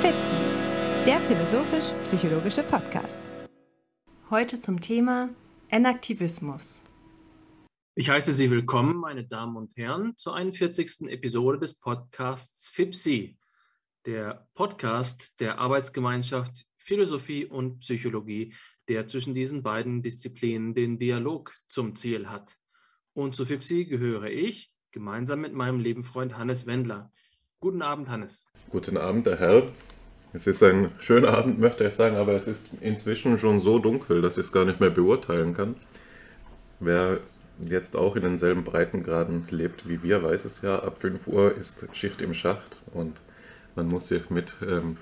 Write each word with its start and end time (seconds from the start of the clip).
FIPSI, 0.00 0.36
der 1.06 1.20
philosophisch-psychologische 1.20 2.62
Podcast. 2.64 3.20
Heute 4.30 4.58
zum 4.58 4.80
Thema 4.80 5.28
Enaktivismus. 5.68 6.82
Ich 7.94 8.10
heiße 8.10 8.32
Sie 8.32 8.50
willkommen, 8.50 8.96
meine 8.96 9.24
Damen 9.24 9.56
und 9.56 9.76
Herren, 9.76 10.16
zur 10.16 10.34
41. 10.34 11.02
Episode 11.08 11.58
des 11.58 11.74
Podcasts 11.74 12.68
FIPSI, 12.68 13.36
der 14.06 14.48
Podcast 14.54 15.38
der 15.40 15.58
Arbeitsgemeinschaft 15.58 16.64
Philosophie 16.78 17.46
und 17.46 17.78
Psychologie, 17.78 18.54
der 18.88 19.06
zwischen 19.06 19.34
diesen 19.34 19.62
beiden 19.62 20.02
Disziplinen 20.02 20.74
den 20.74 20.98
Dialog 20.98 21.54
zum 21.68 21.94
Ziel 21.94 22.28
hat. 22.28 22.56
Und 23.12 23.34
zu 23.36 23.46
FIPSI 23.46 23.84
gehöre 23.84 24.30
ich 24.30 24.71
gemeinsam 24.92 25.40
mit 25.40 25.54
meinem 25.54 25.80
lieben 25.80 26.04
Freund 26.04 26.36
Hannes 26.36 26.66
Wendler. 26.66 27.10
Guten 27.60 27.82
Abend, 27.82 28.10
Hannes. 28.10 28.46
Guten 28.70 28.98
Abend, 28.98 29.26
der 29.26 29.38
Herr. 29.38 29.62
Es 30.34 30.46
ist 30.46 30.62
ein 30.62 30.90
schöner 30.98 31.30
Abend, 31.30 31.58
möchte 31.58 31.84
ich 31.84 31.94
sagen, 31.94 32.16
aber 32.16 32.32
es 32.32 32.46
ist 32.46 32.68
inzwischen 32.80 33.38
schon 33.38 33.60
so 33.60 33.78
dunkel, 33.78 34.20
dass 34.20 34.36
ich 34.36 34.44
es 34.44 34.52
gar 34.52 34.64
nicht 34.64 34.80
mehr 34.80 34.90
beurteilen 34.90 35.54
kann. 35.54 35.76
Wer 36.78 37.20
jetzt 37.58 37.96
auch 37.96 38.16
in 38.16 38.22
denselben 38.22 38.64
Breitengraden 38.64 39.46
lebt 39.50 39.88
wie 39.88 40.02
wir, 40.02 40.22
weiß 40.22 40.44
es 40.44 40.62
ja, 40.62 40.78
ab 40.78 40.98
5 41.00 41.26
Uhr 41.26 41.56
ist 41.56 41.86
Schicht 41.92 42.20
im 42.20 42.34
Schacht 42.34 42.80
und 42.92 43.20
man 43.74 43.88
muss 43.88 44.08
sich 44.08 44.30
mit 44.30 44.56
ähm, 44.66 44.98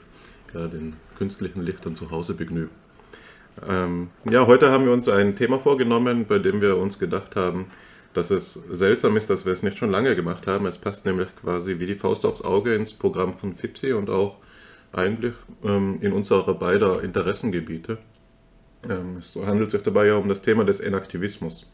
ja, 0.54 0.68
den 0.68 0.96
künstlichen 1.16 1.62
Lichtern 1.62 1.96
zu 1.96 2.10
Hause 2.10 2.34
begnügen. 2.34 2.70
Ähm, 3.66 4.10
ja, 4.28 4.46
heute 4.46 4.70
haben 4.70 4.84
wir 4.84 4.92
uns 4.92 5.08
ein 5.08 5.34
Thema 5.34 5.58
vorgenommen, 5.58 6.26
bei 6.26 6.38
dem 6.38 6.60
wir 6.60 6.76
uns 6.76 6.98
gedacht 6.98 7.34
haben, 7.34 7.66
dass 8.12 8.30
es 8.30 8.54
seltsam 8.70 9.16
ist, 9.16 9.30
dass 9.30 9.44
wir 9.44 9.52
es 9.52 9.62
nicht 9.62 9.78
schon 9.78 9.90
lange 9.90 10.16
gemacht 10.16 10.46
haben. 10.46 10.66
Es 10.66 10.78
passt 10.78 11.04
nämlich 11.04 11.28
quasi 11.36 11.78
wie 11.78 11.86
die 11.86 11.94
Faust 11.94 12.26
aufs 12.26 12.42
Auge 12.42 12.74
ins 12.74 12.92
Programm 12.92 13.34
von 13.34 13.54
FIPSI 13.54 13.92
und 13.92 14.10
auch 14.10 14.38
eigentlich 14.92 15.34
ähm, 15.62 15.98
in 16.00 16.12
unserer 16.12 16.54
beider 16.54 17.02
Interessengebiete. 17.02 17.98
Ähm, 18.88 19.18
es 19.18 19.36
handelt 19.36 19.70
sich 19.70 19.82
dabei 19.82 20.06
ja 20.06 20.16
um 20.16 20.28
das 20.28 20.42
Thema 20.42 20.64
des 20.64 20.80
Enaktivismus. 20.80 21.70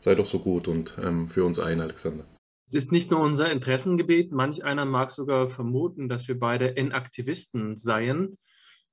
Sei 0.00 0.14
doch 0.14 0.26
so 0.26 0.40
gut 0.40 0.66
und 0.66 0.98
ähm, 1.02 1.28
für 1.28 1.44
uns 1.44 1.60
ein, 1.60 1.80
Alexander. 1.80 2.24
Es 2.66 2.74
ist 2.74 2.90
nicht 2.90 3.10
nur 3.10 3.20
unser 3.20 3.52
Interessengebiet, 3.52 4.32
manch 4.32 4.64
einer 4.64 4.84
mag 4.84 5.10
sogar 5.10 5.46
vermuten, 5.46 6.08
dass 6.08 6.26
wir 6.26 6.38
beide 6.38 6.76
Enaktivisten 6.76 7.76
seien, 7.76 8.38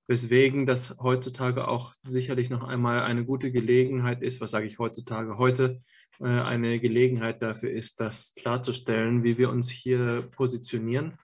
weswegen 0.05 0.65
das 0.65 0.97
heutzutage 0.99 1.67
auch 1.67 1.93
sicherlich 2.03 2.49
noch 2.49 2.63
einmal 2.63 3.01
eine 3.01 3.23
gute 3.25 3.51
Gelegenheit 3.51 4.21
ist, 4.21 4.41
was 4.41 4.51
sage 4.51 4.65
ich 4.65 4.79
heutzutage, 4.79 5.37
heute 5.37 5.79
eine 6.25 6.79
Gelegenheit 6.79 7.41
dafür 7.41 7.71
ist, 7.71 7.99
das 7.99 8.33
klarzustellen, 8.35 9.23
wie 9.23 9.37
wir 9.37 9.49
uns 9.49 9.69
hier 9.69 10.27
positionieren. 10.31 11.17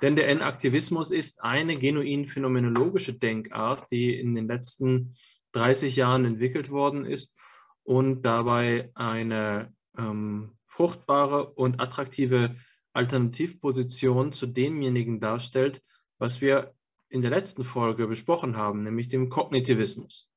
Denn 0.00 0.16
der 0.16 0.28
Enaktivismus 0.28 1.12
ist 1.12 1.44
eine 1.44 1.78
genuin 1.78 2.26
phänomenologische 2.26 3.14
Denkart, 3.14 3.90
die 3.92 4.18
in 4.18 4.34
den 4.34 4.48
letzten 4.48 5.14
30 5.52 5.94
Jahren 5.94 6.24
entwickelt 6.24 6.70
worden 6.70 7.06
ist 7.06 7.38
und 7.84 8.22
dabei 8.22 8.90
eine 8.94 9.72
ähm, 9.96 10.56
fruchtbare 10.64 11.50
und 11.50 11.80
attraktive 11.80 12.56
Alternativposition 12.92 14.32
zu 14.32 14.46
demjenigen 14.46 15.20
darstellt, 15.20 15.82
was 16.18 16.40
wir 16.40 16.74
in 17.08 17.22
der 17.22 17.30
letzten 17.30 17.62
Folge 17.62 18.06
besprochen 18.06 18.56
haben, 18.56 18.82
nämlich 18.82 19.08
dem 19.08 19.28
Kognitivismus. 19.28 20.31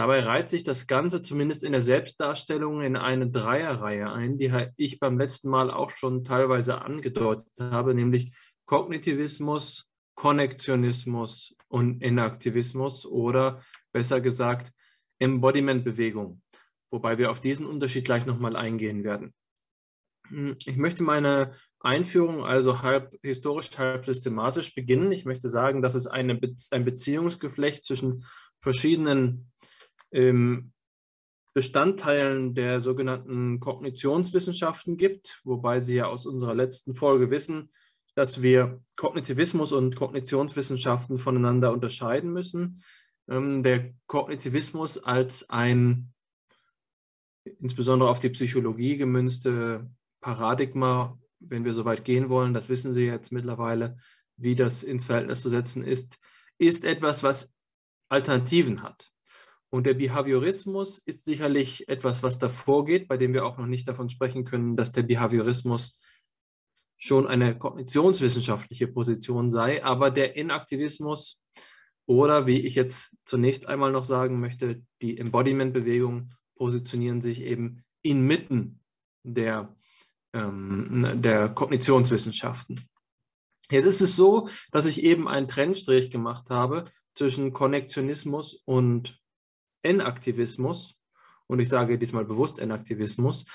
Dabei 0.00 0.20
reiht 0.20 0.48
sich 0.48 0.62
das 0.62 0.86
Ganze 0.86 1.20
zumindest 1.20 1.62
in 1.62 1.72
der 1.72 1.82
Selbstdarstellung 1.82 2.80
in 2.80 2.96
eine 2.96 3.30
Dreierreihe 3.30 4.10
ein, 4.10 4.38
die 4.38 4.50
ich 4.78 4.98
beim 4.98 5.18
letzten 5.18 5.50
Mal 5.50 5.70
auch 5.70 5.90
schon 5.90 6.24
teilweise 6.24 6.80
angedeutet 6.80 7.50
habe, 7.60 7.94
nämlich 7.94 8.34
Kognitivismus, 8.64 9.90
Konnektionismus 10.14 11.54
und 11.68 12.02
Inaktivismus 12.02 13.04
oder 13.04 13.60
besser 13.92 14.22
gesagt 14.22 14.72
Embodiment-Bewegung, 15.18 16.40
wobei 16.90 17.18
wir 17.18 17.30
auf 17.30 17.40
diesen 17.40 17.66
Unterschied 17.66 18.06
gleich 18.06 18.24
nochmal 18.24 18.56
eingehen 18.56 19.04
werden. 19.04 19.34
Hm, 20.28 20.54
ich 20.64 20.78
möchte 20.78 21.02
meine 21.02 21.52
Einführung 21.78 22.42
also 22.42 22.80
halb 22.80 23.18
historisch, 23.22 23.76
halb 23.76 24.06
systematisch 24.06 24.74
beginnen. 24.74 25.12
Ich 25.12 25.26
möchte 25.26 25.50
sagen, 25.50 25.82
dass 25.82 25.94
es 25.94 26.06
eine 26.06 26.36
Be 26.36 26.56
ein 26.70 26.86
Beziehungsgeflecht 26.86 27.84
zwischen 27.84 28.24
verschiedenen 28.62 29.50
ähm, 30.12 30.72
Bestandteilen 31.52 32.54
der 32.54 32.80
sogenannten 32.80 33.58
Kognitionswissenschaften 33.58 34.96
gibt, 34.96 35.40
wobei 35.44 35.80
Sie 35.80 35.96
ja 35.96 36.06
aus 36.06 36.26
unserer 36.26 36.54
letzten 36.54 36.94
Folge 36.94 37.30
wissen, 37.30 37.72
dass 38.14 38.42
wir 38.42 38.82
Kognitivismus 38.96 39.72
und 39.72 39.96
Kognitionswissenschaften 39.96 41.18
voneinander 41.18 41.72
unterscheiden 41.72 42.32
müssen. 42.32 42.82
Ähm, 43.28 43.62
der 43.62 43.92
Kognitivismus 44.06 44.98
als 44.98 45.48
ein 45.50 46.12
insbesondere 47.44 48.10
auf 48.10 48.20
die 48.20 48.30
Psychologie 48.30 48.96
gemünzte 48.96 49.90
Paradigma, 50.20 51.18
wenn 51.40 51.64
wir 51.64 51.72
so 51.72 51.84
weit 51.84 52.04
gehen 52.04 52.28
wollen, 52.28 52.54
das 52.54 52.68
wissen 52.68 52.92
Sie 52.92 53.04
jetzt 53.04 53.32
mittlerweile, 53.32 53.98
wie 54.36 54.54
das 54.54 54.82
ins 54.82 55.04
Verhältnis 55.04 55.42
zu 55.42 55.48
setzen 55.48 55.82
ist, 55.82 56.18
ist 56.58 56.84
etwas, 56.84 57.22
was 57.22 57.52
Alternativen 58.08 58.82
hat. 58.82 59.09
Und 59.72 59.86
der 59.86 59.94
Behaviorismus 59.94 60.98
ist 60.98 61.24
sicherlich 61.24 61.88
etwas, 61.88 62.22
was 62.22 62.38
davor 62.38 62.84
geht, 62.84 63.06
bei 63.06 63.16
dem 63.16 63.32
wir 63.32 63.46
auch 63.46 63.56
noch 63.56 63.66
nicht 63.66 63.86
davon 63.86 64.10
sprechen 64.10 64.44
können, 64.44 64.76
dass 64.76 64.90
der 64.90 65.04
Behaviorismus 65.04 65.98
schon 66.96 67.26
eine 67.26 67.56
kognitionswissenschaftliche 67.56 68.88
Position 68.88 69.48
sei, 69.48 69.82
aber 69.82 70.10
der 70.10 70.36
Inaktivismus 70.36 71.42
oder 72.06 72.46
wie 72.46 72.58
ich 72.60 72.74
jetzt 72.74 73.16
zunächst 73.24 73.68
einmal 73.68 73.92
noch 73.92 74.04
sagen 74.04 74.40
möchte, 74.40 74.82
die 75.00 75.16
Embodiment-Bewegung 75.16 76.32
positionieren 76.56 77.22
sich 77.22 77.40
eben 77.40 77.84
inmitten 78.02 78.80
der, 79.22 79.74
ähm, 80.34 81.22
der 81.22 81.48
Kognitionswissenschaften. 81.48 82.88
Jetzt 83.70 83.86
ist 83.86 84.00
es 84.00 84.16
so, 84.16 84.48
dass 84.72 84.86
ich 84.86 85.04
eben 85.04 85.28
einen 85.28 85.46
Trennstrich 85.46 86.10
gemacht 86.10 86.50
habe 86.50 86.90
zwischen 87.14 87.52
Konnektionismus 87.52 88.60
und 88.64 89.20
Enaktivismus. 89.82 91.00
Und 91.46 91.58
ich 91.60 91.68
sage 91.68 91.98
diesmal 91.98 92.24
bewusst 92.24 92.58
Enaktivismus, 92.58 93.46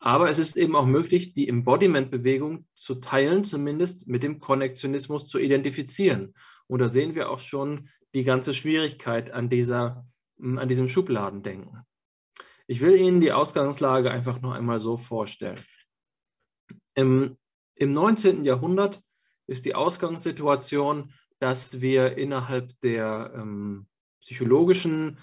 aber 0.00 0.30
es 0.30 0.38
ist 0.38 0.56
eben 0.56 0.76
auch 0.76 0.86
möglich, 0.86 1.32
die 1.32 1.48
Embodiment-Bewegung 1.48 2.66
zu 2.74 2.96
teilen, 2.96 3.44
zumindest 3.44 4.06
mit 4.06 4.22
dem 4.22 4.38
Konnektionismus 4.38 5.26
zu 5.26 5.38
identifizieren. 5.38 6.34
Und 6.68 6.80
da 6.80 6.88
sehen 6.88 7.14
wir 7.14 7.30
auch 7.30 7.40
schon 7.40 7.88
die 8.14 8.22
ganze 8.22 8.54
Schwierigkeit 8.54 9.32
an, 9.32 9.48
dieser, 9.48 10.06
hm, 10.38 10.58
an 10.58 10.68
diesem 10.68 10.88
Schubladendenken. 10.88 11.82
Ich 12.68 12.80
will 12.80 12.94
Ihnen 12.96 13.20
die 13.20 13.32
Ausgangslage 13.32 14.10
einfach 14.10 14.40
noch 14.40 14.52
einmal 14.52 14.78
so 14.78 14.96
vorstellen. 14.96 15.60
Im, 16.94 17.36
im 17.76 17.92
19. 17.92 18.44
Jahrhundert 18.44 19.02
ist 19.46 19.64
die 19.64 19.74
Ausgangssituation, 19.74 21.12
dass 21.38 21.80
wir 21.80 22.16
innerhalb 22.18 22.78
der 22.80 23.32
ähm, 23.34 23.86
psychologischen 24.20 25.18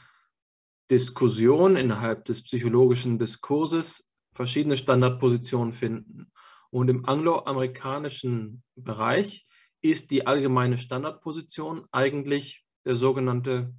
Diskussion, 0.90 1.76
innerhalb 1.76 2.26
des 2.26 2.44
psychologischen 2.44 3.18
Diskurses 3.18 4.08
verschiedene 4.34 4.78
Standardpositionen 4.78 5.74
finden. 5.74 6.32
Und 6.70 6.90
im 6.90 7.06
angloamerikanischen 7.06 8.64
Bereich 8.76 9.48
ist 9.82 10.12
die 10.12 10.28
allgemeine 10.28 10.78
Standardposition 10.78 11.86
eigentlich 11.92 12.66
der 12.86 12.96
sogenannte, 12.96 13.74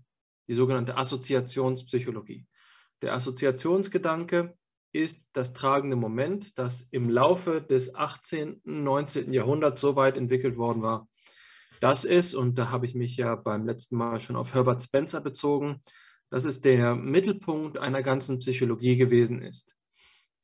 die 0.49 0.55
sogenannte 0.55 0.97
Assoziationspsychologie. 0.97 2.47
Der 3.03 3.15
Assoziationsgedanke 3.15 4.57
ist 4.93 5.29
das 5.33 5.53
tragende 5.53 5.97
Moment, 5.97 6.59
das 6.59 6.89
im 6.91 7.11
Laufe 7.11 7.61
des 7.61 7.95
18., 7.95 8.63
19. 8.65 9.33
Jahrhunderts 9.33 9.81
so 9.81 9.95
weit 9.95 10.17
entwickelt 10.17 10.57
worden 10.57 10.83
war. 10.83 11.09
Das 11.81 12.05
ist, 12.05 12.35
und 12.35 12.57
da 12.57 12.71
habe 12.71 12.87
ich 12.87 12.95
mich 12.95 13.17
ja 13.19 13.35
beim 13.35 13.67
letzten 13.67 13.97
Mal 13.97 14.19
schon 14.21 14.37
auf 14.37 14.55
Herbert 14.55 14.83
Spencer 14.83 15.21
bezogen, 15.21 15.83
dass 16.31 16.45
es 16.45 16.61
der 16.61 16.95
Mittelpunkt 16.95 17.79
einer 17.79 18.03
ganzen 18.03 18.39
Psychologie 18.39 18.97
gewesen 18.97 19.43
ist. 19.43 19.77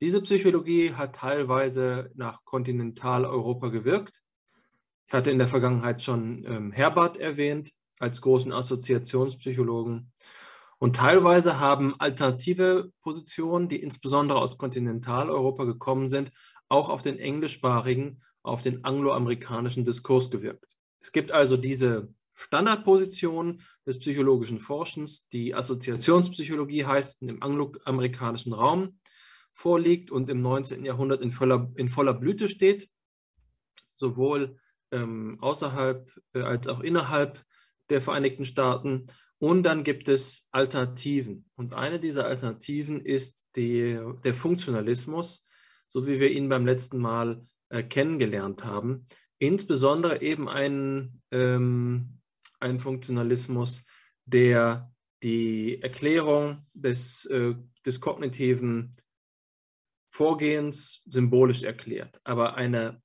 Diese 0.01 0.21
Psychologie 0.23 0.95
hat 0.95 1.15
teilweise 1.17 2.11
nach 2.15 2.45
Kontinentaleuropa 2.45 3.69
gewirkt. 3.69 4.23
Ich 5.07 5.15
hatte 5.15 5.31
in 5.31 5.39
der 5.39 5.49
Vergangenheit 5.49 6.03
schon 6.03 6.45
ähm, 6.47 6.73
Herbert 6.73 7.19
erwähnt 7.19 7.71
als 7.99 8.21
großen 8.21 8.53
Assoziationspsychologen. 8.53 10.13
Und 10.79 10.97
teilweise 10.97 11.61
haben 11.61 11.95
alternative 12.01 12.91
Positionen, 13.03 13.69
die 13.69 13.81
insbesondere 13.81 14.41
aus 14.41 14.59
Kontinentaleuropa 14.59 15.65
gekommen 15.65 16.09
sind, 16.09 16.33
auch 16.69 16.89
auf 16.89 17.03
den 17.03 17.21
englischsprachigen, 17.21 18.23
auf 18.43 18.63
den 18.63 18.85
angloamerikanischen 18.85 19.85
Diskurs 19.85 20.31
gewirkt. 20.31 20.75
Es 20.99 21.13
gibt 21.13 21.31
also 21.31 21.57
diese 21.57 22.13
Standardposition 22.43 23.61
des 23.87 23.99
psychologischen 23.99 24.59
Forschens, 24.59 25.29
die 25.29 25.55
Assoziationspsychologie 25.55 26.85
heißt 26.85 27.23
im 27.23 27.43
angloamerikanischen 27.43 28.53
Raum. 28.53 28.99
vorliegt 29.55 30.11
und 30.11 30.31
im 30.31 30.41
19. 30.41 30.83
Jahrhundert 30.87 31.21
in 31.21 31.31
voller, 31.31 31.71
in 31.77 31.91
voller 31.91 32.15
Blüte 32.15 32.49
steht, 32.49 32.89
sowohl 33.97 34.57
ähm, 34.91 35.39
außerhalb 35.41 36.11
äh, 36.33 36.41
als 36.41 36.69
auch 36.69 36.81
innerhalb 36.81 37.45
der 37.91 38.01
Vereinigten 38.01 38.47
Staaten. 38.47 39.09
Und 39.39 39.65
dann 39.65 39.85
gibt 39.85 40.09
es 40.09 40.49
Alternativen. 40.53 41.51
Und 41.55 41.75
eine 41.75 41.99
dieser 41.99 42.25
Alternativen 42.27 43.05
ist 43.05 43.51
die, 43.57 44.01
der 44.25 44.33
Funktionalismus, 44.33 45.45
so 45.87 46.07
wie 46.07 46.19
wir 46.19 46.31
ihn 46.31 46.49
beim 46.49 46.65
letzten 46.65 46.99
Mal 46.99 47.47
äh, 47.69 47.83
kennengelernt 47.83 48.65
haben. 48.65 49.07
Insbesondere 49.39 50.23
eben 50.23 50.49
ein, 50.49 51.21
ähm, 51.31 52.22
ein 52.63 52.81
Funktionalismus, 52.81 53.85
der 54.25 54.93
die 55.23 55.81
Erklärung 55.83 56.67
des, 56.73 57.27
äh, 57.27 57.55
des 57.85 58.01
kognitiven 58.01 58.97
Vorgehens 60.09 61.03
symbolisch 61.07 61.63
erklärt. 61.63 62.21
Aber 62.25 62.55
eine 62.57 63.03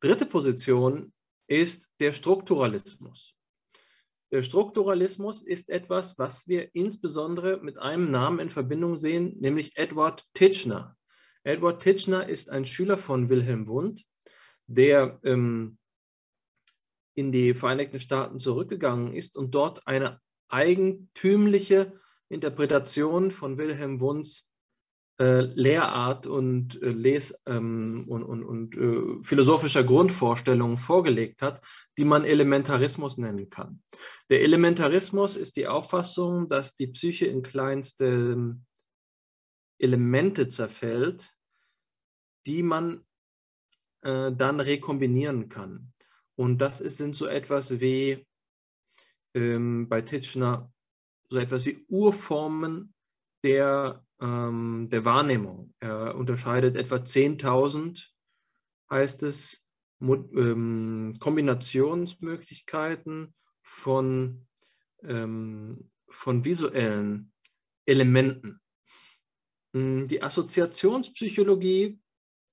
dritte 0.00 0.26
Position 0.26 1.12
ist 1.46 1.90
der 2.00 2.12
Strukturalismus. 2.12 3.34
Der 4.32 4.42
Strukturalismus 4.42 5.42
ist 5.42 5.68
etwas, 5.68 6.18
was 6.18 6.48
wir 6.48 6.74
insbesondere 6.74 7.60
mit 7.62 7.78
einem 7.78 8.10
Namen 8.10 8.40
in 8.40 8.50
Verbindung 8.50 8.96
sehen, 8.96 9.36
nämlich 9.38 9.76
Edward 9.76 10.24
Titchener. 10.34 10.96
Edward 11.44 11.82
Titchener 11.82 12.28
ist 12.28 12.50
ein 12.50 12.66
Schüler 12.66 12.98
von 12.98 13.28
Wilhelm 13.28 13.68
Wundt, 13.68 14.04
der 14.66 15.20
ähm, 15.22 15.78
in 17.14 17.32
die 17.32 17.54
Vereinigten 17.54 17.98
Staaten 17.98 18.38
zurückgegangen 18.38 19.14
ist 19.14 19.36
und 19.36 19.54
dort 19.54 19.86
eine 19.86 20.20
eigentümliche 20.48 21.92
Interpretation 22.28 23.30
von 23.30 23.58
Wilhelm 23.58 24.00
Wundts 24.00 24.50
äh, 25.20 25.42
Lehrart 25.42 26.26
und, 26.26 26.82
äh, 26.82 26.90
Les 26.90 27.38
ähm, 27.46 28.04
und, 28.08 28.24
und, 28.24 28.42
und 28.42 28.76
äh, 28.76 29.22
philosophischer 29.22 29.84
Grundvorstellungen 29.84 30.76
vorgelegt 30.76 31.40
hat, 31.40 31.64
die 31.96 32.04
man 32.04 32.24
Elementarismus 32.24 33.16
nennen 33.16 33.48
kann. 33.48 33.80
Der 34.28 34.42
Elementarismus 34.42 35.36
ist 35.36 35.56
die 35.56 35.68
Auffassung, 35.68 36.48
dass 36.48 36.74
die 36.74 36.88
Psyche 36.88 37.26
in 37.26 37.44
kleinste 37.44 38.56
Elemente 39.78 40.48
zerfällt, 40.48 41.32
die 42.46 42.64
man 42.64 43.04
äh, 44.02 44.32
dann 44.32 44.58
rekombinieren 44.58 45.48
kann. 45.48 45.93
Und 46.36 46.58
das 46.58 46.80
ist, 46.80 46.98
sind 46.98 47.14
so 47.14 47.26
etwas 47.26 47.80
wie 47.80 48.26
ähm, 49.34 49.88
bei 49.88 50.02
Titchener 50.02 50.72
so 51.28 51.38
etwas 51.38 51.64
wie 51.66 51.84
Urformen 51.88 52.94
der, 53.42 54.04
ähm, 54.20 54.88
der 54.90 55.04
Wahrnehmung. 55.04 55.74
Er 55.80 56.14
unterscheidet 56.14 56.76
etwa 56.76 56.96
10.000, 56.96 58.10
heißt 58.90 59.24
es, 59.24 59.64
ähm, 60.00 61.16
Kombinationsmöglichkeiten 61.18 63.34
von, 63.62 64.46
ähm, 65.02 65.90
von 66.08 66.44
visuellen 66.44 67.32
Elementen. 67.86 68.60
Hm, 69.74 70.08
die 70.08 70.22
Assoziationspsychologie 70.22 71.98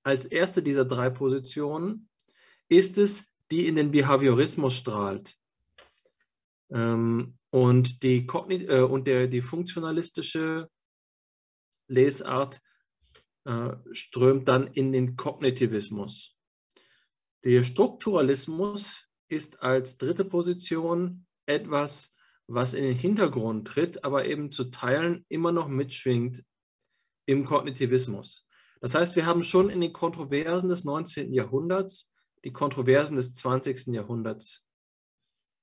als 0.03 0.25
erste 0.25 0.63
dieser 0.63 0.85
drei 0.85 1.09
Positionen 1.09 2.09
ist 2.67 2.97
es, 2.97 3.30
die 3.51 3.67
in 3.67 3.75
den 3.75 3.91
Behaviorismus 3.91 4.75
strahlt. 4.75 5.35
Ähm, 6.71 7.37
und 7.49 8.03
die, 8.03 8.25
äh, 8.25 8.81
und 8.81 9.07
der, 9.07 9.27
die 9.27 9.41
funktionalistische 9.41 10.69
Lesart 11.87 12.61
äh, 13.43 13.71
strömt 13.91 14.47
dann 14.47 14.67
in 14.67 14.91
den 14.91 15.17
Kognitivismus. 15.17 16.37
Der 17.43 17.63
Strukturalismus 17.63 19.07
ist 19.27 19.61
als 19.61 19.97
dritte 19.97 20.25
Position 20.25 21.25
etwas, 21.45 22.13
was 22.47 22.73
in 22.73 22.83
den 22.83 22.97
Hintergrund 22.97 23.67
tritt, 23.67 24.03
aber 24.03 24.25
eben 24.25 24.51
zu 24.51 24.65
Teilen 24.65 25.25
immer 25.27 25.51
noch 25.51 25.67
mitschwingt 25.67 26.43
im 27.25 27.45
Kognitivismus. 27.45 28.45
Das 28.79 28.95
heißt, 28.95 29.15
wir 29.15 29.25
haben 29.25 29.43
schon 29.43 29.69
in 29.69 29.81
den 29.81 29.93
Kontroversen 29.93 30.69
des 30.69 30.83
19. 30.83 31.33
Jahrhunderts 31.33 32.10
die 32.43 32.51
Kontroversen 32.51 33.15
des 33.15 33.33
20. 33.33 33.87
Jahrhunderts 33.87 34.65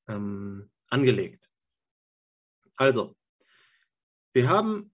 ähm, 0.08 0.70
angelegt. 0.88 1.50
Also, 2.76 3.16
wir 4.32 4.48
haben 4.48 4.92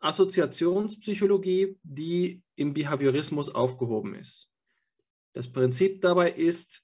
Assoziationspsychologie, 0.00 1.78
die 1.82 2.42
im 2.56 2.74
Behaviorismus 2.74 3.48
aufgehoben 3.48 4.14
ist. 4.14 4.50
Das 5.32 5.50
Prinzip 5.50 6.02
dabei 6.02 6.30
ist 6.30 6.82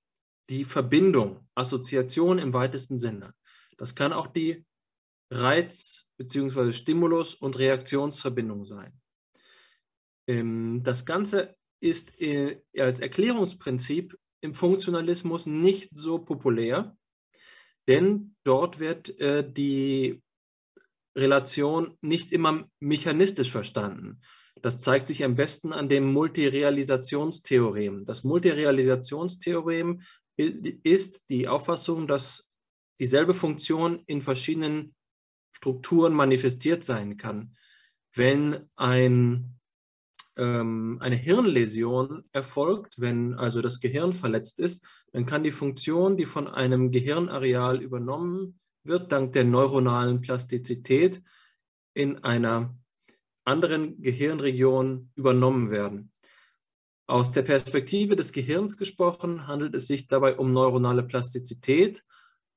die 0.48 0.64
Verbindung, 0.64 1.48
Assoziation 1.54 2.38
im 2.38 2.52
weitesten 2.52 2.98
Sinne. 2.98 3.34
Das 3.76 3.94
kann 3.94 4.12
auch 4.12 4.26
die 4.26 4.66
Reiz- 5.31 6.06
bzw. 6.16 6.72
Stimulus- 6.72 7.34
und 7.34 7.58
Reaktionsverbindung 7.58 8.64
sein. 8.64 9.00
Ähm, 10.26 10.82
das 10.82 11.06
Ganze 11.06 11.56
ist 11.81 12.20
äh, 12.20 12.62
als 12.78 13.00
Erklärungsprinzip 13.00 14.19
im 14.40 14.54
Funktionalismus 14.54 15.46
nicht 15.46 15.90
so 15.92 16.19
populär, 16.19 16.96
denn 17.88 18.34
dort 18.44 18.78
wird 18.78 19.19
äh, 19.20 19.48
die 19.48 20.22
Relation 21.16 21.96
nicht 22.00 22.32
immer 22.32 22.69
mechanistisch 22.78 23.50
verstanden. 23.50 24.20
Das 24.62 24.81
zeigt 24.81 25.08
sich 25.08 25.25
am 25.25 25.34
besten 25.37 25.72
an 25.72 25.88
dem 25.88 26.12
Multirealisationstheorem. 26.12 28.04
Das 28.04 28.25
Multirealisationstheorem 28.25 30.02
ist 30.37 31.31
die 31.31 31.48
Auffassung, 31.48 32.06
dass 32.06 32.48
dieselbe 32.98 33.34
Funktion 33.34 34.02
in 34.06 34.22
verschiedenen 34.22 34.94
Strukturen 35.52 36.14
manifestiert 36.14 36.84
sein 36.84 37.16
kann. 37.16 37.56
Wenn 38.14 38.69
ein 38.76 39.59
ähm, 40.36 40.98
eine 41.00 41.16
Hirnläsion 41.16 42.22
erfolgt, 42.32 43.00
wenn 43.00 43.34
also 43.34 43.60
das 43.60 43.80
Gehirn 43.80 44.12
verletzt 44.12 44.60
ist, 44.60 44.84
dann 45.12 45.26
kann 45.26 45.42
die 45.42 45.50
Funktion, 45.50 46.16
die 46.16 46.26
von 46.26 46.48
einem 46.48 46.90
Gehirnareal 46.90 47.82
übernommen 47.82 48.58
wird, 48.84 49.12
dank 49.12 49.32
der 49.32 49.44
neuronalen 49.44 50.20
Plastizität 50.20 51.22
in 51.94 52.18
einer 52.24 52.74
anderen 53.44 54.00
Gehirnregion 54.00 55.10
übernommen 55.16 55.70
werden. 55.70 56.12
Aus 57.06 57.32
der 57.32 57.42
Perspektive 57.42 58.14
des 58.14 58.30
Gehirns 58.30 58.76
gesprochen 58.76 59.49
handelt 59.49 59.75
es 59.75 59.88
sich 59.88 60.06
dabei 60.06 60.37
um 60.37 60.52
neuronale 60.52 61.02
Plastizität. 61.02 62.04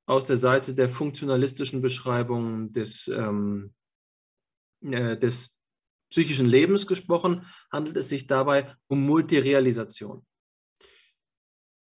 Aus 0.06 0.25
der 0.25 0.38
Seite 0.38 0.75
der 0.75 0.89
funktionalistischen 0.89 1.82
Beschreibung 1.82 2.72
des, 2.72 3.08
ähm, 3.08 3.74
äh, 4.82 5.18
des 5.18 5.58
psychischen 6.13 6.46
Lebens 6.46 6.86
gesprochen, 6.86 7.41
handelt 7.72 7.98
es 7.98 8.10
sich 8.10 8.27
dabei 8.27 8.75
um 8.86 9.03
Multirealisation. 9.03 10.24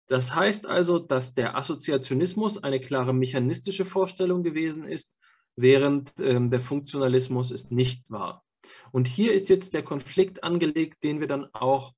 Das 0.06 0.35
heißt 0.35 0.66
also, 0.66 0.99
dass 0.99 1.32
der 1.32 1.56
Assoziationismus 1.56 2.62
eine 2.62 2.78
klare 2.78 3.14
mechanistische 3.14 3.87
Vorstellung 3.87 4.42
gewesen 4.42 4.85
ist, 4.85 5.18
während 5.56 6.12
ähm, 6.18 6.50
der 6.50 6.61
Funktionalismus 6.61 7.50
es 7.50 7.70
nicht 7.70 8.04
war. 8.11 8.44
Und 8.92 9.08
hier 9.08 9.32
ist 9.32 9.49
jetzt 9.49 9.73
der 9.73 9.82
Konflikt 9.82 10.44
angelegt, 10.44 11.02
den 11.04 11.20
wir 11.20 11.26
dann 11.26 11.47
auch 11.54 11.94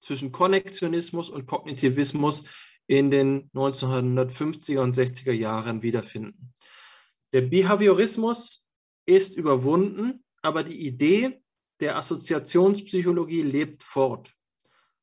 zwischen 0.00 0.32
Konnektionismus 0.32 1.30
und 1.30 1.46
Kognitivismus 1.46 2.44
in 2.88 3.12
den 3.12 3.48
1950er 3.52 4.80
und 4.80 4.96
60er 4.96 5.32
Jahren 5.32 5.82
wiederfinden. 5.82 6.52
Der 7.32 7.42
Behaviorismus 7.42 8.64
ist 9.06 9.36
überwunden, 9.36 10.24
aber 10.42 10.64
die 10.64 10.84
Idee 10.84 11.39
der 11.80 11.96
Assoziationspsychologie 11.96 13.42
lebt 13.42 13.82
fort. 13.82 14.34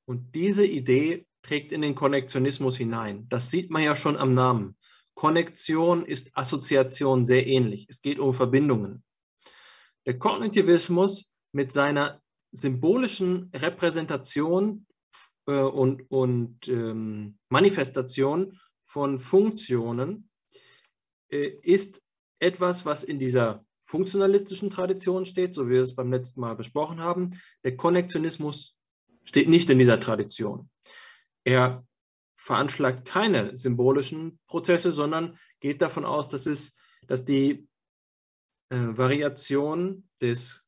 Und 0.05 0.35
diese 0.35 0.65
Idee 0.65 1.25
trägt 1.41 1.71
in 1.71 1.81
den 1.81 1.95
Konnektionismus 1.95 2.77
hinein. 2.77 3.27
Das 3.29 3.51
sieht 3.51 3.69
man 3.69 3.83
ja 3.83 3.95
schon 3.95 4.17
am 4.17 4.31
Namen. 4.31 4.77
Konnektion 5.15 6.05
ist 6.05 6.29
Assoziation 6.37 7.25
sehr 7.25 7.47
ähnlich. 7.47 7.87
Es 7.89 8.01
geht 8.01 8.19
um 8.19 8.33
Verbindungen. 8.33 9.03
Der 10.05 10.19
Kognitivismus 10.19 11.33
mit 11.51 11.71
seiner 11.71 12.21
symbolischen 12.51 13.51
Repräsentation 13.53 14.85
äh, 15.47 15.59
und, 15.59 16.09
und 16.11 16.67
ähm, 16.67 17.37
Manifestation 17.49 18.57
von 18.83 19.19
Funktionen 19.19 20.29
äh, 21.29 21.47
ist 21.61 22.01
etwas, 22.39 22.85
was 22.85 23.03
in 23.03 23.19
dieser 23.19 23.65
funktionalistischen 23.87 24.69
Tradition 24.69 25.25
steht, 25.25 25.55
so 25.55 25.67
wie 25.67 25.73
wir 25.73 25.81
es 25.81 25.95
beim 25.95 26.11
letzten 26.11 26.41
Mal 26.41 26.55
besprochen 26.55 26.99
haben. 26.99 27.31
Der 27.63 27.77
Konnektionismus 27.77 28.75
steht 29.23 29.47
nicht 29.47 29.69
in 29.69 29.77
dieser 29.79 29.99
Tradition. 29.99 30.69
Er 31.45 31.87
veranschlagt 32.35 33.07
keine 33.07 33.55
symbolischen 33.55 34.39
Prozesse, 34.45 34.91
sondern 34.91 35.37
geht 35.61 35.81
davon 35.81 36.05
aus, 36.05 36.27
dass, 36.27 36.45
es, 36.45 36.75
dass 37.07 37.23
die 37.23 37.67
äh, 38.69 38.77
Variation 38.77 40.09
des 40.21 40.65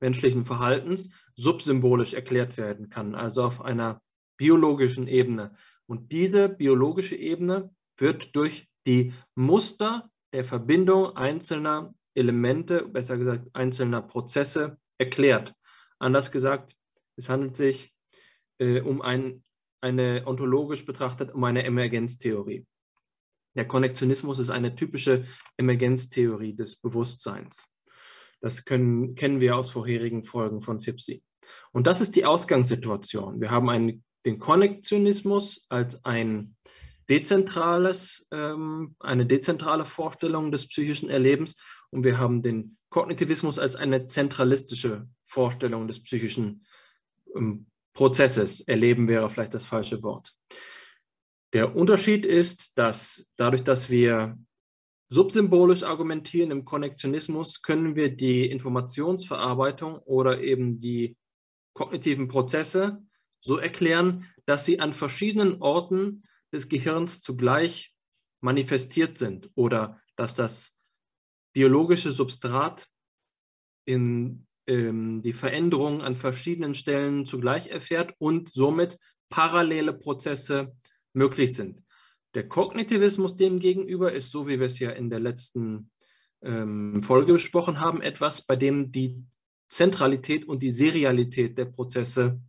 menschlichen 0.00 0.44
Verhaltens 0.44 1.10
subsymbolisch 1.34 2.14
erklärt 2.14 2.56
werden 2.56 2.90
kann, 2.90 3.14
also 3.14 3.42
auf 3.44 3.60
einer 3.60 4.00
biologischen 4.36 5.08
Ebene. 5.08 5.54
Und 5.86 6.12
diese 6.12 6.48
biologische 6.48 7.16
Ebene 7.16 7.74
wird 7.96 8.34
durch 8.36 8.68
die 8.86 9.12
Muster 9.34 10.10
der 10.32 10.44
Verbindung 10.44 11.16
einzelner 11.16 11.94
Elemente, 12.14 12.86
besser 12.86 13.18
gesagt 13.18 13.48
einzelner 13.52 14.02
Prozesse 14.02 14.78
erklärt. 14.98 15.54
Anders 15.98 16.30
gesagt, 16.30 16.76
es 17.16 17.28
handelt 17.28 17.56
sich 17.56 17.94
äh, 18.58 18.80
um 18.80 19.02
ein, 19.02 19.44
eine 19.80 20.22
ontologisch 20.26 20.84
betrachtet 20.84 21.32
um 21.32 21.44
eine 21.44 21.64
Emergenztheorie. 21.64 22.66
Der 23.54 23.66
Konnektionismus 23.66 24.38
ist 24.38 24.50
eine 24.50 24.74
typische 24.74 25.24
Emergenztheorie 25.56 26.54
des 26.54 26.76
Bewusstseins. 26.76 27.68
Das 28.40 28.64
können, 28.64 29.14
kennen 29.14 29.40
wir 29.40 29.56
aus 29.56 29.70
vorherigen 29.70 30.24
Folgen 30.24 30.62
von 30.62 30.80
FIPSI. 30.80 31.22
Und 31.72 31.86
das 31.86 32.00
ist 32.00 32.16
die 32.16 32.24
Ausgangssituation. 32.24 33.40
Wir 33.40 33.50
haben 33.50 33.68
einen, 33.68 34.04
den 34.24 34.38
Konnektionismus 34.38 35.66
als 35.68 36.04
ein 36.04 36.56
dezentrales, 37.08 38.26
ähm, 38.30 38.96
eine 39.00 39.26
dezentrale 39.26 39.84
Vorstellung 39.84 40.52
des 40.52 40.68
psychischen 40.68 41.10
Erlebens 41.10 41.56
und 41.90 42.04
wir 42.04 42.18
haben 42.18 42.42
den 42.42 42.76
Kognitivismus 42.90 43.58
als 43.58 43.76
eine 43.76 44.06
zentralistische 44.06 45.08
Vorstellung 45.22 45.88
des 45.88 46.02
psychischen 46.02 46.64
ähm, 47.34 47.66
Prozesses. 47.94 48.60
Erleben 48.60 49.08
wäre 49.08 49.28
vielleicht 49.30 49.54
das 49.54 49.66
falsche 49.66 50.02
Wort. 50.02 50.32
Der 51.52 51.76
Unterschied 51.76 52.24
ist, 52.24 52.78
dass 52.78 53.26
dadurch, 53.36 53.62
dass 53.62 53.90
wir 53.90 54.38
subsymbolisch 55.10 55.82
argumentieren 55.82 56.50
im 56.50 56.64
Konnektionismus, 56.64 57.60
können 57.60 57.96
wir 57.96 58.16
die 58.16 58.46
Informationsverarbeitung 58.46 59.98
oder 59.98 60.40
eben 60.40 60.78
die 60.78 61.16
kognitiven 61.74 62.28
Prozesse 62.28 63.02
so 63.40 63.58
erklären, 63.58 64.26
dass 64.46 64.64
sie 64.64 64.80
an 64.80 64.94
verschiedenen 64.94 65.60
Orten 65.60 66.22
des 66.52 66.68
Gehirns 66.68 67.20
zugleich 67.20 67.94
manifestiert 68.40 69.18
sind 69.18 69.50
oder 69.54 70.00
dass 70.16 70.34
das 70.34 70.76
biologische 71.52 72.10
Substrat 72.10 72.88
in 73.84 74.46
ähm, 74.66 75.22
die 75.22 75.32
Veränderungen 75.32 76.02
an 76.02 76.16
verschiedenen 76.16 76.74
Stellen 76.74 77.26
zugleich 77.26 77.68
erfährt 77.68 78.14
und 78.18 78.48
somit 78.48 78.98
parallele 79.28 79.92
Prozesse 79.92 80.76
möglich 81.12 81.54
sind. 81.54 81.82
Der 82.34 82.48
Kognitivismus 82.48 83.36
demgegenüber 83.36 84.12
ist, 84.12 84.30
so 84.30 84.46
wie 84.46 84.58
wir 84.58 84.66
es 84.66 84.78
ja 84.78 84.90
in 84.90 85.10
der 85.10 85.20
letzten 85.20 85.90
ähm, 86.42 87.02
Folge 87.02 87.32
besprochen 87.34 87.80
haben, 87.80 88.00
etwas, 88.00 88.42
bei 88.42 88.56
dem 88.56 88.92
die 88.92 89.22
Zentralität 89.68 90.46
und 90.46 90.62
die 90.62 90.70
Serialität 90.70 91.58
der 91.58 91.66
Prozesse 91.66 92.40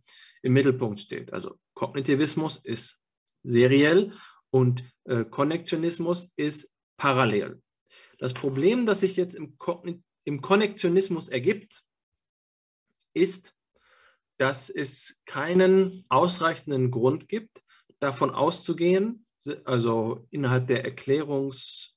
im 0.42 0.52
Mittelpunkt 0.52 1.00
steht. 1.00 1.32
Also 1.32 1.58
Kognitivismus 1.74 2.58
ist 2.58 2.98
seriell 3.44 4.12
und 4.50 4.84
äh, 5.04 5.24
Konnektionismus 5.24 6.32
ist 6.36 6.70
parallel. 6.96 7.62
Das 8.18 8.34
Problem, 8.34 8.86
das 8.86 9.00
sich 9.00 9.16
jetzt 9.16 9.34
im, 9.34 9.56
im 10.24 10.40
Konnektionismus 10.40 11.28
ergibt, 11.28 11.84
ist, 13.14 13.54
dass 14.38 14.70
es 14.70 15.22
keinen 15.26 16.04
ausreichenden 16.08 16.90
Grund 16.90 17.28
gibt, 17.28 17.62
davon 18.00 18.30
auszugehen, 18.30 19.26
also 19.64 20.26
innerhalb 20.30 20.66
der 20.66 20.84
Erklärungs, 20.84 21.94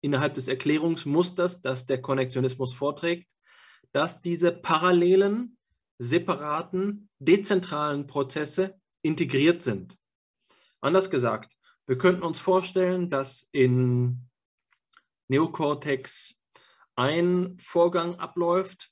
innerhalb 0.00 0.34
des 0.34 0.48
Erklärungsmusters, 0.48 1.60
das 1.60 1.86
der 1.86 2.00
Konnektionismus 2.00 2.74
vorträgt, 2.74 3.32
dass 3.92 4.22
diese 4.22 4.50
parallelen, 4.50 5.56
separaten, 5.98 7.10
dezentralen 7.18 8.06
Prozesse 8.06 8.80
integriert 9.02 9.62
sind. 9.62 9.96
Anders 10.82 11.10
gesagt, 11.10 11.56
wir 11.86 11.96
könnten 11.96 12.22
uns 12.22 12.40
vorstellen, 12.40 13.08
dass 13.08 13.48
in 13.52 14.28
Neokortex 15.28 16.34
ein 16.96 17.56
Vorgang 17.58 18.16
abläuft, 18.16 18.90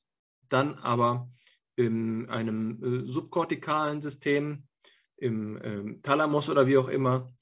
dann 0.49 0.75
aber 0.75 1.28
in 1.75 2.30
einem 2.30 2.82
äh, 2.82 3.06
subkortikalen 3.06 4.02
System 4.02 4.68
im 5.16 5.56
äh, 5.59 6.00
Thalamus 6.02 6.49
oder 6.49 6.68
wie 6.68 6.78
auch 6.78 6.88
immer 6.88 7.32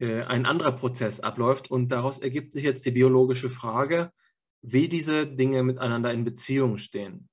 äh, 0.00 0.22
ein 0.22 0.46
anderer 0.46 0.72
Prozess 0.72 1.20
abläuft. 1.20 1.70
Und 1.70 1.92
daraus 1.92 2.18
ergibt 2.18 2.52
sich 2.52 2.64
jetzt 2.64 2.84
die 2.84 2.90
biologische 2.90 3.50
Frage, 3.50 4.10
wie 4.62 4.88
diese 4.88 5.28
Dinge 5.28 5.62
miteinander 5.62 6.12
in 6.12 6.24
Beziehung 6.24 6.76
stehen. 6.76 7.28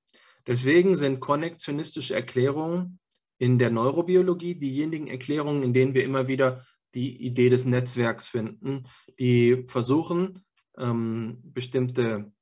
Deswegen 0.46 0.94
sind 0.94 1.18
konnektionistische 1.18 2.14
Erklärungen 2.14 2.99
in 3.40 3.58
der 3.58 3.70
Neurobiologie 3.70 4.54
diejenigen 4.54 5.06
Erklärungen, 5.06 5.62
in 5.62 5.72
denen 5.72 5.94
wir 5.94 6.04
immer 6.04 6.28
wieder 6.28 6.62
die 6.94 7.24
Idee 7.24 7.48
des 7.48 7.64
Netzwerks 7.64 8.28
finden, 8.28 8.82
die 9.18 9.64
versuchen, 9.66 10.44
ähm, 10.76 11.40
bestimmte 11.42 12.32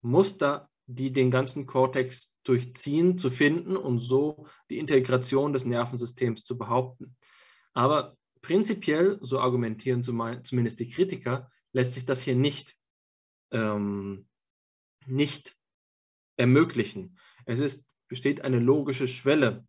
Muster, 0.00 0.70
die 0.86 1.12
den 1.12 1.30
ganzen 1.30 1.66
Kortex 1.66 2.38
durchziehen, 2.42 3.18
zu 3.18 3.30
finden 3.30 3.76
und 3.76 3.98
so 3.98 4.46
die 4.70 4.78
Integration 4.78 5.52
des 5.52 5.66
Nervensystems 5.66 6.42
zu 6.42 6.56
behaupten. 6.56 7.16
Aber 7.74 8.16
prinzipiell, 8.40 9.18
so 9.20 9.40
argumentieren 9.40 10.02
zumindest 10.02 10.80
die 10.80 10.88
Kritiker, 10.88 11.50
lässt 11.72 11.94
sich 11.94 12.06
das 12.06 12.22
hier 12.22 12.36
nicht, 12.36 12.74
ähm, 13.50 14.26
nicht 15.04 15.54
ermöglichen. 16.38 17.18
Es 17.44 17.60
ist, 17.60 17.84
besteht 18.08 18.40
eine 18.40 18.58
logische 18.58 19.06
Schwelle. 19.06 19.64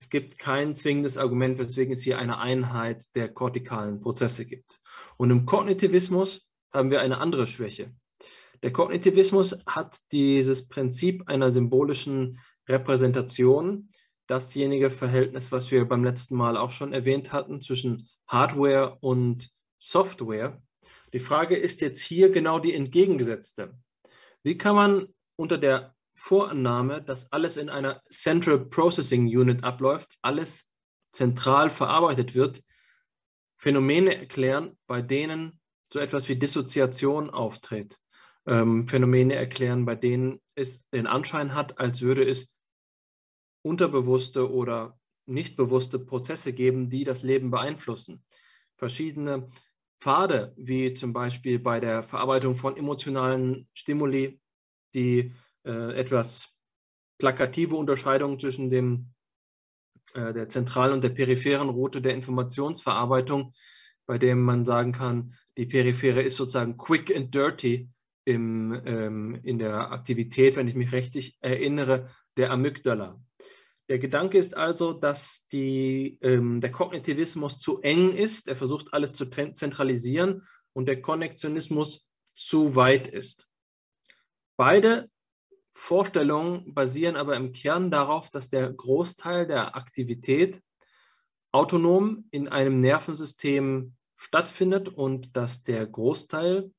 Es 0.00 0.10
gibt 0.10 0.38
kein 0.38 0.76
zwingendes 0.76 1.18
Argument, 1.18 1.58
weswegen 1.58 1.92
es 1.92 2.02
hier 2.02 2.18
eine 2.18 2.38
Einheit 2.38 3.04
der 3.14 3.28
kortikalen 3.28 4.00
Prozesse 4.00 4.46
gibt. 4.46 4.80
Und 5.16 5.30
im 5.30 5.44
Kognitivismus 5.44 6.48
haben 6.72 6.90
wir 6.90 7.00
eine 7.00 7.18
andere 7.18 7.46
Schwäche. 7.46 7.92
Der 8.62 8.72
Kognitivismus 8.72 9.56
hat 9.66 9.98
dieses 10.12 10.68
Prinzip 10.68 11.28
einer 11.28 11.50
symbolischen 11.50 12.40
Repräsentation, 12.68 13.90
dasjenige 14.26 14.90
Verhältnis, 14.90 15.52
was 15.52 15.70
wir 15.70 15.84
beim 15.86 16.04
letzten 16.04 16.36
Mal 16.36 16.56
auch 16.56 16.70
schon 16.70 16.92
erwähnt 16.92 17.32
hatten, 17.32 17.60
zwischen 17.60 18.08
Hardware 18.26 18.98
und 19.00 19.50
Software. 19.78 20.60
Die 21.12 21.20
Frage 21.20 21.56
ist 21.56 21.80
jetzt 21.80 22.00
hier 22.00 22.30
genau 22.30 22.58
die 22.58 22.74
entgegengesetzte. 22.74 23.74
Wie 24.42 24.58
kann 24.58 24.76
man 24.76 25.06
unter 25.36 25.56
der 25.56 25.94
Vorannahme, 26.18 27.02
dass 27.02 27.32
alles 27.32 27.56
in 27.56 27.68
einer 27.70 28.02
Central 28.10 28.58
Processing 28.58 29.26
Unit 29.26 29.64
abläuft, 29.64 30.18
alles 30.20 30.70
zentral 31.12 31.70
verarbeitet 31.70 32.34
wird, 32.34 32.62
Phänomene 33.56 34.16
erklären, 34.16 34.76
bei 34.86 35.02
denen 35.02 35.60
so 35.92 35.98
etwas 35.98 36.28
wie 36.28 36.36
Dissoziation 36.36 37.30
auftritt? 37.30 37.98
ähm, 38.48 38.88
Phänomene 38.88 39.34
erklären, 39.34 39.84
bei 39.84 39.94
denen 39.94 40.40
es 40.54 40.88
den 40.90 41.06
Anschein 41.06 41.54
hat, 41.54 41.78
als 41.78 42.00
würde 42.00 42.28
es 42.28 42.56
unterbewusste 43.62 44.50
oder 44.50 44.98
nicht 45.26 45.56
bewusste 45.56 45.98
Prozesse 45.98 46.54
geben, 46.54 46.88
die 46.88 47.04
das 47.04 47.22
Leben 47.22 47.50
beeinflussen. 47.50 48.24
Verschiedene 48.76 49.48
Pfade, 50.00 50.54
wie 50.56 50.94
zum 50.94 51.12
Beispiel 51.12 51.58
bei 51.58 51.78
der 51.78 52.02
Verarbeitung 52.02 52.54
von 52.54 52.76
emotionalen 52.76 53.68
Stimuli, 53.74 54.40
die 54.94 55.34
äh, 55.68 55.92
etwas 55.94 56.56
plakative 57.18 57.76
Unterscheidung 57.76 58.38
zwischen 58.38 58.70
dem, 58.70 59.12
äh, 60.14 60.32
der 60.32 60.48
zentralen 60.48 60.94
und 60.94 61.04
der 61.04 61.10
peripheren 61.10 61.68
Route 61.68 62.00
der 62.00 62.14
Informationsverarbeitung, 62.14 63.52
bei 64.06 64.16
dem 64.16 64.42
man 64.42 64.64
sagen 64.64 64.92
kann, 64.92 65.34
die 65.58 65.66
periphere 65.66 66.22
ist 66.22 66.36
sozusagen 66.36 66.78
quick 66.78 67.14
and 67.14 67.34
dirty 67.34 67.90
im, 68.24 68.80
ähm, 68.86 69.40
in 69.42 69.58
der 69.58 69.92
Aktivität, 69.92 70.56
wenn 70.56 70.68
ich 70.68 70.74
mich 70.74 70.92
richtig 70.92 71.36
erinnere, 71.40 72.08
der 72.36 72.50
Amygdala. 72.50 73.20
Der 73.88 73.98
Gedanke 73.98 74.38
ist 74.38 74.56
also, 74.56 74.92
dass 74.92 75.46
die, 75.48 76.18
ähm, 76.22 76.60
der 76.60 76.70
Kognitivismus 76.70 77.58
zu 77.58 77.80
eng 77.80 78.12
ist, 78.14 78.48
er 78.48 78.56
versucht 78.56 78.92
alles 78.92 79.12
zu 79.12 79.26
zentralisieren 79.28 80.42
und 80.72 80.86
der 80.86 81.00
Konnektionismus 81.00 82.06
zu 82.34 82.74
weit 82.76 83.08
ist. 83.08 83.48
Beide 84.56 85.10
Vorstellungen 85.80 86.74
basieren 86.74 87.14
aber 87.14 87.36
im 87.36 87.52
Kern 87.52 87.90
darauf, 87.90 88.30
dass 88.30 88.50
der 88.50 88.70
Großteil 88.70 89.46
der 89.46 89.76
Aktivität 89.76 90.60
autonom 91.52 92.26
in 92.32 92.48
einem 92.48 92.80
Nervensystem 92.80 93.94
stattfindet 94.16 94.88
und 94.88 95.36
dass 95.36 95.62
der 95.62 95.86
Großteil 95.86 96.72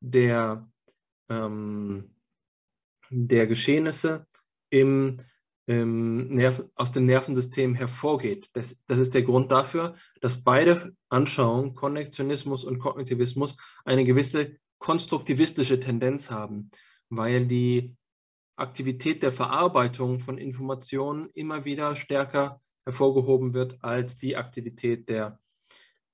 der 0.00 0.66
ähm, 1.28 2.16
der 3.10 3.46
Geschehnisse 3.46 4.26
im, 4.70 5.20
im 5.66 6.28
Nerv, 6.28 6.64
aus 6.74 6.92
dem 6.92 7.04
Nervensystem 7.04 7.74
hervorgeht. 7.74 8.48
Das, 8.54 8.82
das 8.86 9.00
ist 9.00 9.14
der 9.14 9.22
Grund 9.22 9.52
dafür, 9.52 9.94
dass 10.22 10.42
beide 10.42 10.96
Anschauungen, 11.10 11.74
Konnektionismus 11.74 12.64
und 12.64 12.78
Kognitivismus, 12.78 13.58
eine 13.84 14.04
gewisse 14.04 14.56
konstruktivistische 14.78 15.78
Tendenz 15.78 16.30
haben, 16.30 16.70
weil 17.10 17.46
die 17.46 17.94
Aktivität 18.56 19.22
der 19.22 19.32
Verarbeitung 19.32 20.18
von 20.18 20.38
Informationen 20.38 21.30
immer 21.34 21.64
wieder 21.64 21.94
stärker 21.94 22.60
hervorgehoben 22.84 23.52
wird 23.52 23.82
als 23.82 24.18
die 24.18 24.36
Aktivität 24.36 25.08
der, 25.08 25.40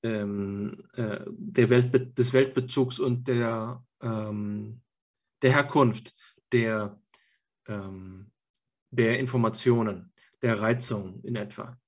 ähm, 0.02 0.84
äh, 0.94 1.20
der 1.28 1.70
Weltbe 1.70 2.00
des 2.00 2.32
Weltbezugs 2.32 2.98
und 2.98 3.28
der, 3.28 3.84
ähm, 4.00 4.82
der 5.42 5.52
Herkunft 5.52 6.14
der, 6.52 7.00
ähm, 7.68 8.32
der 8.90 9.18
Informationen, 9.18 10.12
der 10.42 10.60
Reizungen 10.60 11.22
in 11.22 11.36
etwa. 11.36 11.78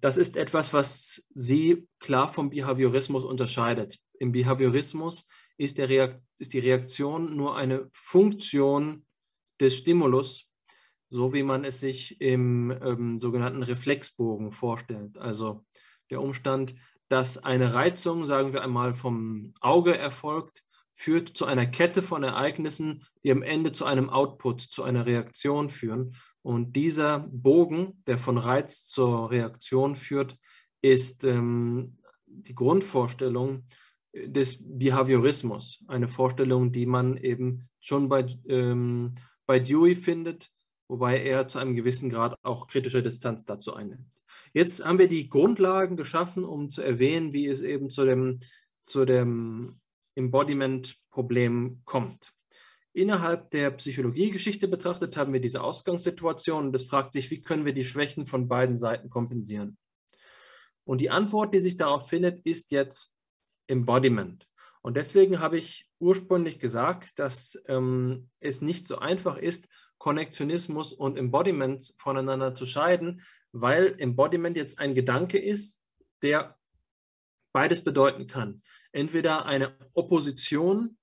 Das 0.00 0.16
ist 0.16 0.36
etwas, 0.36 0.72
was 0.72 1.24
sie 1.34 1.88
klar 2.00 2.26
vom 2.26 2.50
Behaviorismus 2.50 3.24
unterscheidet. 3.24 3.98
Im 4.18 4.32
Behaviorismus 4.32 5.26
ist, 5.56 5.78
ist 5.78 6.52
die 6.52 6.58
Reaktion 6.58 7.36
nur 7.36 7.56
eine 7.56 7.88
Funktion 7.92 9.04
des 9.62 9.76
Stimulus, 9.76 10.50
so 11.08 11.32
wie 11.32 11.42
man 11.42 11.64
es 11.64 11.80
sich 11.80 12.20
im 12.20 12.70
ähm, 12.82 13.20
sogenannten 13.20 13.62
Reflexbogen 13.62 14.50
vorstellt. 14.50 15.16
Also 15.18 15.64
der 16.10 16.20
Umstand, 16.20 16.74
dass 17.08 17.38
eine 17.38 17.74
Reizung, 17.74 18.26
sagen 18.26 18.52
wir 18.52 18.62
einmal, 18.62 18.94
vom 18.94 19.54
Auge 19.60 19.96
erfolgt, 19.96 20.62
führt 20.94 21.28
zu 21.28 21.46
einer 21.46 21.66
Kette 21.66 22.02
von 22.02 22.22
Ereignissen, 22.22 23.04
die 23.24 23.30
am 23.30 23.42
Ende 23.42 23.72
zu 23.72 23.84
einem 23.84 24.10
Output, 24.10 24.60
zu 24.60 24.82
einer 24.82 25.06
Reaktion 25.06 25.70
führen. 25.70 26.14
Und 26.42 26.74
dieser 26.76 27.20
Bogen, 27.30 28.02
der 28.06 28.18
von 28.18 28.36
Reiz 28.36 28.84
zur 28.86 29.30
Reaktion 29.30 29.96
führt, 29.96 30.36
ist 30.80 31.24
ähm, 31.24 31.98
die 32.26 32.54
Grundvorstellung 32.54 33.64
des 34.14 34.58
Behaviorismus. 34.60 35.84
Eine 35.88 36.08
Vorstellung, 36.08 36.72
die 36.72 36.86
man 36.86 37.16
eben 37.16 37.68
schon 37.80 38.08
bei 38.08 38.26
ähm, 38.48 39.14
bei 39.46 39.58
Dewey 39.58 39.94
findet, 39.94 40.50
wobei 40.88 41.22
er 41.22 41.48
zu 41.48 41.58
einem 41.58 41.74
gewissen 41.74 42.10
Grad 42.10 42.36
auch 42.42 42.66
kritische 42.66 43.02
Distanz 43.02 43.44
dazu 43.44 43.74
einnimmt. 43.74 44.12
Jetzt 44.52 44.84
haben 44.84 44.98
wir 44.98 45.08
die 45.08 45.28
Grundlagen 45.28 45.96
geschaffen, 45.96 46.44
um 46.44 46.68
zu 46.68 46.82
erwähnen, 46.82 47.32
wie 47.32 47.46
es 47.46 47.62
eben 47.62 47.88
zu 47.90 48.04
dem, 48.04 48.38
zu 48.84 49.04
dem 49.04 49.80
Embodiment-Problem 50.14 51.82
kommt. 51.84 52.32
Innerhalb 52.94 53.50
der 53.50 53.70
Psychologiegeschichte 53.70 54.68
betrachtet 54.68 55.16
haben 55.16 55.32
wir 55.32 55.40
diese 55.40 55.62
Ausgangssituation 55.62 56.66
und 56.66 56.76
es 56.76 56.84
fragt 56.84 57.14
sich, 57.14 57.30
wie 57.30 57.40
können 57.40 57.64
wir 57.64 57.72
die 57.72 57.86
Schwächen 57.86 58.26
von 58.26 58.48
beiden 58.48 58.76
Seiten 58.76 59.08
kompensieren. 59.08 59.78
Und 60.84 61.00
die 61.00 61.10
Antwort, 61.10 61.54
die 61.54 61.60
sich 61.60 61.76
darauf 61.76 62.08
findet, 62.08 62.44
ist 62.44 62.70
jetzt 62.70 63.14
Embodiment. 63.66 64.46
Und 64.82 64.96
deswegen 64.96 65.38
habe 65.40 65.58
ich 65.58 65.88
ursprünglich 66.00 66.58
gesagt, 66.58 67.18
dass 67.18 67.60
ähm, 67.66 68.28
es 68.40 68.60
nicht 68.60 68.86
so 68.86 68.98
einfach 68.98 69.36
ist, 69.36 69.68
Konnektionismus 69.98 70.92
und 70.92 71.16
Embodiment 71.16 71.94
voneinander 71.96 72.54
zu 72.56 72.66
scheiden, 72.66 73.22
weil 73.52 73.94
Embodiment 73.98 74.56
jetzt 74.56 74.80
ein 74.80 74.94
Gedanke 74.94 75.38
ist, 75.38 75.78
der 76.22 76.58
beides 77.52 77.84
bedeuten 77.84 78.26
kann. 78.26 78.62
Entweder 78.90 79.46
eine 79.46 79.76
Opposition 79.94 80.98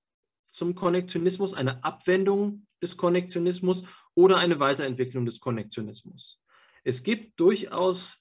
zum 0.46 0.74
Konnektionismus, 0.74 1.54
eine 1.54 1.82
Abwendung 1.82 2.66
des 2.82 2.96
Konnektionismus 2.96 3.84
oder 4.14 4.38
eine 4.38 4.60
Weiterentwicklung 4.60 5.24
des 5.24 5.40
Konnektionismus. 5.40 6.40
Es 6.84 7.02
gibt 7.02 7.38
durchaus 7.38 8.18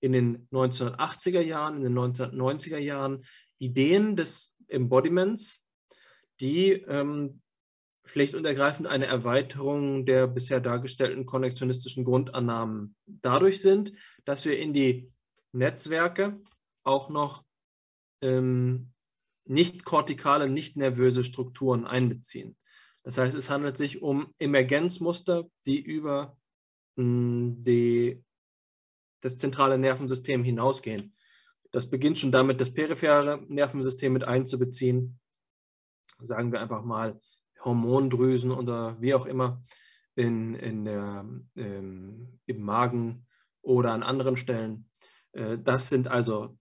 in 0.00 0.12
den 0.12 0.48
1980er 0.50 1.40
Jahren, 1.40 1.76
in 1.78 1.82
den 1.82 1.98
1990er 1.98 2.78
Jahren 2.78 3.24
Ideen 3.58 4.16
des 4.16 4.54
Embodiments, 4.68 5.64
die 6.40 6.72
ähm, 6.72 7.42
schlicht 8.04 8.34
und 8.34 8.44
ergreifend 8.44 8.86
eine 8.86 9.06
Erweiterung 9.06 10.06
der 10.06 10.26
bisher 10.26 10.60
dargestellten 10.60 11.26
konnektionistischen 11.26 12.04
Grundannahmen 12.04 12.96
dadurch 13.06 13.60
sind, 13.60 13.92
dass 14.24 14.44
wir 14.44 14.58
in 14.58 14.72
die 14.72 15.12
Netzwerke 15.52 16.40
auch 16.84 17.10
noch 17.10 17.44
ähm, 18.22 18.92
nicht 19.44 19.84
kortikale, 19.84 20.48
nicht 20.48 20.76
nervöse 20.76 21.24
Strukturen 21.24 21.86
einbeziehen. 21.86 22.56
Das 23.02 23.18
heißt, 23.18 23.34
es 23.34 23.48
handelt 23.48 23.76
sich 23.76 24.02
um 24.02 24.34
Emergenzmuster, 24.38 25.48
die 25.66 25.80
über 25.80 26.36
mh, 26.96 27.04
hm, 27.04 27.62
die, 27.62 28.24
das 29.20 29.36
zentrale 29.36 29.78
Nervensystem 29.78 30.44
hinausgehen. 30.44 31.14
Das 31.70 31.90
beginnt 31.90 32.18
schon 32.18 32.32
damit, 32.32 32.60
das 32.60 32.72
periphere 32.72 33.44
Nervensystem 33.48 34.12
mit 34.12 34.24
einzubeziehen. 34.24 35.20
Sagen 36.20 36.50
wir 36.52 36.60
einfach 36.60 36.82
mal 36.82 37.20
Hormondrüsen 37.64 38.50
oder 38.50 39.00
wie 39.00 39.14
auch 39.14 39.26
immer 39.26 39.62
in, 40.14 40.54
in 40.54 40.84
der, 40.84 41.28
ähm, 41.56 42.40
im 42.46 42.62
Magen 42.62 43.26
oder 43.62 43.92
an 43.92 44.02
anderen 44.02 44.36
Stellen. 44.36 44.88
Äh, 45.32 45.58
das 45.58 45.88
sind 45.88 46.08
also 46.08 46.58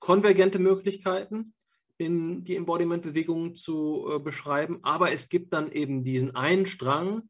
konvergente 0.00 0.58
Möglichkeiten, 0.58 1.54
in 1.98 2.44
die 2.44 2.56
Embodiment-Bewegungen 2.56 3.54
zu 3.56 4.08
äh, 4.08 4.18
beschreiben. 4.18 4.78
Aber 4.82 5.12
es 5.12 5.28
gibt 5.28 5.52
dann 5.52 5.70
eben 5.70 6.02
diesen 6.02 6.34
einen 6.34 6.66
Strang 6.66 7.28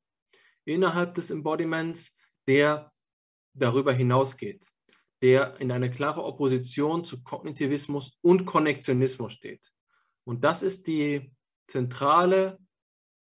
innerhalb 0.65 1.15
des 1.15 1.31
Embodiments, 1.31 2.15
der 2.47 2.93
darüber 3.55 3.93
hinausgeht 3.93 4.71
der 5.23 5.61
in 5.61 5.73
einer 5.73 5.89
klaren 5.89 6.25
Opposition 6.25 7.05
zu 7.05 7.23
Kognitivismus 7.23 8.19
und 8.23 8.47
Konnektionismus 8.47 9.33
steht. 9.33 9.73
Und 10.25 10.45
das 10.45 10.63
ist 10.63 10.87
die 10.87 11.33
zentrale 11.67 12.59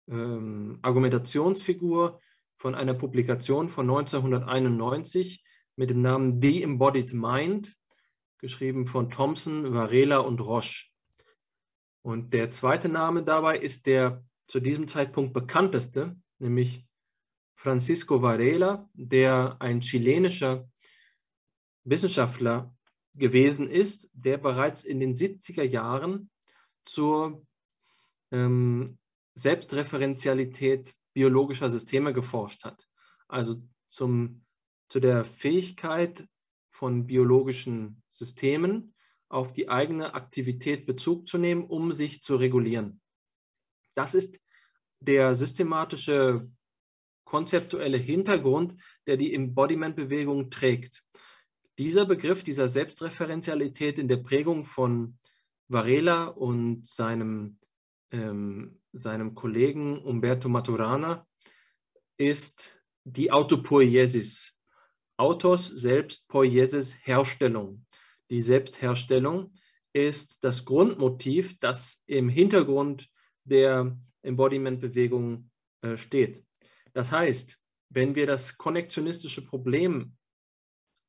ähm, 0.07 0.79
Argumentationsfigur 0.81 2.19
von 2.57 2.75
einer 2.75 2.93
Publikation 2.93 3.69
von 3.69 3.89
1991 3.89 5.43
mit 5.75 5.89
dem 5.89 6.01
Namen 6.01 6.41
The 6.41 6.63
Embodied 6.63 7.13
Mind, 7.13 7.75
geschrieben 8.37 8.85
von 8.87 9.09
Thompson, 9.09 9.73
Varela 9.73 10.19
und 10.19 10.39
Roche. 10.39 10.87
Und 12.01 12.33
der 12.33 12.51
zweite 12.51 12.89
Name 12.89 13.23
dabei 13.23 13.57
ist 13.57 13.87
der 13.87 14.23
zu 14.47 14.59
diesem 14.59 14.87
Zeitpunkt 14.87 15.33
bekannteste, 15.33 16.15
nämlich 16.39 16.85
Francisco 17.55 18.21
Varela, 18.21 18.89
der 18.93 19.57
ein 19.59 19.79
chilenischer 19.79 20.67
Wissenschaftler 21.83 22.75
gewesen 23.15 23.67
ist, 23.67 24.09
der 24.13 24.37
bereits 24.37 24.83
in 24.83 24.99
den 24.99 25.15
70er 25.15 25.63
Jahren 25.63 26.29
zur 26.85 27.45
ähm, 28.31 28.97
Selbstreferenzialität 29.35 30.95
biologischer 31.13 31.69
Systeme 31.69 32.13
geforscht 32.13 32.65
hat. 32.65 32.87
Also 33.27 33.61
zum, 33.89 34.43
zu 34.87 34.99
der 34.99 35.23
Fähigkeit 35.23 36.27
von 36.71 37.05
biologischen 37.05 38.01
Systemen 38.09 38.93
auf 39.29 39.53
die 39.53 39.69
eigene 39.69 40.13
Aktivität 40.13 40.85
Bezug 40.85 41.27
zu 41.27 41.37
nehmen, 41.37 41.63
um 41.65 41.91
sich 41.91 42.21
zu 42.21 42.35
regulieren. 42.35 43.01
Das 43.95 44.15
ist 44.15 44.39
der 44.99 45.35
systematische 45.35 46.49
konzeptuelle 47.25 47.97
Hintergrund, 47.97 48.75
der 49.07 49.17
die 49.17 49.33
Embodiment-Bewegung 49.33 50.49
trägt. 50.49 51.03
Dieser 51.79 52.05
Begriff 52.05 52.43
dieser 52.43 52.67
Selbstreferenzialität 52.67 53.97
in 53.97 54.07
der 54.07 54.17
Prägung 54.17 54.63
von 54.63 55.17
Varela 55.67 56.25
und 56.25 56.85
seinem, 56.87 57.57
ähm, 58.11 58.79
seinem 58.91 59.33
Kollegen 59.33 59.97
Umberto 59.97 60.49
Maturana 60.49 61.25
ist 62.17 62.79
die 63.03 63.31
Autopoiesis. 63.31 64.55
Autos 65.17 65.67
selbst 65.67 66.27
Poiesis 66.27 66.95
Herstellung. 67.05 67.85
Die 68.29 68.41
Selbstherstellung 68.41 69.53
ist 69.93 70.43
das 70.43 70.65
Grundmotiv, 70.65 71.59
das 71.59 72.03
im 72.05 72.29
Hintergrund 72.29 73.09
der 73.43 73.97
Embodiment-Bewegung 74.21 75.49
äh, 75.81 75.97
steht. 75.97 76.43
Das 76.93 77.11
heißt, 77.11 77.59
wenn 77.89 78.15
wir 78.15 78.27
das 78.27 78.57
konnektionistische 78.57 79.43
Problem 79.43 80.17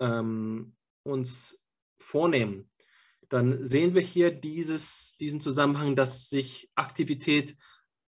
ähm, 0.01 0.77
uns 1.03 1.61
vornehmen, 1.99 2.71
dann 3.29 3.65
sehen 3.65 3.95
wir 3.95 4.03
hier 4.03 4.31
dieses, 4.31 5.17
diesen 5.17 5.41
Zusammenhang, 5.41 5.97
dass 5.97 6.29
sich 6.29 6.71
Aktivität 6.75 7.57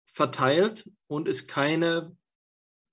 verteilt 0.05 0.89
und 1.07 1.27
es 1.27 1.47
keine 1.47 2.15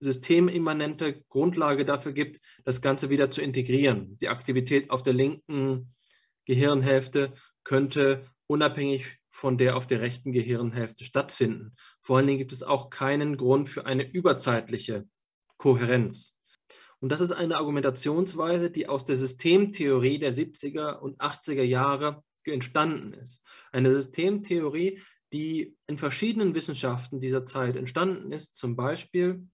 systemimmanente 0.01 1.23
Grundlage 1.29 1.85
dafür 1.85 2.13
gibt, 2.13 2.41
das 2.65 2.81
Ganze 2.81 3.11
wieder 3.11 3.31
zu 3.31 3.43
integrieren. 3.43 4.17
Die 4.19 4.29
Aktivität 4.29 4.91
auf 4.91 5.03
der 5.03 5.13
linken 5.13 5.95
Gehirnhälfte 6.47 7.35
könnte 7.65 8.25
unabhängig 8.47 9.19
von 9.31 9.59
der 9.59 9.77
auf 9.77 9.87
der 9.87 10.01
rechten 10.01 10.33
Gehirnhälfte 10.33 11.05
stattfinden. 11.05 11.75
Vor 12.01 12.17
allen 12.17 12.27
Dingen 12.27 12.39
gibt 12.39 12.53
es 12.53 12.63
auch 12.63 12.91
keinen 12.91 13.37
Grund 13.37 13.69
für 13.69 13.87
eine 13.87 14.11
überzeitliche 14.11 15.07
Kohärenz. 15.57 16.40
Und 17.01 17.11
das 17.11 17.21
ist 17.21 17.33
eine 17.33 17.57
Argumentationsweise, 17.57 18.71
die 18.71 18.89
aus 18.89 19.05
der 19.05 19.17
Systemtheorie 19.17 20.19
der 20.19 20.33
70er 20.33 20.99
und 20.99 21.21
80er 21.21 21.63
Jahre 21.63 22.23
entstanden 22.45 23.13
ist. 23.15 23.45
Eine 23.73 23.91
Systemtheorie, 23.91 25.01
die 25.33 25.77
in 25.87 25.99
verschiedenen 25.99 26.55
Wissenschaften 26.55 27.21
dieser 27.21 27.47
Zeit 27.47 27.77
entstanden 27.77 28.33
ist, 28.33 28.57
zum 28.57 28.77
Beispiel 28.77 29.47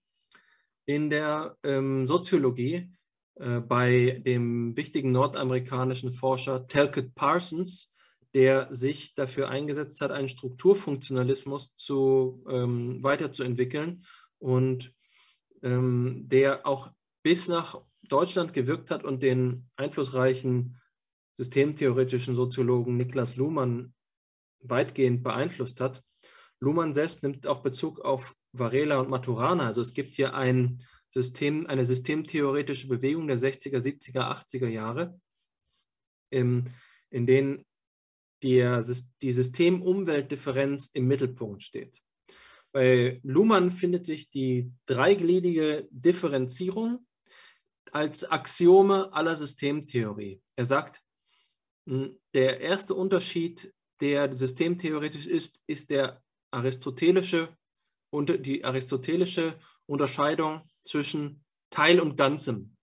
in 0.86 1.10
der 1.10 1.56
ähm, 1.62 2.06
Soziologie 2.06 2.92
äh, 3.36 3.60
bei 3.60 4.22
dem 4.24 4.76
wichtigen 4.76 5.12
nordamerikanischen 5.12 6.12
Forscher 6.12 6.66
Talcott 6.66 7.14
Parsons, 7.14 7.92
der 8.34 8.68
sich 8.74 9.14
dafür 9.14 9.48
eingesetzt 9.48 10.00
hat, 10.00 10.10
einen 10.10 10.28
Strukturfunktionalismus 10.28 11.74
zu, 11.76 12.44
ähm, 12.48 13.02
weiterzuentwickeln 13.02 14.04
und 14.38 14.92
ähm, 15.62 16.24
der 16.28 16.66
auch 16.66 16.90
bis 17.26 17.48
nach 17.48 17.82
Deutschland 18.04 18.54
gewirkt 18.54 18.92
hat 18.92 19.02
und 19.02 19.20
den 19.20 19.68
einflussreichen 19.74 20.80
systemtheoretischen 21.34 22.36
Soziologen 22.36 22.96
Niklas 22.96 23.34
Luhmann 23.34 23.94
weitgehend 24.60 25.24
beeinflusst 25.24 25.80
hat. 25.80 26.04
Luhmann 26.60 26.94
selbst 26.94 27.24
nimmt 27.24 27.48
auch 27.48 27.64
Bezug 27.64 27.98
auf 27.98 28.36
Varela 28.52 29.00
und 29.00 29.10
Maturana. 29.10 29.66
Also 29.66 29.80
es 29.80 29.92
gibt 29.92 30.14
hier 30.14 30.34
ein 30.34 30.84
System, 31.10 31.66
eine 31.66 31.84
systemtheoretische 31.84 32.86
Bewegung 32.86 33.26
der 33.26 33.38
60er, 33.38 33.78
70er, 33.78 34.20
80er 34.20 34.68
Jahre, 34.68 35.20
in, 36.30 36.70
denen 37.10 37.64
die, 38.44 38.64
die 39.20 39.32
System-Umwelt-Differenz 39.32 40.90
im 40.92 41.08
Mittelpunkt 41.08 41.64
steht. 41.64 42.00
Bei 42.70 43.18
Luhmann 43.24 43.72
findet 43.72 44.06
sich 44.06 44.30
die 44.30 44.70
dreigliedrige 44.86 45.88
Differenzierung 45.90 47.04
als 47.96 48.30
Axiome 48.30 49.10
aller 49.14 49.34
Systemtheorie. 49.36 50.42
Er 50.54 50.66
sagt, 50.66 51.02
hm, 51.88 52.18
der 52.34 52.60
erste 52.60 52.94
Unterschied, 52.94 53.72
der 54.02 54.34
systemtheoretisch 54.34 55.26
ist, 55.26 55.62
ist 55.66 55.88
der 55.88 56.22
aristotelische 56.50 57.56
und 58.10 58.44
die 58.44 58.66
aristotelische 58.66 59.58
Unterscheidung 59.86 60.60
zwischen 60.84 61.42
Teil 61.70 61.98
und 61.98 62.18
Ganzem. 62.18 62.76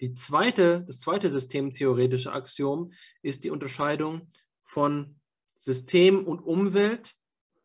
Die 0.00 0.14
zweite, 0.14 0.84
das 0.86 1.00
zweite 1.00 1.30
systemtheoretische 1.30 2.32
Axiom 2.32 2.92
ist 3.22 3.42
die 3.42 3.50
Unterscheidung 3.50 4.28
von 4.62 5.18
System 5.56 6.24
und 6.24 6.38
Umwelt 6.42 7.16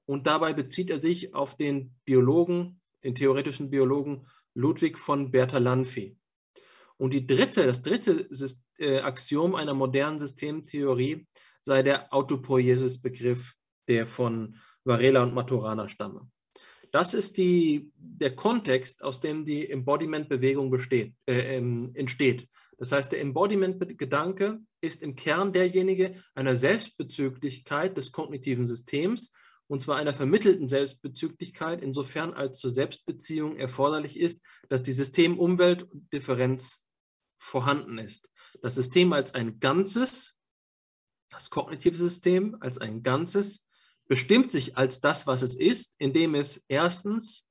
und 0.08 0.26
dabei 0.26 0.54
bezieht 0.54 0.90
er 0.90 0.98
sich 0.98 1.36
auf 1.36 1.56
den 1.56 1.94
Biologen, 2.04 2.82
den 3.04 3.14
theoretischen 3.14 3.70
Biologen 3.70 4.26
Ludwig 4.56 4.98
von 4.98 5.30
Bertalanffy. 5.30 6.18
Und 7.04 7.14
die 7.14 7.28
dritte, 7.28 7.66
das 7.66 7.82
dritte 7.82 8.30
äh, 8.78 9.00
Axiom 9.02 9.56
einer 9.56 9.74
modernen 9.74 10.20
Systemtheorie 10.20 11.28
sei 11.60 11.84
der 11.84 12.14
Autopoiesis-Begriff, 12.14 13.56
der 13.90 14.06
von 14.06 14.56
Varela 14.86 15.24
und 15.24 15.34
Maturana 15.34 15.90
stamme. 15.90 16.32
Das 16.92 17.14
ist 17.14 17.38
die, 17.38 17.92
der 17.98 18.38
Kontext, 18.38 19.04
aus 19.04 19.20
dem 19.20 19.44
die 19.44 19.70
Embodiment-Bewegung 19.70 20.74
äh, 21.28 21.58
entsteht. 21.94 22.48
Das 22.78 22.94
heißt, 22.94 23.12
der 23.12 23.20
Embodiment-Gedanke 23.20 24.62
ist 24.80 25.04
im 25.04 25.18
Kern 25.18 25.52
derjenige 25.52 26.14
einer 26.36 26.56
Selbstbezüglichkeit 26.56 27.98
des 27.98 28.14
kognitiven 28.14 28.66
Systems, 28.66 29.34
und 29.68 29.82
zwar 29.82 29.98
einer 29.98 30.14
vermittelten 30.14 30.70
Selbstbezüglichkeit, 30.70 31.82
insofern 31.82 32.32
als 32.32 32.60
zur 32.60 32.70
Selbstbeziehung 32.70 33.58
erforderlich 33.58 34.18
ist, 34.18 34.42
dass 34.70 34.84
die 34.84 34.94
System-Umwelt-Differenz 34.94 36.83
vorhanden 37.44 37.98
ist. 37.98 38.32
Das 38.62 38.76
System 38.76 39.14
als 39.14 39.34
ein 39.34 39.60
Ganzes, 39.60 40.36
das 41.30 41.50
kognitive 41.50 41.96
System 41.96 42.58
als 42.62 42.78
ein 42.78 43.04
Ganzes, 43.04 43.66
bestimmt 44.08 44.52
sich 44.52 44.78
als 44.78 45.02
das, 45.02 45.28
was 45.28 45.42
es 45.42 45.56
ist, 45.56 45.96
indem 46.00 46.36
es 46.36 46.64
erstens 46.68 47.46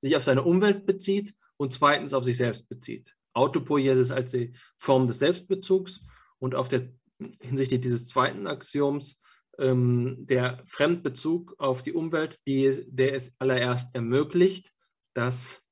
sich 0.00 0.16
auf 0.16 0.22
seine 0.22 0.42
Umwelt 0.42 0.86
bezieht 0.86 1.34
und 1.56 1.72
zweitens 1.72 2.12
auf 2.12 2.24
sich 2.24 2.36
selbst 2.36 2.68
bezieht. 2.68 3.14
Autopoiesis 3.32 4.10
als 4.10 4.32
die 4.32 4.52
Form 4.76 5.06
des 5.06 5.18
Selbstbezugs 5.18 6.00
und 6.38 6.54
auf 6.54 6.68
der 6.68 6.92
hinsichtlich 7.40 7.80
dieses 7.80 8.06
zweiten 8.06 8.46
Axioms 8.46 9.20
ähm, 9.58 10.26
der 10.26 10.62
Fremdbezug 10.66 11.54
auf 11.58 11.82
die 11.82 11.94
Umwelt, 11.94 12.38
die, 12.46 12.84
der 12.88 13.14
es 13.14 13.32
allererst 13.38 13.94
ermöglicht, 13.94 14.72
dass 15.14 15.63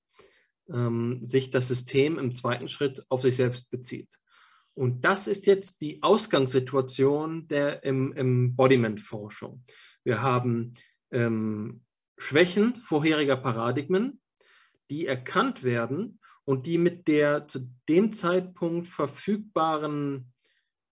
ähm, 0.72 1.20
sich 1.22 1.50
das 1.50 1.68
System 1.68 2.18
im 2.18 2.34
zweiten 2.34 2.68
Schritt 2.68 3.04
auf 3.08 3.22
sich 3.22 3.36
selbst 3.36 3.70
bezieht. 3.70 4.18
Und 4.74 5.04
das 5.04 5.26
ist 5.26 5.46
jetzt 5.46 5.82
die 5.82 6.02
Ausgangssituation 6.02 7.46
der 7.48 7.84
Embodiment-Forschung. 7.84 9.64
Wir 10.02 10.22
haben 10.22 10.74
ähm, 11.10 11.82
Schwächen 12.16 12.74
vorheriger 12.76 13.36
Paradigmen, 13.36 14.20
die 14.90 15.06
erkannt 15.06 15.62
werden 15.62 16.20
und 16.44 16.66
die 16.66 16.78
mit 16.78 17.06
der 17.06 17.46
zu 17.48 17.70
dem 17.88 18.12
Zeitpunkt 18.12 18.88
verfügbaren 18.88 20.32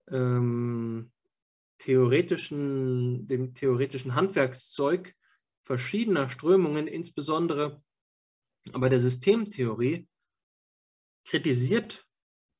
ähm, 0.10 1.12
theoretischen, 1.78 3.28
dem 3.28 3.54
theoretischen 3.54 4.16
Handwerkszeug 4.16 5.16
verschiedener 5.64 6.30
Strömungen, 6.30 6.88
insbesondere 6.88 7.82
aber 8.74 8.90
der 8.90 9.00
Systemtheorie 9.00 10.08
kritisiert 11.26 12.06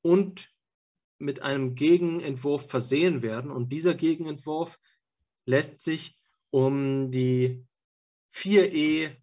und 0.02 0.50
mit 1.18 1.42
einem 1.42 1.76
Gegenentwurf 1.76 2.70
versehen 2.70 3.22
werden. 3.22 3.52
Und 3.52 3.72
dieser 3.72 3.94
Gegenentwurf 3.94 4.80
lässt 5.46 5.80
sich 5.80 6.18
um 6.50 7.12
die 7.12 7.66
vier 8.32 8.74
E, 8.74 9.18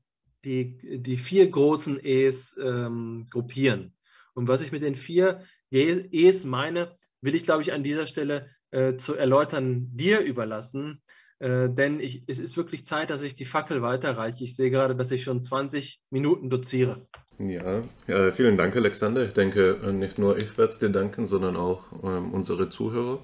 die, 0.45 1.01
die 1.01 1.17
vier 1.17 1.49
großen 1.51 1.99
E's 2.05 2.57
ähm, 2.63 3.27
gruppieren. 3.31 3.97
Und 4.35 4.49
was 4.49 4.61
ich 4.61 4.73
mit 4.73 4.83
den 4.83 4.95
vier 4.95 5.43
E's 5.71 6.45
meine, 6.45 6.97
will 7.21 7.35
ich, 7.35 7.45
glaube 7.45 7.63
ich, 7.63 7.73
an 7.73 7.83
dieser 7.83 8.07
Stelle 8.07 8.51
äh, 8.71 8.97
zu 8.97 9.15
erläutern 9.15 9.89
dir 9.97 10.21
überlassen. 10.21 11.03
Äh, 11.39 11.69
denn 11.69 12.01
ich, 12.01 12.23
es 12.27 12.39
ist 12.39 12.57
wirklich 12.57 12.87
Zeit, 12.87 13.11
dass 13.11 13.23
ich 13.23 13.35
die 13.35 13.45
Fackel 13.45 13.83
weiterreiche. 13.83 14.45
Ich 14.45 14.57
sehe 14.57 14.71
gerade, 14.71 14.97
dass 14.97 15.11
ich 15.11 15.23
schon 15.23 15.43
20 15.43 16.01
Minuten 16.11 16.49
doziere. 16.49 17.07
Ja, 17.39 17.83
ja 18.07 18.33
vielen 18.33 18.57
Dank, 18.57 18.75
Alexander. 18.77 19.25
Ich 19.27 19.35
denke, 19.35 19.79
äh, 19.85 19.93
nicht 19.93 20.19
nur 20.19 20.37
ich 20.37 20.57
werde 20.57 20.73
es 20.73 20.79
dir 20.79 20.89
danken, 20.89 21.27
sondern 21.27 21.57
auch 21.57 21.85
ähm, 22.03 22.33
unsere 22.33 22.71
Zuhörer. 22.71 23.21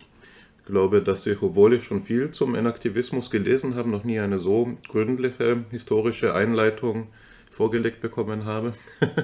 Ich 0.59 0.67
glaube, 0.67 1.03
dass 1.03 1.27
ich, 1.27 1.41
obwohl 1.43 1.75
ich 1.75 1.85
schon 1.85 2.01
viel 2.01 2.31
zum 2.31 2.55
Enaktivismus 2.55 3.31
gelesen 3.31 3.75
habe, 3.75 3.89
noch 3.89 4.05
nie 4.05 4.21
eine 4.21 4.39
so 4.39 4.77
gründliche 4.89 5.65
historische 5.71 6.35
Einleitung 6.35 7.09
vorgelegt 7.51 8.01
bekommen 8.01 8.45
habe. 8.45 8.73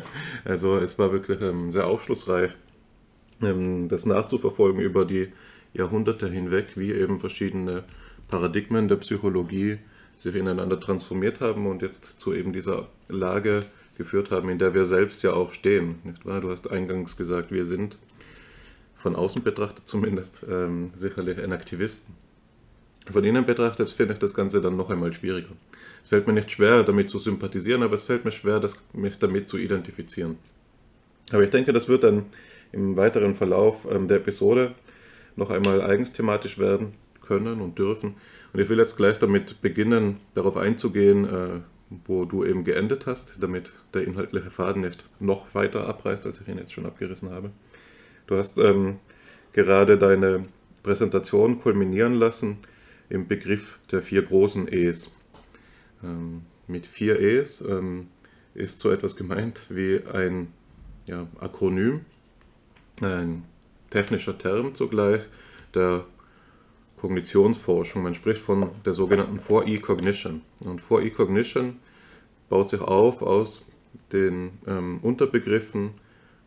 also 0.44 0.79
es 0.79 0.98
war 0.98 1.12
wirklich 1.12 1.40
ähm, 1.42 1.70
sehr 1.72 1.87
aufschlussreich, 1.87 2.53
ähm, 3.42 3.88
das 3.88 4.07
nachzuverfolgen 4.07 4.81
über 4.81 5.05
die 5.05 5.29
Jahrhunderte 5.74 6.29
hinweg, 6.29 6.77
wie 6.77 6.92
eben 6.92 7.20
verschiedene 7.20 7.85
Paradigmen 8.29 8.88
der 8.88 8.97
Psychologie 8.97 9.79
sich 10.17 10.35
ineinander 10.35 10.79
transformiert 10.79 11.41
haben 11.41 11.67
und 11.67 11.83
jetzt 11.83 12.21
zu 12.21 12.33
eben 12.35 12.53
dieser 12.53 12.88
Lage 13.09 13.61
geführt 13.97 14.31
haben, 14.31 14.49
in 14.49 14.59
der 14.59 14.75
wir 14.75 14.85
selbst 14.85 15.23
ja 15.23 15.33
auch 15.33 15.53
stehen. 15.53 15.97
Nicht 16.05 16.27
wahr? 16.27 16.41
Du 16.41 16.51
hast 16.51 16.71
eingangs 16.71 17.17
gesagt, 17.17 17.51
wir 17.51 17.64
sind 17.64 17.99
von 18.95 19.14
außen 19.17 19.43
betrachtet 19.43 19.87
zumindest 19.87 20.41
ähm, 20.49 20.91
sicherlich 20.93 21.43
ein 21.43 21.53
Aktivisten. 21.53 22.14
Von 23.09 23.25
innen 23.25 23.47
betrachtet 23.47 23.91
finde 23.91 24.14
ich 24.14 24.19
das 24.19 24.35
Ganze 24.35 24.61
dann 24.61 24.77
noch 24.77 24.91
einmal 24.91 25.12
schwieriger. 25.12 25.55
Es 26.03 26.11
fällt 26.11 26.27
mir 26.27 26.33
nicht 26.33 26.51
schwer, 26.51 26.83
damit 26.83 27.09
zu 27.09 27.19
sympathisieren, 27.19 27.83
aber 27.83 27.95
es 27.95 28.05
fällt 28.05 28.25
mir 28.25 28.33
schwer, 28.33 28.61
das, 28.61 28.79
mich 28.93 29.19
damit 29.19 29.49
zu 29.49 29.57
identifizieren. 29.57 30.37
Aber 31.31 31.43
ich 31.43 31.51
denke, 31.51 31.73
das 31.73 31.88
wird 31.88 32.05
dann 32.05 32.27
im 32.73 32.97
weiteren 32.97 33.35
Verlauf 33.35 33.87
ähm, 33.91 34.09
der 34.09 34.19
Episode 34.19 34.75
noch 35.37 35.51
einmal 35.51 35.81
eigens 35.81 36.12
thematisch 36.12 36.59
werden 36.59 36.93
können 37.29 37.61
und 37.61 37.79
dürfen. 37.79 38.17
Und 38.53 38.61
ich 38.61 38.69
will 38.69 38.79
jetzt 38.79 38.97
gleich 38.97 39.19
damit 39.19 39.62
beginnen, 39.62 40.17
darauf 40.35 40.57
einzugehen, 40.57 41.25
äh, 41.25 41.61
wo 42.07 42.25
du 42.25 42.45
eben 42.45 42.64
geendet 42.64 43.07
hast, 43.07 43.43
damit 43.43 43.73
der 43.95 44.05
inhaltliche 44.05 44.51
Faden 44.51 44.83
nicht 44.83 45.05
noch 45.21 45.55
weiter 45.55 45.87
abreißt, 45.87 46.27
als 46.27 46.41
ich 46.41 46.49
ihn 46.49 46.59
jetzt 46.59 46.73
schon 46.73 46.87
abgerissen 46.87 47.31
habe. 47.31 47.51
Du 48.27 48.37
hast 48.37 48.59
ähm, 48.59 48.97
gerade 49.53 49.97
deine 49.97 50.47
Präsentation 50.83 51.61
kulminieren 51.61 52.14
lassen 52.14 52.59
im 53.09 53.27
Begriff 53.27 53.79
der 53.91 54.03
vier 54.03 54.23
großen 54.23 54.69
E's. 54.73 55.11
Ähm, 56.03 56.43
mit 56.67 56.87
vier 56.87 57.21
E's 57.21 57.62
ähm, 57.67 58.09
ist 58.55 58.81
so 58.81 58.91
etwas 58.91 59.17
gemeint 59.17 59.67
wie 59.71 60.01
ein 60.12 60.49
ja, 61.07 61.27
Akronym, 61.41 62.01
ein 63.01 63.45
technischer 63.91 64.37
Term 64.37 64.75
zugleich 64.75 65.23
der 65.75 66.05
Kognitionsforschung. 66.98 68.02
Man 68.02 68.14
spricht 68.14 68.40
von 68.40 68.70
der 68.84 68.94
sogenannten 68.94 69.38
4E-Cognition. 69.38 70.42
Und 70.64 70.80
4E-Cognition 70.80 71.76
baut 72.48 72.68
sich 72.68 72.80
auf 72.80 73.22
aus 73.22 73.66
den 74.12 74.58
ähm, 74.66 74.98
Unterbegriffen 75.02 75.92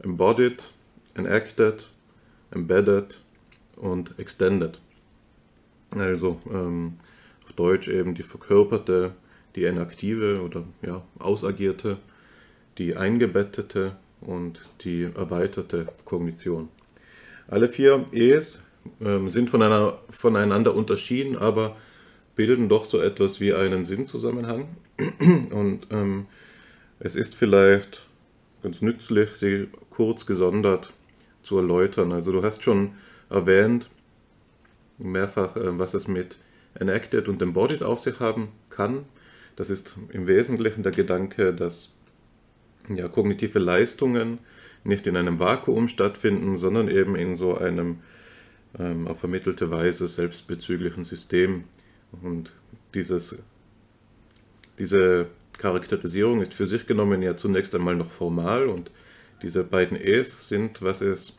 Embodied, 0.04 0.72
Enacted, 1.16 1.90
Embedded 2.52 3.22
und 3.76 4.18
Extended. 4.20 4.80
Also 5.92 6.42
ähm, 6.52 6.98
auf 7.46 7.54
Deutsch 7.54 7.88
eben 7.88 8.16
die 8.16 8.24
verkörperte, 8.24 9.14
die 9.56 9.66
enaktive 9.66 10.42
oder 10.42 10.64
ja, 10.82 11.04
ausagierte, 11.20 11.98
die 12.78 12.96
eingebettete 12.96 13.98
und 14.22 14.70
die 14.82 15.04
erweiterte 15.04 15.88
Kognition. 16.06 16.70
Alle 17.48 17.68
vier 17.68 18.06
E's 18.14 18.64
ähm, 19.02 19.30
sind 19.30 19.50
von 19.50 19.62
einer, 19.62 20.00
voneinander 20.10 20.76
unterschieden, 20.76 21.38
aber 21.38 21.76
bilden 22.36 22.70
doch 22.70 22.86
so 22.86 23.00
etwas 23.00 23.40
wie 23.40 23.54
einen 23.54 23.86
Sinnzusammenhang. 23.86 24.68
Und 25.52 25.88
ähm, 25.92 26.26
es 27.00 27.16
ist 27.16 27.36
vielleicht 27.36 28.04
ganz 28.64 28.82
nützlich, 28.82 29.36
sie 29.36 29.68
kurz 29.90 30.26
gesondert 30.26 30.94
zu 31.44 31.58
erläutern. 31.58 32.12
Also 32.12 32.32
du 32.32 32.44
hast 32.44 32.64
schon 32.64 32.94
erwähnt, 33.30 33.90
mehrfach, 34.98 35.56
äh, 35.56 35.78
was 35.80 35.94
es 35.94 36.08
mit 36.08 36.38
Enacted 36.76 37.28
und 37.28 37.42
Embodied 37.42 37.84
auf 37.84 38.00
sich 38.00 38.20
haben 38.20 38.50
kann. 38.70 39.06
Das 39.56 39.70
ist 39.70 39.96
im 40.12 40.28
Wesentlichen 40.28 40.84
der 40.84 40.92
Gedanke, 40.92 41.54
dass 41.54 41.90
ja, 42.90 43.08
kognitive 43.08 43.60
Leistungen 43.60 44.40
nicht 44.84 45.06
in 45.08 45.18
einem 45.18 45.40
Vakuum 45.40 45.88
stattfinden, 45.88 46.58
sondern 46.58 46.88
eben 46.88 47.16
in 47.16 47.36
so 47.36 47.58
einem 47.58 48.00
ähm, 48.80 49.08
auf 49.08 49.20
vermittelte 49.20 49.72
Weise 49.72 50.08
selbstbezüglichen 50.08 51.04
System. 51.04 51.66
Und 52.22 52.52
dieses, 52.94 53.38
diese 54.80 55.28
Charakterisierung 55.58 56.42
ist 56.42 56.54
für 56.54 56.68
sich 56.68 56.88
genommen 56.88 57.22
ja 57.22 57.36
zunächst 57.36 57.76
einmal 57.76 57.96
noch 57.96 58.12
formal 58.12 58.68
und 58.68 58.92
diese 59.42 59.64
beiden 59.64 60.00
E's 60.00 60.48
sind, 60.48 60.82
was 60.82 61.02
es 61.02 61.38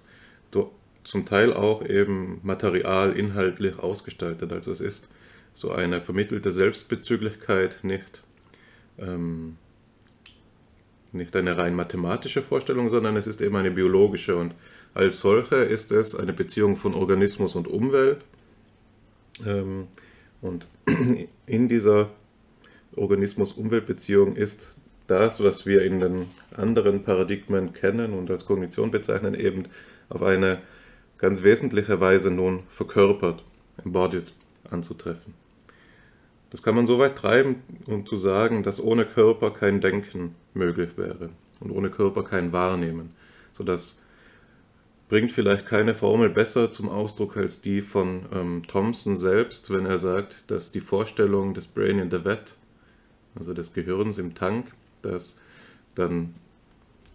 zum 1.04 1.24
Teil 1.24 1.52
auch 1.52 1.84
eben 1.84 2.40
material, 2.42 3.12
inhaltlich 3.12 3.78
ausgestaltet. 3.78 4.52
Also 4.52 4.70
es 4.70 4.80
ist 4.80 5.08
so 5.52 5.72
eine 5.72 6.00
vermittelte 6.00 6.50
Selbstbezüglichkeit, 6.50 7.80
nicht, 7.82 8.22
ähm, 8.98 9.56
nicht 11.12 11.34
eine 11.36 11.56
rein 11.58 11.74
mathematische 11.74 12.42
Vorstellung, 12.42 12.88
sondern 12.88 13.16
es 13.16 13.26
ist 13.26 13.40
eben 13.40 13.56
eine 13.56 13.70
biologische 13.70 14.36
und 14.36 14.54
als 14.94 15.20
solche 15.20 15.56
ist 15.56 15.92
es 15.92 16.14
eine 16.14 16.32
Beziehung 16.32 16.76
von 16.76 16.94
Organismus 16.94 17.54
und 17.54 17.68
Umwelt. 17.68 18.24
Ähm, 19.46 19.88
und 20.40 20.68
in 21.46 21.68
dieser 21.68 22.10
Organismus-Umwelt-Beziehung 22.96 24.36
ist 24.36 24.76
das, 25.06 25.42
was 25.42 25.66
wir 25.66 25.82
in 25.84 26.00
den 26.00 26.26
anderen 26.56 27.02
Paradigmen 27.02 27.72
kennen 27.72 28.12
und 28.12 28.30
als 28.30 28.44
Kognition 28.44 28.90
bezeichnen, 28.90 29.34
eben 29.34 29.64
auf 30.08 30.22
eine 30.22 30.60
ganz 31.18 31.42
wesentliche 31.42 32.00
Weise 32.00 32.30
nun 32.30 32.64
verkörpert, 32.68 33.44
embodied 33.84 34.32
anzutreffen. 34.70 35.34
Das 36.50 36.62
kann 36.62 36.74
man 36.74 36.86
so 36.86 36.98
weit 36.98 37.16
treiben, 37.16 37.62
um 37.86 38.04
zu 38.04 38.18
sagen, 38.18 38.62
dass 38.62 38.78
ohne 38.78 39.06
Körper 39.06 39.52
kein 39.52 39.80
Denken 39.80 40.34
möglich 40.52 40.98
wäre 40.98 41.30
und 41.60 41.70
ohne 41.70 41.88
Körper 41.88 42.24
kein 42.24 42.52
Wahrnehmen, 42.52 43.14
sodass 43.54 44.01
bringt 45.12 45.30
vielleicht 45.30 45.66
keine 45.66 45.94
Formel 45.94 46.30
besser 46.30 46.72
zum 46.72 46.88
Ausdruck 46.88 47.36
als 47.36 47.60
die 47.60 47.82
von 47.82 48.22
ähm, 48.32 48.62
Thomson 48.66 49.18
selbst, 49.18 49.68
wenn 49.68 49.84
er 49.84 49.98
sagt, 49.98 50.50
dass 50.50 50.70
die 50.70 50.80
Vorstellung 50.80 51.52
des 51.52 51.66
Brain 51.66 51.98
in 51.98 52.10
the 52.10 52.24
Vat 52.24 52.56
also 53.34 53.52
des 53.52 53.74
Gehirns 53.74 54.16
im 54.16 54.34
Tank, 54.34 54.72
das 55.02 55.38
dann, 55.94 56.32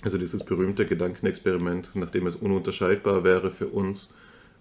also 0.03 0.19
dieses 0.19 0.43
berühmte 0.43 0.86
Gedankenexperiment, 0.86 1.89
nachdem 1.95 2.27
es 2.27 2.36
ununterscheidbar 2.36 3.23
wäre 3.23 3.49
für 3.49 3.65
uns, 3.65 4.13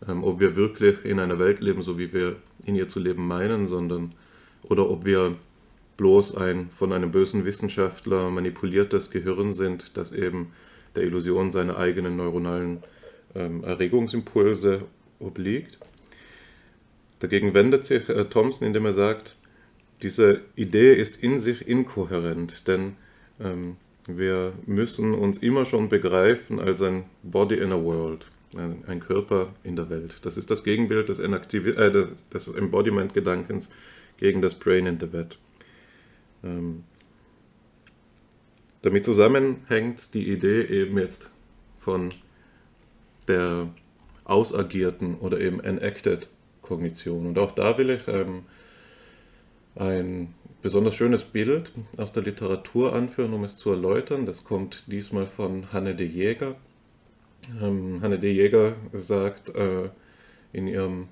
ähm, 0.08 0.24
ob 0.24 0.40
wir 0.40 0.56
wirklich 0.56 1.04
in 1.04 1.20
einer 1.20 1.38
Welt 1.38 1.60
leben, 1.60 1.82
so 1.82 1.98
wie 1.98 2.14
wir 2.14 2.36
in 2.64 2.74
ihr 2.74 2.88
zu 2.88 3.00
leben 3.00 3.26
meinen, 3.28 3.66
sondern 3.66 4.14
oder 4.62 4.88
ob 4.88 5.04
wir 5.04 5.36
bloß 5.98 6.38
ein 6.38 6.70
von 6.70 6.90
einem 6.90 7.10
bösen 7.10 7.44
Wissenschaftler 7.44 8.30
manipuliertes 8.30 9.10
Gehirn 9.10 9.52
sind, 9.52 9.98
das 9.98 10.10
eben 10.12 10.52
der 10.94 11.02
Illusion 11.02 11.50
seiner 11.50 11.76
eigenen 11.76 12.16
neuronalen 12.16 12.78
ähm, 13.34 13.64
Erregungsimpulse 13.64 14.82
obliegt. 15.18 15.78
Dagegen 17.20 17.54
wendet 17.54 17.84
sich 17.84 18.08
äh, 18.08 18.24
Thomson, 18.24 18.66
indem 18.66 18.86
er 18.86 18.92
sagt, 18.92 19.36
diese 20.02 20.42
Idee 20.54 20.94
ist 20.94 21.16
in 21.16 21.38
sich 21.38 21.66
inkohärent, 21.66 22.68
denn 22.68 22.96
ähm, 23.40 23.76
wir 24.06 24.52
müssen 24.66 25.14
uns 25.14 25.38
immer 25.38 25.64
schon 25.64 25.88
begreifen 25.88 26.60
als 26.60 26.82
ein 26.82 27.04
Body 27.22 27.56
in 27.56 27.72
a 27.72 27.82
World, 27.82 28.30
ein, 28.86 29.00
Körper 29.00 29.54
in 29.64 29.76
der 29.76 29.90
Welt. 29.90 30.24
Das 30.24 30.36
ist 30.36 30.50
das 30.50 30.64
Gegenbild 30.64 31.08
des, 31.08 31.18
äh, 31.18 32.08
des, 32.32 32.48
Embodiment-Gedankens 32.48 33.68
gegen 34.18 34.42
das 34.42 34.54
Brain 34.54 34.86
in 34.86 35.00
the 35.00 35.12
Vat. 35.12 35.38
Ähm, 36.44 36.84
damit 38.82 39.04
zusammenhängt 39.04 40.14
die 40.14 40.30
Idee 40.30 40.62
eben 40.62 40.98
jetzt 40.98 41.32
von 41.78 42.10
der 43.28 43.68
ausagierten 44.24 45.14
oder 45.16 45.40
eben 45.40 45.60
enacted 45.60 46.28
Kognition. 46.62 47.26
Und 47.26 47.38
auch 47.38 47.52
da 47.52 47.78
will 47.78 47.90
ich 47.90 48.08
ähm, 48.08 48.42
ein 49.76 50.34
besonders 50.62 50.96
schönes 50.96 51.24
Bild 51.24 51.72
aus 51.96 52.12
der 52.12 52.24
Literatur 52.24 52.92
anführen, 52.92 53.32
um 53.34 53.44
es 53.44 53.56
zu 53.56 53.70
erläutern. 53.70 54.26
Das 54.26 54.44
kommt 54.44 54.90
diesmal 54.90 55.26
von 55.26 55.72
Hanne 55.72 55.94
de 55.94 56.06
Jäger. 56.06 56.56
Ähm, 57.62 58.00
Hanne 58.02 58.18
de 58.18 58.32
Jäger 58.32 58.74
sagt 58.92 59.54
äh, 59.54 59.90
in 60.52 60.66
ihrem 60.66 61.08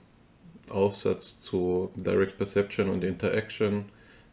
Aufsatz 0.70 1.40
zu 1.40 1.90
Direct 1.94 2.38
Perception 2.38 2.88
und 2.88 3.04
Interaction, 3.04 3.84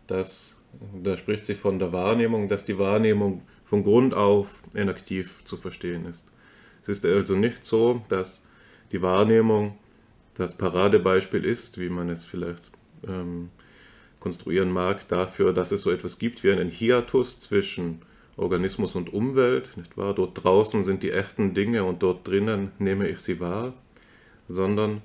dass 0.08 0.62
da 1.04 1.17
spricht 1.17 1.46
sie 1.46 1.56
von 1.56 1.80
der 1.80 1.91
Wahrnehmung, 1.91 2.48
dass 2.48 2.63
die 2.63 2.78
Wahrnehmung 2.78 3.41
von 3.65 3.84
Grund 3.84 4.13
auf 4.13 4.62
inaktiv 4.74 5.44
zu 5.44 5.58
verstehen 5.58 6.06
ist. 6.06 6.32
Es 6.82 6.89
ist 6.89 7.06
also 7.06 7.36
nicht 7.36 7.63
so, 7.63 8.02
dass 8.10 8.44
die 8.91 9.02
Wahrnehmung 9.02 9.78
das 10.36 10.56
Paradebeispiel 10.56 11.46
ist, 11.46 11.80
wie 11.80 11.89
man 11.89 12.10
es 12.10 12.26
vielleicht 12.26 12.72
ähm, 13.08 13.50
konstruieren 14.20 14.72
mag, 14.72 15.08
dafür, 15.08 15.54
dass 15.54 15.72
es 15.72 15.82
so 15.82 15.91
etwas 15.91 16.17
gibt 16.17 16.44
wie 16.44 16.52
einen 16.52 16.70
Hiatus 16.70 17.39
zwischen 17.39 18.02
Organismus 18.38 18.96
und 18.96 19.13
Umwelt, 19.13 19.78
nicht 19.78 19.98
wahr? 19.98 20.15
Dort 20.15 20.44
draußen 20.44 20.84
sind 20.84 21.04
die 21.04 21.12
echten 21.12 21.54
Dinge 21.54 21.84
und 21.84 22.02
dort 22.02 22.28
drinnen 22.28 22.72
nehme 22.80 23.08
ich 23.08 23.20
sie 23.20 23.39
wahr, 23.39 23.74
sondern 24.48 25.02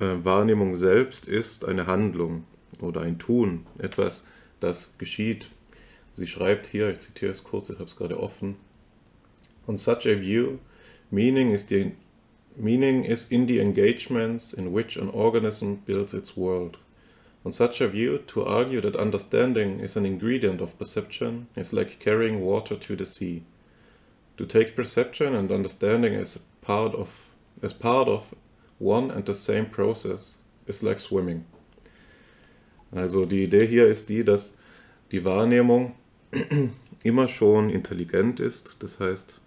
äh, 0.00 0.16
Wahrnehmung 0.24 0.74
selbst 0.74 1.28
ist 1.28 1.64
eine 1.64 1.86
Handlung 1.86 2.44
oder 2.80 3.02
ein 3.02 3.18
Tun, 3.18 3.66
etwas, 3.78 4.26
das 4.60 4.94
geschieht. 4.98 5.48
Sie 6.12 6.26
schreibt 6.26 6.66
hier, 6.66 6.90
ich 6.90 7.00
zitiere 7.00 7.32
es 7.32 7.44
kurz, 7.44 7.70
ich 7.70 7.76
habe 7.76 7.86
es 7.88 7.96
gerade 7.96 8.18
offen, 8.18 8.56
On 9.68 9.76
such 9.76 10.06
a 10.06 10.20
view, 10.20 10.58
meaning 11.12 11.52
is, 11.52 11.66
the, 11.66 11.92
meaning 12.56 13.04
is 13.04 13.30
in 13.30 13.46
the 13.46 13.60
engagements 13.60 14.52
in 14.52 14.72
which 14.72 14.96
an 14.96 15.10
organism 15.10 15.76
builds 15.76 16.14
its 16.14 16.36
world. 16.36 16.78
On 17.44 17.52
such 17.52 17.80
a 17.80 17.88
view, 17.88 18.18
to 18.28 18.44
argue 18.44 18.80
that 18.80 18.96
understanding 18.96 19.80
is 19.80 19.96
an 19.96 20.06
ingredient 20.06 20.60
of 20.60 20.78
perception 20.78 21.48
is 21.54 21.72
like 21.72 21.98
carrying 21.98 22.40
water 22.40 22.76
to 22.76 22.96
the 22.96 23.04
sea. 23.04 23.42
To 24.38 24.46
take 24.46 24.74
perception 24.74 25.34
and 25.34 25.52
understanding 25.52 26.14
as 26.14 26.38
part 26.62 26.94
of, 26.94 27.34
as 27.62 27.74
part 27.74 28.08
of 28.08 28.34
one 28.78 29.10
and 29.10 29.26
the 29.26 29.34
same 29.34 29.66
process 29.66 30.38
is 30.66 30.82
like 30.82 30.98
swimming. 30.98 31.44
Also 32.94 33.24
die 33.24 33.44
Idee 33.44 33.66
hier 33.66 33.86
ist 33.86 34.08
die, 34.08 34.22
dass 34.22 34.52
die 35.10 35.24
Wahrnehmung 35.24 35.94
immer 37.04 37.28
schon 37.28 37.70
intelligent 37.70 38.40
ist, 38.40 38.82
das 38.82 38.98
heißt 38.98 39.41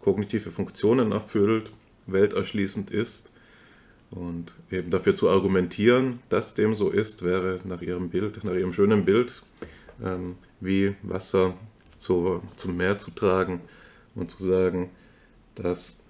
kognitive 0.00 0.50
Funktionen 0.50 1.12
erfüllt, 1.12 1.72
welterschließend 2.06 2.90
ist 2.90 3.30
und 4.10 4.54
eben 4.70 4.90
dafür 4.90 5.14
zu 5.14 5.28
argumentieren, 5.28 6.20
dass 6.28 6.54
dem 6.54 6.74
so 6.74 6.90
ist, 6.90 7.24
wäre 7.24 7.60
nach 7.64 7.82
ihrem 7.82 8.10
Bild, 8.10 8.42
nach 8.44 8.54
ihrem 8.54 8.72
schönen 8.72 9.04
Bild, 9.04 9.42
ähm, 10.02 10.36
wie 10.60 10.94
Wasser 11.02 11.54
zu, 11.96 12.42
zum 12.56 12.76
Meer 12.76 12.98
zu 12.98 13.10
tragen 13.10 13.60
und 14.14 14.30
zu 14.30 14.42
sagen, 14.42 14.90
dass 15.54 16.02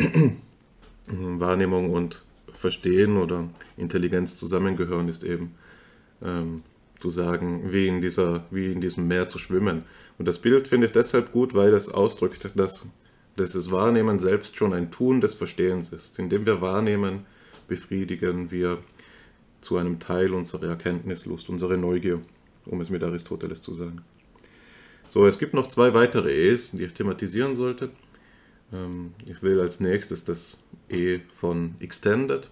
Wahrnehmung 1.11 1.91
und 1.91 2.23
Verstehen 2.53 3.17
oder 3.17 3.49
Intelligenz 3.77 4.37
zusammengehören, 4.37 5.09
ist 5.09 5.25
eben 5.25 5.55
ähm, 6.23 6.63
zu 7.01 7.11
sagen, 7.11 7.73
wie 7.73 7.89
in, 7.89 8.01
dieser, 8.01 8.45
wie 8.51 8.71
in 8.71 8.81
diesem 8.81 9.09
Meer 9.09 9.29
zu 9.29 9.39
schwimmen. 9.39 9.85
Und 10.19 10.29
das 10.29 10.39
Bild 10.39 10.69
finde 10.69 10.87
ich 10.87 10.93
deshalb 10.93 11.33
gut, 11.33 11.55
weil 11.55 11.73
es 11.73 11.89
ausdrückt, 11.89 12.53
dass, 12.55 12.87
dass 13.41 13.53
das 13.53 13.71
Wahrnehmen 13.71 14.19
selbst 14.19 14.57
schon 14.57 14.75
ein 14.75 14.91
Tun 14.91 15.21
des 15.21 15.35
Verstehens 15.35 15.89
ist. 15.89 16.19
Indem 16.19 16.45
wir 16.45 16.61
wahrnehmen, 16.61 17.25
befriedigen 17.69 18.51
wir 18.51 18.79
zu 19.63 19.79
einem 19.79 19.99
Teil 19.99 20.35
unsere 20.35 20.67
Erkenntnislust, 20.67 21.49
unsere 21.49 21.79
Neugier, 21.79 22.21
um 22.67 22.81
es 22.81 22.91
mit 22.91 23.03
Aristoteles 23.03 23.63
zu 23.63 23.73
sagen. 23.73 24.03
So, 25.09 25.27
es 25.27 25.39
gibt 25.39 25.55
noch 25.55 25.67
zwei 25.67 25.95
weitere 25.95 26.31
E's, 26.31 26.73
die 26.73 26.85
ich 26.85 26.93
thematisieren 26.93 27.55
sollte. 27.55 27.91
Ähm, 28.73 29.15
ich 29.25 29.43
will 29.43 29.59
als 29.61 29.81
nächstes 29.81 30.25
das 30.25 30.63
E 30.89 31.21
von 31.35 31.75
Extended. 31.81 32.51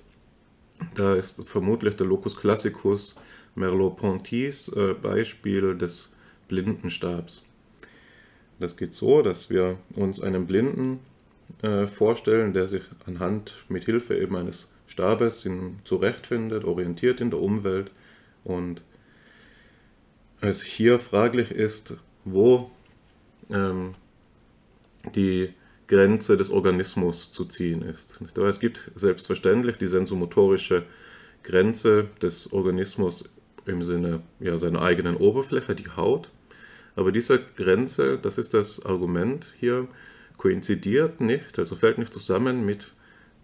Da 0.94 1.14
ist 1.14 1.42
vermutlich 1.46 1.96
der 1.96 2.06
Locus 2.06 2.36
Classicus 2.36 3.16
Merleau-Ponty's 3.54 4.68
äh, 4.68 4.94
Beispiel 4.94 5.76
des 5.76 6.14
Blindenstabs. 6.48 7.44
Das 8.58 8.76
geht 8.76 8.92
so, 8.92 9.22
dass 9.22 9.50
wir 9.50 9.78
uns 9.94 10.20
einen 10.20 10.46
Blinden 10.46 11.00
äh, 11.62 11.86
vorstellen, 11.86 12.52
der 12.52 12.66
sich 12.66 12.82
anhand 13.06 13.54
mit 13.68 13.84
Hilfe 13.84 14.16
eben 14.18 14.36
eines 14.36 14.68
Stabes 14.86 15.44
in, 15.44 15.78
zurechtfindet, 15.84 16.64
orientiert 16.64 17.20
in 17.20 17.30
der 17.30 17.40
Umwelt 17.40 17.90
und 18.44 18.82
es 20.40 20.62
hier 20.62 20.98
fraglich 20.98 21.50
ist, 21.50 21.96
wo 22.24 22.70
ähm, 23.50 23.94
die 25.14 25.52
Grenze 25.86 26.36
des 26.36 26.50
Organismus 26.50 27.30
zu 27.30 27.44
ziehen 27.44 27.82
ist. 27.82 28.20
Es 28.36 28.60
gibt 28.60 28.90
selbstverständlich 28.94 29.78
die 29.78 29.86
sensomotorische 29.86 30.84
Grenze 31.42 32.08
des 32.20 32.52
Organismus 32.52 33.32
im 33.66 33.82
Sinne 33.82 34.20
ja, 34.40 34.58
seiner 34.58 34.82
eigenen 34.82 35.16
Oberfläche, 35.16 35.74
die 35.74 35.88
Haut. 35.88 36.30
Aber 36.98 37.12
diese 37.12 37.38
Grenze, 37.56 38.18
das 38.20 38.38
ist 38.38 38.54
das 38.54 38.84
Argument 38.84 39.54
hier, 39.60 39.86
koinzidiert 40.36 41.20
nicht, 41.20 41.56
also 41.56 41.76
fällt 41.76 41.96
nicht 41.96 42.12
zusammen 42.12 42.66
mit 42.66 42.92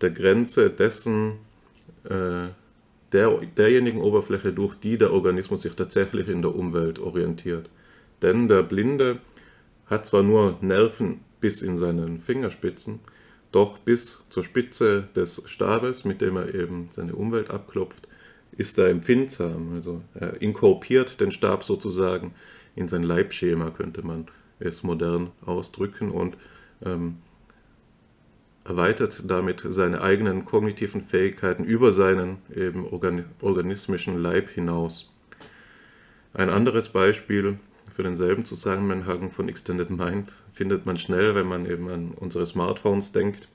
der 0.00 0.10
Grenze 0.10 0.70
dessen, 0.70 1.34
äh, 2.02 2.48
der, 3.12 3.38
derjenigen 3.56 4.00
Oberfläche, 4.00 4.52
durch 4.52 4.74
die 4.74 4.98
der 4.98 5.12
Organismus 5.12 5.62
sich 5.62 5.76
tatsächlich 5.76 6.26
in 6.26 6.42
der 6.42 6.52
Umwelt 6.52 6.98
orientiert. 6.98 7.70
Denn 8.22 8.48
der 8.48 8.64
Blinde 8.64 9.20
hat 9.86 10.04
zwar 10.04 10.24
nur 10.24 10.58
Nerven 10.60 11.20
bis 11.40 11.62
in 11.62 11.76
seinen 11.76 12.18
Fingerspitzen, 12.18 12.98
doch 13.52 13.78
bis 13.78 14.24
zur 14.30 14.42
Spitze 14.42 15.06
des 15.14 15.44
Stabes, 15.46 16.04
mit 16.04 16.20
dem 16.20 16.36
er 16.36 16.52
eben 16.52 16.88
seine 16.90 17.14
Umwelt 17.14 17.50
abklopft, 17.50 18.08
ist 18.56 18.78
er 18.78 18.88
empfindsam. 18.88 19.74
Also 19.76 20.02
er 20.14 20.42
inkorporiert 20.42 21.20
den 21.20 21.30
Stab 21.30 21.62
sozusagen 21.62 22.34
in 22.76 22.88
sein 22.88 23.02
Leibschema, 23.02 23.70
könnte 23.70 24.04
man 24.04 24.26
es 24.58 24.82
modern 24.82 25.30
ausdrücken, 25.44 26.10
und 26.10 26.36
ähm, 26.84 27.16
erweitert 28.64 29.30
damit 29.30 29.60
seine 29.60 30.00
eigenen 30.00 30.44
kognitiven 30.44 31.02
Fähigkeiten 31.02 31.64
über 31.64 31.92
seinen 31.92 32.38
eben 32.54 32.86
organismischen 33.40 34.22
Leib 34.22 34.50
hinaus. 34.50 35.12
Ein 36.32 36.50
anderes 36.50 36.88
Beispiel 36.88 37.58
für 37.92 38.02
denselben 38.02 38.44
Zusammenhang 38.44 39.30
von 39.30 39.48
Extended 39.48 39.90
Mind 39.90 40.42
findet 40.52 40.86
man 40.86 40.96
schnell, 40.96 41.34
wenn 41.34 41.46
man 41.46 41.66
eben 41.66 41.88
an 41.88 42.12
unsere 42.16 42.46
Smartphones 42.46 43.12
denkt, 43.12 43.48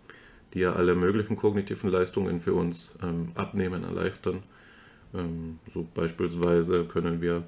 die 0.54 0.60
ja 0.60 0.74
alle 0.74 0.96
möglichen 0.96 1.36
kognitiven 1.36 1.90
Leistungen 1.90 2.40
für 2.40 2.54
uns 2.54 2.96
ähm, 3.04 3.32
abnehmen, 3.36 3.84
erleichtern. 3.84 4.44
Ähm, 5.14 5.60
so 5.74 5.88
beispielsweise 5.94 6.86
können 6.86 7.22
wir 7.22 7.44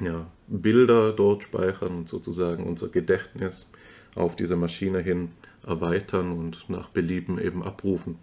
ja, 0.00 0.26
Bilder 0.60 1.12
dort 1.12 1.44
speichern 1.44 1.96
und 1.98 2.08
sozusagen 2.08 2.64
unser 2.64 2.88
Gedächtnis 2.88 3.68
auf 4.14 4.36
diese 4.36 4.56
Maschine 4.56 5.00
hin 5.00 5.30
erweitern 5.66 6.32
und 6.32 6.68
nach 6.68 6.88
Belieben 6.90 7.40
eben 7.40 7.62
abrufen. 7.62 8.18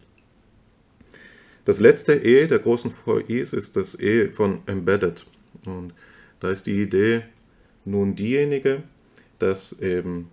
Das 1.65 1.79
letzte 1.79 2.13
E 2.13 2.47
der 2.47 2.59
großen 2.59 2.91
VIs 2.91 3.53
ist 3.53 3.75
das 3.75 3.99
E 3.99 4.29
von 4.29 4.59
Embedded. 4.67 5.25
Und 5.65 5.93
da 6.39 6.51
ist 6.51 6.67
die 6.67 6.81
Idee 6.81 7.23
nun 7.85 8.15
diejenige, 8.15 8.83
dass 9.39 9.73
eben 9.79 10.29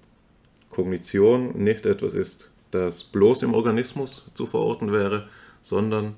Kognition 0.70 1.56
nicht 1.56 1.86
etwas 1.86 2.14
ist, 2.14 2.50
das 2.70 3.04
bloß 3.04 3.42
im 3.44 3.54
Organismus 3.54 4.30
zu 4.34 4.46
verorten 4.46 4.92
wäre, 4.92 5.28
sondern 5.62 6.14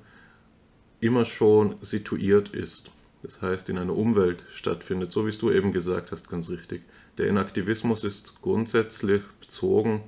immer 1.01 1.25
schon 1.25 1.77
situiert 1.81 2.49
ist. 2.49 2.91
Das 3.23 3.43
heißt, 3.43 3.69
in 3.69 3.79
einer 3.79 3.97
Umwelt 3.97 4.45
stattfindet, 4.55 5.11
so 5.11 5.25
wie 5.25 5.31
es 5.31 5.39
du 5.39 5.51
eben 5.51 5.73
gesagt 5.73 6.13
hast, 6.13 6.29
ganz 6.29 6.51
richtig. 6.51 6.83
Der 7.19 7.27
Inaktivismus 7.29 8.05
ist 8.05 8.41
grundsätzlich 8.43 9.23
bezogen 9.41 10.05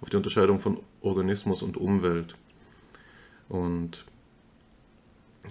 auf 0.00 0.08
die 0.10 0.16
Unterscheidung 0.16 0.60
von 0.60 0.80
Organismus 1.02 1.62
und 1.62 1.76
Umwelt. 1.76 2.36
Und 3.48 4.04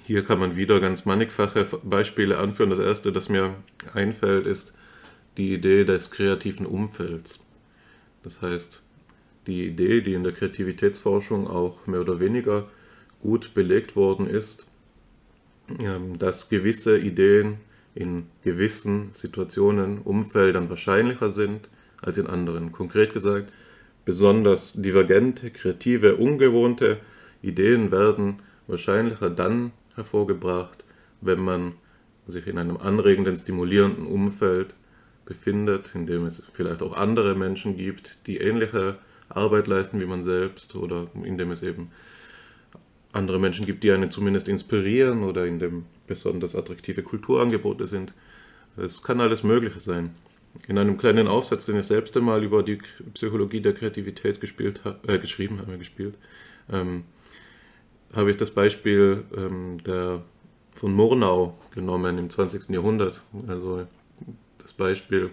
hier 0.04 0.26
kann 0.26 0.40
man 0.40 0.56
wieder 0.56 0.80
ganz 0.80 1.06
mannigfache 1.06 1.68
Beispiele 1.84 2.40
anführen. 2.40 2.72
Das 2.72 2.80
erste, 2.80 3.12
das 3.12 3.30
mir 3.30 3.56
einfällt, 3.94 4.48
ist 4.48 4.74
die 5.38 5.54
Idee 5.54 5.86
des 5.86 6.10
kreativen 6.10 6.66
Umfelds. 6.66 7.40
Das 8.24 8.42
heißt, 8.42 8.82
die 9.46 9.68
Idee, 9.68 10.02
die 10.02 10.14
in 10.14 10.24
der 10.24 10.34
Kreativitätsforschung 10.34 11.48
auch 11.48 11.86
mehr 11.86 12.02
oder 12.02 12.20
weniger 12.20 12.70
gut 13.22 13.54
belegt 13.54 13.96
worden 13.96 14.28
ist, 14.28 14.66
dass 16.18 16.50
gewisse 16.50 16.98
Ideen 16.98 17.58
in 17.96 18.28
gewissen 18.44 19.12
Situationen, 19.12 20.00
Umfeldern 20.00 20.70
wahrscheinlicher 20.70 21.30
sind 21.30 21.70
als 22.02 22.18
in 22.18 22.28
anderen. 22.28 22.72
Konkret 22.72 23.14
gesagt, 23.14 23.52
besonders 24.06 24.74
divergente, 24.74 25.52
kreative, 25.52 26.16
ungewohnte 26.16 27.00
Ideen 27.42 27.92
werden 27.92 28.40
wahrscheinlicher 28.68 29.30
dann 29.30 29.72
hervorgebracht, 29.96 30.84
wenn 31.22 31.40
man 31.40 31.74
sich 32.26 32.48
in 32.48 32.58
einem 32.58 32.78
anregenden, 32.78 33.36
stimulierenden 33.38 34.08
Umfeld 34.08 34.76
befindet, 35.26 35.94
in 35.94 36.06
dem 36.06 36.26
es 36.26 36.44
vielleicht 36.54 36.82
auch 36.82 36.96
andere 36.96 37.36
Menschen 37.36 37.78
gibt, 37.78 38.28
die 38.28 38.38
ähnliche 38.38 38.98
Arbeit 39.30 39.68
leisten 39.68 40.02
wie 40.02 40.06
man 40.06 40.24
selbst 40.24 40.76
oder 40.76 41.08
in 41.24 41.38
dem 41.38 41.52
es 41.52 41.62
eben 41.62 41.92
andere 43.14 43.40
Menschen 43.40 43.66
gibt, 43.66 43.84
die 43.84 43.92
einen 43.92 44.10
zumindest 44.10 44.48
inspirieren 44.48 45.24
oder 45.24 45.46
in 45.46 45.60
dem 45.60 45.86
besonders 46.08 46.56
attraktive 46.56 47.04
Kulturangebote 47.04 47.86
sind. 47.86 48.14
Es 48.76 49.04
kann 49.04 49.22
alles 49.22 49.44
Mögliche 49.44 49.80
sein. 49.80 50.16
In 50.68 50.78
einem 50.78 50.98
kleinen 50.98 51.28
Aufsatz, 51.28 51.66
den 51.66 51.80
ich 51.80 51.86
selbst 51.86 52.16
einmal 52.18 52.44
über 52.44 52.64
die 52.64 52.80
Psychologie 53.14 53.62
der 53.62 53.74
Kreativität 53.74 54.42
gespielt, 54.42 54.82
äh, 55.08 55.18
geschrieben 55.18 55.60
habe, 55.60 55.78
gespielt, 55.78 56.18
ähm, 56.72 57.06
habe 58.16 58.32
ich 58.32 58.38
das 58.38 58.52
Beispiel 58.52 59.24
ähm, 59.36 59.78
der, 59.84 60.24
von 60.72 60.94
Murnau 60.94 61.58
genommen 61.74 62.18
im 62.18 62.30
20. 62.30 62.70
Jahrhundert. 62.70 63.24
Also 63.48 63.88
das 64.60 64.74
Beispiel 64.74 65.32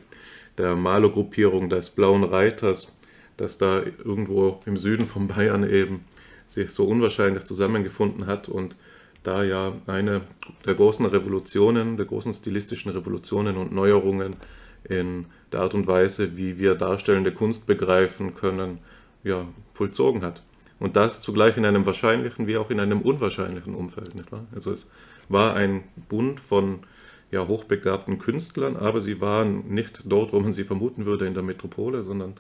der 0.59 0.77
Malergruppierung 0.77 1.69
des 1.69 1.91
Blauen 1.91 2.25
Reiters, 2.25 2.93
das 3.37 3.59
da 3.59 3.83
irgendwo 3.83 4.61
im 4.67 4.77
Süden 4.77 5.07
von 5.07 5.29
Bayern 5.29 5.69
eben 5.69 6.05
sich 6.51 6.71
so 6.71 6.85
unwahrscheinlich 6.85 7.45
zusammengefunden 7.45 8.27
hat 8.27 8.49
und 8.49 8.75
da 9.23 9.45
ja 9.45 9.73
eine 9.87 10.23
der 10.65 10.75
großen 10.75 11.07
Revolutionen, 11.07 11.97
der 11.97 12.07
großen 12.07 12.35
stilistischen 12.35 12.91
Revolutionen 12.91 13.57
und 13.57 13.73
Neuerungen 13.73 14.37
in 14.83 15.27
der 15.53 15.61
Art 15.61 15.75
und 15.75 15.87
Weise, 15.87 16.37
wie 16.37 16.59
wir 16.59 16.75
darstellende 16.75 17.33
Kunst 17.33 17.67
begreifen 17.67 18.35
können, 18.35 18.79
ja, 19.23 19.47
vollzogen 19.75 20.23
hat. 20.23 20.43
Und 20.81 20.97
das 20.97 21.21
zugleich 21.21 21.57
in 21.57 21.67
einem 21.67 21.87
wahrscheinlichen 21.87 22.47
wie 22.47 22.57
auch 22.57 22.71
in 22.71 22.81
einem 22.81 23.03
unwahrscheinlichen 23.03 23.75
Umfeld. 23.75 24.15
Nicht 24.15 24.33
wahr? 24.33 24.47
Also 24.53 24.73
es 24.73 24.91
war 25.29 25.55
ein 25.55 25.85
Bund 26.09 26.41
von 26.41 26.81
ja, 27.31 27.47
hochbegabten 27.47 28.19
Künstlern, 28.19 28.77
aber 28.77 29.01
sie 29.01 29.21
waren 29.21 29.69
nicht 29.69 30.03
dort, 30.07 30.33
wo 30.33 30.41
man 30.41 30.53
sie 30.53 30.65
vermuten 30.65 31.05
würde, 31.05 31.27
in 31.27 31.35
der 31.35 31.45
Metropole, 31.45 32.03
sondern 32.03 32.35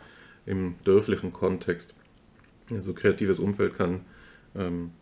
im 0.46 0.74
dörflichen 0.84 1.32
Kontext. 1.32 1.94
Also 2.70 2.92
kreatives 2.92 3.38
Umfeld 3.38 3.76
kann, 3.76 4.00
ähm, 4.54 4.92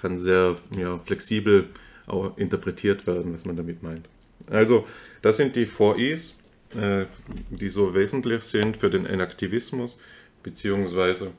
kann 0.00 0.18
sehr 0.18 0.56
ja, 0.76 0.98
flexibel 0.98 1.68
auch 2.06 2.36
interpretiert 2.36 3.06
werden, 3.06 3.32
was 3.32 3.44
man 3.44 3.56
damit 3.56 3.82
meint. 3.82 4.08
Also, 4.50 4.86
das 5.22 5.36
sind 5.36 5.56
die 5.56 5.66
4Is, 5.66 6.34
äh, 6.76 7.06
die 7.50 7.68
so 7.68 7.94
wesentlich 7.94 8.42
sind 8.42 8.76
für 8.76 8.90
den 8.90 9.06
Enaktivismus, 9.06 9.98
beziehungsweise 10.42 11.30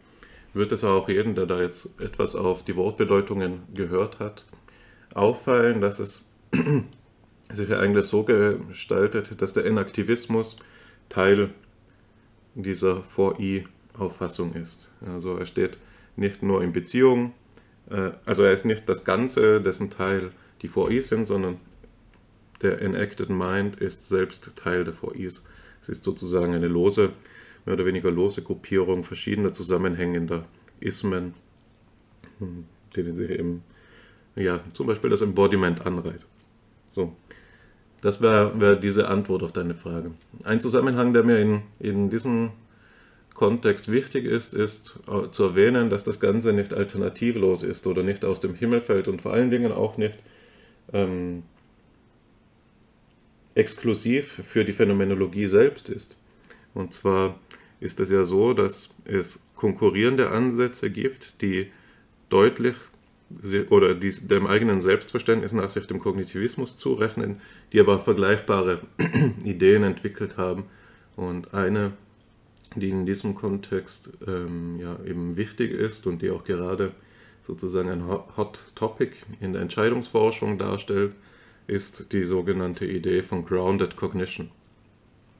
wird 0.53 0.71
es 0.71 0.83
auch 0.83 1.09
jedem, 1.09 1.35
der 1.35 1.45
da 1.45 1.61
jetzt 1.61 1.89
etwas 1.99 2.35
auf 2.35 2.63
die 2.63 2.75
Wortbedeutungen 2.75 3.63
gehört 3.73 4.19
hat, 4.19 4.45
auffallen, 5.13 5.81
dass 5.81 5.99
es 5.99 6.25
sich 7.51 7.69
ja 7.69 7.79
eigentlich 7.79 8.05
so 8.05 8.23
gestaltet, 8.23 9.41
dass 9.41 9.53
der 9.53 9.65
Enaktivismus 9.65 10.55
Teil 11.09 11.49
dieser 12.55 13.03
4i-Auffassung 13.97 14.53
ist. 14.53 14.89
Also 15.05 15.37
er 15.37 15.45
steht 15.45 15.77
nicht 16.15 16.43
nur 16.43 16.63
in 16.63 16.71
Beziehung, 16.71 17.33
äh, 17.89 18.11
also 18.25 18.43
er 18.43 18.51
ist 18.51 18.65
nicht 18.65 18.87
das 18.89 19.03
Ganze, 19.03 19.61
dessen 19.61 19.89
Teil 19.89 20.31
die 20.61 20.69
4i 20.69 21.01
sind, 21.01 21.25
sondern 21.25 21.59
der 22.61 22.81
Enacted 22.81 23.29
Mind 23.29 23.75
ist 23.77 24.07
selbst 24.07 24.55
Teil 24.55 24.83
der 24.83 24.93
4is. 24.93 25.41
Es 25.81 25.89
ist 25.89 26.03
sozusagen 26.03 26.53
eine 26.53 26.67
lose, 26.67 27.11
mehr 27.65 27.75
oder 27.75 27.85
weniger 27.85 28.11
lose 28.11 28.41
Gruppierung 28.41 29.03
verschiedener 29.03 29.51
zusammenhängender 29.51 30.45
Ismen, 30.79 31.33
hm, 32.39 32.65
denen 32.95 33.13
sich 33.13 33.29
eben 33.29 33.63
ja, 34.35 34.61
zum 34.73 34.87
Beispiel 34.87 35.09
das 35.09 35.21
Embodiment 35.21 35.85
anreiht. 35.85 36.25
So, 36.89 37.15
das 38.01 38.21
wäre 38.21 38.59
wär 38.59 38.75
diese 38.75 39.07
Antwort 39.09 39.43
auf 39.43 39.51
deine 39.51 39.75
Frage. 39.75 40.11
Ein 40.43 40.59
Zusammenhang, 40.59 41.13
der 41.13 41.23
mir 41.23 41.39
in, 41.39 41.63
in 41.79 42.09
diesem 42.09 42.51
Kontext 43.33 43.91
wichtig 43.91 44.25
ist, 44.25 44.53
ist 44.53 44.99
äh, 45.07 45.29
zu 45.31 45.43
erwähnen, 45.43 45.89
dass 45.89 46.03
das 46.03 46.19
Ganze 46.19 46.53
nicht 46.53 46.73
alternativlos 46.73 47.63
ist 47.63 47.87
oder 47.87 48.03
nicht 48.03 48.25
aus 48.25 48.39
dem 48.39 48.53
Himmel 48.53 48.81
fällt 48.81 49.07
und 49.07 49.21
vor 49.21 49.33
allen 49.33 49.49
Dingen 49.49 49.71
auch 49.71 49.97
nicht 49.97 50.19
ähm, 50.91 51.43
exklusiv 53.55 54.41
für 54.43 54.65
die 54.65 54.73
Phänomenologie 54.73 55.47
selbst 55.47 55.89
ist. 55.89 56.17
Und 56.73 56.93
zwar 56.93 57.39
ist 57.79 57.99
es 57.99 58.09
ja 58.09 58.23
so, 58.23 58.53
dass 58.53 58.93
es 59.05 59.39
konkurrierende 59.55 60.31
Ansätze 60.31 60.89
gibt, 60.89 61.41
die 61.41 61.71
deutlich 62.29 62.75
oder 63.69 63.95
die 63.95 64.11
dem 64.27 64.45
eigenen 64.45 64.81
Selbstverständnis 64.81 65.53
nach 65.53 65.69
sich 65.69 65.87
dem 65.87 65.99
Kognitivismus 65.99 66.77
zurechnen, 66.77 67.41
die 67.71 67.79
aber 67.79 67.99
vergleichbare 67.99 68.81
Ideen 69.43 69.83
entwickelt 69.83 70.37
haben. 70.37 70.65
Und 71.15 71.53
eine, 71.53 71.93
die 72.75 72.89
in 72.89 73.05
diesem 73.05 73.35
Kontext 73.35 74.13
ähm, 74.27 74.79
ja, 74.79 74.97
eben 75.05 75.37
wichtig 75.37 75.71
ist 75.71 76.07
und 76.07 76.21
die 76.21 76.31
auch 76.31 76.43
gerade 76.43 76.93
sozusagen 77.43 77.89
ein 77.89 78.07
Hot 78.07 78.63
Topic 78.75 79.15
in 79.41 79.53
der 79.53 79.61
Entscheidungsforschung 79.61 80.57
darstellt, 80.57 81.13
ist 81.67 82.13
die 82.13 82.23
sogenannte 82.23 82.85
Idee 82.85 83.21
von 83.21 83.45
Grounded 83.45 83.95
Cognition. 83.95 84.49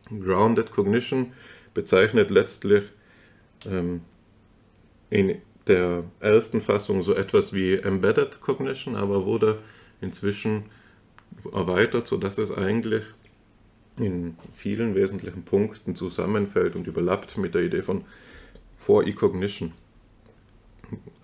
Grounded 0.10 0.72
Cognition 0.72 1.34
bezeichnet 1.74 2.30
letztlich 2.30 2.84
ähm, 3.66 4.02
in 5.10 5.42
der 5.68 6.04
ersten 6.20 6.62
Fassung 6.62 7.02
so 7.02 7.14
etwas 7.14 7.54
wie 7.54 7.76
Embedded 7.76 8.42
Cognition, 8.42 8.96
aber 8.96 9.26
wurde 9.26 9.60
inzwischen 10.02 10.66
erweitert, 11.52 12.08
sodass 12.08 12.38
es 12.38 12.52
eigentlich 12.52 13.04
in 14.00 14.36
vielen 14.54 14.96
wesentlichen 14.96 15.44
Punkten 15.44 15.96
zusammenfällt 15.96 16.76
und 16.76 16.88
überlappt 16.88 17.38
mit 17.38 17.54
der 17.54 17.64
Idee 17.64 17.82
von 17.82 18.06
For-E-Cognition. 18.78 19.72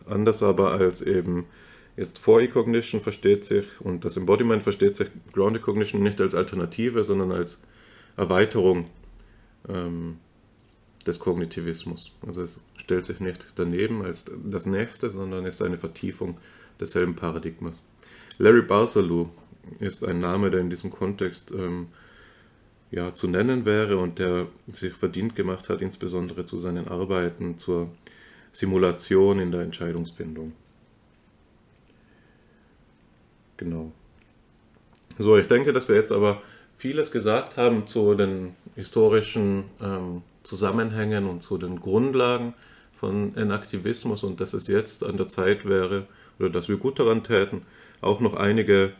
Anders 0.07 0.43
aber 0.43 0.71
als 0.71 1.01
eben 1.01 1.45
jetzt 1.97 2.19
For-E-Cognition 2.19 3.01
versteht 3.01 3.43
sich 3.43 3.65
und 3.79 4.05
das 4.05 4.17
Embodiment 4.17 4.63
versteht 4.63 4.95
sich 4.95 5.09
Grounded 5.33 5.61
Cognition 5.61 6.01
nicht 6.01 6.21
als 6.21 6.35
Alternative, 6.35 7.03
sondern 7.03 7.31
als 7.31 7.61
Erweiterung 8.15 8.87
ähm, 9.67 10.17
des 11.05 11.19
Kognitivismus. 11.19 12.13
Also 12.25 12.41
es 12.41 12.59
stellt 12.77 13.05
sich 13.05 13.19
nicht 13.19 13.53
daneben 13.55 14.03
als 14.03 14.25
das 14.43 14.65
Nächste, 14.65 15.09
sondern 15.09 15.45
ist 15.45 15.61
eine 15.61 15.77
Vertiefung 15.77 16.37
desselben 16.79 17.15
Paradigmas. 17.15 17.83
Larry 18.37 18.61
Barsalou 18.61 19.29
ist 19.79 20.03
ein 20.03 20.19
Name, 20.19 20.49
der 20.51 20.61
in 20.61 20.69
diesem 20.69 20.89
Kontext 20.89 21.51
ähm, 21.51 21.87
ja, 22.91 23.13
zu 23.13 23.27
nennen 23.27 23.65
wäre 23.65 23.97
und 23.97 24.19
der 24.19 24.47
sich 24.67 24.93
verdient 24.93 25.35
gemacht 25.35 25.69
hat, 25.69 25.81
insbesondere 25.81 26.45
zu 26.45 26.57
seinen 26.57 26.87
Arbeiten 26.87 27.57
zur 27.57 27.89
Simulation 28.51 29.39
in 29.39 29.51
der 29.51 29.61
Entscheidungsfindung. 29.61 30.53
Genau. 33.57 33.91
So, 35.17 35.37
ich 35.37 35.47
denke, 35.47 35.73
dass 35.73 35.87
wir 35.89 35.95
jetzt 35.95 36.11
aber 36.11 36.41
vieles 36.77 37.11
gesagt 37.11 37.57
haben 37.57 37.85
zu 37.85 38.15
den 38.15 38.55
historischen 38.75 39.65
ähm, 39.81 40.23
Zusammenhängen 40.43 41.27
und 41.27 41.43
zu 41.43 41.57
den 41.57 41.79
Grundlagen 41.79 42.53
von 42.93 43.35
Enaktivismus 43.35 44.23
und 44.23 44.39
dass 44.39 44.53
es 44.53 44.67
jetzt 44.67 45.03
an 45.03 45.17
der 45.17 45.27
Zeit 45.27 45.65
wäre 45.67 46.07
oder 46.39 46.49
dass 46.49 46.69
wir 46.69 46.77
gut 46.77 46.99
daran 46.99 47.23
täten, 47.23 47.63
auch 48.01 48.21
noch 48.21 48.33
einige 48.33 48.93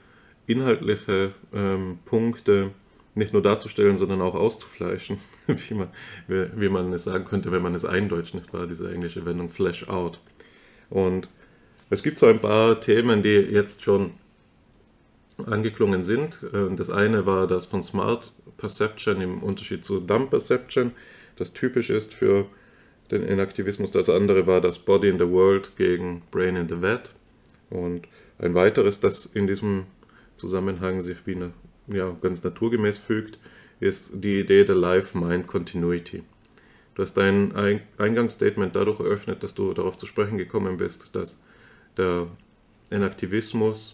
inhaltliche 0.45 1.33
ähm, 1.53 1.99
Punkte 2.05 2.71
nicht 3.15 3.33
nur 3.33 3.41
darzustellen, 3.41 3.97
sondern 3.97 4.21
auch 4.21 4.35
auszufleischen, 4.35 5.17
wie 5.47 5.73
man, 5.73 5.89
wie, 6.27 6.47
wie 6.55 6.69
man 6.69 6.93
es 6.93 7.03
sagen 7.03 7.25
könnte, 7.25 7.51
wenn 7.51 7.61
man 7.61 7.75
es 7.75 7.85
eindeutscht, 7.85 8.33
nicht 8.33 8.53
wahr? 8.53 8.67
Diese 8.67 8.91
englische 8.91 9.25
Wendung 9.25 9.49
Flash 9.49 9.87
out. 9.87 10.19
Und 10.89 11.29
es 11.89 12.03
gibt 12.03 12.19
so 12.19 12.27
ein 12.27 12.39
paar 12.39 12.79
Themen, 12.79 13.23
die 13.23 13.29
jetzt 13.29 13.83
schon 13.83 14.11
angeklungen 15.45 16.03
sind. 16.03 16.43
Äh, 16.53 16.75
das 16.75 16.89
eine 16.89 17.25
war 17.25 17.47
das 17.47 17.65
von 17.65 17.81
Smart 17.81 18.33
Perception 18.57 19.21
im 19.21 19.41
Unterschied 19.41 19.83
zu 19.83 19.99
Dumb 19.99 20.29
Perception, 20.29 20.91
das 21.37 21.53
typisch 21.53 21.89
ist 21.89 22.13
für 22.13 22.45
den 23.11 23.23
Inaktivismus. 23.23 23.91
Das 23.91 24.09
andere 24.09 24.45
war 24.45 24.61
das 24.61 24.79
Body 24.79 25.09
in 25.09 25.17
the 25.17 25.29
World 25.29 25.75
gegen 25.77 26.21
Brain 26.31 26.55
in 26.55 26.67
the 26.67 26.81
Vat. 26.81 27.15
Und 27.69 28.07
ein 28.37 28.53
weiteres, 28.55 28.99
das 28.99 29.25
in 29.25 29.47
diesem 29.47 29.85
Zusammenhang 30.37 31.01
sich 31.01 31.25
wie 31.25 31.35
eine, 31.35 31.51
ja, 31.91 32.15
ganz 32.21 32.43
naturgemäß 32.43 32.97
fügt, 32.97 33.39
ist 33.79 34.11
die 34.15 34.39
Idee 34.39 34.63
der 34.63 34.75
Life-Mind-Continuity. 34.75 36.23
Du 36.95 37.01
hast 37.01 37.13
dein 37.13 37.53
Eingangsstatement 37.97 38.75
dadurch 38.75 38.99
eröffnet, 38.99 39.43
dass 39.43 39.53
du 39.53 39.73
darauf 39.73 39.95
zu 39.95 40.05
sprechen 40.05 40.37
gekommen 40.37 40.77
bist, 40.77 41.15
dass 41.15 41.39
der 41.95 42.27
Enaktivismus 42.89 43.93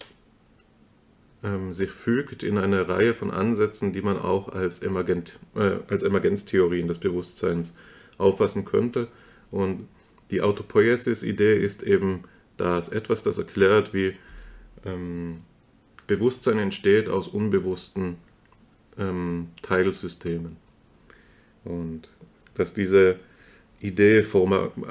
ähm, 1.44 1.72
sich 1.72 1.90
fügt 1.90 2.42
in 2.42 2.58
eine 2.58 2.88
Reihe 2.88 3.14
von 3.14 3.30
Ansätzen, 3.30 3.92
die 3.92 4.02
man 4.02 4.18
auch 4.18 4.48
als, 4.48 4.80
Emergent, 4.80 5.38
äh, 5.54 5.76
als 5.88 6.02
Emergenztheorien 6.02 6.88
des 6.88 6.98
Bewusstseins 6.98 7.74
auffassen 8.18 8.64
könnte. 8.64 9.08
Und 9.50 9.86
die 10.30 10.42
Autopoiesis-Idee 10.42 11.56
ist 11.56 11.82
eben 11.82 12.24
das 12.56 12.88
etwas, 12.88 13.22
das 13.22 13.38
erklärt, 13.38 13.94
wie 13.94 14.14
ähm, 14.84 15.42
Bewusstsein 16.06 16.58
entsteht 16.58 17.08
aus 17.08 17.28
unbewussten 17.28 18.16
ähm, 18.98 19.48
Teilsystemen. 19.62 20.56
Und 21.64 22.08
dass 22.54 22.74
diese 22.74 23.18
Idee 23.80 24.24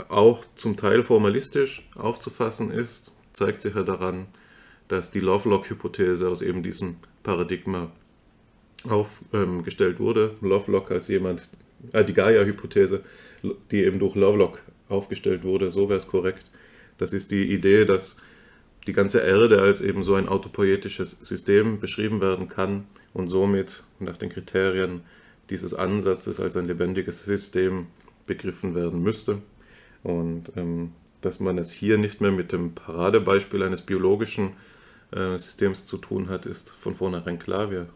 auch 0.09 0.45
zum 0.55 0.77
Teil 0.77 1.03
formalistisch 1.03 1.87
aufzufassen 1.95 2.71
ist, 2.71 3.13
zeigt 3.33 3.61
sich 3.61 3.75
ja 3.75 3.83
daran, 3.83 4.27
dass 4.87 5.09
die 5.11 5.19
Lovelock-Hypothese 5.19 6.27
aus 6.29 6.41
eben 6.41 6.61
diesem 6.61 6.97
Paradigma 7.23 7.91
aufgestellt 8.83 9.95
ähm, 9.99 10.05
wurde. 10.05 10.35
Lovelock 10.41 10.91
als 10.91 11.07
jemand, 11.07 11.49
äh, 11.93 12.03
die 12.05 12.13
Gaia-Hypothese, 12.13 13.03
die 13.71 13.83
eben 13.83 13.99
durch 13.99 14.15
Lovelock 14.15 14.61
aufgestellt 14.89 15.43
wurde, 15.43 15.71
so 15.71 15.89
wäre 15.89 15.97
es 15.97 16.07
korrekt. 16.07 16.51
Das 16.97 17.11
ist 17.13 17.31
die 17.31 17.51
Idee, 17.51 17.85
dass 17.85 18.17
die 18.87 18.93
ganze 18.93 19.19
Erde 19.19 19.61
als 19.61 19.81
eben 19.81 20.03
so 20.03 20.15
ein 20.15 20.27
autopoietisches 20.27 21.17
System 21.21 21.79
beschrieben 21.79 22.21
werden 22.21 22.47
kann 22.47 22.85
und 23.13 23.29
somit 23.29 23.83
nach 23.99 24.17
den 24.17 24.29
Kriterien 24.29 25.01
dieses 25.49 25.73
Ansatzes 25.73 26.39
als 26.39 26.55
ein 26.57 26.67
lebendiges 26.67 27.25
System 27.25 27.87
begriffen 28.25 28.75
werden 28.75 29.01
müsste. 29.01 29.41
Und 30.03 30.51
ähm, 30.55 30.91
dass 31.21 31.39
man 31.39 31.57
es 31.57 31.71
hier 31.71 31.97
nicht 31.97 32.21
mehr 32.21 32.31
mit 32.31 32.51
dem 32.51 32.75
Paradebeispiel 32.75 33.63
eines 33.63 33.81
biologischen 33.81 34.53
äh, 35.11 35.37
Systems 35.37 35.85
zu 35.85 35.97
tun 35.97 36.29
hat, 36.29 36.45
ist 36.45 36.71
von 36.75 36.93
vornherein 36.93 37.39
klar. 37.39 37.71
Wir 37.71 37.87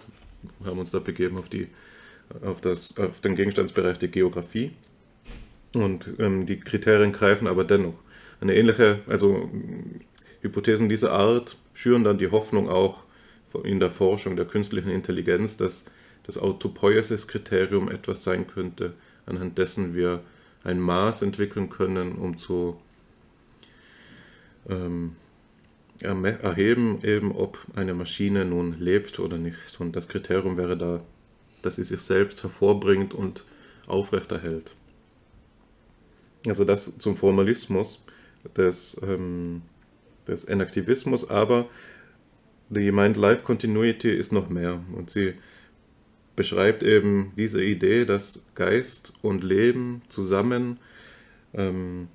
haben 0.65 0.79
uns 0.79 0.91
da 0.91 0.99
begeben 0.99 1.37
auf, 1.37 1.49
die, 1.49 1.67
auf, 2.43 2.61
das, 2.61 2.97
auf 2.97 3.19
den 3.21 3.35
Gegenstandsbereich 3.35 3.99
der 3.99 4.09
Geografie. 4.09 4.71
Und 5.73 6.09
ähm, 6.17 6.45
die 6.47 6.59
Kriterien 6.59 7.11
greifen 7.11 7.47
aber 7.47 7.63
dennoch. 7.63 7.95
Eine 8.41 8.55
ähnliche, 8.55 9.01
also 9.05 9.49
Hypothesen 10.41 10.89
dieser 10.89 11.11
Art 11.11 11.57
schüren 11.73 12.03
dann 12.03 12.17
die 12.17 12.31
Hoffnung 12.31 12.69
auch 12.69 13.03
in 13.63 13.79
der 13.79 13.91
Forschung 13.91 14.35
der 14.35 14.45
künstlichen 14.45 14.89
Intelligenz, 14.89 15.57
dass 15.57 15.85
das 16.23 16.37
Autopoiesis-Kriterium 16.37 17.89
etwas 17.89 18.23
sein 18.23 18.45
könnte, 18.47 18.93
anhand 19.25 19.57
dessen 19.57 19.95
wir 19.95 20.21
ein 20.63 20.79
Maß 20.79 21.23
entwickeln 21.23 21.69
können, 21.69 22.13
um 22.13 22.37
zu 22.37 22.79
ähm, 24.69 25.15
erheben, 26.01 26.99
eben 27.03 27.31
ob 27.31 27.59
eine 27.75 27.93
Maschine 27.93 28.45
nun 28.45 28.79
lebt 28.79 29.19
oder 29.19 29.37
nicht. 29.37 29.79
Und 29.79 29.95
das 29.95 30.07
Kriterium 30.07 30.57
wäre 30.57 30.77
da, 30.77 31.01
dass 31.61 31.75
sie 31.75 31.83
sich 31.83 32.01
selbst 32.01 32.43
hervorbringt 32.43 33.13
und 33.13 33.43
aufrechterhält. 33.87 34.73
Also 36.47 36.63
das 36.63 36.97
zum 36.99 37.17
Formalismus 37.17 38.05
des, 38.55 38.99
ähm, 39.03 39.61
des 40.27 40.45
Enaktivismus, 40.45 41.29
aber 41.29 41.67
die 42.69 42.91
Mind-Life 42.91 43.43
Continuity 43.43 44.11
ist 44.11 44.31
noch 44.31 44.49
mehr 44.49 44.81
und 44.95 45.09
sie 45.09 45.33
beschreibt 46.35 46.83
eben 46.83 47.33
diese 47.35 47.61
Idee, 47.63 48.05
dass 48.05 48.45
Geist 48.55 49.13
und 49.21 49.43
Leben 49.43 50.03
zusammen 50.07 50.79
ähm, 51.53 52.07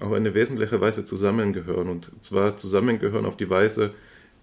auf 0.00 0.12
eine 0.12 0.34
wesentliche 0.34 0.80
Weise 0.80 1.04
zusammengehören. 1.04 1.88
Und 1.88 2.10
zwar 2.20 2.56
zusammengehören 2.56 3.26
auf 3.26 3.36
die 3.36 3.50
Weise 3.50 3.94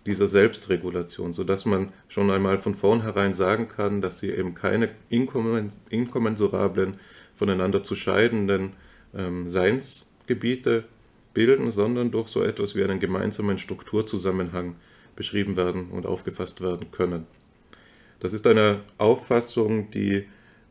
dieser 0.06 0.28
Selbstregulation, 0.28 1.34
sodass 1.34 1.66
man 1.66 1.94
schon 2.08 2.32
einmal 2.32 2.58
von 2.58 2.76
vornherein 2.76 3.34
sagen 3.34 3.68
kann, 3.68 4.02
dass 4.02 4.20
sie 4.20 4.32
eben 4.32 4.54
keine 4.54 4.90
inkommensurablen, 5.10 6.98
voneinander 7.36 7.84
zu 7.84 7.96
scheidenden 7.96 8.74
ähm, 9.14 9.50
Seinsgebiete 9.50 10.86
bilden, 11.34 11.72
sondern 11.72 12.12
durch 12.12 12.28
so 12.28 12.44
etwas 12.44 12.76
wie 12.76 12.84
einen 12.84 13.00
gemeinsamen 13.00 13.60
Strukturzusammenhang 13.60 14.76
beschrieben 15.16 15.56
werden 15.56 15.90
und 15.90 16.06
aufgefasst 16.06 16.62
werden 16.62 16.92
können. 16.92 17.28
Das 18.20 18.34
ist 18.34 18.46
eine 18.48 18.82
Auffassung, 18.98 19.92
die 19.92 20.26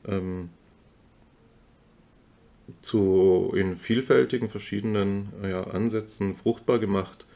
ähm, 0.07 0.51
zu 2.83 3.53
in 3.57 3.77
vielfältigen 3.77 4.49
verschiedenen 4.49 5.29
ja, 5.49 5.65
Ansätzen 5.65 6.35
fruchtbar 6.35 6.79
gemacht 6.79 7.27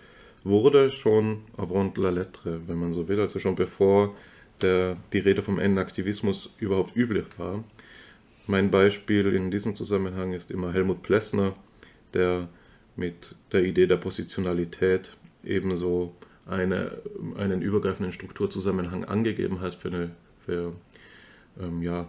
wurde, 0.45 0.91
schon 0.91 1.43
avant 1.57 1.97
la 1.99 2.11
lettre, 2.11 2.61
wenn 2.67 2.79
man 2.79 2.93
so 2.93 3.09
will, 3.09 3.21
also 3.21 3.39
schon 3.39 3.55
bevor 3.55 4.15
der, 4.61 4.97
die 5.13 5.19
Rede 5.19 5.43
vom 5.43 5.59
Enaktivismus 5.59 6.51
überhaupt 6.59 6.97
üblich 6.97 7.27
war. 7.39 7.65
Mein 8.47 8.71
Beispiel 8.71 9.35
in 9.35 9.51
diesem 9.51 9.77
Zusammenhang 9.77 10.33
ist 10.33 10.51
immer 10.51 10.73
Helmut 10.73 11.03
Plessner, 11.03 11.55
der 12.13 12.49
mit 12.97 13.35
der 13.53 13.65
Idee 13.65 13.87
der 13.87 13.97
Positionalität 13.97 15.17
ebenso 15.45 16.15
eine, 16.47 16.99
einen 17.37 17.63
übergreifenden 17.63 18.13
Strukturzusammenhang 18.13 19.05
angegeben 19.05 19.61
hat 19.61 19.75
für, 19.75 19.89
eine, 19.89 20.11
für, 20.45 20.73
ähm, 21.61 21.83
ja, 21.83 22.09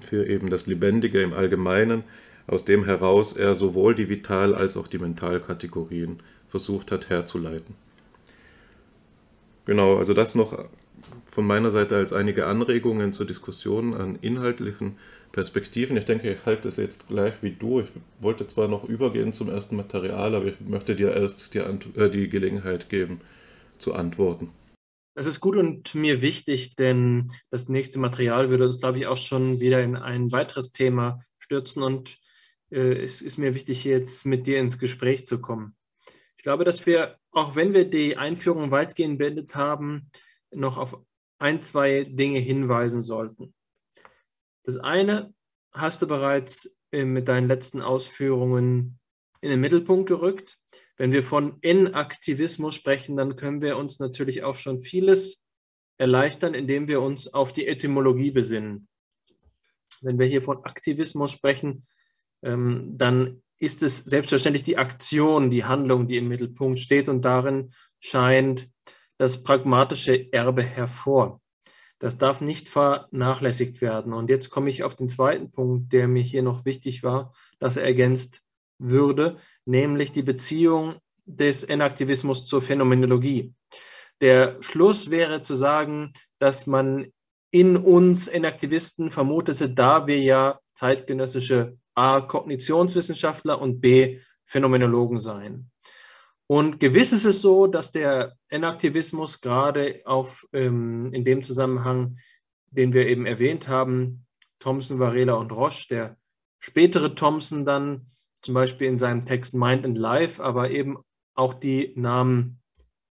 für 0.00 0.26
eben 0.26 0.50
das 0.50 0.66
Lebendige 0.66 1.22
im 1.22 1.32
Allgemeinen, 1.32 2.04
aus 2.46 2.64
dem 2.64 2.84
heraus 2.84 3.32
er 3.32 3.54
sowohl 3.54 3.94
die 3.94 4.08
Vital- 4.08 4.54
als 4.54 4.76
auch 4.76 4.88
die 4.88 4.98
Mentalkategorien 4.98 6.20
versucht 6.46 6.92
hat 6.92 7.08
herzuleiten. 7.08 7.74
Genau, 9.64 9.96
also 9.96 10.12
das 10.12 10.34
noch 10.34 10.68
von 11.34 11.46
meiner 11.48 11.72
Seite 11.72 11.96
als 11.96 12.12
einige 12.12 12.46
Anregungen 12.46 13.12
zur 13.12 13.26
Diskussion 13.26 13.92
an 13.92 14.16
inhaltlichen 14.20 14.98
Perspektiven. 15.32 15.96
Ich 15.96 16.04
denke, 16.04 16.32
ich 16.32 16.46
halte 16.46 16.68
es 16.68 16.76
jetzt 16.76 17.08
gleich 17.08 17.34
wie 17.42 17.50
du. 17.50 17.80
Ich 17.80 17.88
wollte 18.20 18.46
zwar 18.46 18.68
noch 18.68 18.84
übergehen 18.84 19.32
zum 19.32 19.48
ersten 19.48 19.74
Material, 19.74 20.36
aber 20.36 20.46
ich 20.46 20.60
möchte 20.60 20.94
dir 20.94 21.12
erst 21.12 21.52
die, 21.52 21.58
äh, 21.58 22.08
die 22.08 22.28
Gelegenheit 22.28 22.88
geben 22.88 23.20
zu 23.78 23.94
antworten. 23.94 24.50
Das 25.16 25.26
ist 25.26 25.40
gut 25.40 25.56
und 25.56 25.92
mir 25.96 26.22
wichtig, 26.22 26.76
denn 26.76 27.26
das 27.50 27.68
nächste 27.68 27.98
Material 27.98 28.48
würde 28.48 28.66
uns, 28.66 28.78
glaube 28.78 28.98
ich, 28.98 29.08
auch 29.08 29.16
schon 29.16 29.58
wieder 29.58 29.82
in 29.82 29.96
ein 29.96 30.30
weiteres 30.30 30.70
Thema 30.70 31.18
stürzen 31.40 31.82
und 31.82 32.16
äh, 32.70 33.02
es 33.02 33.22
ist 33.22 33.38
mir 33.38 33.56
wichtig, 33.56 33.82
jetzt 33.82 34.24
mit 34.24 34.46
dir 34.46 34.60
ins 34.60 34.78
Gespräch 34.78 35.26
zu 35.26 35.40
kommen. 35.40 35.74
Ich 36.36 36.44
glaube, 36.44 36.62
dass 36.62 36.86
wir, 36.86 37.16
auch 37.32 37.56
wenn 37.56 37.74
wir 37.74 37.90
die 37.90 38.16
Einführung 38.16 38.70
weitgehend 38.70 39.18
beendet 39.18 39.56
haben, 39.56 40.10
noch 40.52 40.78
auf 40.78 40.96
ein, 41.38 41.62
zwei 41.62 42.04
Dinge 42.04 42.38
hinweisen 42.38 43.00
sollten. 43.02 43.54
Das 44.62 44.76
eine 44.76 45.34
hast 45.72 46.02
du 46.02 46.06
bereits 46.06 46.76
äh, 46.92 47.04
mit 47.04 47.28
deinen 47.28 47.48
letzten 47.48 47.82
Ausführungen 47.82 48.98
in 49.40 49.50
den 49.50 49.60
Mittelpunkt 49.60 50.08
gerückt. 50.08 50.58
Wenn 50.96 51.12
wir 51.12 51.22
von 51.22 51.58
Inaktivismus 51.60 52.74
sprechen, 52.74 53.16
dann 53.16 53.36
können 53.36 53.60
wir 53.60 53.76
uns 53.76 53.98
natürlich 53.98 54.42
auch 54.42 54.54
schon 54.54 54.80
vieles 54.80 55.44
erleichtern, 55.98 56.54
indem 56.54 56.88
wir 56.88 57.00
uns 57.00 57.32
auf 57.32 57.52
die 57.52 57.66
Etymologie 57.66 58.30
besinnen. 58.30 58.88
Wenn 60.00 60.18
wir 60.18 60.26
hier 60.26 60.42
von 60.42 60.64
Aktivismus 60.64 61.32
sprechen, 61.32 61.84
ähm, 62.42 62.96
dann 62.96 63.42
ist 63.58 63.82
es 63.82 63.98
selbstverständlich 63.98 64.62
die 64.62 64.78
Aktion, 64.78 65.50
die 65.50 65.64
Handlung, 65.64 66.08
die 66.08 66.16
im 66.16 66.28
Mittelpunkt 66.28 66.78
steht 66.78 67.08
und 67.08 67.24
darin 67.24 67.70
scheint 68.00 68.68
das 69.18 69.42
pragmatische 69.42 70.32
Erbe 70.32 70.62
hervor. 70.62 71.40
Das 71.98 72.18
darf 72.18 72.40
nicht 72.40 72.68
vernachlässigt 72.68 73.80
werden. 73.80 74.12
Und 74.12 74.28
jetzt 74.28 74.50
komme 74.50 74.68
ich 74.70 74.82
auf 74.82 74.94
den 74.94 75.08
zweiten 75.08 75.50
Punkt, 75.50 75.92
der 75.92 76.08
mir 76.08 76.22
hier 76.22 76.42
noch 76.42 76.64
wichtig 76.64 77.02
war, 77.02 77.32
dass 77.58 77.76
er 77.76 77.84
ergänzt 77.84 78.42
würde, 78.78 79.36
nämlich 79.64 80.12
die 80.12 80.22
Beziehung 80.22 80.96
des 81.24 81.64
Enaktivismus 81.64 82.46
zur 82.46 82.60
Phänomenologie. 82.60 83.54
Der 84.20 84.56
Schluss 84.60 85.10
wäre 85.10 85.42
zu 85.42 85.54
sagen, 85.54 86.12
dass 86.38 86.66
man 86.66 87.06
in 87.50 87.76
uns 87.76 88.28
Enaktivisten 88.28 89.10
vermutete, 89.10 89.70
da 89.70 90.06
wir 90.06 90.18
ja 90.18 90.58
zeitgenössische 90.74 91.78
A. 91.94 92.20
Kognitionswissenschaftler 92.20 93.60
und 93.60 93.80
B. 93.80 94.18
Phänomenologen 94.44 95.18
seien. 95.18 95.70
Und 96.46 96.78
gewiss 96.78 97.12
ist 97.12 97.24
es 97.24 97.40
so, 97.40 97.66
dass 97.66 97.90
der 97.90 98.36
Enaktivismus 98.48 99.40
gerade 99.40 100.02
auf, 100.04 100.46
ähm, 100.52 101.12
in 101.12 101.24
dem 101.24 101.42
Zusammenhang, 101.42 102.18
den 102.70 102.92
wir 102.92 103.06
eben 103.06 103.24
erwähnt 103.24 103.68
haben, 103.68 104.26
Thomson, 104.58 104.98
Varela 104.98 105.34
und 105.34 105.52
Roche, 105.52 105.86
der 105.88 106.16
spätere 106.58 107.14
Thomson 107.14 107.64
dann 107.64 108.06
zum 108.42 108.54
Beispiel 108.54 108.88
in 108.88 108.98
seinem 108.98 109.24
Text 109.24 109.54
Mind 109.54 109.84
and 109.84 109.96
Life, 109.96 110.42
aber 110.42 110.70
eben 110.70 110.98
auch 111.34 111.54
die 111.54 111.92
Namen 111.96 112.60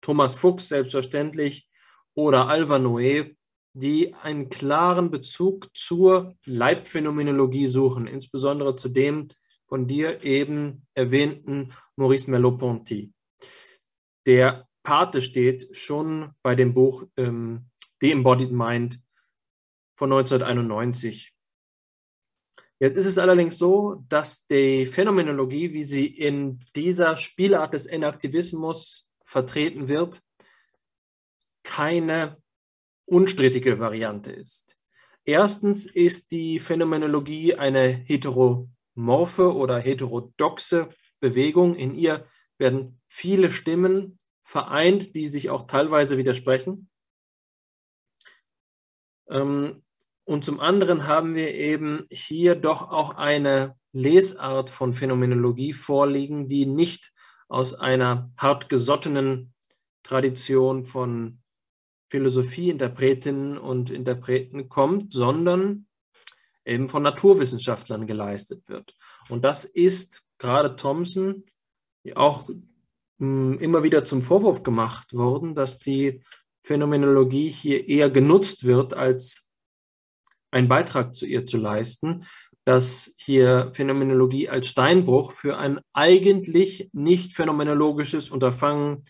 Thomas 0.01 0.35
Fuchs 0.35 0.69
selbstverständlich 0.69 1.67
oder 2.13 2.47
Alva 2.47 2.77
Noé, 2.77 3.35
die 3.73 4.13
einen 4.13 4.49
klaren 4.49 5.09
Bezug 5.09 5.75
zur 5.75 6.35
Leibphänomenologie 6.45 7.65
suchen, 7.65 8.05
insbesondere 8.05 8.75
zu 8.75 8.89
dem 8.89 9.27
von 9.65 9.87
dir 9.87 10.23
eben 10.23 10.85
erwähnten 10.93 11.73
Maurice 11.95 12.29
Merleau-Ponty. 12.29 13.11
Der 14.25 14.67
Pate 14.83 15.21
steht 15.21 15.75
schon 15.75 16.33
bei 16.41 16.55
dem 16.55 16.73
Buch 16.73 17.05
ähm, 17.17 17.69
The 18.01 18.11
Embodied 18.11 18.51
Mind 18.51 18.99
von 19.95 20.11
1991. 20.11 21.33
Jetzt 22.79 22.97
ist 22.97 23.05
es 23.05 23.17
allerdings 23.17 23.57
so, 23.57 24.03
dass 24.09 24.45
die 24.47 24.85
Phänomenologie, 24.85 25.71
wie 25.71 25.83
sie 25.83 26.05
in 26.05 26.65
dieser 26.75 27.15
Spielart 27.15 27.73
des 27.73 27.85
Enaktivismus 27.85 29.09
vertreten 29.25 29.87
wird, 29.87 30.21
keine 31.63 32.37
unstrittige 33.05 33.79
Variante 33.79 34.31
ist. 34.31 34.75
Erstens 35.23 35.85
ist 35.85 36.31
die 36.31 36.59
Phänomenologie 36.59 37.55
eine 37.55 37.87
heteromorphe 37.87 39.55
oder 39.55 39.79
heterodoxe 39.79 40.89
Bewegung. 41.21 41.75
In 41.75 41.95
ihr 41.95 42.25
werden 42.57 43.01
viele 43.13 43.51
Stimmen 43.51 44.17
vereint, 44.43 45.15
die 45.15 45.27
sich 45.27 45.51
auch 45.51 45.67
teilweise 45.67 46.17
widersprechen. 46.17 46.89
Ähm, 49.29 49.83
und 50.23 50.43
zum 50.43 50.59
anderen 50.59 51.05
haben 51.05 51.35
wir 51.35 51.53
eben 51.53 52.07
hier 52.09 52.55
doch 52.55 52.89
auch 52.89 53.11
eine 53.11 53.77
Lesart 53.91 54.71
von 54.71 54.93
Phänomenologie 54.93 55.73
vorliegen, 55.73 56.47
die 56.47 56.65
nicht 56.65 57.13
aus 57.49 57.75
einer 57.75 58.31
hartgesottenen 58.35 59.53
Tradition 60.01 60.83
von 60.83 61.39
Philosophieinterpretinnen 62.09 63.59
und 63.59 63.91
Interpreten 63.91 64.69
kommt, 64.69 65.13
sondern 65.13 65.85
eben 66.65 66.89
von 66.89 67.03
Naturwissenschaftlern 67.03 68.07
geleistet 68.07 68.67
wird. 68.69 68.95
Und 69.29 69.43
das 69.43 69.65
ist 69.65 70.23
gerade 70.39 70.75
Thomson 70.75 71.43
auch 72.15 72.49
immer 73.59 73.83
wieder 73.83 74.05
zum 74.05 74.21
Vorwurf 74.21 74.63
gemacht 74.63 75.13
worden, 75.13 75.55
dass 75.55 75.79
die 75.79 76.21
Phänomenologie 76.63 77.49
hier 77.49 77.87
eher 77.87 78.09
genutzt 78.09 78.65
wird, 78.65 78.93
als 78.93 79.49
einen 80.51 80.67
Beitrag 80.67 81.15
zu 81.15 81.25
ihr 81.25 81.45
zu 81.45 81.57
leisten, 81.57 82.25
dass 82.65 83.13
hier 83.17 83.71
Phänomenologie 83.73 84.49
als 84.49 84.67
Steinbruch 84.67 85.33
für 85.33 85.57
ein 85.57 85.79
eigentlich 85.93 86.89
nicht 86.93 87.35
phänomenologisches 87.35 88.29
Unterfangen 88.29 89.03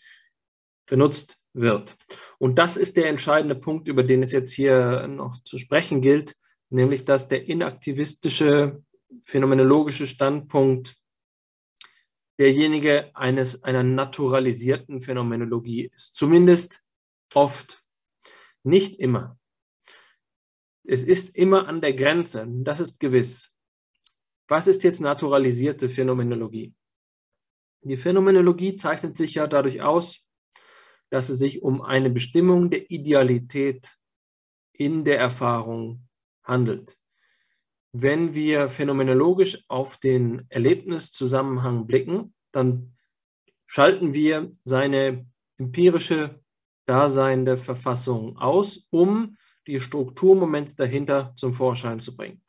benutzt 0.87 1.43
wird. 1.53 1.95
Und 2.39 2.57
das 2.57 2.77
ist 2.77 2.97
der 2.97 3.09
entscheidende 3.09 3.55
Punkt, 3.55 3.87
über 3.87 4.03
den 4.03 4.23
es 4.23 4.31
jetzt 4.31 4.53
hier 4.53 5.07
noch 5.07 5.41
zu 5.43 5.57
sprechen 5.57 6.01
gilt, 6.01 6.35
nämlich 6.69 7.05
dass 7.05 7.27
der 7.27 7.47
inaktivistische 7.47 8.81
phänomenologische 9.21 10.07
Standpunkt 10.07 10.95
derjenige 12.39 13.15
eines, 13.15 13.63
einer 13.63 13.83
naturalisierten 13.83 15.01
Phänomenologie 15.01 15.91
ist. 15.93 16.15
Zumindest 16.15 16.83
oft, 17.33 17.83
nicht 18.63 18.99
immer. 18.99 19.37
Es 20.85 21.03
ist 21.03 21.35
immer 21.35 21.67
an 21.67 21.81
der 21.81 21.93
Grenze, 21.93 22.45
das 22.47 22.79
ist 22.79 22.99
gewiss. 22.99 23.53
Was 24.47 24.67
ist 24.67 24.83
jetzt 24.83 24.99
naturalisierte 24.99 25.89
Phänomenologie? 25.89 26.73
Die 27.81 27.97
Phänomenologie 27.97 28.75
zeichnet 28.75 29.17
sich 29.17 29.35
ja 29.35 29.47
dadurch 29.47 29.81
aus, 29.81 30.25
dass 31.09 31.29
es 31.29 31.39
sich 31.39 31.61
um 31.61 31.81
eine 31.81 32.09
Bestimmung 32.09 32.69
der 32.69 32.89
Idealität 32.89 33.97
in 34.73 35.03
der 35.03 35.19
Erfahrung 35.19 36.07
handelt. 36.43 36.97
Wenn 37.95 38.33
wir 38.33 38.69
phänomenologisch 38.69 39.65
auf 39.67 39.97
den 39.97 40.47
Erlebniszusammenhang 40.49 41.85
blicken, 41.85 42.33
dann 42.51 42.95
schalten 43.67 44.15
wir 44.15 44.51
seine 44.63 45.27
empirische 45.59 46.41
daseinende 46.87 47.55
Verfassung 47.55 48.37
aus, 48.37 48.87
um 48.89 49.37
die 49.67 49.79
Strukturmomente 49.79 50.75
dahinter 50.75 51.33
zum 51.35 51.53
Vorschein 51.53 51.99
zu 51.99 52.15
bringen. 52.15 52.41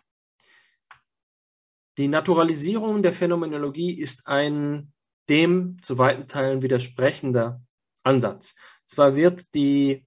Die 1.99 2.09
Naturalisierung 2.09 3.03
der 3.03 3.13
Phänomenologie 3.13 3.93
ist 3.93 4.27
ein 4.27 4.93
dem 5.29 5.77
zu 5.83 5.99
weiten 5.99 6.27
Teilen 6.27 6.63
widersprechender 6.63 7.63
Ansatz. 8.03 8.55
Zwar 8.87 9.15
wird 9.15 9.55
die 9.55 10.07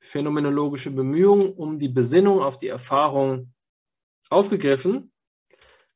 phänomenologische 0.00 0.92
Bemühung 0.92 1.54
um 1.54 1.78
die 1.78 1.88
Besinnung 1.88 2.40
auf 2.40 2.56
die 2.56 2.68
Erfahrung 2.68 3.53
aufgegriffen, 4.30 5.12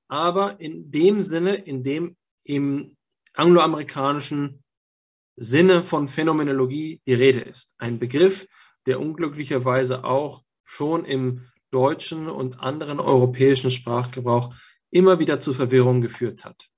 aber 0.08 0.60
in 0.60 0.90
dem 0.90 1.22
Sinne, 1.22 1.54
in 1.54 1.82
dem 1.82 2.16
im 2.44 2.96
angloamerikanischen 3.34 4.62
Sinne 5.36 5.82
von 5.82 6.08
Phänomenologie 6.08 7.00
die 7.06 7.14
Rede 7.14 7.40
ist. 7.40 7.74
Ein 7.78 7.98
Begriff, 7.98 8.46
der 8.86 9.00
unglücklicherweise 9.00 10.04
auch 10.04 10.42
schon 10.64 11.04
im 11.04 11.46
deutschen 11.70 12.28
und 12.28 12.60
anderen 12.60 12.98
europäischen 12.98 13.70
Sprachgebrauch 13.70 14.54
immer 14.90 15.18
wieder 15.18 15.38
zu 15.38 15.52
Verwirrung 15.52 16.00
geführt 16.00 16.44
hat. 16.44 16.68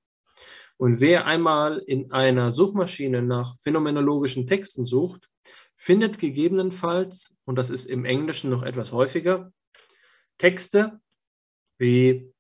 Und 0.76 1.00
wer 1.00 1.26
einmal 1.26 1.78
in 1.78 2.10
einer 2.10 2.50
Suchmaschine 2.52 3.22
nach 3.22 3.56
phänomenologischen 3.58 4.46
Texten 4.46 4.82
sucht, 4.82 5.28
findet 5.76 6.18
gegebenenfalls, 6.18 7.36
und 7.44 7.56
das 7.56 7.70
ist 7.70 7.86
im 7.86 8.04
Englischen 8.04 8.50
noch 8.50 8.62
etwas 8.62 8.92
häufiger, 8.92 9.52
Texte 10.38 10.99
wie 11.80 12.32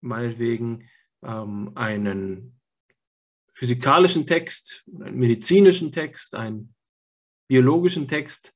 meinetwegen 0.00 0.88
ähm, 1.22 1.72
einen 1.74 2.58
physikalischen 3.50 4.26
Text, 4.26 4.84
einen 5.00 5.18
medizinischen 5.18 5.92
Text, 5.92 6.34
einen 6.34 6.74
biologischen 7.48 8.08
Text, 8.08 8.54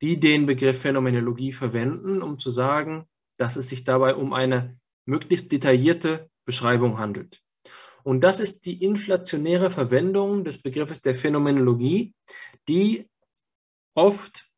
die 0.00 0.18
den 0.18 0.46
Begriff 0.46 0.80
Phänomenologie 0.80 1.52
verwenden, 1.52 2.22
um 2.22 2.38
zu 2.38 2.50
sagen, 2.50 3.08
dass 3.36 3.56
es 3.56 3.68
sich 3.68 3.84
dabei 3.84 4.14
um 4.14 4.32
eine 4.32 4.78
möglichst 5.06 5.50
detaillierte 5.50 6.30
Beschreibung 6.44 6.98
handelt. 6.98 7.42
Und 8.04 8.20
das 8.22 8.40
ist 8.40 8.64
die 8.64 8.82
inflationäre 8.82 9.70
Verwendung 9.70 10.44
des 10.44 10.62
Begriffes 10.62 11.02
der 11.02 11.14
Phänomenologie, 11.14 12.14
die 12.68 13.08
oft 13.94 14.48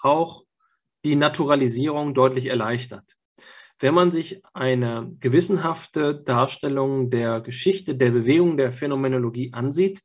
auch 0.00 0.44
die 1.04 1.14
Naturalisierung 1.14 2.12
deutlich 2.12 2.46
erleichtert. 2.46 3.16
Wenn 3.82 3.94
man 3.94 4.12
sich 4.12 4.40
eine 4.52 5.12
gewissenhafte 5.18 6.14
Darstellung 6.14 7.10
der 7.10 7.40
Geschichte 7.40 7.96
der 7.96 8.12
Bewegung 8.12 8.56
der 8.56 8.70
Phänomenologie 8.72 9.52
ansieht, 9.52 10.02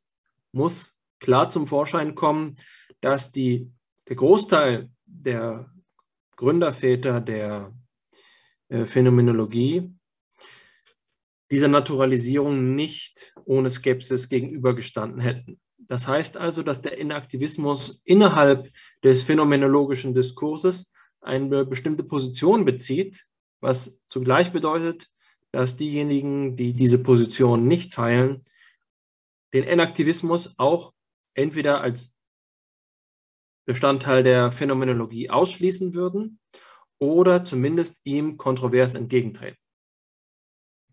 muss 0.50 0.96
klar 1.20 1.48
zum 1.48 1.68
Vorschein 1.68 2.16
kommen, 2.16 2.56
dass 3.00 3.30
die, 3.30 3.70
der 4.08 4.16
Großteil 4.16 4.90
der 5.06 5.70
Gründerväter 6.34 7.20
der 7.20 7.72
äh, 8.68 8.84
Phänomenologie 8.84 9.94
dieser 11.52 11.68
Naturalisierung 11.68 12.74
nicht 12.74 13.32
ohne 13.44 13.70
Skepsis 13.70 14.28
gegenübergestanden 14.28 15.20
hätten. 15.20 15.60
Das 15.78 16.08
heißt 16.08 16.36
also, 16.36 16.64
dass 16.64 16.82
der 16.82 16.98
Inaktivismus 16.98 18.02
innerhalb 18.04 18.68
des 19.04 19.22
phänomenologischen 19.22 20.14
Diskurses 20.14 20.92
eine 21.20 21.64
bestimmte 21.64 22.02
Position 22.02 22.64
bezieht, 22.64 23.28
was 23.60 23.98
zugleich 24.08 24.52
bedeutet, 24.52 25.08
dass 25.52 25.76
diejenigen, 25.76 26.56
die 26.56 26.74
diese 26.74 27.02
Position 27.02 27.66
nicht 27.66 27.92
teilen, 27.92 28.42
den 29.54 29.64
Enaktivismus 29.64 30.54
auch 30.58 30.92
entweder 31.34 31.80
als 31.80 32.12
Bestandteil 33.66 34.22
der 34.22 34.50
Phänomenologie 34.52 35.30
ausschließen 35.30 35.94
würden 35.94 36.38
oder 36.98 37.44
zumindest 37.44 38.00
ihm 38.04 38.36
kontrovers 38.36 38.94
entgegentreten. 38.94 39.58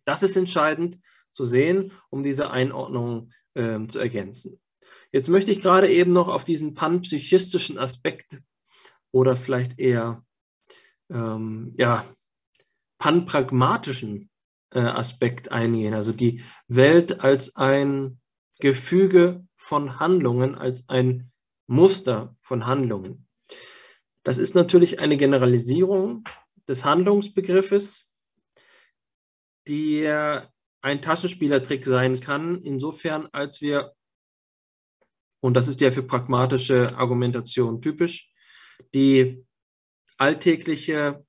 Das 0.05 0.23
ist 0.23 0.35
entscheidend 0.35 0.99
zu 1.31 1.45
sehen, 1.45 1.91
um 2.09 2.23
diese 2.23 2.51
Einordnung 2.51 3.31
äh, 3.55 3.85
zu 3.87 3.99
ergänzen. 3.99 4.61
Jetzt 5.11 5.29
möchte 5.29 5.51
ich 5.51 5.61
gerade 5.61 5.89
eben 5.89 6.11
noch 6.11 6.27
auf 6.27 6.43
diesen 6.43 6.75
panpsychistischen 6.75 7.77
Aspekt 7.77 8.41
oder 9.11 9.35
vielleicht 9.35 9.79
eher 9.79 10.25
ähm, 11.09 11.73
ja, 11.77 12.05
panpragmatischen 12.97 14.29
äh, 14.71 14.79
Aspekt 14.79 15.51
eingehen, 15.51 15.93
also 15.93 16.11
die 16.11 16.43
Welt 16.67 17.21
als 17.21 17.55
ein 17.55 18.19
Gefüge 18.59 19.45
von 19.55 19.99
Handlungen, 19.99 20.55
als 20.55 20.87
ein 20.87 21.31
Muster 21.67 22.35
von 22.41 22.65
Handlungen. 22.65 23.27
Das 24.23 24.37
ist 24.37 24.55
natürlich 24.55 24.99
eine 24.99 25.17
Generalisierung 25.17 26.23
des 26.67 26.83
Handlungsbegriffes, 26.83 28.07
die 29.67 30.05
ein 30.81 31.01
Taschenspielertrick 31.01 31.85
sein 31.85 32.19
kann, 32.19 32.61
insofern 32.63 33.27
als 33.31 33.61
wir, 33.61 33.93
und 35.41 35.55
das 35.55 35.67
ist 35.67 35.81
ja 35.81 35.91
für 35.91 36.03
pragmatische 36.03 36.95
Argumentation 36.97 37.81
typisch, 37.81 38.31
die 38.93 39.43
alltägliche 40.17 41.24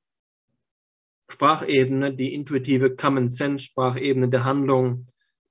Sprachebene, 1.29 2.15
die 2.15 2.35
intuitive 2.35 2.95
Common 2.95 3.29
Sense 3.29 3.65
Sprachebene 3.65 4.29
der 4.29 4.45
Handlung 4.45 5.07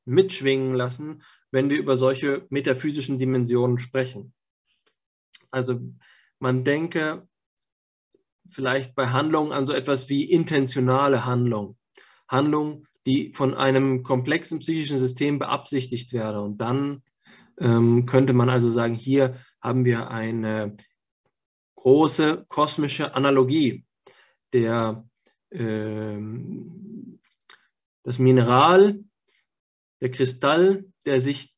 mitschwingen 0.05 0.76
lassen, 0.76 1.23
wenn 1.51 1.69
wir 1.69 1.78
über 1.78 1.97
solche 1.97 2.45
metaphysischen 2.49 3.17
Dimensionen 3.17 3.80
sprechen. 3.80 4.34
Also 5.51 5.80
man 6.39 6.63
denke 6.63 7.28
vielleicht 8.49 8.95
bei 8.95 9.07
Handlungen 9.07 9.51
an 9.51 9.67
so 9.67 9.73
etwas 9.73 10.09
wie 10.09 10.30
intentionale 10.30 11.26
Handlung. 11.26 11.78
Handlung, 12.28 12.86
die 13.05 13.34
von 13.34 13.53
einem 13.53 14.03
komplexen 14.03 14.59
psychischen 14.59 14.97
System 14.97 15.39
beabsichtigt 15.39 16.13
werde. 16.13 16.41
Und 16.41 16.59
dann 16.59 17.03
ähm, 17.59 18.05
könnte 18.05 18.34
man 18.34 18.49
also 18.49 18.69
sagen, 18.69 18.95
hier 18.95 19.38
haben 19.61 19.86
wir 19.86 20.09
eine 20.09 20.76
große 21.76 22.45
kosmische 22.47 23.13
Analogie. 23.15 23.86
Der, 24.53 25.07
das 28.03 28.20
Mineral, 28.20 29.03
der 30.01 30.12
Kristall, 30.12 30.86
der 31.06 31.20
sich 31.20 31.56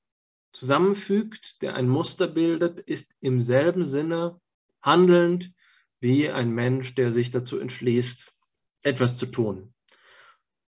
zusammenfügt, 0.54 1.62
der 1.62 1.76
ein 1.76 1.88
Muster 1.88 2.28
bildet, 2.28 2.80
ist 2.80 3.16
im 3.22 3.42
selben 3.42 3.86
Sinne 3.86 4.40
handelnd 4.82 5.54
wie 6.00 6.30
ein 6.30 6.52
Mensch, 6.52 6.96
der 6.96 7.12
sich 7.12 7.32
dazu 7.32 7.60
entschließt, 7.60 8.32
etwas 8.84 9.18
zu 9.18 9.26
tun. 9.26 9.74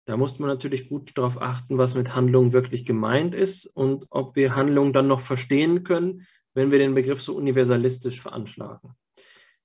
Da 0.05 0.17
muss 0.17 0.37
man 0.37 0.49
natürlich 0.49 0.87
gut 0.87 1.17
darauf 1.17 1.41
achten, 1.41 1.79
was 1.79 1.95
mit 1.95 2.15
Handlung 2.15 2.53
wirklich 2.53 2.85
gemeint 2.85 3.33
ist 3.33 3.65
und 3.65 4.05
ob 4.11 4.35
wir 4.35 4.55
Handlung 4.55 4.93
dann 4.93 5.07
noch 5.07 5.21
verstehen 5.21 5.83
können, 5.83 6.27
wenn 6.53 6.69
wir 6.69 6.77
den 6.77 6.93
Begriff 6.93 7.21
so 7.21 7.35
universalistisch 7.35 8.21
veranschlagen. 8.21 8.95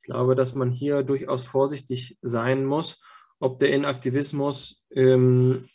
Ich 0.00 0.06
glaube, 0.06 0.34
dass 0.34 0.54
man 0.54 0.70
hier 0.70 1.02
durchaus 1.02 1.44
vorsichtig 1.44 2.18
sein 2.22 2.64
muss, 2.64 2.98
ob 3.40 3.58
der 3.58 3.72
Inaktivismus 3.72 4.84
ähm, 4.92 5.66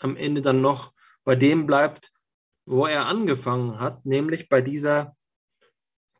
am 0.00 0.16
Ende 0.16 0.42
dann 0.42 0.60
noch 0.60 0.92
bei 1.22 1.36
dem 1.36 1.66
bleibt, 1.66 2.12
wo 2.66 2.86
er 2.86 3.06
angefangen 3.06 3.78
hat, 3.78 4.04
nämlich 4.04 4.48
bei 4.48 4.60
dieser 4.60 5.16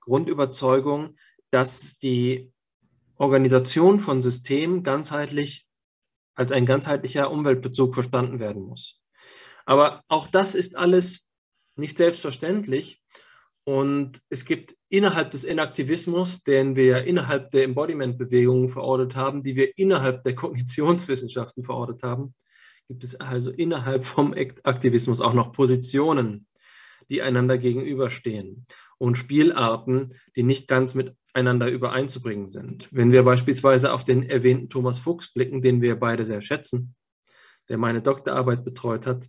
Grundüberzeugung, 0.00 1.16
dass 1.50 1.98
die 1.98 2.52
Organisation 3.16 4.00
von 4.00 4.22
Systemen 4.22 4.82
ganzheitlich 4.82 5.66
als 6.34 6.52
ein 6.52 6.64
ganzheitlicher 6.64 7.30
Umweltbezug 7.30 7.94
verstanden 7.94 8.38
werden 8.38 8.62
muss. 8.62 9.00
Aber 9.66 10.02
auch 10.08 10.26
das 10.26 10.54
ist 10.54 10.76
alles 10.76 11.28
nicht 11.76 11.98
selbstverständlich. 11.98 12.99
Und 13.64 14.20
es 14.30 14.44
gibt 14.44 14.74
innerhalb 14.88 15.30
des 15.30 15.44
Inaktivismus, 15.44 16.42
den 16.42 16.76
wir 16.76 17.04
innerhalb 17.04 17.50
der 17.50 17.64
Embodiment-Bewegungen 17.64 18.68
verortet 18.68 19.16
haben, 19.16 19.42
die 19.42 19.54
wir 19.54 19.76
innerhalb 19.78 20.24
der 20.24 20.34
Kognitionswissenschaften 20.34 21.62
verortet 21.62 22.02
haben, 22.02 22.34
gibt 22.88 23.04
es 23.04 23.14
also 23.14 23.50
innerhalb 23.50 24.04
vom 24.04 24.34
Aktivismus 24.64 25.20
auch 25.20 25.34
noch 25.34 25.52
Positionen, 25.52 26.46
die 27.10 27.22
einander 27.22 27.58
gegenüberstehen 27.58 28.66
und 28.98 29.16
Spielarten, 29.16 30.14
die 30.36 30.42
nicht 30.42 30.66
ganz 30.66 30.94
miteinander 30.94 31.68
übereinzubringen 31.68 32.46
sind. 32.46 32.88
Wenn 32.90 33.12
wir 33.12 33.22
beispielsweise 33.22 33.92
auf 33.92 34.04
den 34.04 34.28
erwähnten 34.28 34.68
Thomas 34.68 34.98
Fuchs 34.98 35.32
blicken, 35.32 35.62
den 35.62 35.82
wir 35.82 35.98
beide 35.98 36.24
sehr 36.24 36.40
schätzen, 36.40 36.94
der 37.68 37.78
meine 37.78 38.02
Doktorarbeit 38.02 38.64
betreut 38.64 39.06
hat, 39.06 39.28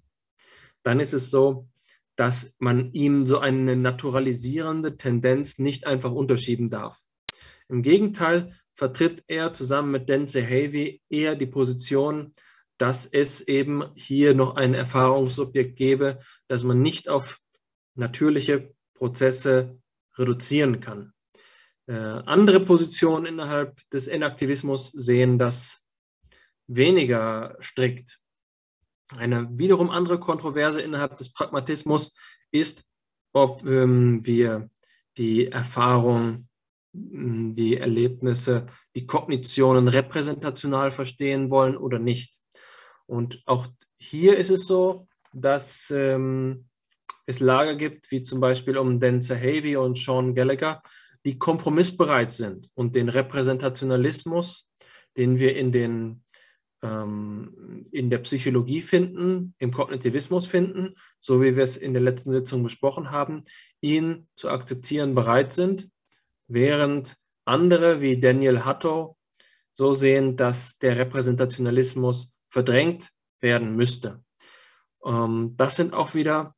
dann 0.84 0.99
ist 0.99 1.13
es 1.13 1.29
so, 1.29 1.69
dass 2.16 2.53
man 2.59 2.91
ihm 2.93 3.26
so 3.26 3.39
eine 3.39 3.76
naturalisierende 3.76 4.97
Tendenz 4.97 5.59
nicht 5.59 5.88
einfach 5.88 6.12
unterschieben 6.12 6.70
darf. 6.70 6.99
Im 7.70 7.82
Gegenteil 7.82 8.53
vertritt 8.74 9.24
er 9.28 9.53
zusammen 9.53 9.91
mit 9.91 10.09
Denze 10.09 10.43
Havey 10.43 11.01
eher 11.09 11.36
die 11.36 11.45
Position, 11.45 12.34
dass 12.78 13.05
es 13.05 13.41
eben 13.41 13.86
hier 13.95 14.34
noch 14.34 14.55
ein 14.55 14.74
Erfahrungsobjekt 14.74 15.78
gäbe, 15.78 16.20
das 16.47 16.64
man 16.64 16.82
nicht 16.82 17.09
auf 17.09 17.39
natürliche 17.95 18.74
Prozesse 18.95 19.80
reduzieren 20.18 20.80
kann. 20.80 21.14
Äh, 21.88 21.93
andere 21.93 22.59
Positionen 22.59 23.26
innerhalb 23.26 23.78
des 23.91 24.07
Enaktivismus 24.07 24.89
sehen 24.89 25.38
das 25.38 25.84
weniger 26.68 27.55
strikt. 27.59 28.20
Eine 29.18 29.47
wiederum 29.51 29.89
andere 29.89 30.20
Kontroverse 30.20 30.82
innerhalb 30.82 31.18
des 31.18 31.34
Pragmatismus 31.34 32.16
ist, 32.51 32.86
ob 33.34 33.66
ähm, 33.66 34.26
wir 34.26 34.70
die 35.18 35.47
Erfahrung, 35.47 36.47
die 36.93 37.78
Erlebnisse, 37.78 38.68
die 38.95 39.05
Kognitionen 39.05 39.88
repräsentational 39.88 40.91
verstehen 40.91 41.49
wollen 41.49 41.78
oder 41.78 41.99
nicht. 41.99 42.38
Und 43.05 43.41
auch 43.45 43.68
hier 43.97 44.38
ist 44.38 44.49
es 44.49 44.66
so, 44.66 45.07
dass 45.34 45.91
ähm, 45.91 46.66
es 47.26 47.39
Lager 47.39 47.76
gibt, 47.76 48.12
wie 48.12 48.22
zum 48.22 48.39
Beispiel 48.39 48.78
um 48.78 48.99
Dan 48.99 49.22
Zahavi 49.22 49.78
und 49.78 49.97
Sean 49.97 50.34
Gallagher, 50.34 50.82
die 51.26 51.38
kompromissbereit 51.38 52.32
sind 52.32 52.70
und 52.74 52.95
den 52.95 53.09
Repräsentationalismus 53.09 54.72
den 55.18 55.39
wir 55.39 55.55
in, 55.55 55.72
den, 55.72 56.24
ähm, 56.82 57.86
in 57.91 58.09
der 58.09 58.19
Psychologie 58.19 58.82
finden, 58.82 59.53
im 59.59 59.71
Kognitivismus 59.71 60.45
finden, 60.45 60.95
so 61.19 61.41
wie 61.41 61.55
wir 61.55 61.63
es 61.63 61.77
in 61.77 61.93
der 61.93 62.01
letzten 62.01 62.32
Sitzung 62.32 62.63
besprochen 62.63 63.11
haben, 63.11 63.43
ihn 63.82 64.27
zu 64.36 64.49
akzeptieren 64.49 65.15
bereit 65.15 65.53
sind, 65.53 65.89
während 66.47 67.17
andere 67.45 68.01
wie 68.01 68.19
Daniel 68.19 68.65
Hatto 68.65 69.17
so 69.71 69.93
sehen, 69.93 70.36
dass 70.36 70.77
der 70.79 70.97
Repräsentationalismus 70.97 72.38
verdrängt 72.49 73.11
werden 73.39 73.75
müsste. 73.75 74.23
Ähm, 75.05 75.53
das 75.57 75.75
sind 75.75 75.93
auch 75.93 76.13
wieder 76.13 76.55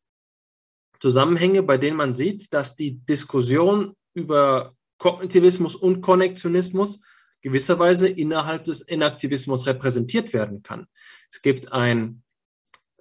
Zusammenhänge, 0.99 1.63
bei 1.63 1.77
denen 1.77 1.97
man 1.97 2.13
sieht, 2.13 2.53
dass 2.53 2.75
die 2.75 2.99
Diskussion 3.05 3.95
über 4.13 4.73
Kognitivismus 4.99 5.75
und 5.75 6.01
Konnektionismus 6.01 7.01
gewisserweise 7.43 8.07
innerhalb 8.07 8.63
des 8.63 8.81
Inaktivismus 8.81 9.67
repräsentiert 9.67 10.33
werden 10.33 10.63
kann. 10.63 10.87
Es 11.29 11.41
gibt 11.41 11.71
ein 11.71 12.23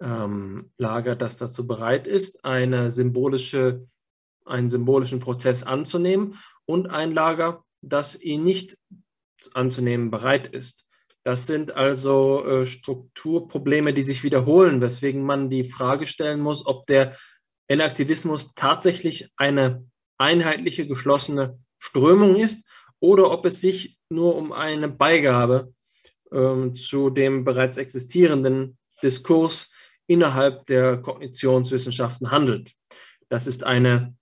ähm, 0.01 0.72
Lager, 0.76 1.16
das 1.16 1.36
dazu 1.36 1.66
bereit 1.66 2.07
ist, 2.07 2.45
eine 2.45 2.90
symbolische, 2.90 3.86
einen 4.45 4.68
symbolischen 4.68 5.20
Prozess 5.20 5.62
anzunehmen 5.62 6.38
und 6.66 6.88
ein 6.88 7.12
Lager, 7.12 7.64
das 7.80 8.20
ihn 8.20 8.43
nicht 8.43 8.76
anzunehmen 9.55 10.11
bereit 10.11 10.49
ist. 10.49 10.86
Das 11.24 11.47
sind 11.47 11.76
also 11.76 12.45
äh, 12.45 12.66
Strukturprobleme, 12.66 13.95
die 13.95 14.03
sich 14.03 14.24
wiederholen, 14.24 14.80
weswegen 14.80 15.22
man 15.22 15.51
die 15.51 15.62
Frage 15.62 16.07
stellen 16.07 16.40
muss, 16.40 16.66
ob 16.66 16.86
der 16.86 17.16
Enaktivismus 17.68 18.55
tatsächlich 18.55 19.30
eine 19.36 19.86
einheitliche, 20.18 20.88
geschlossene 20.88 21.61
Strömung 21.78 22.34
ist 22.36 22.68
oder 23.03 23.32
ob 23.32 23.44
es 23.46 23.61
sich 23.61 23.98
nur 24.09 24.36
um 24.36 24.53
eine 24.53 24.88
Beigabe 24.88 25.74
ähm, 26.32 26.76
zu 26.76 27.11
dem 27.11 27.42
bereits 27.44 27.76
existierenden 27.76 28.78
Diskurs 29.03 29.70
innerhalb 30.07 30.64
der 30.66 30.98
Kognitionswissenschaften 30.98 32.30
handelt. 32.30 32.72
Das 33.28 33.48
ist 33.48 33.64
eine 33.64 34.14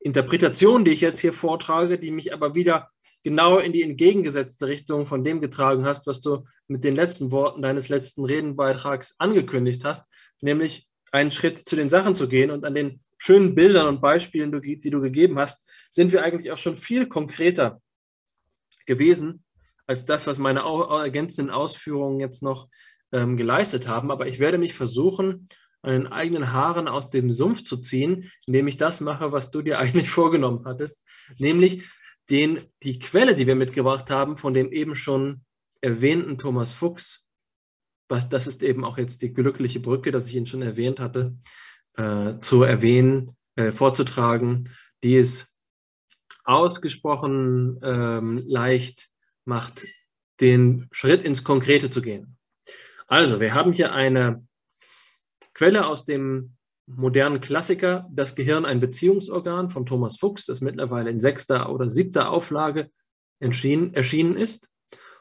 Interpretation, 0.00 0.84
die 0.84 0.90
ich 0.90 1.02
jetzt 1.02 1.20
hier 1.20 1.32
vortrage, 1.32 2.00
die 2.00 2.10
mich 2.10 2.32
aber 2.32 2.56
wieder 2.56 2.90
genau 3.22 3.58
in 3.58 3.72
die 3.72 3.82
entgegengesetzte 3.82 4.66
Richtung 4.66 5.06
von 5.06 5.22
dem 5.22 5.40
getragen 5.40 5.84
hast, 5.84 6.08
was 6.08 6.20
du 6.20 6.44
mit 6.66 6.82
den 6.82 6.96
letzten 6.96 7.30
Worten 7.30 7.62
deines 7.62 7.88
letzten 7.88 8.24
Redenbeitrags 8.24 9.14
angekündigt 9.18 9.84
hast, 9.84 10.04
nämlich 10.40 10.88
einen 11.12 11.30
Schritt 11.30 11.58
zu 11.58 11.76
den 11.76 11.90
Sachen 11.90 12.16
zu 12.16 12.28
gehen. 12.28 12.50
Und 12.50 12.64
an 12.64 12.74
den 12.74 13.00
schönen 13.18 13.54
Bildern 13.54 13.86
und 13.86 14.00
Beispielen, 14.00 14.50
die 14.60 14.90
du 14.90 15.00
gegeben 15.00 15.38
hast, 15.38 15.64
sind 15.92 16.10
wir 16.10 16.24
eigentlich 16.24 16.50
auch 16.50 16.58
schon 16.58 16.74
viel 16.74 17.06
konkreter 17.06 17.80
gewesen 18.86 19.44
als 19.86 20.04
das, 20.04 20.26
was 20.26 20.38
meine 20.38 20.60
ergänzenden 20.60 21.54
Ausführungen 21.54 22.18
jetzt 22.18 22.42
noch 22.42 22.68
ähm, 23.12 23.36
geleistet 23.36 23.86
haben. 23.86 24.10
Aber 24.10 24.26
ich 24.26 24.38
werde 24.38 24.58
mich 24.58 24.74
versuchen, 24.74 25.48
den 25.84 26.08
eigenen 26.08 26.52
Haaren 26.52 26.88
aus 26.88 27.10
dem 27.10 27.30
Sumpf 27.30 27.62
zu 27.62 27.76
ziehen, 27.76 28.30
indem 28.46 28.66
ich 28.66 28.76
das 28.76 29.00
mache, 29.00 29.30
was 29.30 29.50
du 29.50 29.62
dir 29.62 29.78
eigentlich 29.80 30.10
vorgenommen 30.10 30.64
hattest, 30.64 31.04
nämlich 31.38 31.88
den, 32.28 32.64
die 32.82 32.98
Quelle, 32.98 33.36
die 33.36 33.46
wir 33.46 33.54
mitgebracht 33.54 34.10
haben, 34.10 34.36
von 34.36 34.52
dem 34.52 34.72
eben 34.72 34.96
schon 34.96 35.42
erwähnten 35.80 36.38
Thomas 36.38 36.72
Fuchs, 36.72 37.28
was, 38.08 38.28
das 38.28 38.46
ist 38.46 38.62
eben 38.62 38.84
auch 38.84 38.98
jetzt 38.98 39.22
die 39.22 39.32
glückliche 39.32 39.80
Brücke, 39.80 40.10
dass 40.10 40.28
ich 40.28 40.34
ihn 40.34 40.46
schon 40.46 40.62
erwähnt 40.62 40.98
hatte, 40.98 41.36
äh, 41.96 42.38
zu 42.40 42.62
erwähnen, 42.62 43.36
äh, 43.56 43.72
vorzutragen, 43.72 44.68
die 45.02 45.16
es 45.16 45.55
ausgesprochen 46.46 47.78
ähm, 47.82 48.42
leicht 48.46 49.08
macht, 49.44 49.84
den 50.40 50.88
Schritt 50.90 51.22
ins 51.22 51.44
Konkrete 51.44 51.90
zu 51.90 52.02
gehen. 52.02 52.36
Also, 53.06 53.40
wir 53.40 53.54
haben 53.54 53.72
hier 53.72 53.92
eine 53.92 54.46
Quelle 55.54 55.86
aus 55.86 56.04
dem 56.04 56.56
modernen 56.86 57.40
Klassiker, 57.40 58.06
Das 58.10 58.34
Gehirn 58.34 58.64
ein 58.64 58.80
Beziehungsorgan 58.80 59.70
von 59.70 59.86
Thomas 59.86 60.18
Fuchs, 60.18 60.46
das 60.46 60.60
mittlerweile 60.60 61.10
in 61.10 61.20
sechster 61.20 61.70
oder 61.70 61.90
siebter 61.90 62.30
Auflage 62.30 62.90
erschienen, 63.40 64.36
ist. 64.36 64.68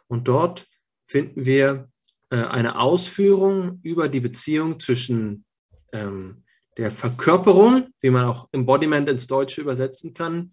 Und 0.07 0.27
dort 0.27 0.67
finden 1.07 1.45
wir 1.45 1.89
äh, 2.29 2.37
eine 2.37 2.79
Ausführung 2.79 3.79
über 3.81 4.09
die 4.09 4.19
Beziehung 4.19 4.79
zwischen 4.79 5.45
ähm, 5.91 6.43
der 6.77 6.91
Verkörperung, 6.91 7.87
wie 8.01 8.09
man 8.09 8.25
auch 8.25 8.49
Embodiment 8.51 9.09
ins 9.09 9.27
Deutsche 9.27 9.61
übersetzen 9.61 10.13
kann, 10.13 10.49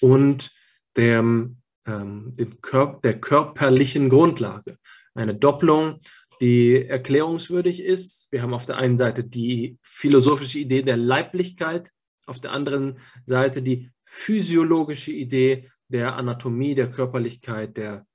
und 0.00 0.50
dem, 0.96 1.58
ähm, 1.86 2.34
dem 2.36 2.60
Kör 2.60 3.00
der 3.02 3.20
körperlichen 3.20 4.08
Grundlage. 4.08 4.78
Eine 5.14 5.34
Doppelung 5.34 5.98
die 6.40 6.84
erklärungswürdig 6.86 7.82
ist. 7.82 8.28
Wir 8.30 8.42
haben 8.42 8.54
auf 8.54 8.66
der 8.66 8.76
einen 8.76 8.96
Seite 8.96 9.24
die 9.24 9.78
philosophische 9.82 10.58
Idee 10.58 10.82
der 10.82 10.96
Leiblichkeit, 10.96 11.90
auf 12.26 12.40
der 12.40 12.52
anderen 12.52 12.98
Seite 13.24 13.62
die 13.62 13.90
physiologische 14.04 15.12
Idee 15.12 15.70
der 15.88 16.16
Anatomie, 16.16 16.74
der 16.74 16.90
Körperlichkeit, 16.90 17.76
der, 17.76 18.06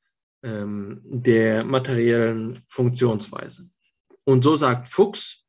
ähm, 0.44 1.02
der 1.04 1.64
materiellen 1.64 2.64
Funktionsweise. 2.68 3.70
Und 4.24 4.44
so 4.44 4.56
sagt 4.56 4.88
Fuchs, 4.88 5.46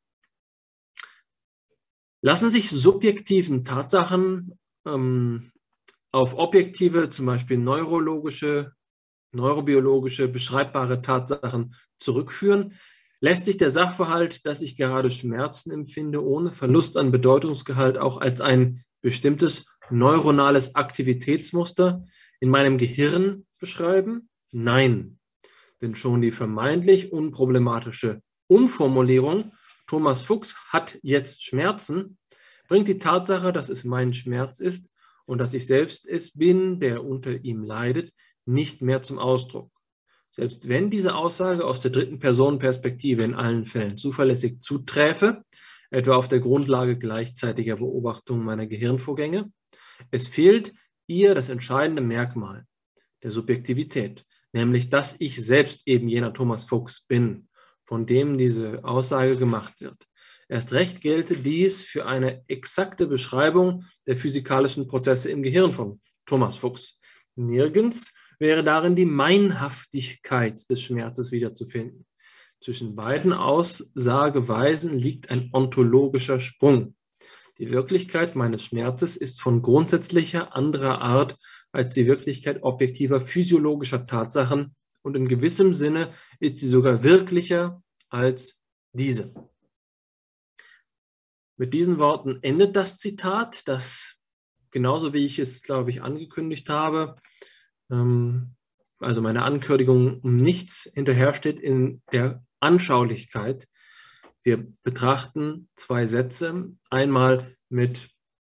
lassen 2.22 2.51
sich 2.51 2.70
subjektiven 2.70 3.64
Tatsachen 3.64 4.59
ähm, 4.87 5.53
auf 6.15 6.39
objektive, 6.39 7.09
zum 7.09 7.27
Beispiel 7.27 7.59
neurologische, 7.59 8.73
neurobiologische, 9.33 10.29
beschreibbare 10.29 11.03
Tatsachen 11.03 11.75
zurückführen, 11.99 12.75
lässt 13.19 13.45
sich 13.45 13.57
der 13.57 13.71
Sachverhalt, 13.71 14.47
dass 14.47 14.61
ich 14.61 14.77
gerade 14.77 15.11
Schmerzen 15.11 15.73
empfinde, 15.73 16.25
ohne 16.25 16.53
Verlust 16.53 16.97
an 16.97 17.11
Bedeutungsgehalt 17.11 17.99
auch 17.99 18.19
als 18.19 18.41
ein 18.41 18.85
bestimmtes 19.03 19.67
neuronales 19.91 20.77
Aktivitätsmuster 20.77 22.05
in 22.39 22.49
meinem 22.49 22.79
Gehirn 22.79 23.45
beschreiben? 23.59 24.29
Nein, 24.53 25.19
denn 25.83 25.97
schon 25.97 26.23
die 26.23 26.31
vermeintlich 26.31 27.12
unproblematische 27.12 28.23
Umformulierung, 28.47 29.51
Thomas 29.89 30.21
Fuchs 30.21 30.55
hat 30.69 30.97
jetzt 31.03 31.43
Schmerzen, 31.43 32.19
bringt 32.69 32.87
die 32.87 33.01
Tatsache, 33.01 33.53
dass 33.53 33.69
es 33.69 33.83
mein 33.83 34.12
Schmerz 34.12 34.61
ist 34.61 34.93
und 35.27 35.39
dass 35.39 35.55
ich 35.55 35.66
selbst 35.66 36.07
es 36.07 36.33
bin, 36.33 36.81
der 36.81 37.05
unter 37.05 37.45
ihm 37.45 37.62
leidet, 37.62 38.12
nicht 38.47 38.83
mehr 38.83 39.03
zum 39.03 39.18
Ausdruck. 39.18 39.70
Selbst 40.31 40.68
wenn 40.68 40.91
diese 40.91 41.14
Aussage 41.14 41.64
aus 41.64 41.81
der 41.81 41.93
dritten 41.93 42.18
Personenperspektive 42.18 43.22
in 43.22 43.35
allen 43.35 43.64
Fällen 43.64 43.97
zuverlässig 43.97 44.61
zuträfe, 44.61 45.45
etwa 45.91 46.16
auf 46.16 46.29
der 46.29 46.41
Grundlage 46.41 46.99
gleichzeitiger 46.99 47.77
Beobachtung 47.77 48.45
meiner 48.45 48.66
Gehirnvorgänge, 48.66 49.53
es 50.11 50.27
fehlt 50.27 50.72
ihr 51.07 51.35
das 51.35 51.49
entscheidende 51.49 52.03
Merkmal 52.03 52.64
der 53.22 53.31
Subjektivität, 53.31 54.25
nämlich 54.53 54.89
dass 54.91 55.16
ich 55.18 55.45
selbst 55.45 55.87
eben 55.87 56.09
jener 56.09 56.33
Thomas 56.35 56.64
Fuchs 56.64 57.07
bin, 57.07 57.49
von 57.85 58.07
dem 58.07 58.37
diese 58.37 58.85
Aussage 58.85 59.37
gemacht 59.37 59.81
wird. 59.81 60.05
Erst 60.49 60.72
recht 60.72 61.01
gelte 61.01 61.36
dies 61.36 61.82
für 61.82 62.07
eine 62.07 62.45
exakte 62.49 63.07
Beschreibung 63.07 63.84
der 64.07 64.16
physikalischen 64.16 64.86
Prozesse 64.86 65.30
im 65.30 65.42
Gehirn 65.42 65.72
von 65.72 66.01
Thomas 66.26 66.57
Fuchs. 66.57 67.01
Nirgends 67.36 68.14
wäre 68.38 68.62
darin 68.62 68.97
die 68.97 69.07
Meinhaftigkeit 69.07 70.68
des 70.70 70.82
Schmerzes 70.82 71.32
wiederzufinden. 71.32 72.07
Zwischen 72.61 72.97
beiden 72.97 73.32
Aussageweisen 73.32 74.99
liegt 74.99 75.30
ein 75.30 75.51
ontologischer 75.53 76.40
Sprung. 76.40 76.95
Die 77.59 77.70
Wirklichkeit 77.70 78.34
meines 78.34 78.64
Schmerzes 78.64 79.16
ist 79.16 79.40
von 79.40 79.62
grundsätzlicher 79.62 80.57
anderer 80.57 81.01
Art 81.01 81.36
als 81.72 81.95
die 81.95 82.07
Wirklichkeit 82.07 82.62
objektiver 82.62 83.20
physiologischer 83.20 84.07
Tatsachen 84.07 84.74
und 85.03 85.16
in 85.16 85.28
gewissem 85.28 85.74
Sinne 85.74 86.12
ist 86.40 86.59
sie 86.59 86.66
sogar 86.66 87.05
wirklicher 87.05 87.82
als 88.09 88.61
diese. 88.92 89.34
Mit 91.57 91.74
diesen 91.74 91.98
Worten 91.98 92.38
endet 92.42 92.76
das 92.76 92.98
Zitat, 92.98 93.68
das 93.68 94.16
genauso 94.70 95.14
wie 95.14 95.24
ich 95.24 95.38
es, 95.38 95.62
glaube 95.62 95.90
ich, 95.90 96.02
angekündigt 96.02 96.68
habe, 96.68 97.16
ähm, 97.90 98.57
also 98.98 99.22
meine 99.22 99.42
Ankündigung 99.42 100.20
um 100.20 100.36
nichts 100.36 100.90
hinterhersteht 100.94 101.61
in 101.61 102.02
der 102.12 102.44
Anschaulichkeit. 102.61 103.68
Wir 104.42 104.66
betrachten 104.82 105.68
zwei 105.76 106.07
Sätze, 106.07 106.72
einmal 106.90 107.46
mit 107.68 108.11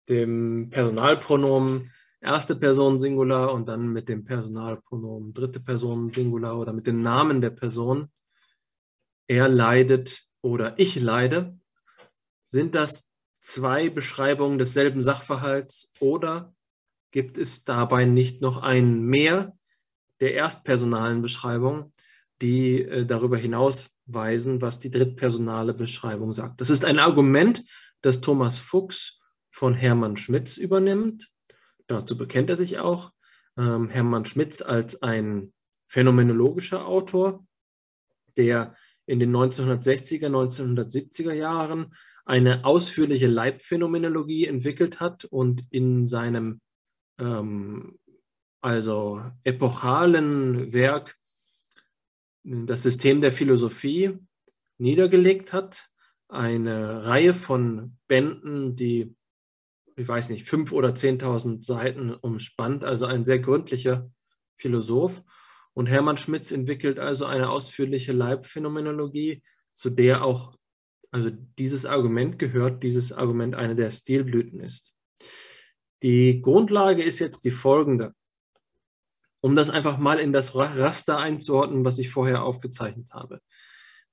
dem 0.10 0.70
Personalpronomen 0.70 1.92
erste 2.22 2.56
Person 2.56 3.00
Singular 3.00 3.52
und 3.54 3.68
dann 3.68 3.92
mit 3.92 4.08
dem 4.08 4.24
Personalpronomen 4.24 5.34
dritte 5.34 5.60
Person 5.60 6.14
Singular 6.14 6.58
oder 6.58 6.72
mit 6.72 6.88
dem 6.88 7.02
Namen 7.02 7.42
der 7.42 7.50
Person. 7.50 8.10
Er 9.28 9.50
leidet 9.50 10.24
oder 10.42 10.78
ich 10.78 11.00
leide. 11.00 11.60
Sind 12.52 12.76
das 12.76 13.10
zwei 13.40 13.90
Beschreibungen 13.90 14.58
desselben 14.58 15.02
Sachverhalts 15.02 15.90
oder 16.02 16.54
gibt 17.12 17.38
es 17.38 17.64
dabei 17.64 18.04
nicht 18.04 18.42
noch 18.42 18.62
ein 18.62 19.04
Mehr 19.04 19.58
der 20.20 20.36
erstpersonalen 20.36 21.22
Beschreibung, 21.22 21.94
die 22.42 22.82
äh, 22.82 23.06
darüber 23.06 23.38
hinausweisen, 23.38 24.62
was 24.62 24.80
die 24.80 24.92
drittpersonale 24.92 25.74
Beschreibung 25.74 26.34
sagt. 26.34 26.60
Das 26.60 26.70
ist 26.70 26.84
ein 26.84 27.00
Argument, 27.00 27.64
das 28.02 28.20
Thomas 28.20 28.58
Fuchs 28.58 29.22
von 29.50 29.74
Hermann 29.74 30.18
Schmitz 30.18 30.58
übernimmt. 30.58 31.30
Dazu 31.88 32.18
bekennt 32.18 32.50
er 32.50 32.58
sich 32.58 32.80
auch. 32.80 33.14
Ähm, 33.58 33.88
Hermann 33.88 34.26
Schmitz 34.26 34.62
als 34.62 35.02
ein 35.02 35.54
phänomenologischer 35.88 36.86
Autor, 36.86 37.46
der 38.36 38.76
in 39.06 39.22
den 39.22 39.34
1960er, 39.34 40.28
1970er 40.28 41.34
Jahren 41.34 41.94
eine 42.26 42.66
ausführliche 42.66 43.28
Leibphänomenologie 43.28 44.46
entwickelt 44.46 45.00
hat 45.00 45.26
und 45.26 45.62
in 45.70 46.08
seinem 46.08 46.62
ähm, 47.20 47.98
also 48.62 49.24
epochalen 49.44 50.72
Werk 50.72 51.18
das 52.44 52.84
System 52.84 53.22
der 53.22 53.32
Philosophie 53.32 54.18
niedergelegt 54.78 55.54
hat. 55.54 55.88
Eine 56.28 57.06
Reihe 57.06 57.34
von 57.34 57.98
Bänden, 58.08 58.76
die, 58.76 59.16
ich 59.96 60.08
weiß 60.08 60.30
nicht, 60.30 60.48
fünf 60.48 60.72
oder 60.72 60.96
zehntausend 60.96 61.66
Seiten 61.66 62.14
umspannt, 62.14 62.84
also 62.84 63.06
ein 63.06 63.26
sehr 63.26 63.40
gründlicher 63.40 64.10
Philosoph. 64.56 65.24
Und 65.74 65.88
Hermann 65.88 66.18
Schmitz 66.18 66.52
entwickelt 66.52 67.00
also 67.00 67.26
eine 67.26 67.50
ausführliche 67.50 68.14
Leibphänomenologie, 68.14 69.44
zu 69.74 69.90
der 69.90 70.24
auch 70.24 70.58
also 71.12 71.30
dieses 71.60 71.86
Argument 71.86 72.40
gehört, 72.40 72.84
dieses 72.84 73.12
Argument 73.12 73.54
eine 73.56 73.76
der 73.76 73.92
Stilblüten 73.92 74.60
ist. 74.62 74.96
Die 76.04 76.42
Grundlage 76.42 77.04
ist 77.04 77.20
jetzt 77.20 77.46
die 77.46 77.52
folgende. 77.52 78.14
Um 79.42 79.56
das 79.56 79.70
einfach 79.70 79.98
mal 79.98 80.20
in 80.20 80.34
das 80.34 80.56
Raster 80.56 81.18
einzuordnen, 81.18 81.84
was 81.84 82.00
ich 82.00 82.10
vorher 82.10 82.44
aufgezeichnet 82.44 83.12
habe. 83.12 83.42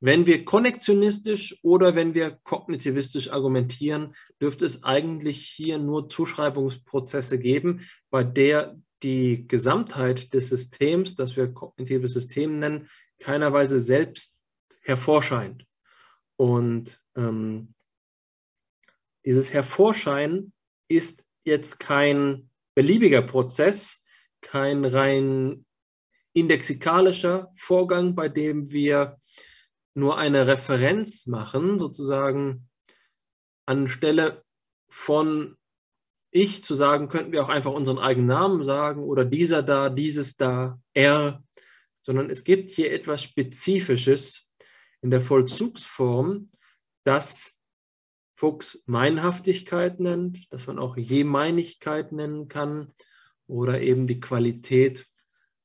Wenn 0.01 0.27
wir 0.27 0.45
konnektionistisch 0.45 1.59
oder 1.63 1.95
wenn 1.95 2.15
wir 2.15 2.39
kognitivistisch 2.45 3.31
argumentieren, 3.31 4.15
dürfte 4.41 4.65
es 4.65 4.85
eigentlich 4.85 5.47
hier 5.47 5.79
nur 5.79 6.09
Zuschreibungsprozesse 6.09 7.39
geben, 7.39 7.81
bei 8.11 8.23
der 8.23 8.81
die 9.03 9.47
Gesamtheit 9.47 10.33
des 10.35 10.49
Systems, 10.49 11.15
das 11.15 11.37
wir 11.37 11.53
kognitives 11.53 12.13
System 12.13 12.59
nennen, 12.59 12.89
keinerweise 13.19 13.81
selbst 13.81 14.37
hervorscheint. 14.83 15.68
Und 16.39 17.03
ähm, 17.17 17.75
dieses 19.25 19.53
Hervorscheinen 19.53 20.53
ist 20.89 21.27
jetzt 21.45 21.81
kein 21.81 22.51
beliebiger 22.75 23.23
Prozess, 23.23 24.01
kein 24.41 24.85
rein 24.85 25.67
indexikalischer 26.33 27.51
Vorgang, 27.55 28.15
bei 28.15 28.29
dem 28.29 28.71
wir 28.71 29.19
nur 29.95 30.17
eine 30.17 30.47
Referenz 30.47 31.27
machen, 31.27 31.79
sozusagen 31.79 32.69
anstelle 33.67 34.45
von 34.89 35.57
ich 36.31 36.63
zu 36.63 36.75
sagen, 36.75 37.09
könnten 37.09 37.33
wir 37.33 37.43
auch 37.43 37.49
einfach 37.49 37.73
unseren 37.73 37.99
eigenen 37.99 38.29
Namen 38.29 38.63
sagen 38.63 39.03
oder 39.03 39.25
dieser 39.25 39.63
da, 39.63 39.89
dieses 39.89 40.37
da, 40.37 40.81
er, 40.95 41.43
sondern 42.03 42.31
es 42.31 42.45
gibt 42.45 42.71
hier 42.71 42.93
etwas 42.93 43.23
Spezifisches, 43.23 44.48
in 45.03 45.11
der 45.11 45.23
Vollzugsform, 45.23 46.49
das 47.05 47.55
Fuchs 48.37 48.83
Meinhaftigkeit 48.87 49.99
nennt, 49.99 50.53
dass 50.53 50.67
man 50.67 50.79
auch 50.79 50.97
Jemeinigkeit 50.97 52.13
nennen 52.13 52.49
kann 52.49 52.93
oder 53.47 53.81
eben 53.81 54.07
die 54.07 54.21
Qualität, 54.21 55.09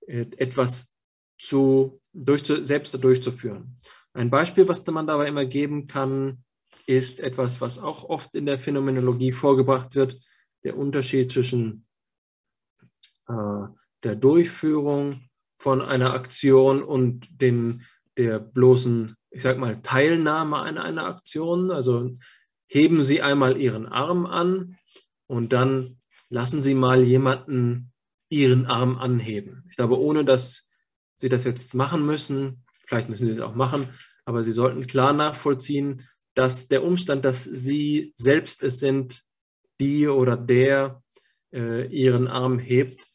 äh, 0.07 0.25
etwas 0.37 0.95
zu, 1.37 2.01
durch, 2.13 2.43
selbst 2.45 2.93
durchzuführen. 3.03 3.77
Ein 4.13 4.29
Beispiel, 4.29 4.67
was 4.67 4.85
man 4.87 5.07
dabei 5.07 5.27
immer 5.27 5.45
geben 5.45 5.87
kann, 5.87 6.43
ist 6.85 7.19
etwas, 7.19 7.61
was 7.61 7.79
auch 7.79 8.09
oft 8.09 8.33
in 8.35 8.45
der 8.45 8.59
Phänomenologie 8.59 9.31
vorgebracht 9.31 9.95
wird, 9.95 10.19
der 10.63 10.77
Unterschied 10.77 11.31
zwischen 11.31 11.85
äh, 13.27 13.67
der 14.03 14.15
Durchführung 14.15 15.29
von 15.57 15.81
einer 15.81 16.13
Aktion 16.13 16.83
und 16.83 17.41
den, 17.41 17.85
der 18.17 18.39
bloßen 18.39 19.15
ich 19.33 19.41
sag 19.41 19.57
mal, 19.57 19.81
Teilnahme 19.81 20.57
an 20.57 20.77
einer 20.77 21.05
Aktion. 21.05 21.71
Also 21.71 22.13
heben 22.67 23.03
Sie 23.03 23.21
einmal 23.21 23.57
Ihren 23.57 23.87
Arm 23.87 24.25
an 24.25 24.77
und 25.27 25.53
dann 25.53 25.99
lassen 26.29 26.61
Sie 26.61 26.75
mal 26.75 27.03
jemanden 27.03 27.91
Ihren 28.29 28.65
Arm 28.67 28.97
anheben. 28.97 29.65
Ich 29.69 29.75
glaube, 29.75 29.99
ohne 29.99 30.23
dass 30.23 30.69
Sie 31.15 31.29
das 31.29 31.43
jetzt 31.43 31.73
machen 31.73 32.05
müssen, 32.05 32.63
vielleicht 32.85 33.09
müssen 33.09 33.27
Sie 33.27 33.35
das 33.35 33.45
auch 33.45 33.55
machen, 33.55 33.89
aber 34.25 34.43
Sie 34.43 34.51
sollten 34.51 34.85
klar 34.85 35.13
nachvollziehen, 35.13 36.07
dass 36.35 36.67
der 36.67 36.83
Umstand, 36.83 37.25
dass 37.25 37.43
Sie 37.43 38.13
selbst 38.15 38.63
es 38.63 38.79
sind, 38.79 39.23
die 39.79 40.07
oder 40.07 40.37
der 40.37 41.01
äh, 41.51 41.87
Ihren 41.87 42.27
Arm 42.27 42.59
hebt, 42.59 43.05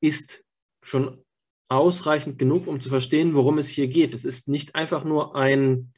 ist 0.00 0.44
schon 0.82 1.23
ausreichend 1.68 2.38
genug, 2.38 2.66
um 2.66 2.80
zu 2.80 2.88
verstehen, 2.88 3.34
worum 3.34 3.58
es 3.58 3.68
hier 3.68 3.88
geht. 3.88 4.14
Es 4.14 4.24
ist 4.24 4.48
nicht 4.48 4.74
einfach 4.74 5.04
nur 5.04 5.34
ein 5.34 5.92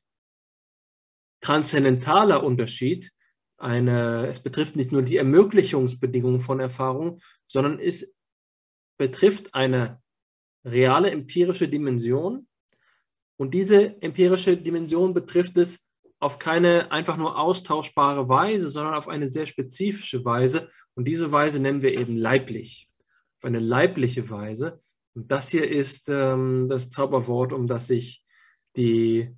transzendentaler 1.41 2.43
Unterschied. 2.43 3.13
Eine, 3.59 4.27
es 4.27 4.41
betrifft 4.41 4.77
nicht 4.77 4.93
nur 4.93 5.03
die 5.03 5.17
Ermöglichungsbedingungen 5.17 6.41
von 6.41 6.61
Erfahrung, 6.61 7.21
sondern 7.47 7.79
es 7.79 8.15
betrifft 8.99 9.55
eine 9.55 10.03
reale 10.65 11.11
empirische 11.11 11.69
Dimension. 11.69 12.47
Und 13.39 13.55
diese 13.55 14.01
empirische 14.03 14.57
Dimension 14.57 15.15
betrifft 15.15 15.59
es 15.59 15.87
auf 16.19 16.39
keine 16.39 16.91
einfach 16.91 17.17
nur 17.17 17.39
austauschbare 17.39 18.29
Weise, 18.29 18.69
sondern 18.69 18.95
auf 18.95 19.09
eine 19.09 19.29
sehr 19.29 19.47
spezifische 19.47 20.25
Weise. 20.25 20.71
Und 20.95 21.07
diese 21.07 21.31
Weise 21.31 21.61
nennen 21.61 21.83
wir 21.83 21.93
eben 21.93 22.17
leiblich. 22.17 22.89
Auf 23.39 23.45
eine 23.45 23.59
leibliche 23.59 24.31
Weise. 24.31 24.83
Und 25.17 25.33
das 25.33 25.49
hier 25.49 25.67
ist 25.67 26.11
ähm, 26.11 26.67
das 26.69 26.91
Zauberwort, 26.91 27.55
um 27.55 27.67
das 27.67 27.87
sich 27.87 28.23
die, 28.77 29.35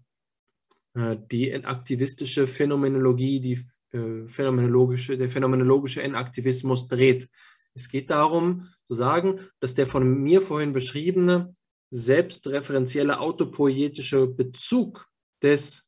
äh, 0.95 1.17
die 1.31 1.55
aktivistische 1.55 2.49
Phänomenologie, 2.49 3.39
die 3.39 3.65
äh, 3.97 4.27
phänomenologische, 4.27 5.17
der 5.17 5.29
phänomenologische 5.29 6.03
Enaktivismus 6.03 6.89
dreht. 6.89 7.29
Es 7.75 7.89
geht 7.89 8.11
darum 8.11 8.69
zu 8.87 8.95
sagen, 8.95 9.39
dass 9.61 9.75
der 9.75 9.87
von 9.87 10.21
mir 10.21 10.43
vorhin 10.43 10.73
beschriebene 10.73 11.53
selbstreferenzielle 11.91 13.21
autopoietische 13.21 14.27
Bezug 14.27 15.07
des 15.45 15.87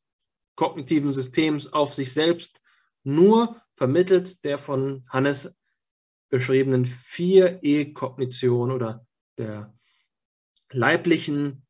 kognitiven 0.54 1.12
Systems 1.12 1.72
auf 1.72 1.94
sich 1.94 2.12
selbst 2.12 2.62
nur 3.02 3.60
vermittels 3.74 4.40
der 4.40 4.56
von 4.56 5.04
Hannes 5.08 5.52
beschriebenen 6.28 6.86
vier 6.86 7.58
E-Kognition 7.62 8.70
oder 8.70 9.04
der 9.36 9.74
leiblichen 10.72 11.66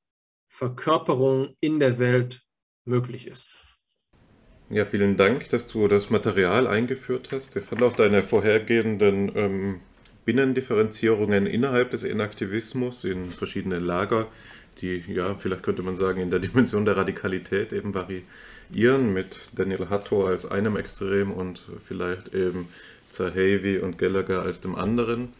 Verkörperung 0.48 1.54
in 1.60 1.80
der 1.80 1.98
Welt 1.98 2.42
möglich 2.84 3.26
ist. 3.26 3.56
Ja, 4.68 4.84
vielen 4.84 5.16
Dank, 5.16 5.48
dass 5.50 5.66
du 5.66 5.88
das 5.88 6.10
Material 6.10 6.66
eingeführt 6.66 7.30
hast. 7.32 7.56
Ich 7.56 7.64
fand 7.64 7.82
auch 7.82 7.96
deine 7.96 8.22
vorhergehenden 8.22 9.32
ähm, 9.34 9.80
Binnendifferenzierungen 10.24 11.46
innerhalb 11.46 11.90
des 11.90 12.04
Inaktivismus 12.04 13.04
in 13.04 13.30
verschiedene 13.30 13.78
Lager, 13.78 14.28
die, 14.80 15.02
ja, 15.08 15.34
vielleicht 15.34 15.62
könnte 15.62 15.82
man 15.82 15.96
sagen, 15.96 16.20
in 16.20 16.30
der 16.30 16.38
Dimension 16.38 16.84
der 16.84 16.96
Radikalität 16.96 17.72
eben 17.72 17.94
variieren, 17.94 19.12
mit 19.12 19.50
Daniel 19.56 19.88
Hatto 19.90 20.24
als 20.24 20.46
einem 20.46 20.76
Extrem 20.76 21.32
und 21.32 21.64
vielleicht 21.84 22.32
eben 22.34 22.68
Zahavi 23.08 23.78
und 23.78 23.98
Gallagher 23.98 24.42
als 24.42 24.60
dem 24.60 24.76
anderen. 24.76 25.32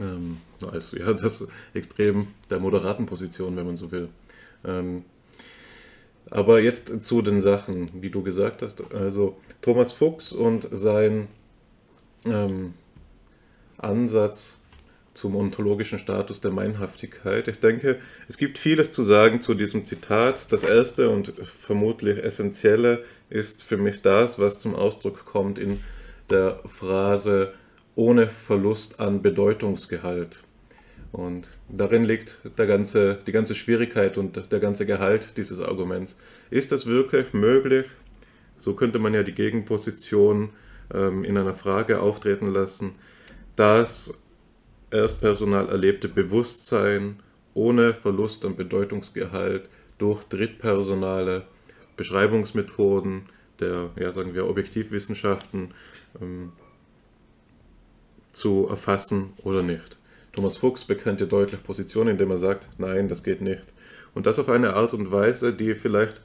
Ähm, 0.00 0.38
also 0.70 0.96
ja, 0.96 1.12
das 1.12 1.46
Extrem 1.74 2.28
der 2.50 2.58
moderaten 2.58 3.06
Position, 3.06 3.56
wenn 3.56 3.66
man 3.66 3.76
so 3.76 3.90
will. 3.90 4.08
Ähm, 4.64 5.04
aber 6.30 6.60
jetzt 6.60 7.04
zu 7.04 7.22
den 7.22 7.40
Sachen, 7.40 7.86
wie 8.02 8.10
du 8.10 8.22
gesagt 8.22 8.62
hast. 8.62 8.92
Also 8.92 9.36
Thomas 9.62 9.92
Fuchs 9.92 10.32
und 10.32 10.68
sein 10.72 11.28
ähm, 12.24 12.74
Ansatz 13.78 14.60
zum 15.14 15.34
ontologischen 15.34 15.98
Status 15.98 16.40
der 16.40 16.50
Meinhaftigkeit. 16.50 17.48
Ich 17.48 17.58
denke, 17.58 17.98
es 18.28 18.36
gibt 18.36 18.58
vieles 18.58 18.92
zu 18.92 19.02
sagen 19.02 19.40
zu 19.40 19.54
diesem 19.54 19.84
Zitat. 19.84 20.52
Das 20.52 20.62
erste 20.62 21.10
und 21.10 21.32
vermutlich 21.42 22.22
essentielle 22.22 23.04
ist 23.30 23.64
für 23.64 23.78
mich 23.78 24.02
das, 24.02 24.38
was 24.38 24.58
zum 24.58 24.74
Ausdruck 24.74 25.24
kommt 25.24 25.58
in 25.58 25.80
der 26.28 26.60
Phrase 26.66 27.54
ohne 27.96 28.28
Verlust 28.28 29.00
an 29.00 29.22
Bedeutungsgehalt. 29.22 30.42
Und 31.10 31.48
darin 31.68 32.04
liegt 32.04 32.38
der 32.58 32.66
ganze, 32.66 33.18
die 33.26 33.32
ganze 33.32 33.54
Schwierigkeit 33.54 34.18
und 34.18 34.52
der 34.52 34.60
ganze 34.60 34.86
Gehalt 34.86 35.36
dieses 35.36 35.58
Arguments. 35.60 36.16
Ist 36.50 36.72
das 36.72 36.86
wirklich 36.86 37.32
möglich? 37.32 37.86
So 38.56 38.74
könnte 38.74 38.98
man 38.98 39.14
ja 39.14 39.22
die 39.22 39.34
Gegenposition 39.34 40.50
ähm, 40.92 41.24
in 41.24 41.36
einer 41.36 41.54
Frage 41.54 42.00
auftreten 42.00 42.46
lassen, 42.46 42.92
das 43.56 44.12
erstpersonal 44.90 45.68
erlebte 45.68 46.08
Bewusstsein 46.08 47.20
ohne 47.54 47.94
Verlust 47.94 48.44
an 48.44 48.56
Bedeutungsgehalt 48.56 49.68
durch 49.98 50.22
drittpersonale 50.24 51.46
Beschreibungsmethoden 51.96 53.22
der, 53.60 53.90
ja, 53.98 54.12
sagen 54.12 54.34
wir, 54.34 54.46
Objektivwissenschaften 54.48 55.72
ähm, 56.20 56.52
zu 58.36 58.66
erfassen 58.68 59.32
oder 59.42 59.62
nicht. 59.62 59.96
Thomas 60.34 60.58
Fuchs 60.58 60.84
bekennt 60.84 61.20
hier 61.20 61.26
deutlich 61.26 61.62
Position, 61.62 62.08
indem 62.08 62.30
er 62.30 62.36
sagt, 62.36 62.68
nein, 62.76 63.08
das 63.08 63.22
geht 63.22 63.40
nicht. 63.40 63.72
Und 64.14 64.26
das 64.26 64.38
auf 64.38 64.50
eine 64.50 64.74
Art 64.74 64.92
und 64.92 65.10
Weise, 65.10 65.54
die 65.54 65.74
vielleicht 65.74 66.20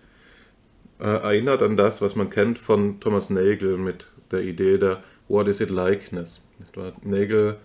äh, 0.99 1.05
erinnert 1.05 1.63
an 1.63 1.77
das, 1.77 2.01
was 2.01 2.15
man 2.17 2.29
kennt 2.29 2.59
von 2.59 2.99
Thomas 2.99 3.29
Nagel 3.29 3.77
mit 3.77 4.07
der 4.29 4.41
Idee 4.41 4.77
der 4.77 5.03
What 5.29 5.47
is 5.47 5.61
it 5.61 5.69
likeness? 5.69 6.41
Nagel 7.03 7.55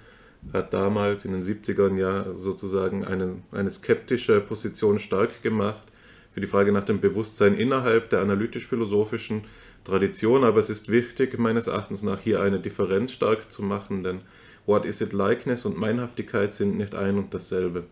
hat 0.53 0.73
damals 0.73 1.25
in 1.25 1.33
den 1.33 1.43
70ern 1.43 1.97
ja 1.97 2.33
sozusagen 2.35 3.05
eine, 3.05 3.39
eine 3.51 3.71
skeptische 3.71 4.41
Position 4.41 5.01
stark 5.01 5.43
gemacht 5.43 5.89
für 6.31 6.41
die 6.41 6.47
Frage 6.47 6.71
nach 6.71 6.85
dem 6.85 7.01
Bewusstsein 7.01 7.55
innerhalb 7.55 8.11
der 8.11 8.21
analytisch-philosophischen 8.21 9.45
Tradition, 9.87 10.43
aber 10.43 10.59
es 10.59 10.69
ist 10.69 10.89
wichtig, 10.89 11.39
meines 11.39 11.69
Erachtens 11.69 12.03
nach 12.03 12.21
hier 12.21 12.41
eine 12.43 12.59
Differenz 12.59 13.13
stark 13.13 13.51
zu 13.51 13.63
machen, 13.63 14.03
denn 14.03 14.21
What 14.67 14.85
is 14.85 15.01
it 15.01 15.13
likeness 15.13 15.65
und 15.65 15.79
Meinhaftigkeit 15.79 16.53
sind 16.53 16.77
nicht 16.77 16.97
ein 16.97 17.19
und 17.19 17.33
dasselbe. 17.33 17.85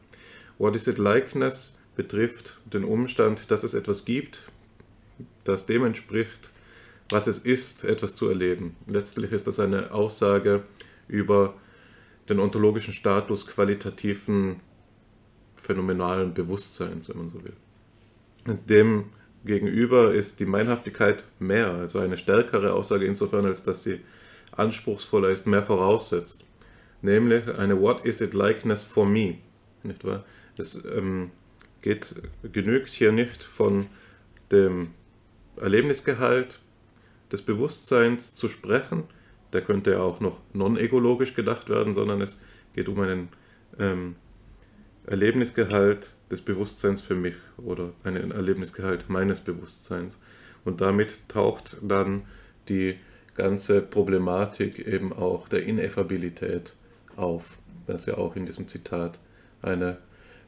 What 0.59 0.75
is 0.75 0.89
it 0.89 0.99
likeness 0.99 1.79
betrifft 1.95 2.59
den 2.65 2.83
Umstand, 2.83 3.53
dass 3.53 3.63
es 3.63 3.75
etwas 3.75 4.05
gibt, 4.05 4.47
das 5.45 5.67
dem 5.67 5.85
entspricht, 5.85 6.53
was 7.11 7.29
es 7.29 7.39
ist, 7.39 7.85
etwas 7.85 8.17
zu 8.17 8.29
erleben. 8.29 8.75
Letztlich 8.89 9.31
ist 9.31 9.47
das 9.47 9.61
eine 9.61 9.93
Aussage 9.93 10.65
über 11.07 11.55
den 12.29 12.41
ontologischen 12.41 12.93
Status 12.93 13.47
qualitativen, 13.47 14.61
phänomenalen 15.55 16.35
Bewusstseins, 16.35 17.09
wenn 17.09 17.19
man 17.19 17.31
so 17.31 17.45
will. 17.45 17.55
Dem 18.69 19.05
gegenüber 19.45 20.13
ist 20.13 20.41
die 20.41 20.47
Meinhaftigkeit 20.47 21.25
mehr, 21.39 21.71
also 21.73 21.99
eine 21.99 22.17
stärkere 22.17 22.73
Aussage 22.73 23.05
insofern, 23.05 23.47
als 23.47 23.63
dass 23.63 23.83
sie 23.83 24.01
anspruchsvoller 24.53 25.31
ist, 25.31 25.47
mehr 25.47 25.63
voraussetzt. 25.63 26.45
Nämlich 27.03 27.49
eine 27.59 27.81
What 27.81 28.05
is 28.05 28.21
it 28.21 28.35
likeness 28.35 28.85
for 28.85 29.07
me? 29.07 29.39
Nicht 29.83 30.05
wahr? 30.05 30.25
Es 30.57 30.83
ähm, 30.85 31.31
geht, 31.83 32.15
genügt 32.53 32.89
hier 32.89 33.13
nicht 33.13 33.43
von 33.43 33.87
dem 34.51 34.91
Erlebnisgehalt 35.57 36.61
des 37.31 37.43
Bewusstseins 37.43 38.35
zu 38.35 38.49
sprechen, 38.49 39.05
der 39.53 39.63
könnte 39.63 39.93
ja 39.93 40.01
auch 40.01 40.21
noch 40.21 40.41
non-egologisch 40.53 41.35
gedacht 41.35 41.69
werden, 41.69 41.95
sondern 41.95 42.21
es 42.21 42.41
geht 42.75 42.89
um 42.89 43.01
einen 43.01 43.29
ähm, 43.79 44.17
Erlebnisgehalt 45.07 46.15
des 46.31 46.41
Bewusstseins 46.41 47.01
für 47.01 47.15
mich 47.15 47.35
oder 47.59 47.93
einen 48.05 48.31
Erlebnisgehalt 48.31 49.09
meines 49.09 49.41
Bewusstseins. 49.41 50.19
Und 50.65 50.81
damit 50.81 51.29
taucht 51.29 51.77
dann 51.83 52.23
die 52.69 52.97
ganze 53.35 53.83
Problematik 53.83 54.79
eben 54.87 55.13
auch 55.13 55.49
der 55.49 55.65
Ineffabilität 55.65 56.75
auf, 57.17 57.59
das 57.87 58.07
ja 58.07 58.17
auch 58.17 58.37
in 58.37 58.47
diesem 58.47 58.69
Zitat 58.69 59.19
eine 59.61 59.99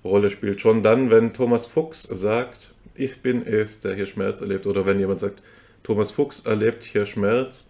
Rolle 0.04 0.30
spielt. 0.30 0.60
Schon 0.60 0.82
dann, 0.82 1.10
wenn 1.10 1.34
Thomas 1.34 1.66
Fuchs 1.66 2.04
sagt, 2.04 2.74
ich 2.94 3.20
bin 3.20 3.46
es, 3.46 3.80
der 3.80 3.94
hier 3.94 4.06
Schmerz 4.06 4.40
erlebt, 4.40 4.66
oder 4.66 4.86
wenn 4.86 4.98
jemand 4.98 5.20
sagt, 5.20 5.42
Thomas 5.82 6.10
Fuchs 6.10 6.40
erlebt 6.40 6.84
hier 6.84 7.04
Schmerz, 7.04 7.68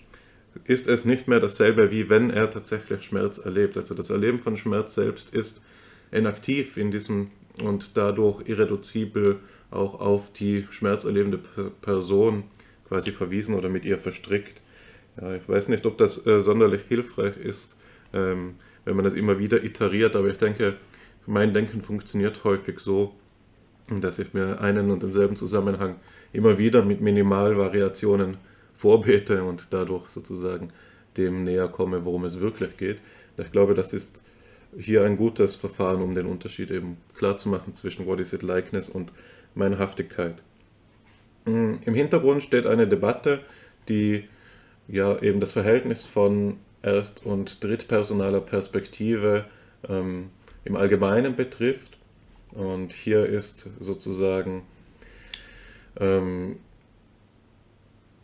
ist 0.64 0.88
es 0.88 1.04
nicht 1.04 1.28
mehr 1.28 1.40
dasselbe, 1.40 1.90
wie 1.90 2.08
wenn 2.08 2.30
er 2.30 2.48
tatsächlich 2.48 3.02
Schmerz 3.02 3.38
erlebt. 3.38 3.76
Also 3.76 3.94
das 3.94 4.10
Erleben 4.10 4.38
von 4.38 4.56
Schmerz 4.56 4.94
selbst 4.94 5.34
ist 5.34 5.62
inaktiv 6.16 6.76
in 6.76 6.90
diesem 6.90 7.30
und 7.62 7.96
dadurch 7.96 8.48
irreduzibel 8.48 9.38
auch 9.70 10.00
auf 10.00 10.32
die 10.32 10.66
schmerzerlebende 10.70 11.38
Person 11.80 12.44
quasi 12.88 13.10
verwiesen 13.10 13.54
oder 13.54 13.68
mit 13.68 13.84
ihr 13.84 13.98
verstrickt. 13.98 14.62
Ja, 15.20 15.34
ich 15.34 15.48
weiß 15.48 15.68
nicht, 15.68 15.86
ob 15.86 15.98
das 15.98 16.26
äh, 16.26 16.40
sonderlich 16.40 16.82
hilfreich 16.88 17.36
ist, 17.36 17.76
ähm, 18.12 18.54
wenn 18.84 18.96
man 18.96 19.04
das 19.04 19.14
immer 19.14 19.38
wieder 19.38 19.64
iteriert, 19.64 20.14
aber 20.14 20.28
ich 20.28 20.38
denke, 20.38 20.76
mein 21.26 21.52
Denken 21.52 21.80
funktioniert 21.80 22.44
häufig 22.44 22.78
so, 22.78 23.14
dass 24.00 24.18
ich 24.18 24.34
mir 24.34 24.60
einen 24.60 24.90
und 24.90 25.02
denselben 25.02 25.36
Zusammenhang 25.36 25.96
immer 26.32 26.58
wieder 26.58 26.84
mit 26.84 27.00
Minimalvariationen 27.00 28.36
vorbete 28.74 29.42
und 29.42 29.72
dadurch 29.72 30.08
sozusagen 30.10 30.70
dem 31.16 31.44
näher 31.44 31.68
komme, 31.68 32.04
worum 32.04 32.24
es 32.24 32.40
wirklich 32.40 32.76
geht. 32.76 33.00
Ich 33.38 33.50
glaube, 33.50 33.74
das 33.74 33.92
ist 33.92 34.22
hier 34.78 35.04
ein 35.04 35.16
gutes 35.16 35.56
Verfahren, 35.56 36.02
um 36.02 36.14
den 36.14 36.26
Unterschied 36.26 36.70
eben 36.70 36.98
klar 37.14 37.36
zu 37.36 37.48
machen 37.48 37.74
zwischen 37.74 38.06
What 38.06 38.20
is 38.20 38.32
it 38.32 38.42
likeness 38.42 38.88
und 38.88 39.12
Meinhaftigkeit. 39.54 40.42
Hm, 41.44 41.78
Im 41.84 41.94
Hintergrund 41.94 42.42
steht 42.42 42.66
eine 42.66 42.86
Debatte, 42.86 43.40
die 43.88 44.24
ja 44.88 45.20
eben 45.20 45.40
das 45.40 45.52
Verhältnis 45.52 46.04
von 46.04 46.58
erst- 46.82 47.24
und 47.24 47.62
drittpersonaler 47.64 48.40
Perspektive 48.40 49.46
ähm, 49.88 50.30
im 50.64 50.76
Allgemeinen 50.76 51.34
betrifft. 51.36 51.96
Und 52.52 52.92
hier 52.92 53.26
ist 53.26 53.70
sozusagen 53.80 54.62
ähm, 55.98 56.56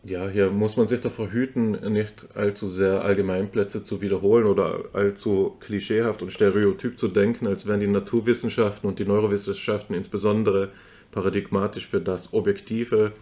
ja, 0.05 0.27
hier 0.27 0.49
muss 0.49 0.75
man 0.75 0.85
sich 0.85 0.99
davor 0.99 1.31
hüten, 1.31 1.71
nicht 1.93 2.27
allzu 2.35 2.67
sehr 2.67 3.03
Allgemeinplätze 3.03 3.83
zu 3.83 4.01
wiederholen 4.01 4.45
oder 4.45 4.85
allzu 4.91 5.55
klischeehaft 5.61 6.21
und 6.21 6.31
stereotyp 6.31 6.99
zu 6.99 7.07
denken, 7.07 7.47
als 7.47 7.67
wären 7.67 7.79
die 7.79 7.87
Naturwissenschaften 7.87 8.89
und 8.89 8.99
die 8.99 9.05
Neurowissenschaften 9.05 9.95
insbesondere 9.95 10.71
paradigmatisch 11.11 11.87
für 11.87 12.01
das 12.01 12.33
objektive 12.33 13.13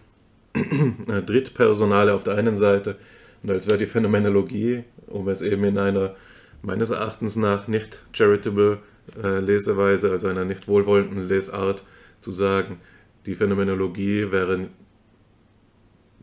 äh, 0.54 1.22
Drittpersonale 1.22 2.14
auf 2.14 2.24
der 2.24 2.34
einen 2.34 2.56
Seite 2.56 2.96
und 3.44 3.50
als 3.50 3.68
wäre 3.68 3.78
die 3.78 3.86
Phänomenologie, 3.86 4.82
um 5.06 5.28
es 5.28 5.40
eben 5.40 5.62
in 5.64 5.78
einer 5.78 6.16
meines 6.62 6.90
Erachtens 6.90 7.36
nach 7.36 7.68
nicht 7.68 8.04
charitable 8.12 8.78
äh, 9.22 9.38
Leseweise, 9.38 10.10
also 10.10 10.28
einer 10.28 10.44
nicht 10.44 10.66
wohlwollenden 10.66 11.28
Lesart 11.28 11.84
zu 12.20 12.32
sagen, 12.32 12.80
die 13.26 13.34
Phänomenologie 13.34 14.32
wäre 14.32 14.68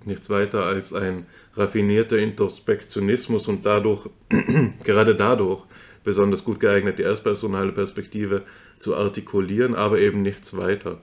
nichts 0.10 0.30
weiter 0.30 0.66
als 0.66 0.94
ein 0.94 1.26
raffinierter 1.56 2.18
Introspektionismus 2.18 3.48
und 3.48 3.66
dadurch, 3.66 4.10
gerade 4.84 5.16
dadurch, 5.16 5.64
besonders 6.04 6.44
gut 6.44 6.60
geeignet, 6.60 7.00
die 7.00 7.04
erstpersonale 7.04 7.72
Perspektive 7.72 8.44
zu 8.78 8.96
artikulieren, 8.96 9.76
aber 9.76 10.00
eben 10.00 10.22
nichts 10.22 10.58
weiter. 10.58 11.00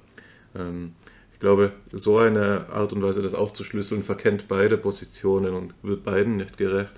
Ähm, 0.54 0.92
ich 1.32 1.40
glaube, 1.40 1.72
so 1.92 2.18
eine 2.18 2.70
Art 2.70 2.92
und 2.92 3.02
Weise, 3.02 3.22
das 3.22 3.34
aufzuschlüsseln, 3.34 4.02
verkennt 4.02 4.48
beide 4.48 4.78
Positionen 4.78 5.54
und 5.54 5.74
wird 5.82 6.02
beiden 6.02 6.36
nicht 6.36 6.56
gerecht, 6.56 6.94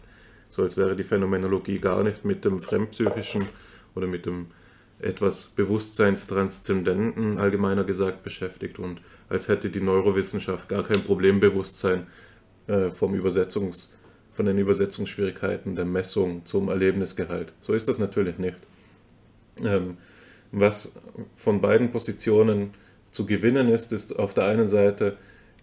so 0.49 0.63
als 0.63 0.77
wäre 0.77 0.97
die 0.97 1.05
Phänomenologie 1.05 1.79
gar 1.79 2.03
nicht 2.05 2.25
mit 2.25 2.45
dem 2.45 2.61
Fremdpsychischen 2.61 3.45
oder 3.95 4.07
mit 4.07 4.27
dem 4.27 4.47
etwas 5.01 5.49
Bewusstseinstranszendenten, 5.49 7.39
allgemeiner 7.39 7.85
gesagt, 7.85 8.23
beschäftigt 8.23 8.79
und 8.79 9.01
als 9.29 9.49
hätte 9.49 9.71
die 9.71 9.81
Neurowissenschaft 9.81 10.69
gar 10.69 10.83
kein 10.83 11.03
Problembewusstsein 11.03 12.07
äh, 12.67 12.91
vom 12.91 13.15
Übersetzungs, 13.15 13.99
von 14.33 14.47
den 14.47 14.59
Übersetzungsschwierigkeiten 14.59 15.77
der 15.77 15.85
Messung 15.85 16.45
zum 16.45 16.69
Erlebnisgehalt. 16.69 17.53
So 17.61 17.73
ist 17.73 17.89
das 17.89 17.99
natürlich 17.99 18.39
nicht. 18.39 18.59
Ähm, 19.65 19.99
was 20.53 20.99
von 21.35 21.61
beiden 21.61 21.91
Positionen 21.91 22.71
zu 23.11 23.27
gewinnen 23.27 23.69
ist, 23.69 23.93
ist 23.93 24.19
auf 24.19 24.35
der 24.35 24.45
einen 24.45 24.69
Seite 24.69 25.17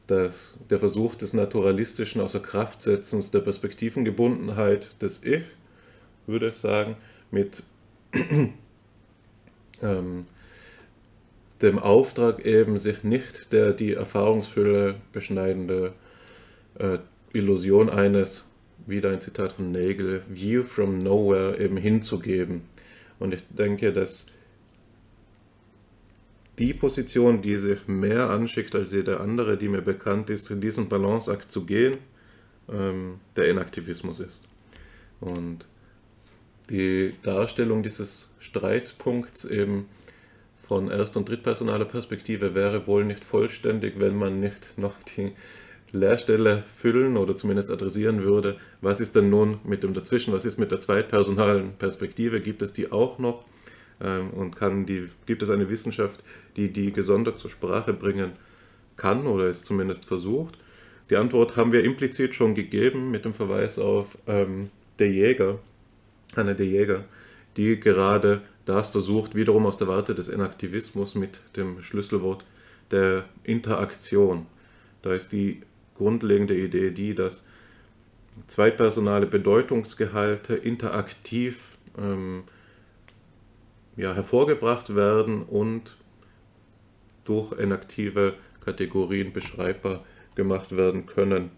das, 0.07 0.55
der 0.69 0.79
Versuch 0.79 1.15
des 1.15 1.33
naturalistischen 1.33 2.21
Außerkraftsetzens 2.21 3.31
der 3.31 3.39
Perspektivengebundenheit 3.39 5.01
des 5.01 5.23
Ich, 5.23 5.43
würde 6.27 6.49
ich 6.49 6.55
sagen, 6.55 6.95
mit 7.31 7.63
ähm, 9.81 10.25
dem 11.65 11.79
Auftrag 11.79 12.45
eben, 12.45 12.77
sich 12.77 13.03
nicht 13.03 13.51
der 13.51 13.73
die 13.73 13.93
Erfahrungsfülle 13.93 14.95
beschneidende 15.11 15.93
äh, 16.79 16.99
Illusion 17.33 17.89
eines, 17.89 18.47
wieder 18.85 19.09
ein 19.11 19.19
Zitat 19.19 19.53
von 19.53 19.71
Nagel, 19.71 20.21
View 20.29 20.63
from 20.63 20.99
Nowhere 20.99 21.59
eben 21.59 21.77
hinzugeben. 21.77 22.61
Und 23.19 23.33
ich 23.33 23.43
denke, 23.49 23.91
dass 23.91 24.27
die 26.59 26.73
Position, 26.73 27.41
die 27.41 27.55
sich 27.55 27.87
mehr 27.87 28.29
anschickt 28.29 28.75
als 28.75 28.91
jede 28.91 29.19
andere, 29.19 29.57
die 29.57 29.67
mir 29.67 29.81
bekannt 29.81 30.29
ist, 30.29 30.49
in 30.51 30.61
diesen 30.61 30.87
Balanceakt 30.87 31.51
zu 31.51 31.65
gehen, 31.65 31.97
ähm, 32.69 33.19
der 33.35 33.49
Inaktivismus 33.49 34.19
ist. 34.19 34.47
Und 35.19 35.67
die 36.69 37.13
Darstellung 37.23 37.83
dieses 37.83 38.33
Streitpunkts 38.39 39.45
eben 39.45 39.87
von 40.67 40.89
erst- 40.89 41.17
und 41.17 41.29
drittpersonaler 41.29 41.85
Perspektive 41.85 42.55
wäre 42.55 42.87
wohl 42.87 43.05
nicht 43.05 43.23
vollständig, 43.23 43.99
wenn 43.99 44.15
man 44.15 44.39
nicht 44.39 44.77
noch 44.77 44.95
die 45.15 45.33
Leerstelle 45.91 46.63
füllen 46.75 47.17
oder 47.17 47.35
zumindest 47.35 47.71
adressieren 47.71 48.23
würde, 48.23 48.57
was 48.81 48.99
ist 48.99 49.15
denn 49.15 49.29
nun 49.29 49.59
mit 49.63 49.83
dem 49.83 49.93
dazwischen, 49.93 50.33
was 50.33 50.45
ist 50.45 50.57
mit 50.57 50.71
der 50.71 50.79
zweitpersonalen 50.79 51.73
Perspektive, 51.77 52.41
gibt 52.41 52.61
es 52.61 52.73
die 52.73 52.91
auch 52.91 53.17
noch? 53.19 53.45
Ähm, 54.01 54.31
und 54.31 54.55
kann 54.55 54.85
die, 54.85 55.09
gibt 55.25 55.41
es 55.41 55.49
eine 55.49 55.69
Wissenschaft, 55.69 56.23
die 56.57 56.71
die 56.71 56.91
gesondert 56.91 57.37
zur 57.37 57.49
Sprache 57.49 57.93
bringen 57.93 58.33
kann 58.97 59.25
oder 59.25 59.45
es 59.45 59.63
zumindest 59.63 60.05
versucht? 60.05 60.57
Die 61.09 61.17
Antwort 61.17 61.55
haben 61.55 61.71
wir 61.71 61.83
implizit 61.83 62.35
schon 62.35 62.55
gegeben 62.55 63.11
mit 63.11 63.25
dem 63.25 63.33
Verweis 63.33 63.79
auf 63.79 64.17
ähm, 64.27 64.69
der 64.99 65.11
Jäger, 65.11 65.59
Anne 66.35 66.55
der 66.55 66.65
Jäger, 66.65 67.05
die 67.57 67.79
gerade 67.79 68.41
das 68.65 68.89
versucht, 68.89 69.35
wiederum 69.35 69.65
aus 69.65 69.77
der 69.77 69.87
Warte 69.87 70.15
des 70.15 70.27
Enaktivismus 70.27 71.15
mit 71.15 71.41
dem 71.55 71.81
Schlüsselwort 71.81 72.45
der 72.91 73.25
Interaktion. 73.43 74.47
Da 75.01 75.13
ist 75.13 75.31
die 75.31 75.61
grundlegende 75.95 76.55
Idee 76.55 76.91
die, 76.91 77.15
dass 77.15 77.45
zweitpersonale 78.47 79.27
Bedeutungsgehalte 79.27 80.55
interaktiv 80.55 81.77
ähm, 81.97 82.43
ja, 83.95 84.13
hervorgebracht 84.13 84.95
werden 84.95 85.43
und 85.43 85.97
durch 87.23 87.57
enaktive 87.57 88.35
Kategorien 88.63 89.31
beschreibbar 89.31 90.03
gemacht 90.35 90.75
werden 90.75 91.05
können. 91.05 91.51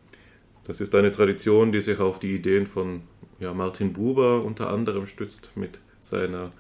Das 0.66 0.82
ist 0.82 0.94
eine 0.96 1.12
Tradition, 1.12 1.72
die 1.72 1.80
sich 1.80 2.00
auf 2.00 2.20
die 2.20 2.36
Ideen 2.36 2.68
von 2.68 3.02
ja, 3.40 3.54
Martin 3.54 3.94
Buber 3.94 4.44
unter 4.44 4.70
anderem 4.70 5.08
stützt 5.08 5.52
mit 5.56 5.80
seiner, 6.02 6.52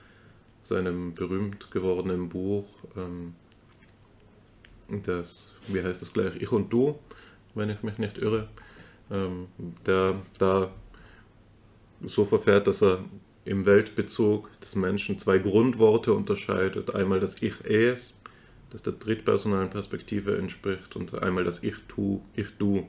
seinem 0.68 1.13
berühmt 1.13 1.72
gewordenen 1.72 2.28
Buch, 2.28 2.68
ähm, 2.97 3.34
das, 5.05 5.53
wie 5.68 5.82
heißt 5.82 6.01
das 6.01 6.11
gleich, 6.13 6.36
Ich 6.41 6.51
und 6.51 6.72
Du, 6.72 6.99
wenn 7.55 7.70
ich 7.70 7.84
mich 7.84 7.97
nicht 7.97 8.18
irre, 8.18 8.47
ähm, 9.09 9.47
der 9.86 10.15
da 10.39 10.72
so 12.05 12.26
verfährt, 12.26 12.68
dass 12.68 12.84
er 12.84 12.99
im 13.45 13.65
Weltbezug 13.65 14.49
des 14.59 14.76
Menschen 14.76 15.18
zwei 15.20 15.38
Grundworte 15.38 16.13
unterscheidet. 16.13 16.93
Einmal 16.93 17.22
das 17.22 17.41
Ich-Es, 17.41 18.13
das 18.72 18.84
der 18.84 18.93
drittpersonalen 18.93 19.70
Perspektive 19.70 20.38
entspricht, 20.38 20.97
und 20.97 21.13
einmal 21.24 21.45
das 21.45 21.63
Ich-Tu, 21.63 22.22
Ich-Du, 22.36 22.86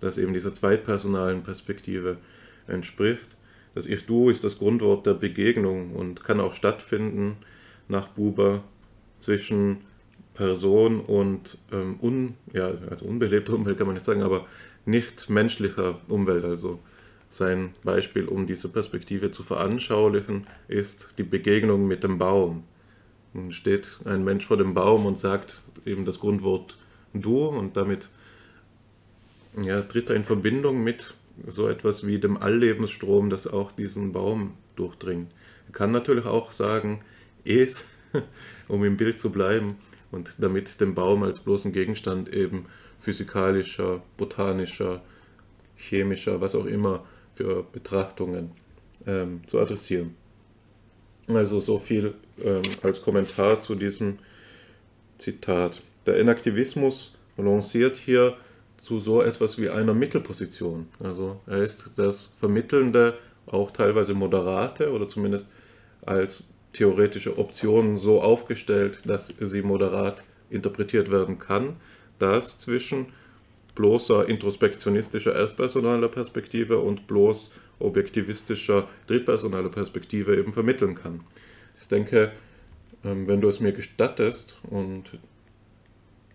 das 0.00 0.18
eben 0.18 0.34
dieser 0.34 0.52
zweitpersonalen 0.52 1.44
Perspektive 1.44 2.16
entspricht. 2.66 3.36
Das 3.74 3.86
Ich-Du 3.86 4.30
ist 4.30 4.42
das 4.44 4.58
Grundwort 4.58 5.06
der 5.06 5.14
Begegnung 5.14 5.92
und 5.94 6.24
kann 6.24 6.40
auch 6.40 6.54
stattfinden 6.54 7.36
nach 7.88 8.08
Buber 8.08 8.64
zwischen 9.20 9.78
Person 10.34 11.00
und 11.00 11.58
ähm, 11.72 11.98
un, 12.00 12.34
ja, 12.52 12.72
also 12.88 13.04
unbelebter 13.04 13.52
Umwelt 13.52 13.78
kann 13.78 13.86
man 13.86 13.94
nicht 13.94 14.06
sagen, 14.06 14.22
aber 14.22 14.46
nicht 14.86 15.28
menschlicher 15.28 16.00
Umwelt. 16.08 16.44
Also 16.44 16.80
sein 17.28 17.70
Beispiel, 17.84 18.26
um 18.26 18.46
diese 18.46 18.68
Perspektive 18.68 19.30
zu 19.30 19.42
veranschaulichen, 19.42 20.46
ist 20.66 21.14
die 21.18 21.22
Begegnung 21.22 21.86
mit 21.86 22.02
dem 22.02 22.18
Baum. 22.18 22.64
Nun 23.32 23.52
steht 23.52 24.00
ein 24.04 24.24
Mensch 24.24 24.46
vor 24.46 24.56
dem 24.56 24.74
Baum 24.74 25.06
und 25.06 25.18
sagt 25.18 25.62
eben 25.86 26.04
das 26.04 26.18
Grundwort 26.18 26.78
du 27.12 27.46
und 27.46 27.76
damit 27.76 28.10
ja, 29.60 29.80
tritt 29.82 30.10
er 30.10 30.16
in 30.16 30.24
Verbindung 30.24 30.82
mit 30.82 31.14
so 31.46 31.68
etwas 31.68 32.06
wie 32.06 32.18
dem 32.18 32.36
Alllebensstrom, 32.36 33.30
das 33.30 33.46
auch 33.46 33.72
diesen 33.72 34.12
Baum 34.12 34.54
durchdringt. 34.76 35.30
Er 35.66 35.72
kann 35.72 35.92
natürlich 35.92 36.26
auch 36.26 36.52
sagen, 36.52 37.00
es, 37.44 37.86
um 38.68 38.84
im 38.84 38.96
Bild 38.96 39.18
zu 39.18 39.30
bleiben, 39.30 39.76
und 40.10 40.42
damit 40.42 40.80
den 40.80 40.94
Baum 40.94 41.22
als 41.22 41.40
bloßen 41.40 41.72
Gegenstand 41.72 42.32
eben 42.32 42.66
physikalischer, 42.98 44.02
botanischer, 44.16 45.02
chemischer, 45.76 46.40
was 46.40 46.54
auch 46.54 46.66
immer 46.66 47.06
für 47.34 47.62
Betrachtungen 47.62 48.50
ähm, 49.06 49.42
zu 49.46 49.60
adressieren. 49.60 50.14
Also 51.28 51.60
so 51.60 51.78
viel 51.78 52.14
ähm, 52.42 52.62
als 52.82 53.02
Kommentar 53.02 53.60
zu 53.60 53.74
diesem 53.74 54.18
Zitat. 55.18 55.82
Der 56.06 56.18
Enaktivismus 56.18 57.14
lanciert 57.36 57.96
hier 57.96 58.36
zu 58.80 58.98
so 58.98 59.22
etwas 59.22 59.58
wie 59.58 59.68
einer 59.68 59.94
Mittelposition. 59.94 60.88
Also 60.98 61.40
er 61.46 61.62
ist 61.62 61.92
das 61.96 62.34
Vermittelnde, 62.36 63.18
auch 63.46 63.70
teilweise 63.70 64.14
Moderate 64.14 64.90
oder 64.92 65.08
zumindest 65.08 65.48
als 66.06 66.48
theoretische 66.72 67.36
Option 67.38 67.96
so 67.96 68.22
aufgestellt, 68.22 69.02
dass 69.06 69.34
sie 69.38 69.62
moderat 69.62 70.24
interpretiert 70.50 71.10
werden 71.10 71.38
kann, 71.38 71.76
dass 72.18 72.58
zwischen 72.58 73.06
bloßer 73.74 74.28
introspektionistischer 74.28 75.34
erstpersonaler 75.34 76.08
Perspektive 76.08 76.78
und 76.78 77.06
bloß 77.06 77.52
objektivistischer 77.78 78.88
drittpersonaler 79.06 79.70
Perspektive 79.70 80.36
eben 80.36 80.52
vermitteln 80.52 80.94
kann. 80.94 81.20
Ich 81.80 81.88
denke, 81.88 82.32
ähm, 83.04 83.26
wenn 83.26 83.40
du 83.40 83.48
es 83.48 83.60
mir 83.60 83.72
gestattest 83.72 84.58
und 84.68 85.18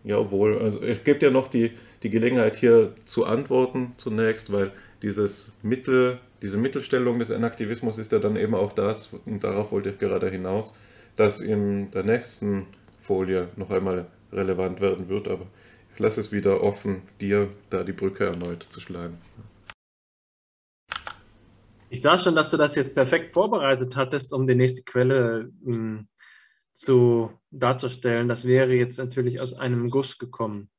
jawohl, 0.04 0.58
also 0.60 0.82
ich 0.82 1.04
gebe 1.04 1.20
dir 1.20 1.32
noch 1.32 1.48
die, 1.48 1.72
die 2.06 2.12
Gelegenheit 2.12 2.56
hier 2.56 2.94
zu 3.06 3.26
antworten 3.26 3.96
zunächst, 3.98 4.52
weil 4.54 4.72
dieses 5.02 5.54
Mittel, 5.64 6.20
diese 6.44 6.56
Mittelstellung 6.56 7.18
des 7.18 7.32
Enaktivismus 7.32 7.98
ist 7.98 8.12
ja 8.12 8.20
dann 8.20 8.36
eben 8.36 8.54
auch 8.54 8.74
das, 8.74 9.10
und 9.26 9.44
darauf 9.44 9.72
wollte 9.72 9.90
ich 9.90 9.98
gerade 9.98 10.30
hinaus, 10.30 10.76
das 11.16 11.42
in 11.42 11.90
der 11.90 12.04
nächsten 12.04 12.68
Folie 13.00 13.50
noch 13.56 13.72
einmal 13.72 14.06
relevant 14.32 14.82
werden 14.82 15.10
wird, 15.10 15.28
aber 15.28 15.48
ich 15.96 16.00
lasse 16.00 16.22
es 16.22 16.32
wieder 16.32 16.62
offen, 16.62 17.02
dir 17.20 17.50
da 17.72 17.84
die 17.84 17.94
Brücke 17.94 18.26
erneut 18.26 18.62
zu 18.62 18.80
schlagen. 18.80 19.18
Ich 21.90 22.04
sah 22.04 22.20
schon, 22.20 22.36
dass 22.36 22.52
du 22.52 22.58
das 22.58 22.76
jetzt 22.76 22.94
perfekt 22.94 23.34
vorbereitet 23.34 23.96
hattest, 23.96 24.32
um 24.32 24.46
die 24.46 24.54
nächste 24.54 24.84
Quelle 24.84 25.50
mh, 25.64 25.74
hm, 25.74 26.08
zu, 26.74 27.32
darzustellen. 27.50 28.28
Das 28.28 28.46
wäre 28.46 28.74
jetzt 28.74 29.00
natürlich 29.00 29.42
aus 29.42 29.56
einem 29.56 29.90
Guss 29.90 30.20
gekommen. 30.20 30.70